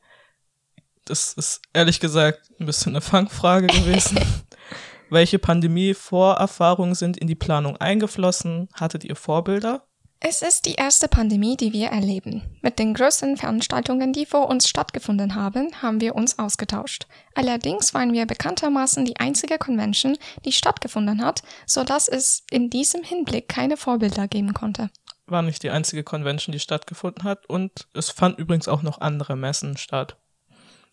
Das 1.04 1.32
ist 1.32 1.62
ehrlich 1.72 2.00
gesagt 2.00 2.50
ein 2.60 2.66
bisschen 2.66 2.92
eine 2.92 3.00
Fangfrage 3.00 3.66
gewesen. 3.66 4.20
Welche 5.10 5.38
Pandemie-Vorerfahrungen 5.38 6.94
sind 6.94 7.16
in 7.16 7.26
die 7.26 7.34
Planung 7.34 7.76
eingeflossen? 7.76 8.68
Hattet 8.72 9.04
ihr 9.04 9.16
Vorbilder? 9.16 9.86
Es 10.24 10.40
ist 10.40 10.66
die 10.66 10.74
erste 10.74 11.08
Pandemie, 11.08 11.56
die 11.56 11.72
wir 11.72 11.88
erleben. 11.88 12.42
Mit 12.60 12.78
den 12.78 12.94
größten 12.94 13.36
Veranstaltungen, 13.36 14.12
die 14.12 14.24
vor 14.24 14.48
uns 14.48 14.68
stattgefunden 14.68 15.34
haben, 15.34 15.70
haben 15.82 16.00
wir 16.00 16.14
uns 16.14 16.38
ausgetauscht. 16.38 17.08
Allerdings 17.34 17.92
waren 17.92 18.12
wir 18.12 18.24
bekanntermaßen 18.24 19.04
die 19.04 19.16
einzige 19.16 19.58
Convention, 19.58 20.16
die 20.44 20.52
stattgefunden 20.52 21.24
hat, 21.24 21.42
so 21.66 21.82
dass 21.82 22.06
es 22.06 22.44
in 22.52 22.70
diesem 22.70 23.02
Hinblick 23.02 23.48
keine 23.48 23.76
Vorbilder 23.76 24.28
geben 24.28 24.54
konnte. 24.54 24.90
War 25.26 25.42
nicht 25.42 25.64
die 25.64 25.70
einzige 25.70 26.04
Convention, 26.04 26.52
die 26.52 26.60
stattgefunden 26.60 27.24
hat 27.24 27.46
und 27.46 27.88
es 27.92 28.10
fanden 28.10 28.40
übrigens 28.40 28.68
auch 28.68 28.82
noch 28.82 29.00
andere 29.00 29.34
Messen 29.34 29.76
statt. 29.76 30.18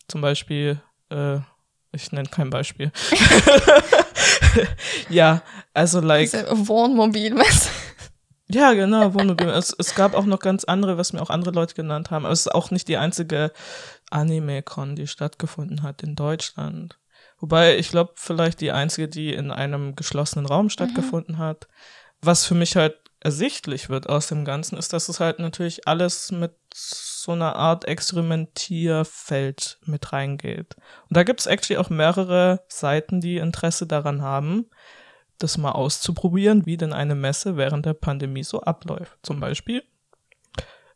Zum 0.08 0.22
Beispiel, 0.22 0.82
äh, 1.12 1.38
ich 1.92 2.12
nenne 2.12 2.30
kein 2.30 2.50
Beispiel. 2.50 2.92
ja, 5.10 5.44
also 5.76 6.00
like. 6.00 6.32
Diese 6.32 6.68
Wohnmobilmesse. 6.68 7.70
Ja, 8.52 8.74
genau, 8.74 9.14
Wohnmobil. 9.14 9.48
es, 9.50 9.76
es 9.78 9.94
gab 9.94 10.16
auch 10.16 10.26
noch 10.26 10.40
ganz 10.40 10.64
andere, 10.64 10.98
was 10.98 11.14
mir 11.14 11.22
auch 11.22 11.30
andere 11.30 11.52
Leute 11.52 11.76
genannt 11.76 12.10
haben. 12.10 12.26
Aber 12.26 12.34
es 12.34 12.42
ist 12.42 12.56
auch 12.56 12.72
nicht 12.72 12.88
die 12.88 12.98
einzige 12.98 13.52
Anime-Con, 14.10 14.96
die 14.96 15.06
stattgefunden 15.06 15.84
hat 15.84 16.02
in 16.02 16.16
Deutschland. 16.16 16.98
Wobei, 17.40 17.78
ich 17.78 17.90
glaube, 17.90 18.14
vielleicht 18.16 18.60
die 18.60 18.72
einzige, 18.72 19.08
die 19.08 19.34
in 19.34 19.52
einem 19.52 19.96
geschlossenen 19.96 20.48
Raum 20.48 20.66
mhm. 20.66 20.70
stattgefunden 20.72 21.36
mhm. 21.36 21.40
hat. 21.40 21.68
Was 22.22 22.46
für 22.46 22.56
mich 22.56 22.76
halt 22.76 22.98
ersichtlich 23.20 23.90
wird 23.90 24.10
aus 24.10 24.28
dem 24.28 24.46
Ganzen, 24.46 24.78
ist, 24.78 24.94
dass 24.94 25.10
es 25.10 25.20
halt 25.20 25.40
natürlich 25.40 25.88
alles 25.88 26.32
mit 26.32 26.56
so 26.74 27.34
einer 27.34 27.56
Art 27.56 27.86
Experimentierfeld 27.86 29.78
mit 29.86 30.12
reingeht. 30.12 30.76
Und 31.08 31.18
da 31.18 31.24
gibt 31.24 31.42
es 31.42 31.46
actually 31.46 31.78
auch 31.78 31.90
mehrere 31.90 32.62
Seiten, 32.68 33.22
die 33.22 33.38
Interesse 33.38 33.86
daran 33.86 34.24
haben 34.24 34.70
das 35.40 35.58
mal 35.58 35.72
auszuprobieren, 35.72 36.66
wie 36.66 36.78
denn 36.78 36.94
eine 36.94 37.16
Messe 37.16 37.58
während 37.58 37.86
der 37.86 37.94
Pandemie 37.94 38.44
so 38.44 38.62
abläuft. 38.62 39.18
Zum 39.24 39.40
Beispiel 39.40 39.84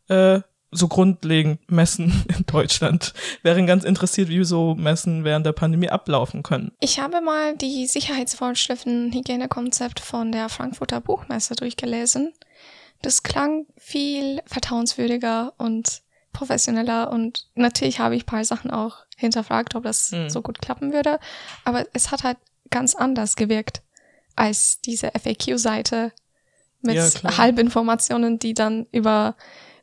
äh, 0.07 0.41
so 0.71 0.87
grundlegend 0.87 1.71
Messen 1.71 2.25
in 2.37 2.45
Deutschland. 2.45 3.13
Wären 3.41 3.67
ganz 3.67 3.83
interessiert, 3.83 4.29
wie 4.29 4.43
so 4.43 4.75
Messen 4.75 5.23
während 5.23 5.45
der 5.45 5.53
Pandemie 5.53 5.89
ablaufen 5.89 6.43
können. 6.43 6.71
Ich 6.79 6.99
habe 6.99 7.21
mal 7.21 7.55
die 7.55 7.87
Sicherheitsvorschriften, 7.87 9.11
Hygienekonzept 9.13 9.99
von 9.99 10.31
der 10.31 10.49
Frankfurter 10.49 11.01
Buchmesse 11.01 11.55
durchgelesen. 11.55 12.33
Das 13.01 13.23
klang 13.23 13.65
viel 13.77 14.41
vertrauenswürdiger 14.45 15.53
und 15.57 16.01
professioneller 16.31 17.11
und 17.11 17.47
natürlich 17.53 17.99
habe 17.99 18.15
ich 18.15 18.23
ein 18.23 18.25
paar 18.25 18.43
Sachen 18.43 18.71
auch 18.71 19.05
hinterfragt, 19.17 19.75
ob 19.75 19.83
das 19.83 20.11
mhm. 20.11 20.29
so 20.29 20.41
gut 20.41 20.61
klappen 20.61 20.91
würde. 20.91 21.19
Aber 21.63 21.85
es 21.93 22.11
hat 22.11 22.23
halt 22.23 22.37
ganz 22.71 22.95
anders 22.95 23.35
gewirkt 23.35 23.83
als 24.35 24.81
diese 24.81 25.11
FAQ-Seite 25.11 26.11
mit 26.81 26.95
ja, 26.95 27.37
Halbinformationen, 27.37 28.39
die 28.39 28.53
dann 28.53 28.87
über 28.91 29.35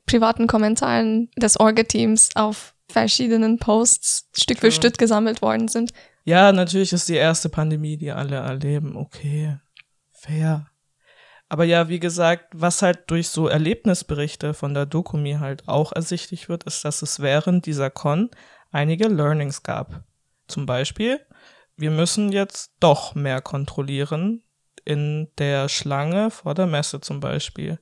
privaten 0.07 0.46
Kommentaren 0.46 1.30
des 1.36 1.59
Orga-Teams 1.59 2.30
auf 2.34 2.74
verschiedenen 2.88 3.59
Posts 3.59 4.28
Stück 4.36 4.59
für 4.59 4.72
Stück 4.72 4.98
gesammelt 4.98 5.42
worden 5.42 5.68
sind. 5.68 5.92
Ja, 6.24 6.53
natürlich 6.53 6.92
ist 6.92 7.09
die 7.09 7.14
erste 7.14 7.48
Pandemie, 7.48 7.96
die 7.96 8.11
alle 8.11 8.36
erleben. 8.36 8.96
Okay, 8.96 9.59
fair. 10.12 10.66
Aber 11.48 11.64
ja, 11.64 11.88
wie 11.88 11.98
gesagt, 11.98 12.53
was 12.55 12.82
halt 12.82 13.11
durch 13.11 13.28
so 13.28 13.48
Erlebnisberichte 13.48 14.55
von 14.55 14.72
der 14.74 14.86
Dokumi 14.86 15.38
halt 15.40 15.66
auch 15.66 15.92
ersichtlich 15.92 16.48
wird, 16.48 16.64
ist, 16.64 16.84
dass 16.84 17.03
es 17.03 17.20
während 17.20 17.66
dieser 17.66 17.90
Con 17.90 18.30
einige 18.70 19.09
Learnings 19.09 19.62
gab. 19.64 20.05
Zum 20.46 20.66
Beispiel, 20.66 21.20
wir 21.81 21.91
müssen 21.91 22.31
jetzt 22.31 22.72
doch 22.78 23.14
mehr 23.14 23.41
kontrollieren 23.41 24.43
in 24.85 25.28
der 25.39 25.68
Schlange 25.68 26.31
vor 26.31 26.55
der 26.55 26.66
Messe 26.66 27.01
zum 27.01 27.20
Beispiel. 27.20 27.78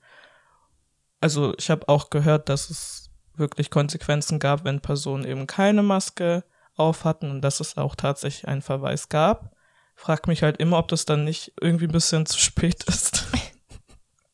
Also 1.20 1.55
ich 1.59 1.68
habe 1.68 1.88
auch 1.88 2.11
gehört, 2.11 2.49
dass 2.49 2.70
es 2.70 3.11
wirklich 3.34 3.70
Konsequenzen 3.70 4.38
gab, 4.38 4.64
wenn 4.64 4.80
Personen 4.80 5.24
eben 5.24 5.46
keine 5.46 5.82
Maske 5.82 6.44
auf 6.76 7.05
hatten 7.05 7.30
und 7.30 7.42
dass 7.42 7.61
es 7.61 7.76
auch 7.76 7.96
tatsächlich 7.96 8.46
einen 8.46 8.62
Verweis 8.62 9.09
gab. 9.09 9.53
Frag 9.96 10.28
mich 10.28 10.44
halt 10.44 10.59
immer, 10.59 10.78
ob 10.78 10.88
das 10.88 11.05
dann 11.05 11.24
nicht 11.24 11.53
irgendwie 11.61 11.86
ein 11.86 11.92
bisschen 11.92 12.24
zu 12.26 12.38
spät 12.38 12.84
ist. 12.84 13.26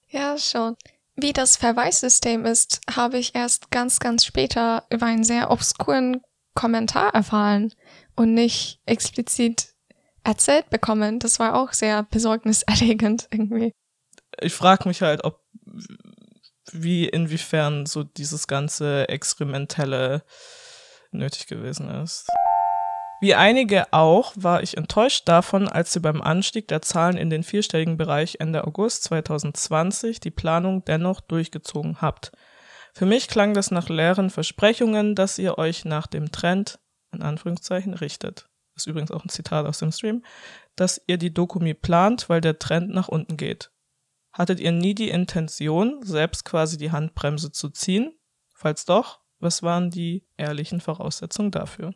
Ja, 0.08 0.38
schon. 0.38 0.76
Wie 1.16 1.32
das 1.32 1.56
Verweissystem 1.56 2.44
ist, 2.44 2.82
habe 2.88 3.18
ich 3.18 3.34
erst 3.34 3.72
ganz, 3.72 3.98
ganz 3.98 4.24
später 4.24 4.84
über 4.88 5.06
einen 5.06 5.24
sehr 5.24 5.50
obskuren 5.50 6.22
Kommentar 6.54 7.12
erfahren 7.12 7.74
und 8.16 8.34
nicht 8.34 8.80
explizit 8.86 9.74
erzählt 10.24 10.70
bekommen. 10.70 11.18
Das 11.18 11.38
war 11.38 11.54
auch 11.54 11.72
sehr 11.72 12.02
besorgniserregend 12.04 13.28
irgendwie. 13.32 13.72
Ich 14.40 14.54
frage 14.54 14.88
mich 14.88 15.02
halt, 15.02 15.24
ob 15.24 15.40
wie 16.72 17.06
inwiefern 17.06 17.86
so 17.86 18.02
dieses 18.02 18.46
ganze 18.46 19.08
Experimentelle 19.08 20.24
nötig 21.12 21.46
gewesen 21.46 21.88
ist. 21.88 22.26
Wie 23.20 23.34
einige 23.34 23.92
auch, 23.92 24.32
war 24.36 24.62
ich 24.62 24.76
enttäuscht 24.76 25.28
davon, 25.28 25.68
als 25.68 25.94
ihr 25.94 26.02
beim 26.02 26.20
Anstieg 26.20 26.68
der 26.68 26.82
Zahlen 26.82 27.16
in 27.16 27.30
den 27.30 27.42
vierstelligen 27.42 27.96
Bereich 27.96 28.36
Ende 28.40 28.66
August 28.66 29.04
2020 29.04 30.20
die 30.20 30.30
Planung 30.30 30.84
dennoch 30.84 31.20
durchgezogen 31.20 32.00
habt. 32.02 32.32
Für 32.92 33.06
mich 33.06 33.28
klang 33.28 33.54
das 33.54 33.70
nach 33.70 33.88
leeren 33.88 34.30
Versprechungen, 34.30 35.14
dass 35.14 35.38
ihr 35.38 35.58
euch 35.58 35.84
nach 35.84 36.06
dem 36.06 36.32
Trend, 36.32 36.78
in 37.14 37.22
Anführungszeichen, 37.22 37.94
richtet 37.94 38.48
ist 38.76 38.86
übrigens 38.86 39.10
auch 39.10 39.24
ein 39.24 39.28
Zitat 39.28 39.66
aus 39.66 39.78
dem 39.78 39.92
Stream, 39.92 40.24
dass 40.76 41.00
ihr 41.06 41.18
die 41.18 41.32
Dokumi 41.32 41.74
plant, 41.74 42.28
weil 42.28 42.40
der 42.40 42.58
Trend 42.58 42.90
nach 42.90 43.08
unten 43.08 43.36
geht. 43.36 43.70
Hattet 44.32 44.60
ihr 44.60 44.72
nie 44.72 44.94
die 44.94 45.10
Intention, 45.10 46.02
selbst 46.02 46.44
quasi 46.44 46.76
die 46.76 46.90
Handbremse 46.90 47.52
zu 47.52 47.70
ziehen? 47.70 48.18
Falls 48.52 48.84
doch, 48.84 49.20
was 49.38 49.62
waren 49.62 49.90
die 49.90 50.26
ehrlichen 50.36 50.80
Voraussetzungen 50.80 51.50
dafür? 51.50 51.94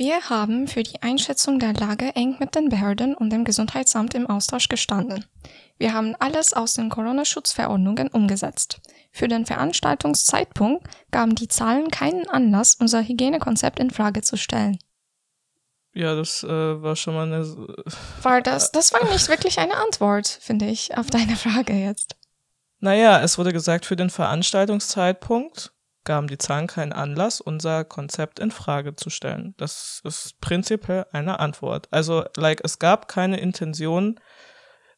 Wir 0.00 0.30
haben 0.30 0.66
für 0.66 0.82
die 0.82 1.02
Einschätzung 1.02 1.58
der 1.58 1.74
Lage 1.74 2.16
eng 2.16 2.36
mit 2.38 2.54
den 2.54 2.70
Behörden 2.70 3.14
und 3.14 3.28
dem 3.28 3.44
Gesundheitsamt 3.44 4.14
im 4.14 4.26
Austausch 4.26 4.68
gestanden. 4.68 5.26
Wir 5.76 5.92
haben 5.92 6.16
alles 6.18 6.54
aus 6.54 6.72
den 6.72 6.88
Corona-Schutzverordnungen 6.88 8.08
umgesetzt. 8.08 8.80
Für 9.12 9.28
den 9.28 9.44
Veranstaltungszeitpunkt 9.44 10.88
gaben 11.10 11.34
die 11.34 11.48
Zahlen 11.48 11.90
keinen 11.90 12.26
Anlass, 12.30 12.76
unser 12.76 13.02
Hygienekonzept 13.02 13.78
in 13.78 13.90
Frage 13.90 14.22
zu 14.22 14.38
stellen. 14.38 14.78
Ja, 15.92 16.14
das 16.14 16.44
äh, 16.44 16.48
war 16.48 16.96
schon 16.96 17.12
mal 17.12 17.26
eine. 17.26 17.44
War 18.22 18.40
das, 18.40 18.72
das 18.72 18.94
war 18.94 19.04
nicht 19.04 19.28
wirklich 19.28 19.58
eine 19.58 19.76
Antwort, 19.76 20.28
finde 20.28 20.64
ich, 20.64 20.96
auf 20.96 21.08
deine 21.08 21.36
Frage 21.36 21.74
jetzt. 21.74 22.16
Naja, 22.78 23.20
es 23.20 23.36
wurde 23.36 23.52
gesagt, 23.52 23.84
für 23.84 23.96
den 23.96 24.08
Veranstaltungszeitpunkt 24.08 25.74
gaben 26.04 26.28
die 26.28 26.38
Zahlen 26.38 26.66
keinen 26.66 26.92
Anlass, 26.92 27.40
unser 27.40 27.84
Konzept 27.84 28.38
in 28.38 28.50
Frage 28.50 28.96
zu 28.96 29.10
stellen. 29.10 29.54
Das 29.58 30.00
ist 30.04 30.40
prinzipiell 30.40 31.06
eine 31.12 31.40
Antwort. 31.40 31.88
Also, 31.90 32.24
like, 32.36 32.60
es 32.64 32.78
gab 32.78 33.08
keine 33.08 33.38
Intention, 33.38 34.18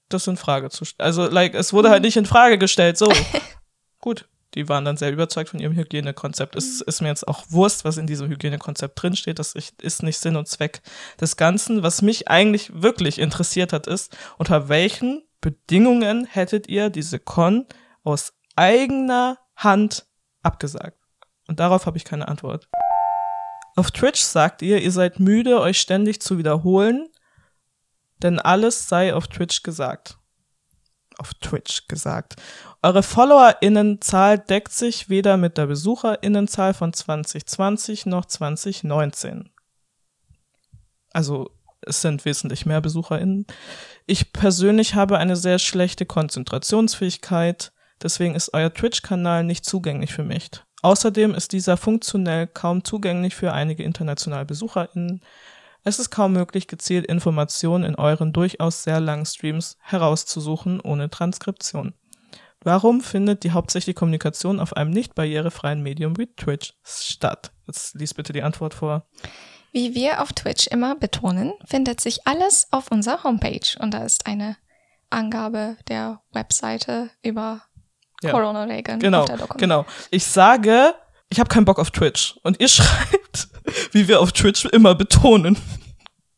das 0.08 0.26
in 0.26 0.36
Frage 0.36 0.70
zu 0.70 0.84
stellen. 0.84 1.06
Also, 1.06 1.26
like, 1.28 1.54
es 1.54 1.72
wurde 1.72 1.90
halt 1.90 2.02
nicht 2.02 2.16
in 2.16 2.26
Frage 2.26 2.58
gestellt. 2.58 2.98
So, 2.98 3.12
gut. 4.00 4.28
Die 4.54 4.68
waren 4.68 4.84
dann 4.84 4.98
sehr 4.98 5.10
überzeugt 5.10 5.48
von 5.48 5.60
ihrem 5.60 5.74
Hygienekonzept. 5.74 6.56
Es 6.56 6.82
ist 6.82 7.00
mir 7.00 7.08
jetzt 7.08 7.26
auch 7.26 7.44
Wurst, 7.48 7.86
was 7.86 7.96
in 7.96 8.06
diesem 8.06 8.28
Hygienekonzept 8.28 9.00
drinsteht. 9.00 9.38
Das 9.38 9.54
ist 9.54 10.02
nicht 10.02 10.18
Sinn 10.18 10.36
und 10.36 10.46
Zweck 10.46 10.82
des 11.18 11.38
Ganzen. 11.38 11.82
Was 11.82 12.02
mich 12.02 12.28
eigentlich 12.28 12.82
wirklich 12.82 13.18
interessiert 13.18 13.72
hat, 13.72 13.86
ist, 13.86 14.14
unter 14.36 14.68
welchen 14.68 15.22
Bedingungen 15.40 16.26
hättet 16.26 16.68
ihr 16.68 16.90
diese 16.90 17.18
Con 17.18 17.66
aus 18.04 18.34
eigener 18.54 19.38
Hand 19.56 20.06
abgesagt? 20.42 20.98
Und 21.48 21.60
darauf 21.60 21.86
habe 21.86 21.96
ich 21.96 22.04
keine 22.04 22.28
Antwort. 22.28 22.68
Auf 23.74 23.90
Twitch 23.90 24.20
sagt 24.20 24.62
ihr, 24.62 24.80
ihr 24.82 24.92
seid 24.92 25.18
müde, 25.18 25.60
euch 25.60 25.80
ständig 25.80 26.20
zu 26.20 26.38
wiederholen, 26.38 27.08
denn 28.22 28.38
alles 28.38 28.88
sei 28.88 29.14
auf 29.14 29.28
Twitch 29.28 29.62
gesagt. 29.62 30.18
Auf 31.18 31.34
Twitch 31.34 31.88
gesagt. 31.88 32.36
Eure 32.82 33.02
FollowerInnenzahl 33.02 34.38
deckt 34.38 34.72
sich 34.72 35.08
weder 35.08 35.36
mit 35.36 35.58
der 35.58 35.66
BesucherInnenzahl 35.66 36.74
von 36.74 36.92
2020 36.92 38.06
noch 38.06 38.24
2019. 38.24 39.50
Also 41.12 41.50
es 41.82 42.00
sind 42.00 42.24
wesentlich 42.24 42.64
mehr 42.66 42.80
BesucherInnen. 42.80 43.46
Ich 44.06 44.32
persönlich 44.32 44.94
habe 44.94 45.18
eine 45.18 45.36
sehr 45.36 45.58
schlechte 45.58 46.06
Konzentrationsfähigkeit, 46.06 47.72
deswegen 48.02 48.34
ist 48.34 48.52
euer 48.52 48.72
Twitch-Kanal 48.72 49.44
nicht 49.44 49.64
zugänglich 49.64 50.12
für 50.12 50.24
mich. 50.24 50.50
Außerdem 50.82 51.34
ist 51.34 51.52
dieser 51.52 51.76
funktionell 51.76 52.48
kaum 52.48 52.84
zugänglich 52.84 53.34
für 53.34 53.52
einige 53.52 53.84
internationale 53.84 54.44
BesucherInnen. 54.44 55.20
Es 55.84 55.98
ist 55.98 56.10
kaum 56.10 56.32
möglich, 56.32 56.66
gezielt 56.66 57.06
Informationen 57.06 57.84
in 57.84 57.94
euren 57.94 58.32
durchaus 58.32 58.82
sehr 58.82 59.00
langen 59.00 59.26
Streams 59.26 59.76
herauszusuchen 59.80 60.80
ohne 60.80 61.10
Transkription. 61.10 61.94
Warum 62.64 63.00
findet 63.00 63.42
die 63.42 63.50
hauptsächliche 63.50 63.94
Kommunikation 63.94 64.60
auf 64.60 64.76
einem 64.76 64.90
nicht 64.90 65.14
barrierefreien 65.14 65.82
Medium 65.82 66.16
wie 66.18 66.26
Twitch 66.26 66.74
statt? 66.84 67.52
Jetzt 67.66 67.94
lies 67.94 68.14
bitte 68.14 68.32
die 68.32 68.42
Antwort 68.42 68.74
vor. 68.74 69.06
Wie 69.72 69.94
wir 69.94 70.22
auf 70.22 70.32
Twitch 70.32 70.66
immer 70.68 70.94
betonen, 70.94 71.54
findet 71.64 72.00
sich 72.00 72.26
alles 72.26 72.68
auf 72.70 72.90
unserer 72.90 73.24
Homepage 73.24 73.76
und 73.80 73.94
da 73.94 74.04
ist 74.04 74.26
eine 74.26 74.56
Angabe 75.10 75.76
der 75.88 76.20
Webseite 76.32 77.10
über 77.22 77.62
Ja. 78.22 78.32
Genau, 79.00 79.20
auf 79.20 79.26
der 79.26 79.36
Dokument. 79.36 79.60
genau. 79.60 79.86
Ich 80.10 80.24
sage, 80.24 80.94
ich 81.28 81.40
habe 81.40 81.48
keinen 81.48 81.64
Bock 81.64 81.78
auf 81.78 81.90
Twitch. 81.90 82.38
Und 82.42 82.60
ihr 82.60 82.68
schreibt, 82.68 83.48
wie 83.92 84.06
wir 84.08 84.20
auf 84.20 84.32
Twitch 84.32 84.64
immer 84.66 84.94
betonen. 84.94 85.56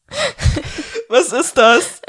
Was 1.08 1.32
ist 1.32 1.56
das? 1.58 2.00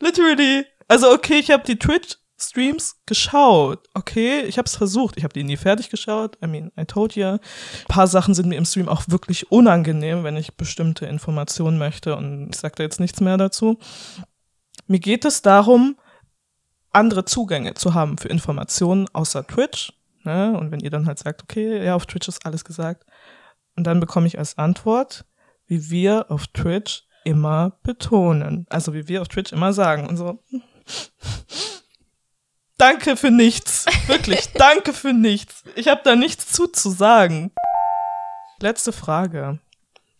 Literally. 0.00 0.64
Also 0.88 1.10
okay, 1.10 1.38
ich 1.38 1.50
habe 1.50 1.64
die 1.64 1.78
Twitch-Streams 1.78 2.96
geschaut. 3.06 3.86
Okay, 3.94 4.42
ich 4.42 4.58
habe 4.58 4.66
es 4.66 4.76
versucht. 4.76 5.16
Ich 5.16 5.24
habe 5.24 5.32
die 5.32 5.44
nie 5.44 5.56
fertig 5.56 5.88
geschaut. 5.90 6.36
I 6.44 6.46
mean, 6.46 6.70
I 6.78 6.84
told 6.84 7.16
you. 7.16 7.24
Ein 7.26 7.40
paar 7.88 8.06
Sachen 8.06 8.34
sind 8.34 8.48
mir 8.48 8.56
im 8.58 8.64
Stream 8.64 8.88
auch 8.88 9.04
wirklich 9.08 9.50
unangenehm, 9.50 10.24
wenn 10.24 10.36
ich 10.36 10.56
bestimmte 10.56 11.06
Informationen 11.06 11.78
möchte. 11.78 12.16
Und 12.16 12.50
ich 12.50 12.60
sage 12.60 12.74
da 12.76 12.82
jetzt 12.82 13.00
nichts 13.00 13.20
mehr 13.20 13.36
dazu. 13.38 13.78
Mir 14.86 15.00
geht 15.00 15.24
es 15.24 15.40
darum, 15.42 15.96
andere 16.94 17.24
Zugänge 17.24 17.74
zu 17.74 17.94
haben 17.94 18.18
für 18.18 18.28
Informationen 18.28 19.08
außer 19.12 19.46
Twitch. 19.46 19.92
Ne? 20.24 20.56
Und 20.58 20.70
wenn 20.70 20.80
ihr 20.80 20.90
dann 20.90 21.06
halt 21.06 21.18
sagt, 21.18 21.42
okay, 21.42 21.84
ja, 21.84 21.94
auf 21.94 22.06
Twitch 22.06 22.28
ist 22.28 22.44
alles 22.46 22.64
gesagt. 22.64 23.04
Und 23.76 23.86
dann 23.86 24.00
bekomme 24.00 24.26
ich 24.26 24.38
als 24.38 24.58
Antwort, 24.58 25.24
wie 25.66 25.90
wir 25.90 26.30
auf 26.30 26.46
Twitch 26.48 27.06
immer 27.24 27.78
betonen. 27.82 28.66
Also 28.68 28.94
wie 28.94 29.08
wir 29.08 29.22
auf 29.22 29.28
Twitch 29.28 29.52
immer 29.52 29.72
sagen. 29.72 30.08
Und 30.08 30.16
so, 30.16 30.42
danke 32.78 33.16
für 33.16 33.30
nichts. 33.30 33.86
Wirklich, 34.06 34.52
danke 34.54 34.92
für 34.92 35.12
nichts. 35.12 35.64
Ich 35.74 35.88
habe 35.88 36.00
da 36.04 36.16
nichts 36.16 36.52
zu 36.52 36.66
zu 36.68 36.90
sagen. 36.90 37.52
Letzte 38.60 38.92
Frage. 38.92 39.58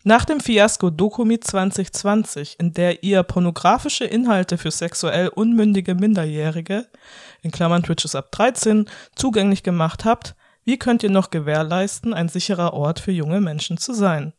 Nach 0.07 0.23
dem 0.23 0.39
Fiasko 0.39 0.91
Dokumi 0.91 1.39
2020, 1.39 2.59
in 2.59 2.73
der 2.73 3.01
ihr 3.01 3.23
pornografische 3.23 4.05
Inhalte 4.05 4.59
für 4.59 4.69
sexuell 4.69 5.29
unmündige 5.29 5.95
Minderjährige, 5.95 6.87
in 7.41 7.49
Klammern 7.49 7.81
Twitch 7.81 8.05
ist 8.05 8.13
ab 8.13 8.31
13, 8.31 8.87
zugänglich 9.15 9.63
gemacht 9.63 10.05
habt, 10.05 10.35
wie 10.63 10.77
könnt 10.77 11.01
ihr 11.01 11.09
noch 11.09 11.31
gewährleisten, 11.31 12.13
ein 12.13 12.29
sicherer 12.29 12.75
Ort 12.75 12.99
für 12.99 13.11
junge 13.11 13.41
Menschen 13.41 13.79
zu 13.79 13.95
sein? 13.95 14.33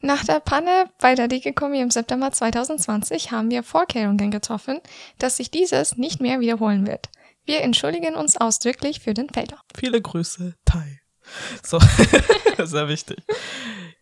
Nach 0.00 0.24
der 0.24 0.38
Panne 0.38 0.88
bei 1.00 1.16
der 1.16 1.26
Digikomi 1.26 1.80
im 1.80 1.90
September 1.90 2.30
2020 2.30 3.32
haben 3.32 3.50
wir 3.50 3.64
Vorkehrungen 3.64 4.30
getroffen, 4.30 4.78
dass 5.18 5.38
sich 5.38 5.50
dieses 5.50 5.96
nicht 5.96 6.20
mehr 6.20 6.38
wiederholen 6.38 6.86
wird. 6.86 7.08
Wir 7.44 7.62
entschuldigen 7.62 8.14
uns 8.14 8.36
ausdrücklich 8.36 9.00
für 9.00 9.12
den 9.12 9.28
Fehler. 9.28 9.60
Viele 9.76 10.00
Grüße, 10.00 10.54
Tai. 10.64 11.00
So, 11.64 11.80
sehr 12.64 12.88
wichtig. 12.88 13.18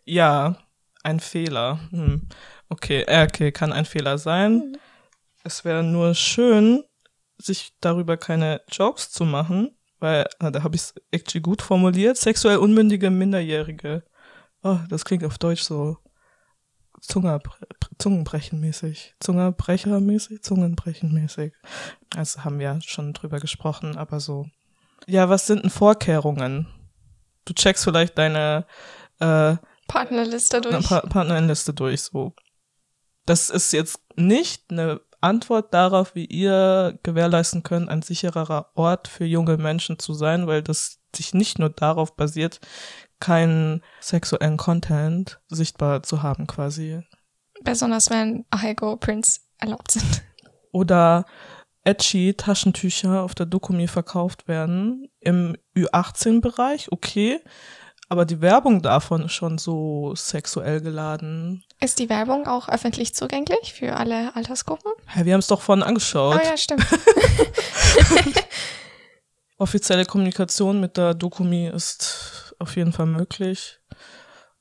Ja, 0.05 0.57
ein 1.07 1.21
Fehler. 1.21 1.79
Hm. 1.91 2.29
Okay, 2.69 3.05
äh, 3.07 3.25
okay, 3.25 3.53
kann 3.53 3.73
ein 3.73 3.85
Fehler 3.85 4.19
sein. 4.19 4.77
Es 5.45 5.65
wäre 5.65 5.83
nur 5.83 6.15
schön, 6.15 6.83
sich 7.39 7.73
darüber 7.81 8.17
keine 8.17 8.61
Jokes 8.71 9.11
zu 9.11 9.25
machen, 9.25 9.77
weil, 10.01 10.27
ah, 10.41 10.51
da 10.51 10.63
habe 10.65 10.75
ich 10.75 10.83
es 10.83 10.95
actually 11.13 11.43
gut 11.43 11.63
formuliert. 11.63 12.17
Sexuell 12.17 12.59
unmündige 12.59 13.11
Minderjährige. 13.11 14.03
Oh, 14.63 14.79
das 14.89 15.05
klingt 15.05 15.25
auf 15.25 15.39
Deutsch 15.39 15.63
so 15.63 15.97
Zungerbre 17.01 17.55
Zungenbrechenmäßig. 17.99 19.15
Zungerbrechermäßig? 19.21 20.43
Zungenbrechenmäßig. 20.43 21.53
Also 22.17 22.43
haben 22.43 22.59
wir 22.59 22.81
schon 22.85 23.13
drüber 23.13 23.39
gesprochen, 23.39 23.97
aber 23.97 24.19
so. 24.19 24.47
Ja, 25.07 25.29
was 25.29 25.47
sind 25.47 25.63
denn 25.63 25.71
Vorkehrungen? 25.71 26.67
Du 27.45 27.53
checkst 27.53 27.85
vielleicht 27.85 28.19
deine 28.19 28.67
äh, 29.21 29.57
Partnerliste 29.87 30.61
durch. 30.61 30.89
Pa 30.89 31.01
Partnerliste 31.01 31.73
durch, 31.75 32.03
so. 32.03 32.33
Das 33.25 33.51
ist 33.51 33.73
jetzt 33.73 34.01
nicht 34.17 34.71
eine 34.71 35.01
Antwort 35.21 35.75
darauf, 35.75 36.15
wie 36.15 36.27
ihr 36.27 36.99
gewährleisten 37.03 37.63
könnt, 37.63 37.89
ein 37.89 38.03
sichererer 38.03 38.71
Ort 38.75 39.09
für 39.09 39.25
junge 39.25 39.57
Menschen 39.57 39.99
zu 39.99 40.15
sein, 40.15 40.47
weil 40.47 40.63
das 40.63 41.01
sich 41.15 41.35
nicht 41.35 41.59
nur 41.59 41.71
darauf 41.71 42.15
basiert, 42.15 42.61
keinen 43.19 43.83
sexuellen 44.01 44.57
Content 44.57 45.41
sichtbar 45.49 46.03
zu 46.03 46.23
haben, 46.23 46.47
quasi. 46.47 47.01
Besonders 47.63 48.11
wenn 48.11 48.45
Ahego-Prints 48.51 49.49
erlaubt 49.59 49.93
sind. 49.93 50.23
Oder 50.73 51.25
edgy 51.85 52.35
Taschentücher 52.35 53.23
auf 53.23 53.35
der 53.35 53.47
Dokumi 53.47 53.89
verkauft 53.89 54.49
werden. 54.49 55.09
Im 55.21 55.57
Ü18-Bereich, 55.77 56.93
okay. 56.93 57.41
Aber 58.09 58.25
die 58.25 58.41
Werbung 58.41 58.83
davon 58.83 59.25
ist 59.25 59.33
schon 59.33 59.59
so 59.59 60.15
sexuell 60.15 60.81
geladen. 60.81 61.65
Ist 61.81 61.99
die 61.99 62.09
Werbung 62.09 62.47
auch 62.47 62.69
öffentlich 62.69 63.15
zugänglich 63.15 63.73
für 63.73 63.97
alle 63.97 64.35
Altersgruppen? 64.37 64.93
Hä, 65.09 65.25
wir 65.25 65.33
haben 65.33 65.41
es 65.41 65.49
doch 65.49 65.61
vorhin 65.61 65.83
angeschaut. 65.83 66.41
Oh 66.41 66.47
ja, 66.47 66.57
stimmt. 66.57 66.87
Offizielle 69.59 70.05
Kommunikation 70.05 70.81
mit 70.81 70.97
der 70.97 71.15
Dokumi 71.15 71.67
ist 71.67 72.55
auf 72.61 72.77
jeden 72.77 72.93
Fall 72.93 73.07
möglich. 73.07 73.81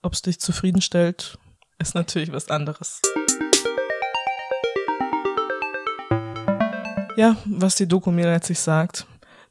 Ob 0.02 0.14
es 0.14 0.24
dich 0.24 0.40
zufriedenstellt, 0.40 1.38
ist 1.78 1.94
natürlich 1.94 2.32
was 2.32 2.50
anderes. 2.50 3.02
Ja, 7.16 7.38
was 7.46 7.76
die 7.76 7.88
Dokumi 7.88 8.24
letztlich 8.24 8.60
sagt. 8.60 9.06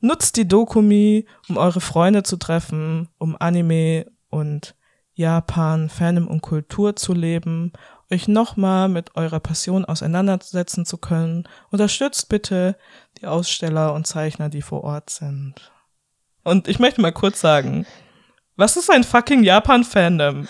Nutzt 0.04 0.36
die 0.36 0.46
Dokumi, 0.46 1.24
um 1.48 1.56
eure 1.56 1.80
Freunde 1.80 2.24
zu 2.24 2.36
treffen, 2.36 3.08
um 3.16 3.38
Anime 3.40 4.04
und 4.28 4.74
Japan, 5.14 5.88
Fandom 5.88 6.28
und 6.28 6.42
Kultur 6.42 6.94
zu 6.94 7.14
leben, 7.14 7.72
euch 8.10 8.28
nochmal 8.28 8.90
mit 8.90 9.16
eurer 9.16 9.40
Passion 9.40 9.86
auseinandersetzen 9.86 10.84
zu 10.84 10.98
können. 10.98 11.48
Unterstützt 11.70 12.28
bitte 12.28 12.76
die 13.16 13.26
Aussteller 13.26 13.94
und 13.94 14.06
Zeichner, 14.06 14.50
die 14.50 14.60
vor 14.60 14.84
Ort 14.84 15.08
sind. 15.08 15.72
Und 16.42 16.68
ich 16.68 16.78
möchte 16.78 17.00
mal 17.00 17.10
kurz 17.10 17.40
sagen, 17.40 17.86
was 18.56 18.76
ist 18.76 18.90
ein 18.90 19.02
fucking 19.02 19.42
Japan-Fandom? 19.42 20.46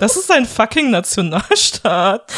Das 0.00 0.16
ist 0.16 0.30
ein 0.30 0.44
fucking 0.44 0.90
Nationalstaat. 0.90 2.30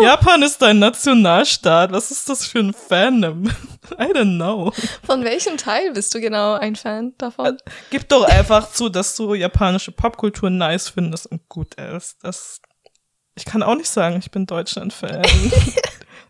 Japan 0.00 0.42
ist 0.42 0.62
ein 0.62 0.78
Nationalstaat. 0.78 1.92
Was 1.92 2.10
ist 2.10 2.28
das 2.28 2.46
für 2.46 2.60
ein 2.60 2.72
Fandom? 2.72 3.44
I 3.98 4.12
don't 4.12 4.36
know. 4.36 4.72
Von 5.04 5.24
welchem 5.24 5.56
Teil 5.56 5.92
bist 5.92 6.14
du 6.14 6.20
genau 6.20 6.54
ein 6.54 6.76
Fan 6.76 7.14
davon? 7.18 7.58
Gib 7.90 8.08
doch 8.08 8.24
einfach 8.24 8.70
zu, 8.70 8.88
dass 8.88 9.16
du 9.16 9.34
japanische 9.34 9.92
Popkultur 9.92 10.50
nice 10.50 10.88
findest 10.88 11.26
und 11.26 11.48
gut 11.48 11.74
ist. 11.74 12.16
Das, 12.22 12.60
ich 13.34 13.44
kann 13.44 13.62
auch 13.62 13.74
nicht 13.74 13.90
sagen, 13.90 14.16
ich 14.18 14.30
bin 14.30 14.46
Deutschland-Fan. 14.46 15.22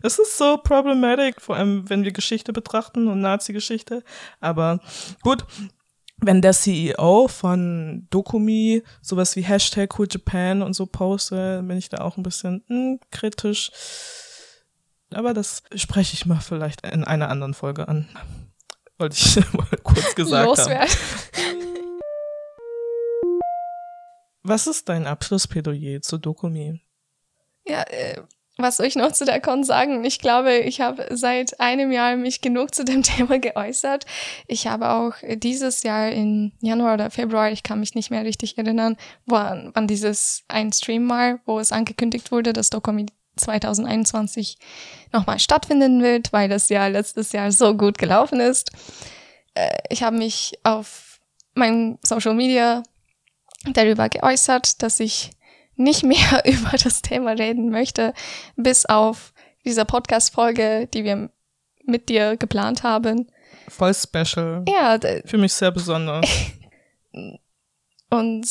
Das 0.01 0.17
ist 0.17 0.37
so 0.37 0.57
problematic, 0.57 1.41
vor 1.41 1.57
allem 1.57 1.89
wenn 1.89 2.05
wir 2.05 2.13
Geschichte 2.13 2.53
betrachten 2.53 3.09
und 3.09 3.19
Nazi-Geschichte. 3.19 4.01
Aber 4.39 4.79
gut, 5.23 5.45
wenn 6.21 6.41
der 6.41 6.53
CEO 6.53 7.27
von 7.27 8.07
Dokumi 8.09 8.83
sowas 9.01 9.35
wie 9.35 9.41
Hashtag 9.41 9.97
Cool 9.97 10.07
Japan 10.09 10.61
und 10.61 10.73
so 10.73 10.85
postet, 10.85 11.67
bin 11.67 11.77
ich 11.77 11.89
da 11.89 11.99
auch 11.99 12.17
ein 12.17 12.23
bisschen 12.23 12.63
hm, 12.67 12.99
kritisch. 13.11 13.71
Aber 15.13 15.33
das 15.33 15.63
spreche 15.75 16.13
ich 16.13 16.25
mal 16.25 16.39
vielleicht 16.39 16.85
in 16.85 17.03
einer 17.03 17.29
anderen 17.29 17.53
Folge 17.53 17.87
an. 17.87 18.07
Wollte 18.97 19.15
ich 19.15 19.35
mal 19.53 19.67
kurz 19.83 20.13
gesagt 20.15 20.45
Loswerden. 20.45 20.89
haben. 20.89 21.59
Was 24.43 24.67
ist 24.67 24.89
dein 24.89 25.07
Abschlussplädoyer 25.07 26.01
zu 26.01 26.17
Dokumi? 26.17 26.81
Ja, 27.67 27.83
äh, 27.83 28.21
was 28.61 28.77
soll 28.77 28.85
ich 28.85 28.95
noch 28.95 29.11
zu 29.11 29.25
der 29.25 29.39
Con 29.41 29.63
sagen? 29.63 30.03
Ich 30.03 30.19
glaube, 30.19 30.57
ich 30.57 30.81
habe 30.81 31.07
seit 31.11 31.59
einem 31.59 31.91
Jahr 31.91 32.15
mich 32.15 32.41
genug 32.41 32.75
zu 32.75 32.83
dem 32.83 33.03
Thema 33.03 33.39
geäußert. 33.39 34.05
Ich 34.47 34.67
habe 34.67 34.89
auch 34.89 35.13
dieses 35.37 35.83
Jahr 35.83 36.11
im 36.11 36.51
Januar 36.61 36.95
oder 36.95 37.09
Februar, 37.09 37.51
ich 37.51 37.63
kann 37.63 37.79
mich 37.79 37.95
nicht 37.95 38.11
mehr 38.11 38.23
richtig 38.23 38.57
erinnern, 38.57 38.97
wann, 39.25 39.71
wann 39.73 39.87
dieses 39.87 40.43
ein 40.47 40.71
Stream 40.73 41.05
mal, 41.05 41.39
wo 41.45 41.59
es 41.59 41.71
angekündigt 41.71 42.31
wurde, 42.31 42.53
dass 42.53 42.69
Dokumi 42.69 43.07
2021 43.37 44.57
nochmal 45.13 45.39
stattfinden 45.39 46.03
wird, 46.03 46.33
weil 46.33 46.49
das 46.49 46.69
Jahr 46.69 46.89
letztes 46.89 47.31
Jahr 47.31 47.51
so 47.51 47.75
gut 47.75 47.97
gelaufen 47.97 48.39
ist. 48.39 48.71
Äh, 49.53 49.69
ich 49.89 50.03
habe 50.03 50.17
mich 50.17 50.59
auf 50.63 51.19
meinem 51.55 51.97
Social 52.03 52.33
Media 52.33 52.83
darüber 53.73 54.09
geäußert, 54.09 54.81
dass 54.83 54.99
ich 54.99 55.31
nicht 55.79 56.03
mehr 56.03 56.43
über 56.45 56.77
das 56.77 57.01
Thema 57.01 57.31
reden 57.31 57.69
möchte, 57.69 58.13
bis 58.55 58.85
auf 58.85 59.33
diese 59.65 59.85
Podcast-Folge, 59.85 60.87
die 60.93 61.03
wir 61.03 61.31
mit 61.85 62.09
dir 62.09 62.37
geplant 62.37 62.83
haben. 62.83 63.31
Voll 63.67 63.93
special. 63.93 64.63
Ja, 64.67 64.99
Für 65.25 65.37
mich 65.37 65.53
sehr 65.53 65.71
besonders. 65.71 66.25
und 68.09 68.47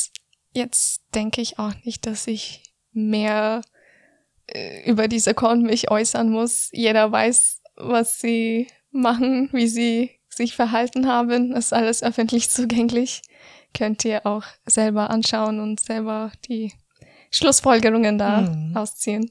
jetzt 0.52 1.02
denke 1.14 1.40
ich 1.40 1.58
auch 1.58 1.74
nicht, 1.84 2.06
dass 2.06 2.26
ich 2.26 2.62
mehr 2.92 3.62
äh, 4.46 4.88
über 4.90 5.08
diese 5.08 5.34
Con 5.34 5.62
mich 5.62 5.90
äußern 5.90 6.30
muss. 6.30 6.68
Jeder 6.72 7.10
weiß, 7.10 7.62
was 7.76 8.18
sie 8.18 8.68
machen, 8.90 9.48
wie 9.52 9.68
sie 9.68 10.10
sich 10.28 10.54
verhalten 10.54 11.06
haben. 11.06 11.52
Ist 11.52 11.72
alles 11.72 12.02
öffentlich 12.02 12.50
zugänglich. 12.50 13.22
Könnt 13.74 14.04
ihr 14.04 14.26
auch 14.26 14.44
selber 14.66 15.10
anschauen 15.10 15.60
und 15.60 15.80
selber 15.80 16.32
die 16.48 16.72
Schlussfolgerungen 17.30 18.18
da 18.18 18.42
Mhm. 18.42 18.76
ausziehen. 18.76 19.30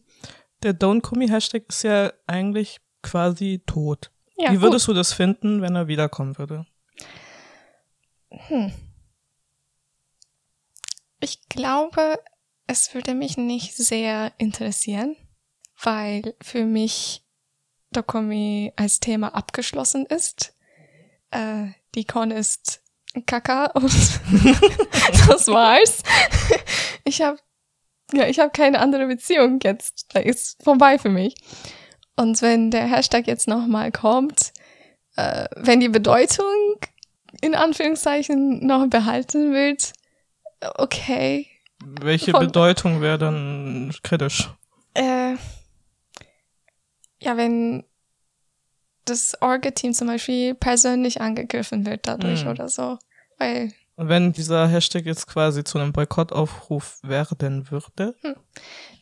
Der 0.64 0.74
Don't 0.74 1.02
Kumi 1.02 1.28
Hashtag 1.28 1.64
ist 1.70 1.84
ja 1.84 2.12
eigentlich 2.26 2.80
quasi 3.04 3.62
tot. 3.66 4.12
Ja, 4.38 4.52
Wie 4.52 4.56
gut. 4.56 4.64
würdest 4.64 4.88
du 4.88 4.94
das 4.94 5.14
finden, 5.14 5.62
wenn 5.62 5.76
er 5.76 5.88
wiederkommen 5.88 6.38
würde? 6.38 6.66
Hm. 8.32 8.72
Ich 11.20 11.48
glaube, 11.50 12.20
es 12.68 12.94
würde 12.94 13.14
mich 13.16 13.38
nicht 13.38 13.76
sehr 13.76 14.32
interessieren, 14.38 15.16
weil 15.82 16.36
für 16.42 16.66
mich 16.66 17.24
Dokumi 17.92 18.74
als 18.76 19.00
Thema 19.00 19.34
abgeschlossen 19.34 20.06
ist. 20.06 20.54
Äh, 21.32 21.68
die 21.96 22.06
Con 22.06 22.32
ist 22.32 22.82
Kaka 23.26 23.68
und 23.72 23.84
das 25.28 25.48
war's. 25.48 26.04
Ich 27.04 27.22
habe 27.22 27.40
ja, 28.14 28.28
ich 28.28 28.40
habe 28.40 28.52
keine 28.52 28.80
andere 28.80 29.08
Beziehung 29.08 29.60
jetzt. 29.64 30.08
Da 30.14 30.20
ist 30.20 30.62
vorbei 30.64 30.98
für 30.98 31.10
mich. 31.10 31.36
Und 32.16 32.42
wenn 32.42 32.72
der 32.72 32.88
Hashtag 32.88 33.28
jetzt 33.28 33.48
nochmal 33.48 33.92
kommt, 33.92 34.54
äh, 35.16 35.46
wenn 35.56 35.80
die 35.80 35.90
Bedeutung 35.90 36.46
in 37.42 37.54
Anführungszeichen 37.56 38.66
noch 38.66 38.88
behalten 38.88 39.54
wird, 39.54 39.94
okay. 40.76 41.48
Welche 41.84 42.32
Von- 42.32 42.48
Bedeutung 42.48 43.02
wäre 43.02 43.18
dann 43.20 43.94
kritisch? 44.04 44.50
Äh, 44.96 45.36
ja, 47.22 47.38
wenn 47.38 47.84
das 49.06 49.40
Orga-Team 49.42 49.94
zum 49.94 50.08
Beispiel 50.08 50.56
persönlich 50.56 51.22
angegriffen 51.22 51.86
wird 51.86 52.08
dadurch 52.08 52.42
Hm. 52.42 52.48
oder 52.50 52.68
so. 52.68 52.98
Weil 53.38 53.72
Und 53.98 54.10
wenn 54.10 54.32
dieser 54.32 54.68
Hashtag 54.68 55.06
jetzt 55.06 55.28
quasi 55.28 55.64
zu 55.64 55.80
einem 55.80 55.92
Boykottaufruf 55.92 57.00
werden 57.04 57.70
würde? 57.72 58.16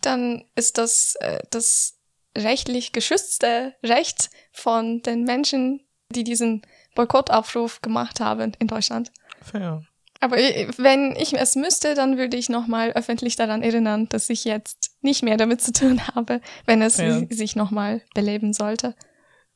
dann 0.01 0.43
ist 0.55 0.77
das 0.77 1.15
äh, 1.19 1.39
das 1.51 1.99
rechtlich 2.37 2.91
geschützte 2.91 3.73
Recht 3.83 4.29
von 4.51 5.01
den 5.01 5.23
Menschen, 5.23 5.81
die 6.09 6.23
diesen 6.23 6.61
Boykottaufruf 6.95 7.81
gemacht 7.81 8.19
haben 8.19 8.53
in 8.59 8.67
Deutschland. 8.67 9.11
Fair. 9.41 9.83
Aber 10.21 10.37
i- 10.39 10.67
wenn 10.77 11.15
ich 11.17 11.33
es 11.33 11.55
müsste, 11.55 11.93
dann 11.93 12.17
würde 12.17 12.37
ich 12.37 12.47
nochmal 12.49 12.91
öffentlich 12.93 13.35
daran 13.35 13.61
erinnern, 13.63 14.07
dass 14.09 14.29
ich 14.29 14.45
jetzt 14.45 14.91
nicht 15.01 15.23
mehr 15.23 15.37
damit 15.37 15.61
zu 15.61 15.73
tun 15.73 16.05
habe, 16.15 16.39
wenn 16.65 16.81
es 16.81 16.97
Ja. 16.97 17.19
si- 17.19 17.27
sich 17.33 17.55
nochmal 17.57 18.01
beleben 18.13 18.53
sollte. 18.53 18.95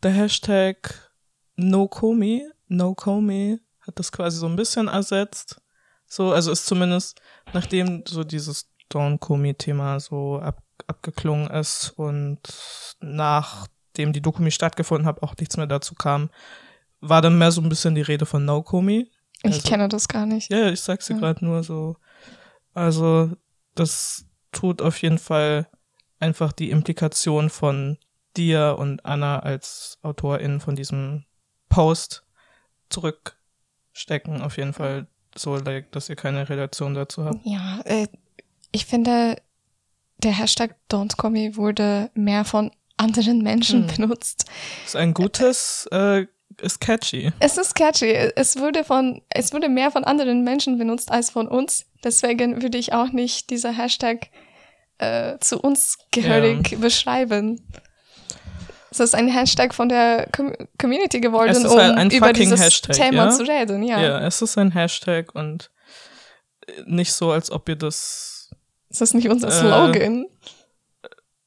Der 0.03 0.11
Hashtag 0.11 1.11
NoKomi, 1.55 2.45
NoKomi 2.67 3.59
hat 3.89 3.99
das 3.99 4.11
quasi 4.11 4.37
so 4.37 4.47
ein 4.47 4.55
bisschen 4.55 4.87
ersetzt. 4.87 5.61
So, 6.07 6.31
also 6.31 6.51
ist 6.51 6.65
zumindest, 6.65 7.21
nachdem 7.53 8.03
so 8.07 8.23
dieses 8.23 8.69
Don't 8.91 9.19
Komi-Thema 9.19 9.99
so 9.99 10.39
ab, 10.39 10.63
abgeklungen 10.87 11.49
ist 11.51 11.91
und 11.97 12.39
nachdem 13.01 14.13
die 14.13 14.21
Dokumi 14.21 14.51
stattgefunden 14.51 15.05
hat, 15.05 15.21
auch 15.21 15.35
nichts 15.37 15.57
mehr 15.57 15.67
dazu 15.67 15.93
kam, 15.95 16.29
war 17.01 17.21
dann 17.21 17.37
mehr 17.37 17.51
so 17.51 17.61
ein 17.61 17.69
bisschen 17.69 17.95
die 17.95 18.01
Rede 18.01 18.25
von 18.25 18.45
No 18.45 18.63
Komi. 18.63 19.09
Ich 19.43 19.53
Also- 19.53 19.69
kenne 19.69 19.87
das 19.87 20.07
gar 20.07 20.25
nicht. 20.25 20.51
Ja, 20.51 20.69
ich 20.69 20.81
sag's 20.81 21.07
dir 21.07 21.13
Ja. 21.13 21.19
gerade 21.19 21.45
nur 21.45 21.63
so. 21.63 21.95
Also, 22.73 23.31
das 23.75 24.25
tut 24.51 24.81
auf 24.81 25.01
jeden 25.01 25.17
Fall 25.19 25.67
einfach 26.19 26.51
die 26.51 26.71
Implikation 26.71 27.49
von 27.49 27.97
dir 28.35 28.75
und 28.77 29.05
Anna 29.05 29.39
als 29.39 29.97
Autorin 30.01 30.59
von 30.59 30.75
diesem 30.75 31.25
Post 31.69 32.23
zurückstecken. 33.93 34.41
Auf 34.41 34.57
jeden 34.57 34.73
Fall 34.73 35.07
so, 35.35 35.55
like, 35.57 35.91
dass 35.91 36.09
ihr 36.09 36.15
keine 36.15 36.47
Relation 36.49 36.93
dazu 36.93 37.25
habt. 37.25 37.39
Ja, 37.45 37.81
äh, 37.85 38.07
ich 38.71 38.85
finde, 38.85 39.37
der 40.23 40.31
Hashtag 40.31 40.75
Don't 40.91 41.17
Call 41.17 41.31
Me 41.31 41.55
wurde 41.55 42.09
mehr 42.13 42.45
von 42.45 42.71
anderen 42.97 43.41
Menschen 43.41 43.87
Hm. 43.89 43.95
benutzt. 43.95 44.45
Ist 44.85 44.95
ein 44.95 45.13
gutes, 45.13 45.87
äh, 45.91 46.25
ist 46.61 46.81
catchy. 46.81 47.31
Es 47.39 47.57
ist 47.57 47.75
catchy. 47.75 48.11
Es 48.35 48.57
wurde 48.57 48.83
von, 48.83 49.21
es 49.29 49.53
wurde 49.53 49.69
mehr 49.69 49.91
von 49.91 50.03
anderen 50.03 50.43
Menschen 50.43 50.77
benutzt 50.77 51.11
als 51.11 51.29
von 51.29 51.47
uns. 51.47 51.85
Deswegen 52.03 52.61
würde 52.61 52.77
ich 52.77 52.91
auch 52.93 53.11
nicht 53.11 53.49
dieser 53.49 53.71
Hashtag 53.71 54.27
äh, 54.97 55.37
zu 55.39 55.59
uns 55.59 55.97
gehörig 56.11 56.77
beschreiben. 56.81 57.61
Es 58.91 58.99
ist 58.99 59.13
ein 59.15 59.27
Hashtag 59.27 59.73
von 59.75 59.89
der 59.89 60.27
Com 60.35 60.53
Community 60.79 61.19
geworden, 61.19 61.65
um 61.65 61.77
halt 61.77 61.97
ein 61.97 62.09
über 62.11 62.33
dieses 62.33 62.59
Hashtag, 62.61 62.95
Thema 62.95 63.25
ja? 63.25 63.29
zu 63.29 63.43
reden. 63.43 63.83
Ja. 63.83 63.99
Ja, 64.01 64.19
es 64.25 64.41
ist 64.41 64.57
ein 64.57 64.71
Hashtag 64.71 65.33
und 65.35 65.69
nicht 66.85 67.13
so, 67.13 67.31
als 67.31 67.51
ob 67.51 67.67
ihr 67.69 67.75
das 67.75 68.49
ist 68.89 69.13
nicht 69.13 69.29
unser 69.29 69.49
Äh, 69.49 69.51
Slogan. 69.51 70.25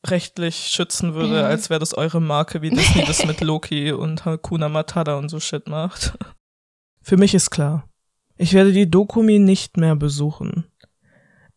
rechtlich 0.07 0.57
schützen 0.69 1.15
würde, 1.15 1.37
Ja. 1.37 1.43
als 1.47 1.71
wäre 1.71 1.81
das 1.81 1.95
eure 1.95 2.21
Marke, 2.21 2.63
wie 2.63 2.71
Disney 2.71 3.05
das 3.07 3.25
mit 3.25 3.41
Loki 3.41 3.93
und 3.93 4.25
Hakuna 4.25 4.69
Matata 4.69 5.17
und 5.17 5.29
so 5.29 5.39
Shit 5.41 5.69
macht. 5.69 6.13
Für 7.03 7.17
mich 7.17 7.35
ist 7.35 7.51
klar, 7.51 7.89
ich 8.37 8.53
werde 8.53 8.73
die 8.73 8.91
Dokumi 8.91 9.39
nicht 9.39 9.77
mehr 9.77 9.97
besuchen. 9.97 10.67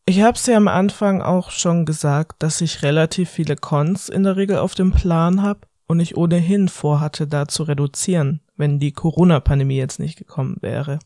Ich 0.07 0.21
hab's 0.21 0.45
ja 0.45 0.57
am 0.57 0.67
Anfang 0.67 1.21
auch 1.23 1.49
schon 1.49 1.85
gesagt, 1.85 2.43
dass 2.43 2.61
ich 2.61 2.83
relativ 2.83 3.29
viele 3.29 3.55
Cons 3.55 4.09
in 4.09 4.23
der 4.23 4.35
Regel 4.35 4.57
auf 4.59 4.75
dem 4.75 4.91
Plan 4.91 5.41
hab 5.41 5.67
und 5.87 5.99
ich 5.99 6.17
ohnehin 6.17 6.67
vorhatte, 6.67 7.27
da 7.27 7.47
zu 7.47 7.63
reduzieren, 7.63 8.41
wenn 8.57 8.79
die 8.79 8.91
Corona-Pandemie 8.91 9.77
jetzt 9.77 9.99
nicht 9.99 10.17
gekommen 10.17 10.57
wäre. 10.61 10.99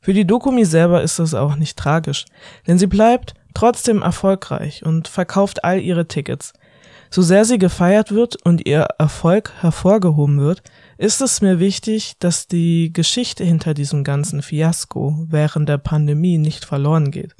Für 0.00 0.14
die 0.14 0.26
Dokumi 0.26 0.64
selber 0.64 1.02
ist 1.02 1.18
das 1.18 1.34
auch 1.34 1.56
nicht 1.56 1.76
tragisch, 1.76 2.24
denn 2.66 2.78
sie 2.78 2.86
bleibt 2.86 3.34
trotzdem 3.54 4.02
erfolgreich 4.02 4.84
und 4.84 5.08
verkauft 5.08 5.64
all 5.64 5.80
ihre 5.80 6.06
Tickets. 6.06 6.52
So 7.10 7.22
sehr 7.22 7.44
sie 7.44 7.58
gefeiert 7.58 8.12
wird 8.12 8.36
und 8.44 8.66
ihr 8.66 8.86
Erfolg 8.98 9.52
hervorgehoben 9.60 10.40
wird, 10.40 10.62
ist 10.98 11.20
es 11.20 11.40
mir 11.40 11.58
wichtig, 11.58 12.18
dass 12.18 12.48
die 12.48 12.92
Geschichte 12.92 13.44
hinter 13.44 13.74
diesem 13.74 14.04
ganzen 14.04 14.42
Fiasko 14.42 15.26
während 15.28 15.68
der 15.68 15.78
Pandemie 15.78 16.38
nicht 16.38 16.64
verloren 16.64 17.10
geht. 17.10 17.34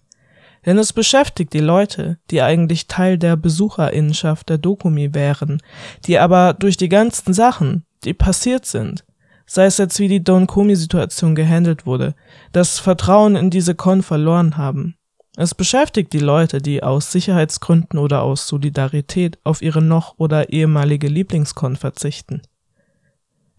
Denn 0.68 0.76
es 0.76 0.92
beschäftigt 0.92 1.54
die 1.54 1.60
Leute, 1.60 2.18
die 2.30 2.42
eigentlich 2.42 2.88
Teil 2.88 3.16
der 3.16 3.36
Besucherinnenschaft 3.36 4.50
der 4.50 4.58
Dokumi 4.58 5.14
wären, 5.14 5.62
die 6.04 6.18
aber 6.18 6.52
durch 6.52 6.76
die 6.76 6.90
ganzen 6.90 7.32
Sachen, 7.32 7.86
die 8.04 8.12
passiert 8.12 8.66
sind, 8.66 9.06
sei 9.46 9.64
es 9.64 9.78
jetzt 9.78 9.98
wie 9.98 10.08
die 10.08 10.22
Don 10.22 10.46
Komi-Situation 10.46 11.34
gehandelt 11.34 11.86
wurde, 11.86 12.14
das 12.52 12.80
Vertrauen 12.80 13.34
in 13.34 13.48
diese 13.48 13.74
Con 13.74 14.02
verloren 14.02 14.58
haben. 14.58 14.94
Es 15.38 15.54
beschäftigt 15.54 16.12
die 16.12 16.18
Leute, 16.18 16.60
die 16.60 16.82
aus 16.82 17.12
Sicherheitsgründen 17.12 17.98
oder 17.98 18.20
aus 18.20 18.46
Solidarität 18.46 19.38
auf 19.44 19.62
ihre 19.62 19.80
noch 19.80 20.18
oder 20.18 20.50
ehemalige 20.50 21.08
Lieblingskon 21.08 21.76
verzichten. 21.76 22.42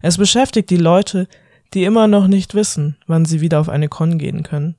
Es 0.00 0.16
beschäftigt 0.16 0.70
die 0.70 0.76
Leute, 0.76 1.26
die 1.74 1.82
immer 1.82 2.06
noch 2.06 2.28
nicht 2.28 2.54
wissen, 2.54 2.98
wann 3.08 3.24
sie 3.24 3.40
wieder 3.40 3.58
auf 3.58 3.68
eine 3.68 3.88
Con 3.88 4.16
gehen 4.16 4.44
können. 4.44 4.76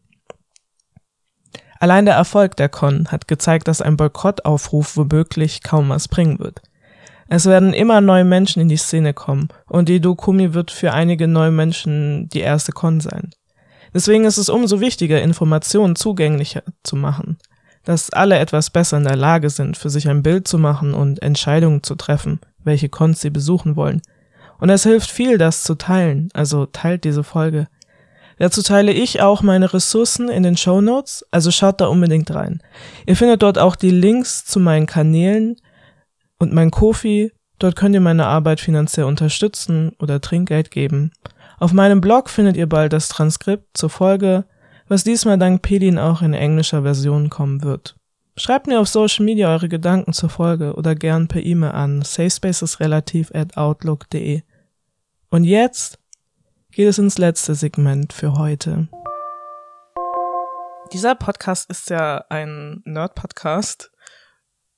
Allein 1.81 2.05
der 2.05 2.13
Erfolg 2.13 2.55
der 2.57 2.69
Con 2.69 3.07
hat 3.07 3.27
gezeigt, 3.27 3.67
dass 3.67 3.81
ein 3.81 3.97
Boykottaufruf 3.97 4.97
womöglich 4.97 5.63
kaum 5.63 5.89
was 5.89 6.07
bringen 6.07 6.37
wird. 6.37 6.61
Es 7.27 7.47
werden 7.47 7.73
immer 7.73 8.01
neue 8.01 8.23
Menschen 8.23 8.61
in 8.61 8.69
die 8.69 8.77
Szene 8.77 9.15
kommen 9.15 9.47
und 9.67 9.89
die 9.89 9.99
Dokumi 9.99 10.53
wird 10.53 10.69
für 10.69 10.93
einige 10.93 11.27
neue 11.27 11.49
Menschen 11.49 12.29
die 12.29 12.41
erste 12.41 12.71
Con 12.71 12.99
sein. 12.99 13.31
Deswegen 13.95 14.25
ist 14.25 14.37
es 14.37 14.47
umso 14.47 14.79
wichtiger, 14.79 15.23
Informationen 15.23 15.95
zugänglicher 15.95 16.61
zu 16.83 16.95
machen, 16.95 17.39
dass 17.83 18.11
alle 18.11 18.37
etwas 18.37 18.69
besser 18.69 18.97
in 18.97 19.05
der 19.05 19.15
Lage 19.15 19.49
sind, 19.49 19.75
für 19.75 19.89
sich 19.89 20.07
ein 20.07 20.21
Bild 20.21 20.47
zu 20.47 20.59
machen 20.59 20.93
und 20.93 21.23
Entscheidungen 21.23 21.81
zu 21.81 21.95
treffen, 21.95 22.41
welche 22.63 22.89
Cons 22.89 23.21
sie 23.21 23.31
besuchen 23.31 23.75
wollen. 23.75 24.03
Und 24.59 24.69
es 24.69 24.83
hilft 24.83 25.09
viel, 25.09 25.39
das 25.39 25.63
zu 25.63 25.73
teilen, 25.73 26.29
also 26.35 26.67
teilt 26.67 27.05
diese 27.05 27.23
Folge. 27.23 27.69
Dazu 28.41 28.63
teile 28.63 28.91
ich 28.91 29.21
auch 29.21 29.43
meine 29.43 29.71
Ressourcen 29.71 30.27
in 30.27 30.41
den 30.41 30.57
Show 30.57 30.81
Notes, 30.81 31.23
also 31.29 31.51
schaut 31.51 31.79
da 31.79 31.85
unbedingt 31.85 32.33
rein. 32.33 32.59
Ihr 33.05 33.15
findet 33.15 33.43
dort 33.43 33.59
auch 33.59 33.75
die 33.75 33.91
Links 33.91 34.45
zu 34.45 34.59
meinen 34.59 34.87
Kanälen, 34.87 35.57
und 36.39 36.51
mein 36.51 36.71
Kofi, 36.71 37.31
dort 37.59 37.75
könnt 37.75 37.93
ihr 37.93 38.01
meine 38.01 38.25
Arbeit 38.25 38.59
finanziell 38.59 39.05
unterstützen 39.05 39.91
oder 39.99 40.21
Trinkgeld 40.21 40.71
geben. 40.71 41.11
Auf 41.59 41.71
meinem 41.71 42.01
Blog 42.01 42.31
findet 42.31 42.57
ihr 42.57 42.67
bald 42.67 42.93
das 42.93 43.09
Transkript 43.09 43.77
zur 43.77 43.91
Folge, 43.91 44.45
was 44.87 45.03
diesmal 45.03 45.37
dank 45.37 45.61
Pedin 45.61 45.99
auch 45.99 46.23
in 46.23 46.33
englischer 46.33 46.81
Version 46.81 47.29
kommen 47.29 47.61
wird. 47.61 47.95
Schreibt 48.37 48.65
mir 48.65 48.79
auf 48.79 48.87
Social 48.87 49.23
Media 49.23 49.49
eure 49.49 49.69
Gedanken 49.69 50.13
zur 50.13 50.29
Folge 50.29 50.73
oder 50.73 50.95
gern 50.95 51.27
per 51.27 51.43
E-Mail 51.43 51.73
an 51.73 52.01
safespacesrelativ 52.01 53.29
at 53.35 53.55
outlook.de. 53.55 54.41
Und 55.29 55.43
jetzt 55.43 56.00
geht 56.71 56.87
es 56.87 56.97
ins 56.97 57.17
letzte 57.17 57.53
Segment 57.53 58.13
für 58.13 58.33
heute. 58.33 58.87
Dieser 60.93 61.15
Podcast 61.15 61.69
ist 61.69 61.89
ja 61.89 62.25
ein 62.29 62.81
Nerd-Podcast 62.85 63.91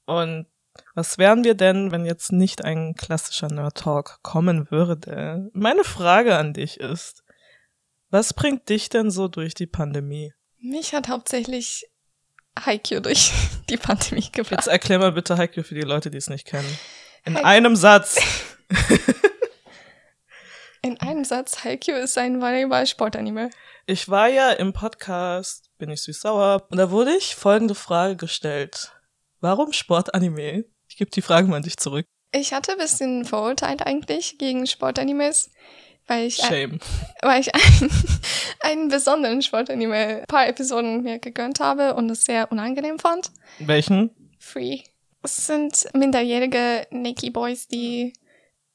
und 0.06 0.48
was 0.96 1.20
wären 1.20 1.44
wir 1.44 1.54
denn, 1.54 1.92
wenn 1.92 2.06
jetzt 2.06 2.32
nicht 2.32 2.64
ein 2.64 2.96
klassischer 2.96 3.48
Nerd 3.48 3.78
Talk 3.78 4.20
kommen 4.24 4.72
würde? 4.72 5.50
Meine 5.54 5.84
Frage 5.84 6.36
an 6.36 6.54
dich 6.54 6.80
ist, 6.80 7.24
was 8.10 8.34
bringt 8.34 8.70
dich 8.70 8.90
denn 8.90 9.12
so 9.12 9.28
durch 9.28 9.54
die 9.54 9.68
Pandemie? 9.68 10.34
Mich 10.60 10.94
hat 10.94 11.10
hauptsächlich 11.10 11.86
Haikyuu 12.60 13.02
durch 13.02 13.32
die 13.70 13.78
Pandemie 13.78 14.30
gebracht. 14.32 14.52
Jetzt 14.52 14.68
erklär 14.68 15.00
mal 15.00 15.12
bitte 15.12 15.38
Haikyuu 15.38 15.64
für 15.64 15.76
die 15.76 15.82
Leute, 15.82 16.10
die 16.10 16.18
es 16.18 16.30
nicht 16.30 16.46
kennen. 16.46 16.78
In 17.24 17.36
Haikyuu. 17.36 17.48
einem 17.48 17.76
Satz. 17.76 18.20
In 20.86 21.00
einem 21.00 21.24
Satz, 21.24 21.64
Haikyuu 21.64 21.96
ist 21.96 22.18
ein 22.18 22.42
Volleyball-Sportanime. 22.42 23.52
Ich 23.86 24.10
war 24.10 24.28
ja 24.28 24.52
im 24.52 24.74
Podcast, 24.74 25.70
bin 25.78 25.90
ich 25.90 26.02
süß-sauer, 26.02 26.68
und 26.70 26.78
da 26.78 26.92
wurde 26.92 27.16
ich 27.16 27.36
folgende 27.36 27.74
Frage 27.74 28.18
gestellt. 28.18 28.92
Warum 29.40 29.72
Sportanime? 29.72 30.66
Ich 30.90 30.98
gebe 30.98 31.10
die 31.10 31.22
Frage 31.22 31.48
mal 31.48 31.56
an 31.56 31.64
dich 31.64 31.78
zurück. 31.78 32.06
Ich 32.34 32.52
hatte 32.52 32.74
ein 32.74 32.80
bisschen 32.80 33.24
Vorurteile 33.24 33.86
eigentlich 33.86 34.38
gegen 34.38 34.68
Sportanimes, 34.68 35.52
weil 36.06 36.28
ich. 36.28 36.44
Ein, 36.44 36.82
weil 37.22 37.40
ich 37.40 37.56
einen, 37.56 37.92
einen 38.60 38.88
besonderen 38.90 39.42
Sportanime 39.42 39.96
ein 39.96 40.26
paar 40.26 40.50
Episoden 40.50 41.02
mir 41.02 41.20
gegönnt 41.20 41.62
habe 41.62 41.94
und 41.94 42.10
es 42.10 42.26
sehr 42.26 42.52
unangenehm 42.52 43.00
fand. 43.00 43.32
Welchen? 43.60 44.10
Free. 44.38 44.82
Es 45.22 45.48
sind 45.48 45.88
minderjährige 45.94 46.88
Nikki 46.92 47.30
Boys, 47.30 47.70
die 47.70 48.12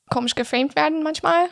komisch 0.09 0.35
geframed 0.35 0.75
werden 0.75 1.03
manchmal. 1.03 1.51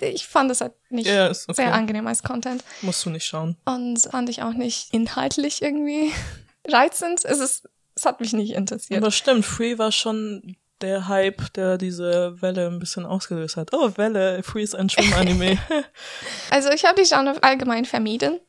Ich 0.00 0.26
fand 0.26 0.50
es 0.50 0.60
halt 0.60 0.72
nicht 0.88 1.06
ja, 1.06 1.30
okay. 1.30 1.52
sehr 1.52 1.74
angenehm 1.74 2.06
als 2.06 2.22
Content. 2.22 2.64
Musst 2.82 3.04
du 3.04 3.10
nicht 3.10 3.26
schauen. 3.26 3.56
Und 3.64 4.00
fand 4.00 4.28
ich 4.28 4.42
auch 4.42 4.54
nicht 4.54 4.92
inhaltlich 4.92 5.62
irgendwie 5.62 6.12
reizend. 6.66 7.24
Es 7.24 7.38
ist 7.38 7.68
es 7.96 8.06
hat 8.06 8.20
mich 8.20 8.32
nicht 8.32 8.54
interessiert. 8.54 9.02
Aber 9.02 9.10
stimmt, 9.10 9.44
Free 9.44 9.78
war 9.78 9.92
schon 9.92 10.56
der 10.80 11.08
Hype, 11.08 11.52
der 11.54 11.78
diese 11.78 12.40
Welle 12.42 12.66
ein 12.66 12.78
bisschen 12.78 13.06
ausgelöst 13.06 13.56
hat. 13.56 13.72
Oh, 13.72 13.92
Welle, 13.96 14.42
Free 14.42 14.62
ist 14.62 14.74
ein 14.74 14.90
Schwimmanime. 14.90 15.58
also 16.50 16.70
ich 16.70 16.84
habe 16.84 17.00
die 17.00 17.08
Genre 17.08 17.42
allgemein 17.42 17.84
vermieden. 17.84 18.40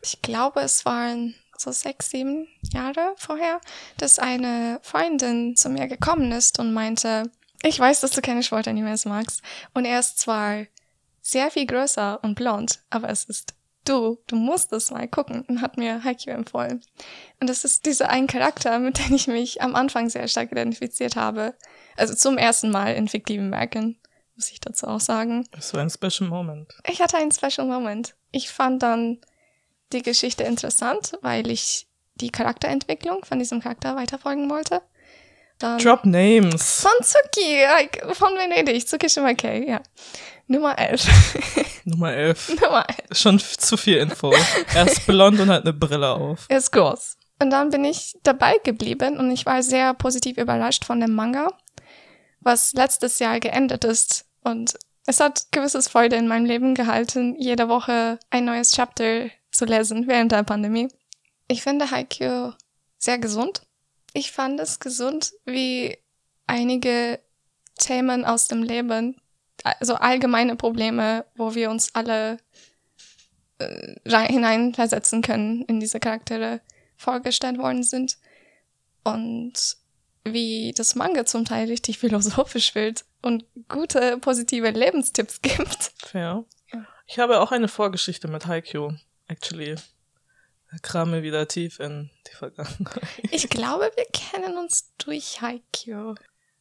Ich 0.00 0.22
glaube, 0.22 0.60
es 0.60 0.84
waren 0.84 1.34
so 1.58 1.70
sechs, 1.70 2.10
sieben 2.10 2.48
Jahre 2.72 3.14
vorher, 3.16 3.60
dass 3.98 4.18
eine 4.18 4.80
Freundin 4.82 5.56
zu 5.56 5.68
mir 5.68 5.86
gekommen 5.86 6.32
ist 6.32 6.58
und 6.58 6.72
meinte, 6.72 7.30
ich 7.62 7.78
weiß, 7.78 8.00
dass 8.00 8.10
du 8.12 8.20
keine 8.20 8.42
Sportanimes 8.42 9.04
magst. 9.04 9.42
Und 9.74 9.84
er 9.84 10.00
ist 10.00 10.18
zwar 10.18 10.66
sehr 11.20 11.50
viel 11.50 11.66
größer 11.66 12.22
und 12.22 12.34
blond, 12.34 12.80
aber 12.90 13.08
es 13.08 13.24
ist 13.24 13.54
du, 13.84 14.18
du 14.26 14.36
musst 14.36 14.72
es 14.72 14.90
mal 14.90 15.08
gucken 15.08 15.42
und 15.48 15.60
hat 15.60 15.76
mir 15.76 16.02
Haikyuu 16.04 16.32
empfohlen. 16.32 16.82
Und 17.40 17.50
das 17.50 17.64
ist 17.64 17.86
dieser 17.86 18.08
ein 18.10 18.26
Charakter, 18.26 18.78
mit 18.78 18.98
dem 18.98 19.14
ich 19.14 19.26
mich 19.26 19.62
am 19.62 19.74
Anfang 19.74 20.08
sehr 20.08 20.28
stark 20.28 20.52
identifiziert 20.52 21.16
habe. 21.16 21.54
Also 21.96 22.14
zum 22.14 22.38
ersten 22.38 22.70
Mal 22.70 22.94
in 22.94 23.08
fiktiven 23.08 23.50
Werken, 23.50 23.98
muss 24.36 24.50
ich 24.50 24.60
dazu 24.60 24.86
auch 24.86 25.00
sagen. 25.00 25.46
Das 25.52 25.74
war 25.74 25.80
ein 25.80 25.90
Special 25.90 26.28
Moment. 26.28 26.74
Ich 26.88 27.00
hatte 27.00 27.16
einen 27.16 27.32
Special 27.32 27.66
Moment. 27.66 28.14
Ich 28.30 28.50
fand 28.50 28.82
dann 28.82 29.18
die 29.92 30.02
Geschichte 30.02 30.44
interessant, 30.44 31.18
weil 31.20 31.50
ich 31.50 31.86
die 32.14 32.30
Charakterentwicklung 32.30 33.24
von 33.24 33.38
diesem 33.38 33.60
Charakter 33.60 33.96
weiterfolgen 33.96 34.48
wollte. 34.48 34.80
Dann 35.62 35.78
Drop 35.78 36.04
Names. 36.04 36.80
Von 36.82 36.90
like, 37.68 38.04
von 38.16 38.34
Venedig, 38.34 38.84
Tsuki 38.84 39.08
Shimake, 39.08 39.64
ja. 39.68 39.80
Nummer 40.48 40.76
11. 40.76 41.06
Nummer 41.84 42.12
11. 42.12 42.60
Nummer 42.60 42.84
11. 42.88 43.18
Schon 43.18 43.38
zu 43.38 43.76
viel 43.76 43.98
Info. 43.98 44.34
Er 44.74 44.86
ist 44.86 45.06
blond 45.06 45.38
und 45.38 45.48
hat 45.50 45.62
eine 45.62 45.72
Brille 45.72 46.10
auf. 46.10 46.46
Er 46.48 46.58
ist 46.58 46.72
groß. 46.72 47.16
Und 47.40 47.50
dann 47.50 47.70
bin 47.70 47.84
ich 47.84 48.18
dabei 48.24 48.58
geblieben 48.64 49.18
und 49.18 49.30
ich 49.30 49.46
war 49.46 49.62
sehr 49.62 49.94
positiv 49.94 50.36
überrascht 50.36 50.84
von 50.84 51.00
dem 51.00 51.14
Manga, 51.14 51.48
was 52.40 52.72
letztes 52.72 53.20
Jahr 53.20 53.38
geendet 53.38 53.84
ist. 53.84 54.26
Und 54.42 54.74
es 55.06 55.20
hat 55.20 55.46
gewisses 55.52 55.86
Freude 55.86 56.16
in 56.16 56.26
meinem 56.26 56.44
Leben 56.44 56.74
gehalten, 56.74 57.36
jede 57.38 57.68
Woche 57.68 58.18
ein 58.30 58.44
neues 58.44 58.72
Chapter 58.72 59.30
zu 59.52 59.64
lesen 59.64 60.08
während 60.08 60.32
der 60.32 60.42
Pandemie. 60.42 60.88
Ich 61.46 61.62
finde 61.62 61.90
Haikyuu 61.90 62.52
sehr 62.98 63.18
gesund. 63.18 63.62
Ich 64.12 64.32
fand 64.32 64.60
es 64.60 64.78
gesund, 64.78 65.32
wie 65.44 65.98
einige 66.46 67.20
Themen 67.78 68.24
aus 68.24 68.48
dem 68.48 68.62
Leben 68.62 69.16
also 69.64 69.94
allgemeine 69.94 70.56
Probleme, 70.56 71.24
wo 71.34 71.54
wir 71.54 71.70
uns 71.70 71.94
alle 71.94 72.38
äh, 73.58 74.26
hineinversetzen 74.26 75.22
können 75.22 75.62
in 75.62 75.80
diese 75.80 76.00
Charaktere 76.00 76.60
vorgestellt 76.96 77.58
worden 77.58 77.82
sind. 77.82 78.18
Und 79.04 79.76
wie 80.24 80.72
das 80.76 80.94
Manga 80.94 81.24
zum 81.26 81.44
Teil 81.44 81.68
richtig 81.68 81.98
philosophisch 82.00 82.74
wird 82.74 83.04
und 83.22 83.44
gute, 83.68 84.18
positive 84.18 84.70
Lebenstipps 84.70 85.40
gibt. 85.42 85.92
Fair. 85.98 86.44
Ich 87.06 87.18
habe 87.18 87.40
auch 87.40 87.52
eine 87.52 87.68
Vorgeschichte 87.68 88.28
mit 88.28 88.46
Haikyuu, 88.46 88.92
actually. 89.26 89.76
Krame 90.80 91.22
wieder 91.22 91.46
tief 91.48 91.80
in 91.80 92.10
die 92.26 92.36
Vergangenheit. 92.36 93.02
Ich 93.30 93.48
glaube, 93.48 93.90
wir 93.94 94.06
kennen 94.12 94.56
uns 94.56 94.92
durch 94.98 95.40
Haikyuu. 95.42 96.14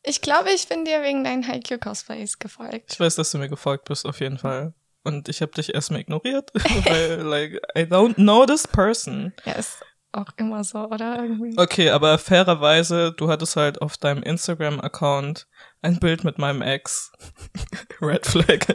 Ich 0.03 0.22
glaube, 0.22 0.49
ich 0.51 0.68
bin 0.68 0.86
dir 0.86 1.03
wegen 1.03 1.24
deinen 1.24 1.47
Haikyuu-Cosplays 1.47 2.39
gefolgt. 2.39 2.93
Ich 2.93 2.99
weiß, 2.99 3.16
dass 3.16 3.32
du 3.32 3.38
mir 3.38 3.49
gefolgt 3.49 3.86
bist, 3.86 4.05
auf 4.05 4.20
jeden 4.20 4.38
Fall. 4.38 4.74
Und 5.03 5.30
ich 5.30 5.41
habe 5.41 5.51
dich 5.51 5.74
erstmal 5.74 6.01
ignoriert, 6.01 6.51
weil, 6.86 7.22
like, 7.22 7.62
I 7.76 7.82
don't 7.82 8.16
know 8.16 8.45
this 8.45 8.68
person. 8.68 9.34
Ja, 9.45 9.53
ist 9.53 9.84
auch 10.12 10.30
immer 10.38 10.64
so, 10.64 10.80
oder? 10.80 11.24
Irgendwie. 11.24 11.57
Okay, 11.57 11.89
aber 11.89 12.18
fairerweise, 12.18 13.14
du 13.14 13.30
hattest 13.30 13.55
halt 13.55 13.82
auf 13.82 13.97
deinem 13.97 14.24
Instagram-Account 14.24 15.47
ein 15.82 15.99
Bild 15.99 16.23
mit 16.23 16.38
meinem 16.38 16.61
Ex. 16.61 17.11
red 18.01 18.25
Flag. 18.25 18.65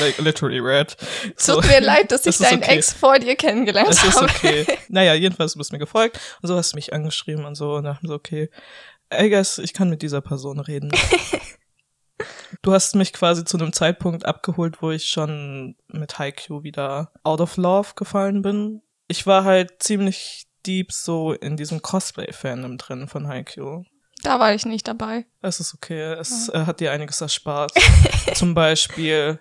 like, 0.00 0.18
literally 0.18 0.60
red. 0.60 0.96
So, 1.36 1.60
Tut 1.60 1.70
mir 1.70 1.80
leid, 1.80 2.12
dass 2.12 2.26
ich 2.26 2.38
deinen 2.38 2.62
okay. 2.62 2.76
Ex 2.76 2.92
vor 2.92 3.18
dir 3.18 3.36
kennengelernt 3.36 3.88
habe. 3.88 3.96
Das 3.96 4.14
ist 4.14 4.22
okay. 4.22 4.66
Naja, 4.88 5.14
jedenfalls, 5.14 5.54
du 5.54 5.58
bist 5.58 5.72
mir 5.72 5.78
gefolgt 5.78 6.20
und 6.40 6.48
so 6.48 6.56
hast 6.56 6.72
du 6.72 6.76
mich 6.76 6.92
angeschrieben 6.92 7.44
und 7.44 7.54
so 7.54 7.74
und 7.74 7.84
dachte 7.84 8.06
so, 8.06 8.14
okay, 8.14 8.50
I 9.12 9.28
guess, 9.28 9.58
ich 9.58 9.74
kann 9.74 9.90
mit 9.90 10.02
dieser 10.02 10.20
Person 10.20 10.60
reden. 10.60 10.90
du 12.62 12.72
hast 12.72 12.94
mich 12.94 13.12
quasi 13.12 13.44
zu 13.44 13.58
einem 13.58 13.72
Zeitpunkt 13.72 14.24
abgeholt, 14.24 14.80
wo 14.80 14.90
ich 14.90 15.06
schon 15.06 15.76
mit 15.88 16.18
Haikyuu 16.18 16.62
wieder 16.62 17.12
out 17.24 17.40
of 17.40 17.56
love 17.56 17.90
gefallen 17.96 18.42
bin. 18.42 18.82
Ich 19.08 19.26
war 19.26 19.44
halt 19.44 19.82
ziemlich 19.82 20.46
deep 20.64 20.92
so 20.92 21.32
in 21.32 21.56
diesem 21.56 21.82
Cosplay-Fandom 21.82 22.78
drin 22.78 23.08
von 23.08 23.26
Haikyuu. 23.26 23.84
Da 24.22 24.38
war 24.38 24.54
ich 24.54 24.64
nicht 24.64 24.86
dabei. 24.88 25.26
Es 25.40 25.60
ist 25.60 25.74
okay, 25.74 26.00
es 26.14 26.48
ja. 26.52 26.62
Äh, 26.62 26.66
hat 26.66 26.80
dir 26.80 26.92
einiges 26.92 27.20
erspart. 27.20 27.72
Zum 28.34 28.54
Beispiel 28.54 29.40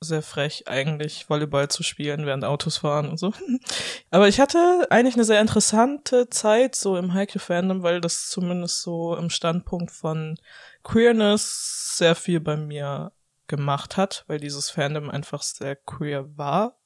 sehr 0.00 0.22
frech, 0.22 0.64
eigentlich 0.66 1.28
Volleyball 1.28 1.68
zu 1.68 1.82
spielen, 1.82 2.26
während 2.26 2.44
Autos 2.44 2.78
fahren 2.78 3.08
und 3.08 3.18
so. 3.18 3.32
Aber 4.10 4.28
ich 4.28 4.40
hatte 4.40 4.86
eigentlich 4.90 5.14
eine 5.14 5.24
sehr 5.24 5.40
interessante 5.40 6.28
Zeit 6.28 6.74
so 6.74 6.96
im 6.96 7.14
Haikyuu-Fandom, 7.14 7.82
weil 7.82 8.00
das 8.00 8.28
zumindest 8.28 8.82
so 8.82 9.16
im 9.16 9.30
Standpunkt 9.30 9.90
von 9.90 10.38
Queerness 10.82 11.96
sehr 11.96 12.14
viel 12.14 12.40
bei 12.40 12.56
mir 12.56 13.12
gemacht 13.46 13.96
hat, 13.96 14.24
weil 14.26 14.38
dieses 14.38 14.70
Fandom 14.70 15.10
einfach 15.10 15.42
sehr 15.42 15.76
queer 15.76 16.36
war. 16.36 16.78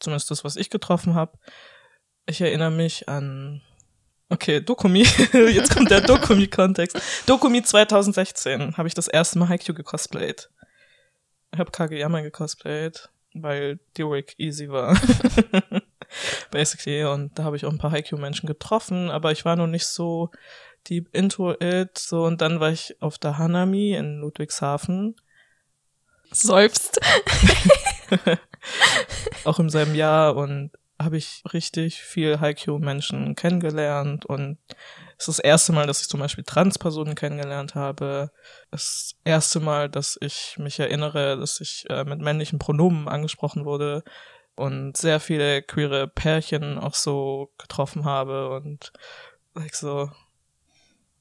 Zumindest 0.00 0.30
das, 0.30 0.44
was 0.44 0.56
ich 0.56 0.70
getroffen 0.70 1.14
habe. 1.14 1.38
Ich 2.26 2.40
erinnere 2.40 2.70
mich 2.70 3.08
an 3.08 3.62
Okay, 4.28 4.60
Dokumi. 4.60 5.02
Jetzt 5.32 5.74
kommt 5.74 5.90
der 5.90 6.00
Dokumi-Kontext. 6.00 7.00
Dokumi 7.26 7.62
2016 7.62 8.76
habe 8.76 8.88
ich 8.88 8.94
das 8.94 9.06
erste 9.06 9.38
Mal 9.38 9.48
Haikyuu 9.48 9.74
gecosplayt. 9.74 10.50
Ich 11.52 11.60
habe 11.60 11.70
Kageyama 11.70 12.22
gecosplayt, 12.22 13.08
weil 13.34 13.78
Derek 13.96 14.34
easy 14.38 14.68
war. 14.68 14.98
Basically. 16.50 17.04
Und 17.04 17.38
da 17.38 17.44
habe 17.44 17.56
ich 17.56 17.64
auch 17.64 17.70
ein 17.70 17.78
paar 17.78 17.92
Haikyuu-Menschen 17.92 18.48
getroffen, 18.48 19.10
aber 19.10 19.30
ich 19.30 19.44
war 19.44 19.54
noch 19.54 19.68
nicht 19.68 19.86
so 19.86 20.30
deep 20.88 21.08
into 21.14 21.52
it. 21.60 21.96
So, 21.96 22.24
und 22.24 22.40
dann 22.40 22.58
war 22.58 22.70
ich 22.70 23.00
auf 23.00 23.18
der 23.18 23.38
Hanami 23.38 23.94
in 23.94 24.18
Ludwigshafen. 24.18 25.14
Seufzt. 26.32 27.00
auch 29.44 29.60
im 29.60 29.70
selben 29.70 29.94
Jahr 29.94 30.36
und 30.36 30.72
habe 30.98 31.16
ich 31.16 31.42
richtig 31.52 32.00
viel 32.00 32.40
Haikyuu-Menschen 32.40 33.34
kennengelernt 33.34 34.24
und 34.24 34.58
es 35.18 35.28
ist 35.28 35.38
das 35.38 35.44
erste 35.44 35.72
Mal, 35.72 35.86
dass 35.86 36.00
ich 36.00 36.08
zum 36.08 36.20
Beispiel 36.20 36.44
Transpersonen 36.44 37.14
kennengelernt 37.14 37.74
habe. 37.74 38.30
Das 38.70 39.14
erste 39.24 39.60
Mal, 39.60 39.88
dass 39.88 40.18
ich 40.20 40.56
mich 40.58 40.78
erinnere, 40.78 41.38
dass 41.38 41.60
ich 41.60 41.84
äh, 41.88 42.04
mit 42.04 42.20
männlichen 42.20 42.58
Pronomen 42.58 43.08
angesprochen 43.08 43.64
wurde 43.64 44.04
und 44.56 44.96
sehr 44.96 45.20
viele 45.20 45.62
queere 45.62 46.08
Pärchen 46.08 46.78
auch 46.78 46.94
so 46.94 47.52
getroffen 47.58 48.04
habe 48.04 48.50
und 48.50 48.92
like 49.54 49.74
so, 49.74 50.10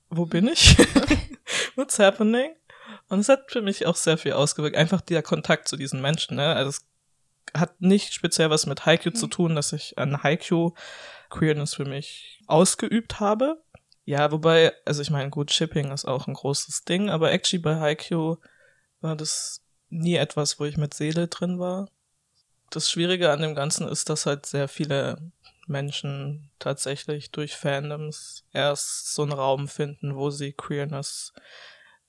wo 0.10 0.26
bin 0.26 0.47
ich? 0.47 0.77
What's 1.76 1.99
happening? 1.99 2.56
Und 3.10 3.19
es 3.19 3.30
hat 3.30 3.52
für 3.52 3.61
mich 3.61 3.85
auch 3.85 3.95
sehr 3.95 4.18
viel 4.18 4.34
ausgewirkt. 4.34 4.77
Einfach 4.77 5.02
der 5.02 5.22
Kontakt 5.22 5.68
zu 5.68 5.76
diesen 5.76 6.02
Menschen, 6.02 6.38
ne? 6.38 6.56
Also 6.56 6.69
es 6.69 6.88
hat 7.53 7.81
nicht 7.81 8.13
speziell 8.13 8.49
was 8.49 8.65
mit 8.65 8.85
Haikyuu 8.85 9.11
zu 9.11 9.27
tun, 9.27 9.55
dass 9.55 9.73
ich 9.73 9.97
an 9.97 10.23
Haikyuu 10.23 10.73
Queerness 11.30 11.76
für 11.76 11.85
mich 11.85 12.41
ausgeübt 12.47 13.19
habe. 13.19 13.61
Ja, 14.05 14.31
wobei, 14.31 14.73
also 14.85 15.01
ich 15.01 15.09
meine, 15.09 15.30
gut, 15.30 15.51
Shipping 15.51 15.91
ist 15.91 16.05
auch 16.05 16.27
ein 16.27 16.34
großes 16.34 16.84
Ding, 16.85 17.09
aber 17.09 17.31
actually 17.31 17.61
bei 17.61 17.80
Haikyuu 17.80 18.38
war 19.01 19.15
das 19.15 19.61
nie 19.89 20.15
etwas, 20.15 20.59
wo 20.59 20.65
ich 20.65 20.77
mit 20.77 20.93
Seele 20.93 21.27
drin 21.27 21.59
war. 21.59 21.89
Das 22.69 22.89
Schwierige 22.89 23.31
an 23.31 23.41
dem 23.41 23.55
Ganzen 23.55 23.88
ist, 23.88 24.09
dass 24.09 24.26
halt 24.26 24.45
sehr 24.45 24.67
viele 24.67 25.31
Menschen 25.67 26.51
tatsächlich 26.59 27.31
durch 27.31 27.55
Fandoms 27.55 28.43
erst 28.51 29.13
so 29.13 29.23
einen 29.23 29.34
Raum 29.34 29.67
finden, 29.67 30.15
wo 30.15 30.30
sie 30.30 30.53
Queerness 30.53 31.34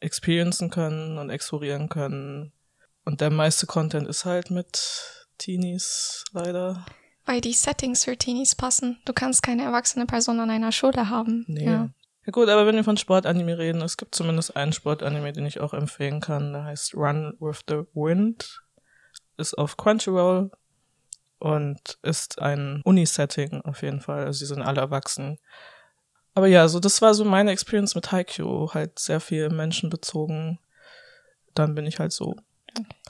experiencen 0.01 0.71
können 0.71 1.19
und 1.19 1.31
explorieren 1.31 1.89
können. 1.89 2.53
Und 3.05 3.21
der 3.21 3.31
meiste 3.31 3.67
Content 3.67 4.09
ist 4.09 4.25
halt 4.25 4.51
mit 4.51 5.16
Teenies 5.39 6.25
leider. 6.33 6.85
Weil 7.25 7.41
die 7.41 7.53
Settings 7.53 8.05
für 8.05 8.17
Teenies 8.17 8.55
passen. 8.55 8.99
Du 9.05 9.13
kannst 9.13 9.43
keine 9.43 9.65
erwachsene 9.65 10.07
Person 10.07 10.41
an 10.41 10.51
einer 10.51 10.73
Schule 10.73 11.09
haben. 11.09 11.45
Nee. 11.49 11.67
Ja. 11.67 11.91
Ja 12.27 12.33
gut, 12.33 12.49
aber 12.49 12.67
wenn 12.67 12.75
wir 12.75 12.83
von 12.83 12.97
Sportanime 12.97 13.57
reden, 13.57 13.81
es 13.83 13.97
gibt 13.97 14.17
zumindest 14.17 14.57
einen 14.57 14.73
Sportanime, 14.73 15.33
den 15.33 15.47
ich 15.47 15.61
auch 15.61 15.73
empfehlen 15.73 16.21
kann. 16.21 16.53
Der 16.53 16.65
heißt 16.65 16.95
Run 16.97 17.37
with 17.39 17.61
the 17.69 17.83
Wind. 17.95 18.63
Ist 19.37 19.55
auf 19.55 19.77
Crunchyroll 19.77 20.51
und 21.39 21.99
ist 22.03 22.41
ein 22.41 22.81
Uni-Setting 22.83 23.61
auf 23.63 23.83
jeden 23.83 24.01
Fall. 24.01 24.25
Also 24.25 24.41
sie 24.41 24.47
sind 24.47 24.63
alle 24.63 24.81
erwachsen. 24.81 25.39
Aber 26.35 26.49
ja, 26.49 26.67
so 26.67 26.81
das 26.81 27.01
war 27.01 27.15
so 27.15 27.25
meine 27.25 27.53
Experience 27.53 27.95
mit 27.95 28.11
Haikyuu, 28.11 28.75
halt 28.75 28.99
sehr 28.99 29.21
viel 29.21 29.49
menschenbezogen. 29.49 30.59
Dann 31.55 31.75
bin 31.75 31.87
ich 31.87 32.01
halt 32.01 32.13
so 32.13 32.37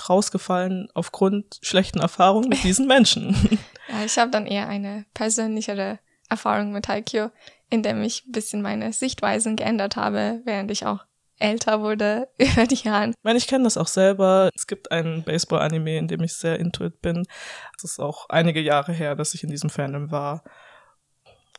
rausgefallen 0.09 0.89
aufgrund 0.95 1.59
schlechten 1.63 2.01
Erfahrungen 2.01 2.49
mit 2.49 2.63
diesen 2.65 2.87
Menschen. 2.87 3.37
Ja, 3.89 4.05
ich 4.05 4.19
habe 4.19 4.33
dann 4.33 4.47
eher 4.47 4.67
eine 4.69 5.07
persönlichere 5.15 6.01
Erfahrung 6.29 6.73
mit 6.73 6.89
Haikyuu, 6.89 7.29
in 7.71 7.85
dem 7.85 8.03
ich 8.03 8.27
ein 8.27 8.33
bisschen 8.33 8.61
meine 8.61 8.93
Sichtweisen 8.93 9.55
geändert 9.55 9.95
habe, 9.95 10.41
während 10.45 10.73
ich 10.73 10.87
auch 10.87 11.05
älter 11.39 11.83
wurde 11.83 12.29
über 12.39 12.67
die 12.67 12.75
Jahre. 12.75 13.11
Ich 13.11 13.15
meine, 13.23 13.39
ich 13.39 13.47
kenne 13.47 13.65
das 13.65 13.77
auch 13.77 13.87
selber. 13.87 14.51
Es 14.55 14.67
gibt 14.67 14.91
einen 14.91 15.23
Baseball-Anime, 15.23 15.99
in 15.99 16.09
dem 16.09 16.23
ich 16.23 16.35
sehr 16.35 16.59
into 16.59 16.85
it 16.85 17.01
bin. 17.01 17.27
Es 17.77 17.85
ist 17.85 18.01
auch 18.01 18.29
einige 18.29 18.61
Jahre 18.61 18.93
her, 18.93 19.15
dass 19.15 19.35
ich 19.35 19.45
in 19.45 19.51
diesem 19.51 19.71
Fandom 19.71 20.11
war. 20.11 20.43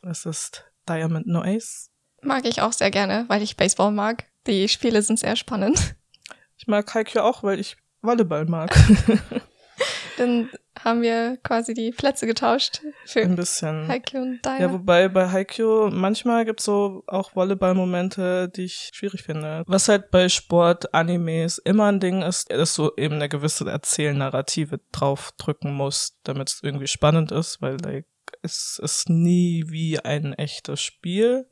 Es 0.02 0.26
ist 0.26 0.64
Diamond 0.88 1.26
No 1.26 1.42
Ace. 1.42 1.90
Mag 2.22 2.44
ich 2.44 2.60
auch 2.60 2.72
sehr 2.72 2.90
gerne, 2.90 3.24
weil 3.28 3.42
ich 3.42 3.56
Baseball 3.56 3.92
mag. 3.92 4.26
Die 4.46 4.68
Spiele 4.68 5.02
sind 5.02 5.18
sehr 5.18 5.36
spannend. 5.36 5.96
Ich 6.56 6.66
mag 6.66 6.92
Haikyuu 6.92 7.22
auch, 7.22 7.42
weil 7.42 7.60
ich 7.60 7.76
Volleyball 8.02 8.46
mag. 8.46 8.74
Dann 10.18 10.50
haben 10.84 11.02
wir 11.02 11.38
quasi 11.42 11.74
die 11.74 11.90
Plätze 11.92 12.26
getauscht 12.26 12.80
für 13.04 13.20
Ein 13.20 13.36
bisschen. 13.36 13.88
Haikyuu 13.88 14.22
und 14.22 14.40
Daya. 14.44 14.62
Ja, 14.62 14.72
wobei 14.72 15.08
bei 15.08 15.30
Haikyuu 15.30 15.90
manchmal 15.90 16.44
gibt's 16.44 16.64
so 16.64 17.04
auch 17.06 17.34
Volleyball-Momente, 17.34 18.48
die 18.48 18.64
ich 18.64 18.90
schwierig 18.92 19.22
finde. 19.22 19.62
Was 19.66 19.88
halt 19.88 20.10
bei 20.10 20.28
Sport-Animes 20.28 21.58
immer 21.58 21.86
ein 21.86 22.00
Ding 22.00 22.22
ist, 22.22 22.50
dass 22.50 22.74
du 22.74 22.90
eben 22.96 23.14
eine 23.14 23.28
gewisse 23.28 23.68
Erzählnarrative 23.68 24.80
draufdrücken 24.92 25.72
musst, 25.72 26.18
damit 26.24 26.50
es 26.50 26.60
irgendwie 26.62 26.88
spannend 26.88 27.32
ist, 27.32 27.62
weil 27.62 27.76
like, 27.80 28.06
es 28.42 28.80
ist 28.82 29.08
nie 29.08 29.64
wie 29.68 30.00
ein 30.00 30.34
echtes 30.34 30.80
Spiel. 30.80 31.46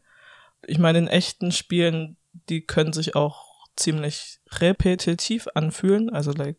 Ich 0.67 0.79
meine, 0.79 0.99
in 0.99 1.09
echten 1.09 1.53
Spielen, 1.53 2.17
die 2.49 2.63
können 2.63 2.93
sich 2.93 3.15
auch 3.15 3.47
ziemlich 3.77 4.41
repetitiv 4.61 5.49
anfühlen. 5.55 6.11
Also 6.11 6.33
like, 6.33 6.57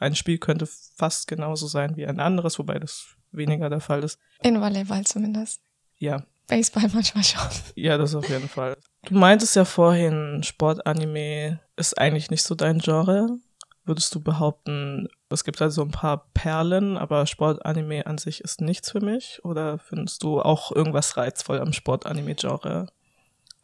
ein 0.00 0.14
Spiel 0.14 0.38
könnte 0.38 0.66
fast 0.66 1.26
genauso 1.28 1.66
sein 1.66 1.96
wie 1.96 2.06
ein 2.06 2.20
anderes, 2.20 2.58
wobei 2.58 2.78
das 2.78 3.16
weniger 3.32 3.68
der 3.68 3.80
Fall 3.80 4.04
ist. 4.04 4.18
In 4.42 4.60
Volleyball 4.60 5.04
zumindest. 5.04 5.60
Ja, 5.98 6.22
Baseball 6.48 6.88
manchmal 6.94 7.22
schon. 7.22 7.40
ja, 7.76 7.96
das 7.96 8.14
auf 8.14 8.28
jeden 8.28 8.48
Fall. 8.48 8.76
Du 9.04 9.14
meintest 9.14 9.54
ja 9.54 9.64
vorhin, 9.64 10.42
Sportanime 10.42 11.60
ist 11.76 11.96
eigentlich 11.98 12.30
nicht 12.30 12.42
so 12.42 12.56
dein 12.56 12.80
Genre. 12.80 13.38
Würdest 13.84 14.14
du 14.14 14.20
behaupten, 14.20 15.08
es 15.30 15.44
gibt 15.44 15.60
halt 15.60 15.72
so 15.72 15.82
ein 15.82 15.90
paar 15.90 16.28
Perlen, 16.34 16.98
aber 16.98 17.26
Sportanime 17.26 18.06
an 18.06 18.18
sich 18.18 18.42
ist 18.42 18.60
nichts 18.60 18.90
für 18.90 19.00
mich? 19.00 19.40
Oder 19.44 19.78
findest 19.78 20.22
du 20.22 20.42
auch 20.42 20.72
irgendwas 20.72 21.16
reizvoll 21.16 21.60
am 21.60 21.72
Sportanime-Genre? 21.72 22.88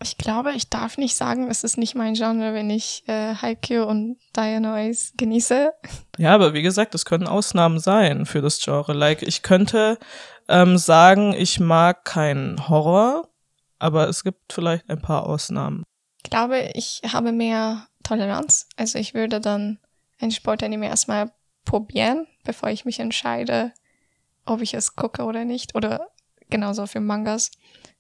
Ich 0.03 0.19
glaube, 0.19 0.53
ich 0.53 0.69
darf 0.69 0.99
nicht 0.99 1.17
sagen, 1.17 1.49
es 1.49 1.65
ist 1.65 1.79
nicht 1.79 1.95
mein 1.95 2.15
Genre, 2.15 2.53
wenn 2.53 2.69
ich 2.69 3.05
äh, 3.07 3.35
Haikyuu 3.35 3.85
und 3.85 4.19
Dianoise 4.37 5.13
genieße. 5.17 5.73
Ja, 6.19 6.35
aber 6.35 6.53
wie 6.53 6.63
gesagt, 6.63 6.95
es 6.95 7.05
können 7.05 7.27
Ausnahmen 7.27 7.79
sein 7.79 8.27
für 8.27 8.43
das 8.43 8.61
Genre. 8.61 8.93
Like, 8.93 9.23
ich 9.23 9.43
könnte 9.43 9.99
ähm, 10.49 10.77
sagen, 10.79 11.33
ich 11.33 11.61
mag 11.61 12.05
keinen 12.05 12.69
Horror, 12.69 13.29
aber 13.79 14.09
es 14.09 14.25
gibt 14.25 14.53
vielleicht 14.53 14.89
ein 14.91 15.01
paar 15.01 15.27
Ausnahmen. 15.27 15.85
Ich 16.23 16.31
glaube, 16.31 16.71
ich 16.75 17.03
habe 17.11 17.33
mehr 17.33 17.87
Toleranz. 18.03 18.69
Also 18.77 18.99
ich 18.99 19.15
würde 19.15 19.41
dann 19.41 19.79
ein 20.21 20.31
Sportanime 20.31 20.87
erstmal 20.87 21.33
probieren, 21.65 22.27
bevor 22.45 22.69
ich 22.71 22.85
mich 22.85 23.01
entscheide, 23.01 23.73
ob 24.45 24.61
ich 24.61 24.75
es 24.75 24.97
gucke 24.97 25.25
oder 25.25 25.45
nicht. 25.45 25.75
Oder 25.75 26.09
genauso 26.51 26.87
für 26.87 27.01
Mangas. 27.01 27.51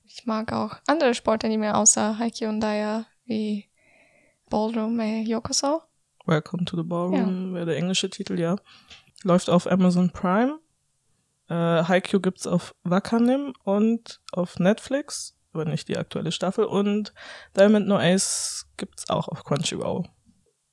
Ich 0.06 0.26
mag 0.26 0.52
auch 0.52 0.76
andere 0.86 1.14
Sportanime 1.14 1.74
außer 1.76 2.18
Haikyuu 2.18 2.48
und 2.48 2.60
Daya 2.60 3.06
wie 3.24 3.68
Ballroom 4.50 5.00
äh, 5.00 5.22
Yokoso. 5.22 5.82
Welcome 6.26 6.64
to 6.64 6.76
the 6.76 6.82
Ballroom 6.82 7.54
wäre 7.54 7.66
der 7.66 7.76
englische 7.76 8.08
Titel, 8.10 8.38
ja. 8.38 8.56
Läuft 9.22 9.50
auf 9.50 9.66
Amazon 9.70 10.10
Prime. 10.10 10.58
Äh, 11.48 11.54
Haikyuu 11.54 12.20
gibt's 12.20 12.46
auf 12.46 12.74
Wakanim 12.84 13.54
und 13.64 14.20
auf 14.32 14.58
Netflix, 14.58 15.36
aber 15.52 15.64
nicht 15.64 15.88
die 15.88 15.96
aktuelle 15.98 16.32
Staffel. 16.32 16.64
Und 16.64 17.12
Diamond 17.56 17.86
No 17.88 17.96
Ace 17.98 18.66
gibt's 18.76 19.08
auch 19.10 19.28
auf 19.28 19.44
Crunchyroll. 19.44 20.04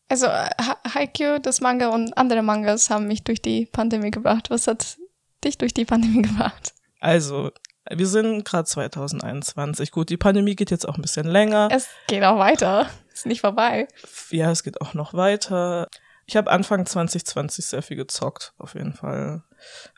Also 0.09 0.27
äh, 0.27 0.49
Ha- 0.61 0.79
Haikyuu, 0.93 1.39
das 1.39 1.61
Manga 1.61 1.89
und 1.89 2.17
andere 2.17 2.41
Mangas 2.43 2.89
haben 2.89 3.07
mich 3.07 3.23
durch 3.23 3.41
die 3.41 3.65
Pandemie 3.65 4.11
gebracht. 4.11 4.49
Was 4.49 4.67
hat 4.67 4.97
dich 5.43 5.57
durch 5.57 5.73
die 5.73 5.85
Pandemie 5.85 6.21
gebracht? 6.29 6.73
Also, 6.99 7.51
wir 7.95 8.07
sind 8.07 8.45
gerade 8.45 8.65
2021. 8.65 9.91
Gut, 9.91 10.09
die 10.09 10.17
Pandemie 10.17 10.55
geht 10.55 10.71
jetzt 10.71 10.87
auch 10.87 10.95
ein 10.95 11.01
bisschen 11.01 11.27
länger. 11.27 11.69
Es 11.71 11.87
geht 12.07 12.23
auch 12.23 12.37
weiter. 12.37 12.89
Ist 13.13 13.25
nicht 13.25 13.41
vorbei. 13.41 13.87
Ja, 14.29 14.51
es 14.51 14.63
geht 14.63 14.81
auch 14.81 14.93
noch 14.93 15.13
weiter. 15.13 15.87
Ich 16.25 16.37
habe 16.37 16.49
Anfang 16.49 16.85
2020 16.85 17.65
sehr 17.65 17.81
viel 17.81 17.97
gezockt, 17.97 18.53
auf 18.57 18.75
jeden 18.75 18.93
Fall. 18.93 19.43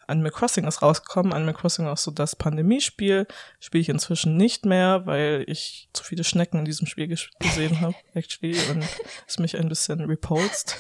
Animal 0.07 0.31
Crossing 0.31 0.65
ist 0.65 0.81
rausgekommen. 0.81 1.31
Animal 1.31 1.53
Crossing 1.53 1.85
ist 1.85 1.91
auch 1.91 1.97
so 1.97 2.11
das 2.11 2.35
Pandemiespiel. 2.35 3.27
Spiele 3.59 3.81
ich 3.81 3.89
inzwischen 3.89 4.35
nicht 4.35 4.65
mehr, 4.65 5.05
weil 5.05 5.43
ich 5.47 5.89
zu 5.93 6.03
viele 6.03 6.23
Schnecken 6.23 6.59
in 6.59 6.65
diesem 6.65 6.87
Spiel 6.87 7.07
ges 7.07 7.29
gesehen 7.39 7.81
habe, 7.81 7.95
actually, 8.13 8.57
und 8.71 8.83
es 9.27 9.39
mich 9.39 9.57
ein 9.57 9.69
bisschen 9.69 10.01
repulst. 10.05 10.77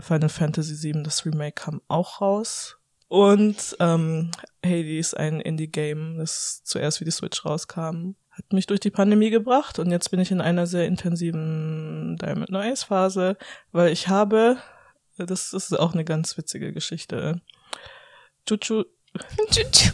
Final 0.00 0.28
Fantasy 0.28 0.82
VII, 0.82 1.02
das 1.04 1.24
Remake, 1.24 1.62
kam 1.62 1.80
auch 1.88 2.20
raus. 2.20 2.76
Und 3.08 3.76
ähm, 3.78 4.30
Hades, 4.64 5.14
ein 5.14 5.40
Indie-Game, 5.40 6.18
das 6.18 6.62
zuerst 6.64 7.00
wie 7.00 7.04
die 7.04 7.12
Switch 7.12 7.44
rauskam, 7.44 8.14
hat 8.32 8.52
mich 8.52 8.66
durch 8.66 8.80
die 8.80 8.90
Pandemie 8.90 9.30
gebracht 9.30 9.78
und 9.78 9.90
jetzt 9.90 10.10
bin 10.10 10.20
ich 10.20 10.30
in 10.30 10.40
einer 10.40 10.66
sehr 10.66 10.86
intensiven 10.86 12.16
Diamond 12.20 12.50
No 12.50 12.58
Ace 12.58 12.84
Phase, 12.84 13.36
weil 13.72 13.90
ich 13.92 14.08
habe, 14.08 14.58
das, 15.16 15.50
das 15.50 15.70
ist 15.70 15.78
auch 15.78 15.94
eine 15.94 16.04
ganz 16.04 16.36
witzige 16.36 16.72
Geschichte. 16.72 17.40
Juju, 18.48 18.84
Jujutsu. 19.38 19.90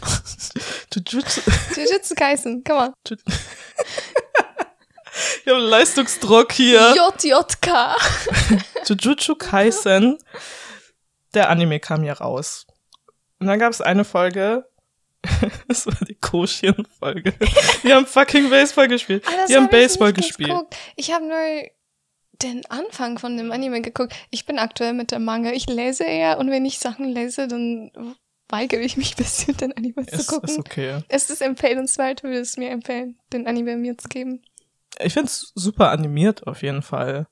Jujutsu. 0.93 1.41
Jujutsu 1.75 2.15
Kaisen, 2.15 2.63
come 2.63 2.79
on. 2.79 2.93
Ich 5.45 5.51
habe 5.51 5.59
Leistungsdruck 5.59 6.51
hier. 6.53 6.95
JJK. 6.95 7.95
Jujutsu 8.87 9.35
Kaisen. 9.35 10.17
Der 11.33 11.49
Anime 11.49 11.79
kam 11.79 12.03
ja 12.03 12.13
raus. 12.13 12.65
Und 13.43 13.47
dann 13.47 13.59
gab 13.59 13.73
es 13.73 13.81
eine 13.81 14.05
Folge, 14.05 14.65
das 15.67 15.85
war 15.85 15.97
die 16.07 16.15
Koshien-Folge. 16.15 17.33
Die 17.83 17.93
haben 17.93 18.05
fucking 18.05 18.49
Baseball 18.49 18.87
gespielt. 18.87 19.25
Ah, 19.27 19.45
die 19.49 19.55
haben 19.57 19.65
hab 19.65 19.73
ich 19.73 19.79
Baseball 19.81 20.13
nicht 20.13 20.27
gespielt. 20.29 20.49
geguckt. 20.49 20.77
Ich 20.95 21.11
habe 21.11 21.25
nur 21.27 21.69
den 22.41 22.65
Anfang 22.69 23.19
von 23.19 23.35
dem 23.35 23.51
Anime 23.51 23.81
geguckt. 23.81 24.13
Ich 24.29 24.45
bin 24.45 24.59
aktuell 24.59 24.93
mit 24.93 25.11
dem 25.11 25.25
Manga. 25.25 25.51
Ich 25.51 25.65
lese 25.65 26.05
eher 26.05 26.37
und 26.37 26.51
wenn 26.51 26.63
ich 26.63 26.79
Sachen 26.79 27.09
lese, 27.09 27.49
dann 27.49 27.91
weigere 28.47 28.79
ich 28.79 28.95
mich 28.95 29.11
ein 29.15 29.17
bisschen, 29.17 29.57
den 29.57 29.75
Anime 29.75 30.05
Ist, 30.07 30.27
zu 30.29 30.35
gucken. 30.35 30.47
ist 30.47 30.59
okay. 30.59 31.01
Es 31.09 31.29
ist 31.29 31.41
empfehlenswert, 31.41 32.23
würde 32.23 32.39
es 32.39 32.55
mir 32.55 32.69
empfehlen, 32.69 33.19
den 33.33 33.45
Anime 33.45 33.75
mir 33.75 33.97
zu 33.97 34.07
geben. 34.07 34.41
Ich 35.01 35.15
find's 35.15 35.51
super 35.53 35.91
animiert 35.91 36.47
auf 36.47 36.61
jeden 36.61 36.81
Fall. 36.81 37.27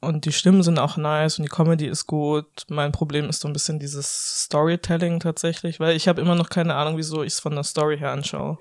Und 0.00 0.24
die 0.24 0.32
Stimmen 0.32 0.62
sind 0.62 0.78
auch 0.78 0.96
nice 0.96 1.38
und 1.38 1.44
die 1.44 1.48
Comedy 1.48 1.86
ist 1.86 2.06
gut. 2.06 2.64
Mein 2.68 2.92
Problem 2.92 3.28
ist 3.28 3.40
so 3.40 3.48
ein 3.48 3.52
bisschen 3.52 3.78
dieses 3.78 4.44
Storytelling 4.44 5.20
tatsächlich, 5.20 5.80
weil 5.80 5.96
ich 5.96 6.06
habe 6.06 6.20
immer 6.20 6.34
noch 6.34 6.50
keine 6.50 6.74
Ahnung, 6.74 6.96
wieso 6.96 7.22
ich 7.22 7.32
es 7.32 7.40
von 7.40 7.54
der 7.54 7.64
Story 7.64 7.98
her 7.98 8.12
anschaue. 8.12 8.58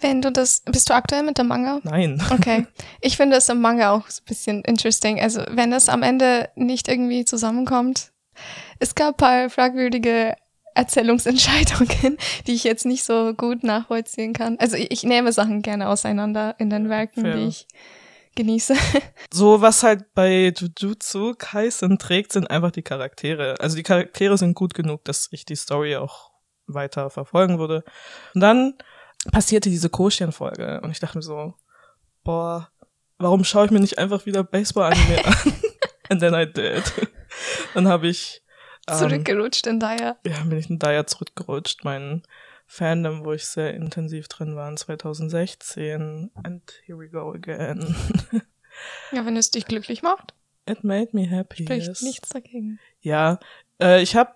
Wenn 0.00 0.22
du 0.22 0.30
das, 0.30 0.62
bist 0.64 0.88
du 0.88 0.94
aktuell 0.94 1.24
mit 1.24 1.38
dem 1.38 1.48
Manga? 1.48 1.80
Nein. 1.82 2.22
Okay. 2.30 2.66
Ich 3.00 3.16
finde 3.16 3.34
das 3.36 3.48
im 3.48 3.60
Manga 3.60 3.90
auch 3.90 4.08
so 4.08 4.22
ein 4.22 4.26
bisschen 4.26 4.62
interesting. 4.62 5.20
Also, 5.20 5.42
wenn 5.50 5.72
das 5.72 5.88
am 5.88 6.04
Ende 6.04 6.50
nicht 6.54 6.86
irgendwie 6.86 7.24
zusammenkommt. 7.24 8.12
Es 8.78 8.94
gab 8.94 9.14
ein 9.14 9.16
paar 9.16 9.50
fragwürdige 9.50 10.36
Erzählungsentscheidungen, 10.74 12.16
die 12.46 12.54
ich 12.54 12.62
jetzt 12.62 12.86
nicht 12.86 13.02
so 13.02 13.34
gut 13.34 13.64
nachvollziehen 13.64 14.34
kann. 14.34 14.56
Also, 14.60 14.76
ich, 14.76 14.92
ich 14.92 15.02
nehme 15.02 15.32
Sachen 15.32 15.62
gerne 15.62 15.88
auseinander 15.88 16.54
in 16.58 16.70
den 16.70 16.88
Werken, 16.88 17.22
Fair. 17.22 17.36
die 17.36 17.46
ich 17.48 17.66
genieße. 18.38 18.74
So, 19.30 19.60
was 19.60 19.82
halt 19.82 20.14
bei 20.14 20.54
Jujutsu 20.56 21.34
Kaisen 21.36 21.98
trägt, 21.98 22.32
sind 22.32 22.50
einfach 22.50 22.70
die 22.70 22.82
Charaktere. 22.82 23.56
Also 23.60 23.76
die 23.76 23.82
Charaktere 23.82 24.38
sind 24.38 24.54
gut 24.54 24.72
genug, 24.72 25.04
dass 25.04 25.28
ich 25.32 25.44
die 25.44 25.56
Story 25.56 25.96
auch 25.96 26.30
weiter 26.66 27.10
verfolgen 27.10 27.58
würde. 27.58 27.84
Und 28.34 28.40
dann 28.40 28.74
passierte 29.30 29.68
diese 29.68 29.90
Koshien-Folge 29.90 30.80
und 30.82 30.90
ich 30.90 30.98
dachte 31.00 31.18
mir 31.18 31.22
so, 31.22 31.54
boah, 32.24 32.70
warum 33.18 33.44
schaue 33.44 33.66
ich 33.66 33.70
mir 33.70 33.80
nicht 33.80 33.98
einfach 33.98 34.24
wieder 34.24 34.44
Baseball-Anime 34.44 35.24
an? 35.26 35.34
And 36.08 36.20
then 36.20 36.32
I 36.34 36.50
did. 36.50 36.90
Dann 37.74 37.86
habe 37.86 38.08
ich 38.08 38.42
ähm, 38.88 38.96
Zurückgerutscht 38.96 39.66
in 39.66 39.78
Daya. 39.78 40.16
ja, 40.24 40.40
bin 40.44 40.58
ich 40.58 40.70
in 40.70 40.78
Daya 40.78 41.06
zurückgerutscht. 41.06 41.84
Mein 41.84 42.22
Fandom, 42.70 43.24
wo 43.24 43.32
ich 43.32 43.46
sehr 43.46 43.72
intensiv 43.74 44.28
drin 44.28 44.54
war, 44.54 44.68
in 44.68 44.76
2016. 44.76 46.30
And 46.42 46.62
here 46.84 46.98
we 46.98 47.08
go 47.08 47.32
again. 47.32 47.96
Ja, 49.10 49.26
wenn 49.26 49.36
es 49.36 49.50
dich 49.50 49.66
glücklich 49.66 50.02
macht, 50.02 50.34
It 50.68 50.84
made 50.84 51.08
me 51.12 51.26
happy. 51.26 51.64
spricht 51.64 51.88
yes. 51.88 52.02
nichts 52.02 52.28
dagegen. 52.28 52.78
Ja, 53.00 53.40
äh, 53.80 54.02
ich 54.02 54.14
habe 54.14 54.32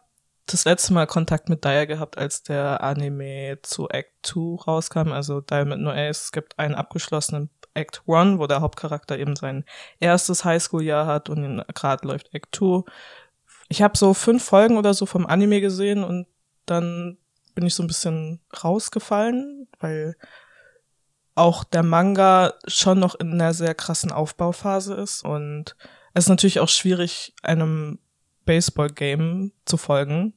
das 0.47 0.65
letzte 0.65 0.93
Mal 0.95 1.07
Kontakt 1.07 1.49
mit 1.49 1.65
Daya 1.65 1.85
gehabt, 1.85 2.19
als 2.19 2.43
der 2.43 2.83
Anime 2.83 3.59
zu 3.63 3.89
Act 3.89 4.27
2 4.27 4.65
rauskam, 4.67 5.13
also 5.13 5.37
mit 5.65 5.79
No 5.79 5.91
Ace. 5.91 6.25
Es 6.25 6.33
gibt 6.33 6.59
einen 6.59 6.75
abgeschlossenen 6.75 7.51
Act 7.75 8.03
1, 8.09 8.39
wo 8.39 8.47
der 8.47 8.63
Hauptcharakter 8.63 9.19
eben 9.19 9.37
sein 9.37 9.65
erstes 10.01 10.45
Highschool-Jahr 10.45 11.07
hat 11.07 11.29
und 11.29 11.65
gerade 11.75 12.09
läuft 12.09 12.35
Act 12.35 12.57
2. 12.57 12.83
Ich 13.69 13.83
habe 13.83 13.97
so 13.97 14.13
fünf 14.15 14.43
Folgen 14.45 14.77
oder 14.77 14.93
so 14.95 15.07
vom 15.07 15.27
Anime 15.27 15.61
gesehen 15.61 16.03
und 16.03 16.27
dann 16.67 17.19
bin 17.55 17.67
ich 17.67 17.75
so 17.75 17.83
ein 17.83 17.87
bisschen 17.87 18.41
rausgefallen, 18.65 19.69
weil 19.81 20.17
auch 21.35 21.65
der 21.65 21.83
Manga 21.83 22.55
schon 22.67 22.99
noch 22.99 23.15
in 23.15 23.33
einer 23.33 23.55
sehr 23.55 23.75
krassen 23.75 24.13
Aufbauphase 24.13 24.95
ist 24.95 25.25
und 25.25 25.77
es 26.15 26.25
ist 26.25 26.29
natürlich 26.29 26.61
auch 26.61 26.69
schwierig, 26.69 27.35
einem 27.43 27.99
Baseball-Game 28.45 29.53
zu 29.65 29.77
folgen. 29.77 30.35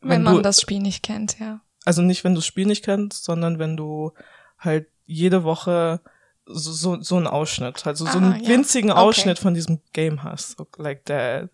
Wenn, 0.00 0.10
Wenn 0.10 0.22
man 0.24 0.36
du- 0.36 0.42
das 0.42 0.60
Spiel 0.60 0.80
nicht 0.80 1.02
kennt, 1.02 1.38
ja. 1.38 1.60
Also 1.84 2.02
nicht, 2.02 2.24
wenn 2.24 2.32
du 2.34 2.38
das 2.40 2.46
Spiel 2.46 2.66
nicht 2.66 2.84
kennst, 2.84 3.22
sondern 3.24 3.58
wenn 3.60 3.76
du 3.76 4.12
halt 4.58 4.88
jede 5.04 5.44
Woche 5.44 6.00
so, 6.44 6.72
so, 6.72 7.00
so 7.00 7.16
einen 7.16 7.28
Ausschnitt, 7.28 7.86
also 7.86 8.04
so 8.06 8.18
Ah, 8.18 8.22
einen 8.32 8.42
ja. 8.42 8.48
winzigen 8.48 8.90
Okay. 8.90 9.00
Ausschnitt 9.00 9.38
von 9.38 9.54
diesem 9.54 9.80
Game 9.92 10.24
hast, 10.24 10.56
so 10.58 10.66
like 10.78 11.04
that. 11.04 11.50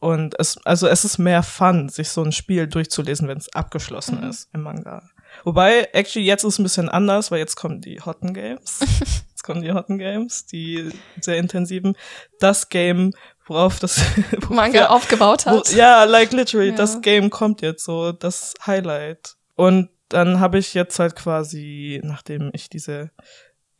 Und 0.00 0.34
es, 0.38 0.58
also 0.64 0.86
es 0.88 1.04
ist 1.04 1.18
mehr 1.18 1.42
Fun, 1.42 1.88
sich 1.90 2.08
so 2.08 2.22
ein 2.22 2.32
Spiel 2.32 2.66
durchzulesen, 2.66 3.28
wenn 3.28 3.38
es 3.38 3.52
abgeschlossen 3.54 4.22
Mhm. 4.22 4.30
ist 4.30 4.48
im 4.54 4.62
Manga. 4.62 5.02
Wobei, 5.44 5.88
actually, 5.92 6.26
jetzt 6.26 6.42
ist 6.42 6.54
es 6.54 6.58
ein 6.58 6.62
bisschen 6.64 6.88
anders, 6.88 7.30
weil 7.30 7.38
jetzt 7.38 7.54
kommen 7.54 7.80
die 7.80 8.00
Hotten 8.00 8.32
Games. 8.34 8.80
jetzt 9.30 9.44
kommen 9.44 9.62
die 9.62 9.72
Hotten 9.72 9.98
Games, 9.98 10.46
die 10.46 10.90
sehr 11.20 11.36
intensiven. 11.36 11.96
Das 12.40 12.68
Game, 12.70 13.12
worauf 13.46 13.78
das 13.78 14.00
Manga 14.48 14.86
aufgebaut 14.86 15.44
wo, 15.46 15.58
hat. 15.58 15.72
ja, 15.72 16.04
like 16.04 16.32
literally, 16.32 16.70
Ja. 16.70 16.76
das 16.76 17.00
Game 17.02 17.28
kommt 17.30 17.60
jetzt 17.62 17.84
so, 17.84 18.12
das 18.12 18.54
Highlight. 18.66 19.36
Und 19.54 19.90
dann 20.08 20.40
habe 20.40 20.58
ich 20.58 20.74
jetzt 20.74 20.98
halt 20.98 21.14
quasi, 21.14 22.00
nachdem 22.02 22.50
ich 22.54 22.68
diese 22.70 23.10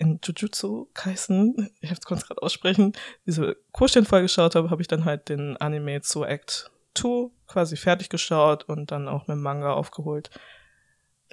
in 0.01 0.18
Jujutsu 0.22 0.89
Kaisen, 0.94 1.70
ich 1.81 1.90
hab's 1.90 2.06
kurz 2.06 2.27
gerade 2.27 2.43
aussprechen, 2.43 2.94
diese 3.27 3.56
Kurschen-Folge 3.72 4.24
geschaut 4.24 4.55
habe, 4.55 4.70
habe 4.70 4.81
ich 4.81 4.89
dann 4.89 5.05
halt 5.05 5.28
den 5.28 5.59
Anime 5.59 6.01
zu 6.01 6.24
Act 6.24 6.70
2 6.94 7.31
quasi 7.47 7.77
fertig 7.77 8.09
geschaut 8.09 8.64
und 8.64 8.90
dann 8.90 9.09
auch 9.09 9.28
mit 9.28 9.36
dem 9.36 9.43
Manga 9.43 9.74
aufgeholt. 9.74 10.31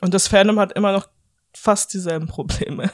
Und 0.01 0.13
das 0.13 0.27
Fandom 0.27 0.59
hat 0.59 0.73
immer 0.73 0.91
noch 0.91 1.07
fast 1.53 1.93
dieselben 1.93 2.27
Probleme. 2.27 2.91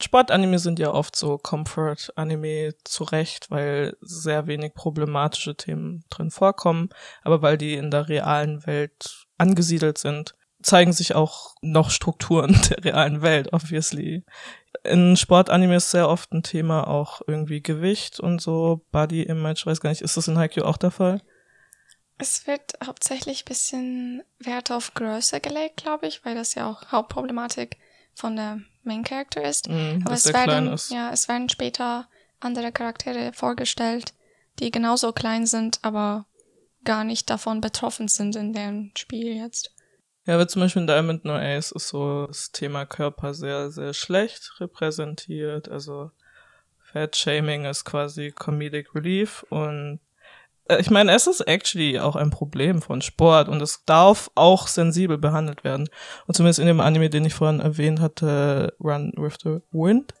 Sportanime 0.00 0.58
sind 0.58 0.78
ja 0.78 0.92
oft 0.92 1.16
so 1.16 1.38
Comfort-Anime 1.38 2.74
zu 2.84 3.04
Recht, 3.04 3.50
weil 3.50 3.96
sehr 4.00 4.46
wenig 4.46 4.74
problematische 4.74 5.56
Themen 5.56 6.04
drin 6.08 6.30
vorkommen, 6.30 6.90
aber 7.22 7.42
weil 7.42 7.58
die 7.58 7.74
in 7.74 7.90
der 7.90 8.08
realen 8.08 8.64
Welt 8.66 9.26
angesiedelt 9.38 9.98
sind, 9.98 10.34
zeigen 10.62 10.92
sich 10.92 11.14
auch 11.14 11.54
noch 11.60 11.90
Strukturen 11.90 12.58
der 12.70 12.84
realen 12.84 13.22
Welt, 13.22 13.52
obviously. 13.52 14.24
In 14.84 15.16
Sportanime 15.16 15.76
ist 15.76 15.90
sehr 15.90 16.08
oft 16.08 16.32
ein 16.32 16.42
Thema 16.42 16.86
auch 16.88 17.22
irgendwie 17.26 17.62
Gewicht 17.62 18.20
und 18.20 18.40
so, 18.40 18.84
Body 18.90 19.22
Image, 19.22 19.66
weiß 19.66 19.80
gar 19.80 19.90
nicht, 19.90 20.02
ist 20.02 20.16
das 20.16 20.28
in 20.28 20.38
Haikyuu 20.38 20.64
auch 20.64 20.76
der 20.76 20.90
Fall? 20.90 21.20
Es 22.18 22.46
wird 22.46 22.74
hauptsächlich 22.84 23.44
bisschen 23.44 24.22
Wert 24.38 24.70
auf 24.70 24.94
Größe 24.94 25.40
gelegt, 25.40 25.78
glaube 25.78 26.06
ich, 26.06 26.24
weil 26.24 26.34
das 26.34 26.54
ja 26.54 26.70
auch 26.70 26.92
Hauptproblematik 26.92 27.78
von 28.14 28.36
der 28.36 28.60
Main 28.82 29.04
Character 29.04 29.42
ist. 29.42 29.68
Mhm, 29.68 30.02
Aber 30.04 30.14
es 30.14 30.32
werden, 30.32 30.76
ja, 30.90 31.10
es 31.12 31.28
werden 31.28 31.48
später 31.48 32.08
andere 32.40 32.72
Charaktere 32.72 33.32
vorgestellt, 33.32 34.14
die 34.58 34.70
genauso 34.70 35.12
klein 35.12 35.46
sind, 35.46 35.78
aber 35.82 36.26
gar 36.84 37.04
nicht 37.04 37.30
davon 37.30 37.60
betroffen 37.60 38.08
sind 38.08 38.36
in 38.36 38.52
deren 38.52 38.92
Spiel 38.96 39.36
jetzt. 39.36 39.71
Ja, 40.24 40.34
aber 40.34 40.46
zum 40.46 40.62
Beispiel 40.62 40.82
in 40.82 40.86
Diamond 40.86 41.24
No 41.24 41.34
Ace 41.34 41.72
ist 41.72 41.88
so 41.88 42.26
das 42.26 42.52
Thema 42.52 42.86
Körper 42.86 43.34
sehr, 43.34 43.70
sehr 43.70 43.92
schlecht 43.92 44.60
repräsentiert. 44.60 45.68
Also 45.68 46.12
Fat 46.80 47.16
Shaming 47.16 47.64
ist 47.64 47.84
quasi 47.84 48.30
Comedic 48.30 48.94
Relief 48.94 49.44
und 49.50 49.98
äh, 50.68 50.80
ich 50.80 50.90
meine, 50.90 51.12
es 51.12 51.26
ist 51.26 51.40
actually 51.40 51.98
auch 51.98 52.16
ein 52.16 52.30
Problem 52.30 52.82
von 52.82 53.02
Sport 53.02 53.48
und 53.48 53.60
es 53.62 53.84
darf 53.84 54.30
auch 54.34 54.68
sensibel 54.68 55.18
behandelt 55.18 55.64
werden. 55.64 55.88
Und 56.26 56.36
zumindest 56.36 56.60
in 56.60 56.66
dem 56.66 56.80
Anime, 56.80 57.10
den 57.10 57.24
ich 57.24 57.34
vorhin 57.34 57.60
erwähnt 57.60 58.00
hatte, 58.00 58.74
Run 58.78 59.12
with 59.16 59.38
the 59.42 59.58
Wind, 59.72 60.14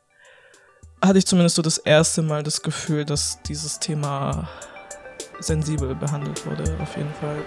hatte 1.04 1.18
ich 1.18 1.26
zumindest 1.26 1.56
so 1.56 1.62
das 1.62 1.78
erste 1.78 2.22
Mal 2.22 2.42
das 2.42 2.62
Gefühl, 2.62 3.04
dass 3.04 3.42
dieses 3.42 3.78
Thema 3.78 4.48
sensibel 5.40 5.94
behandelt 5.94 6.46
wurde, 6.46 6.76
auf 6.80 6.96
jeden 6.96 7.12
Fall. 7.14 7.42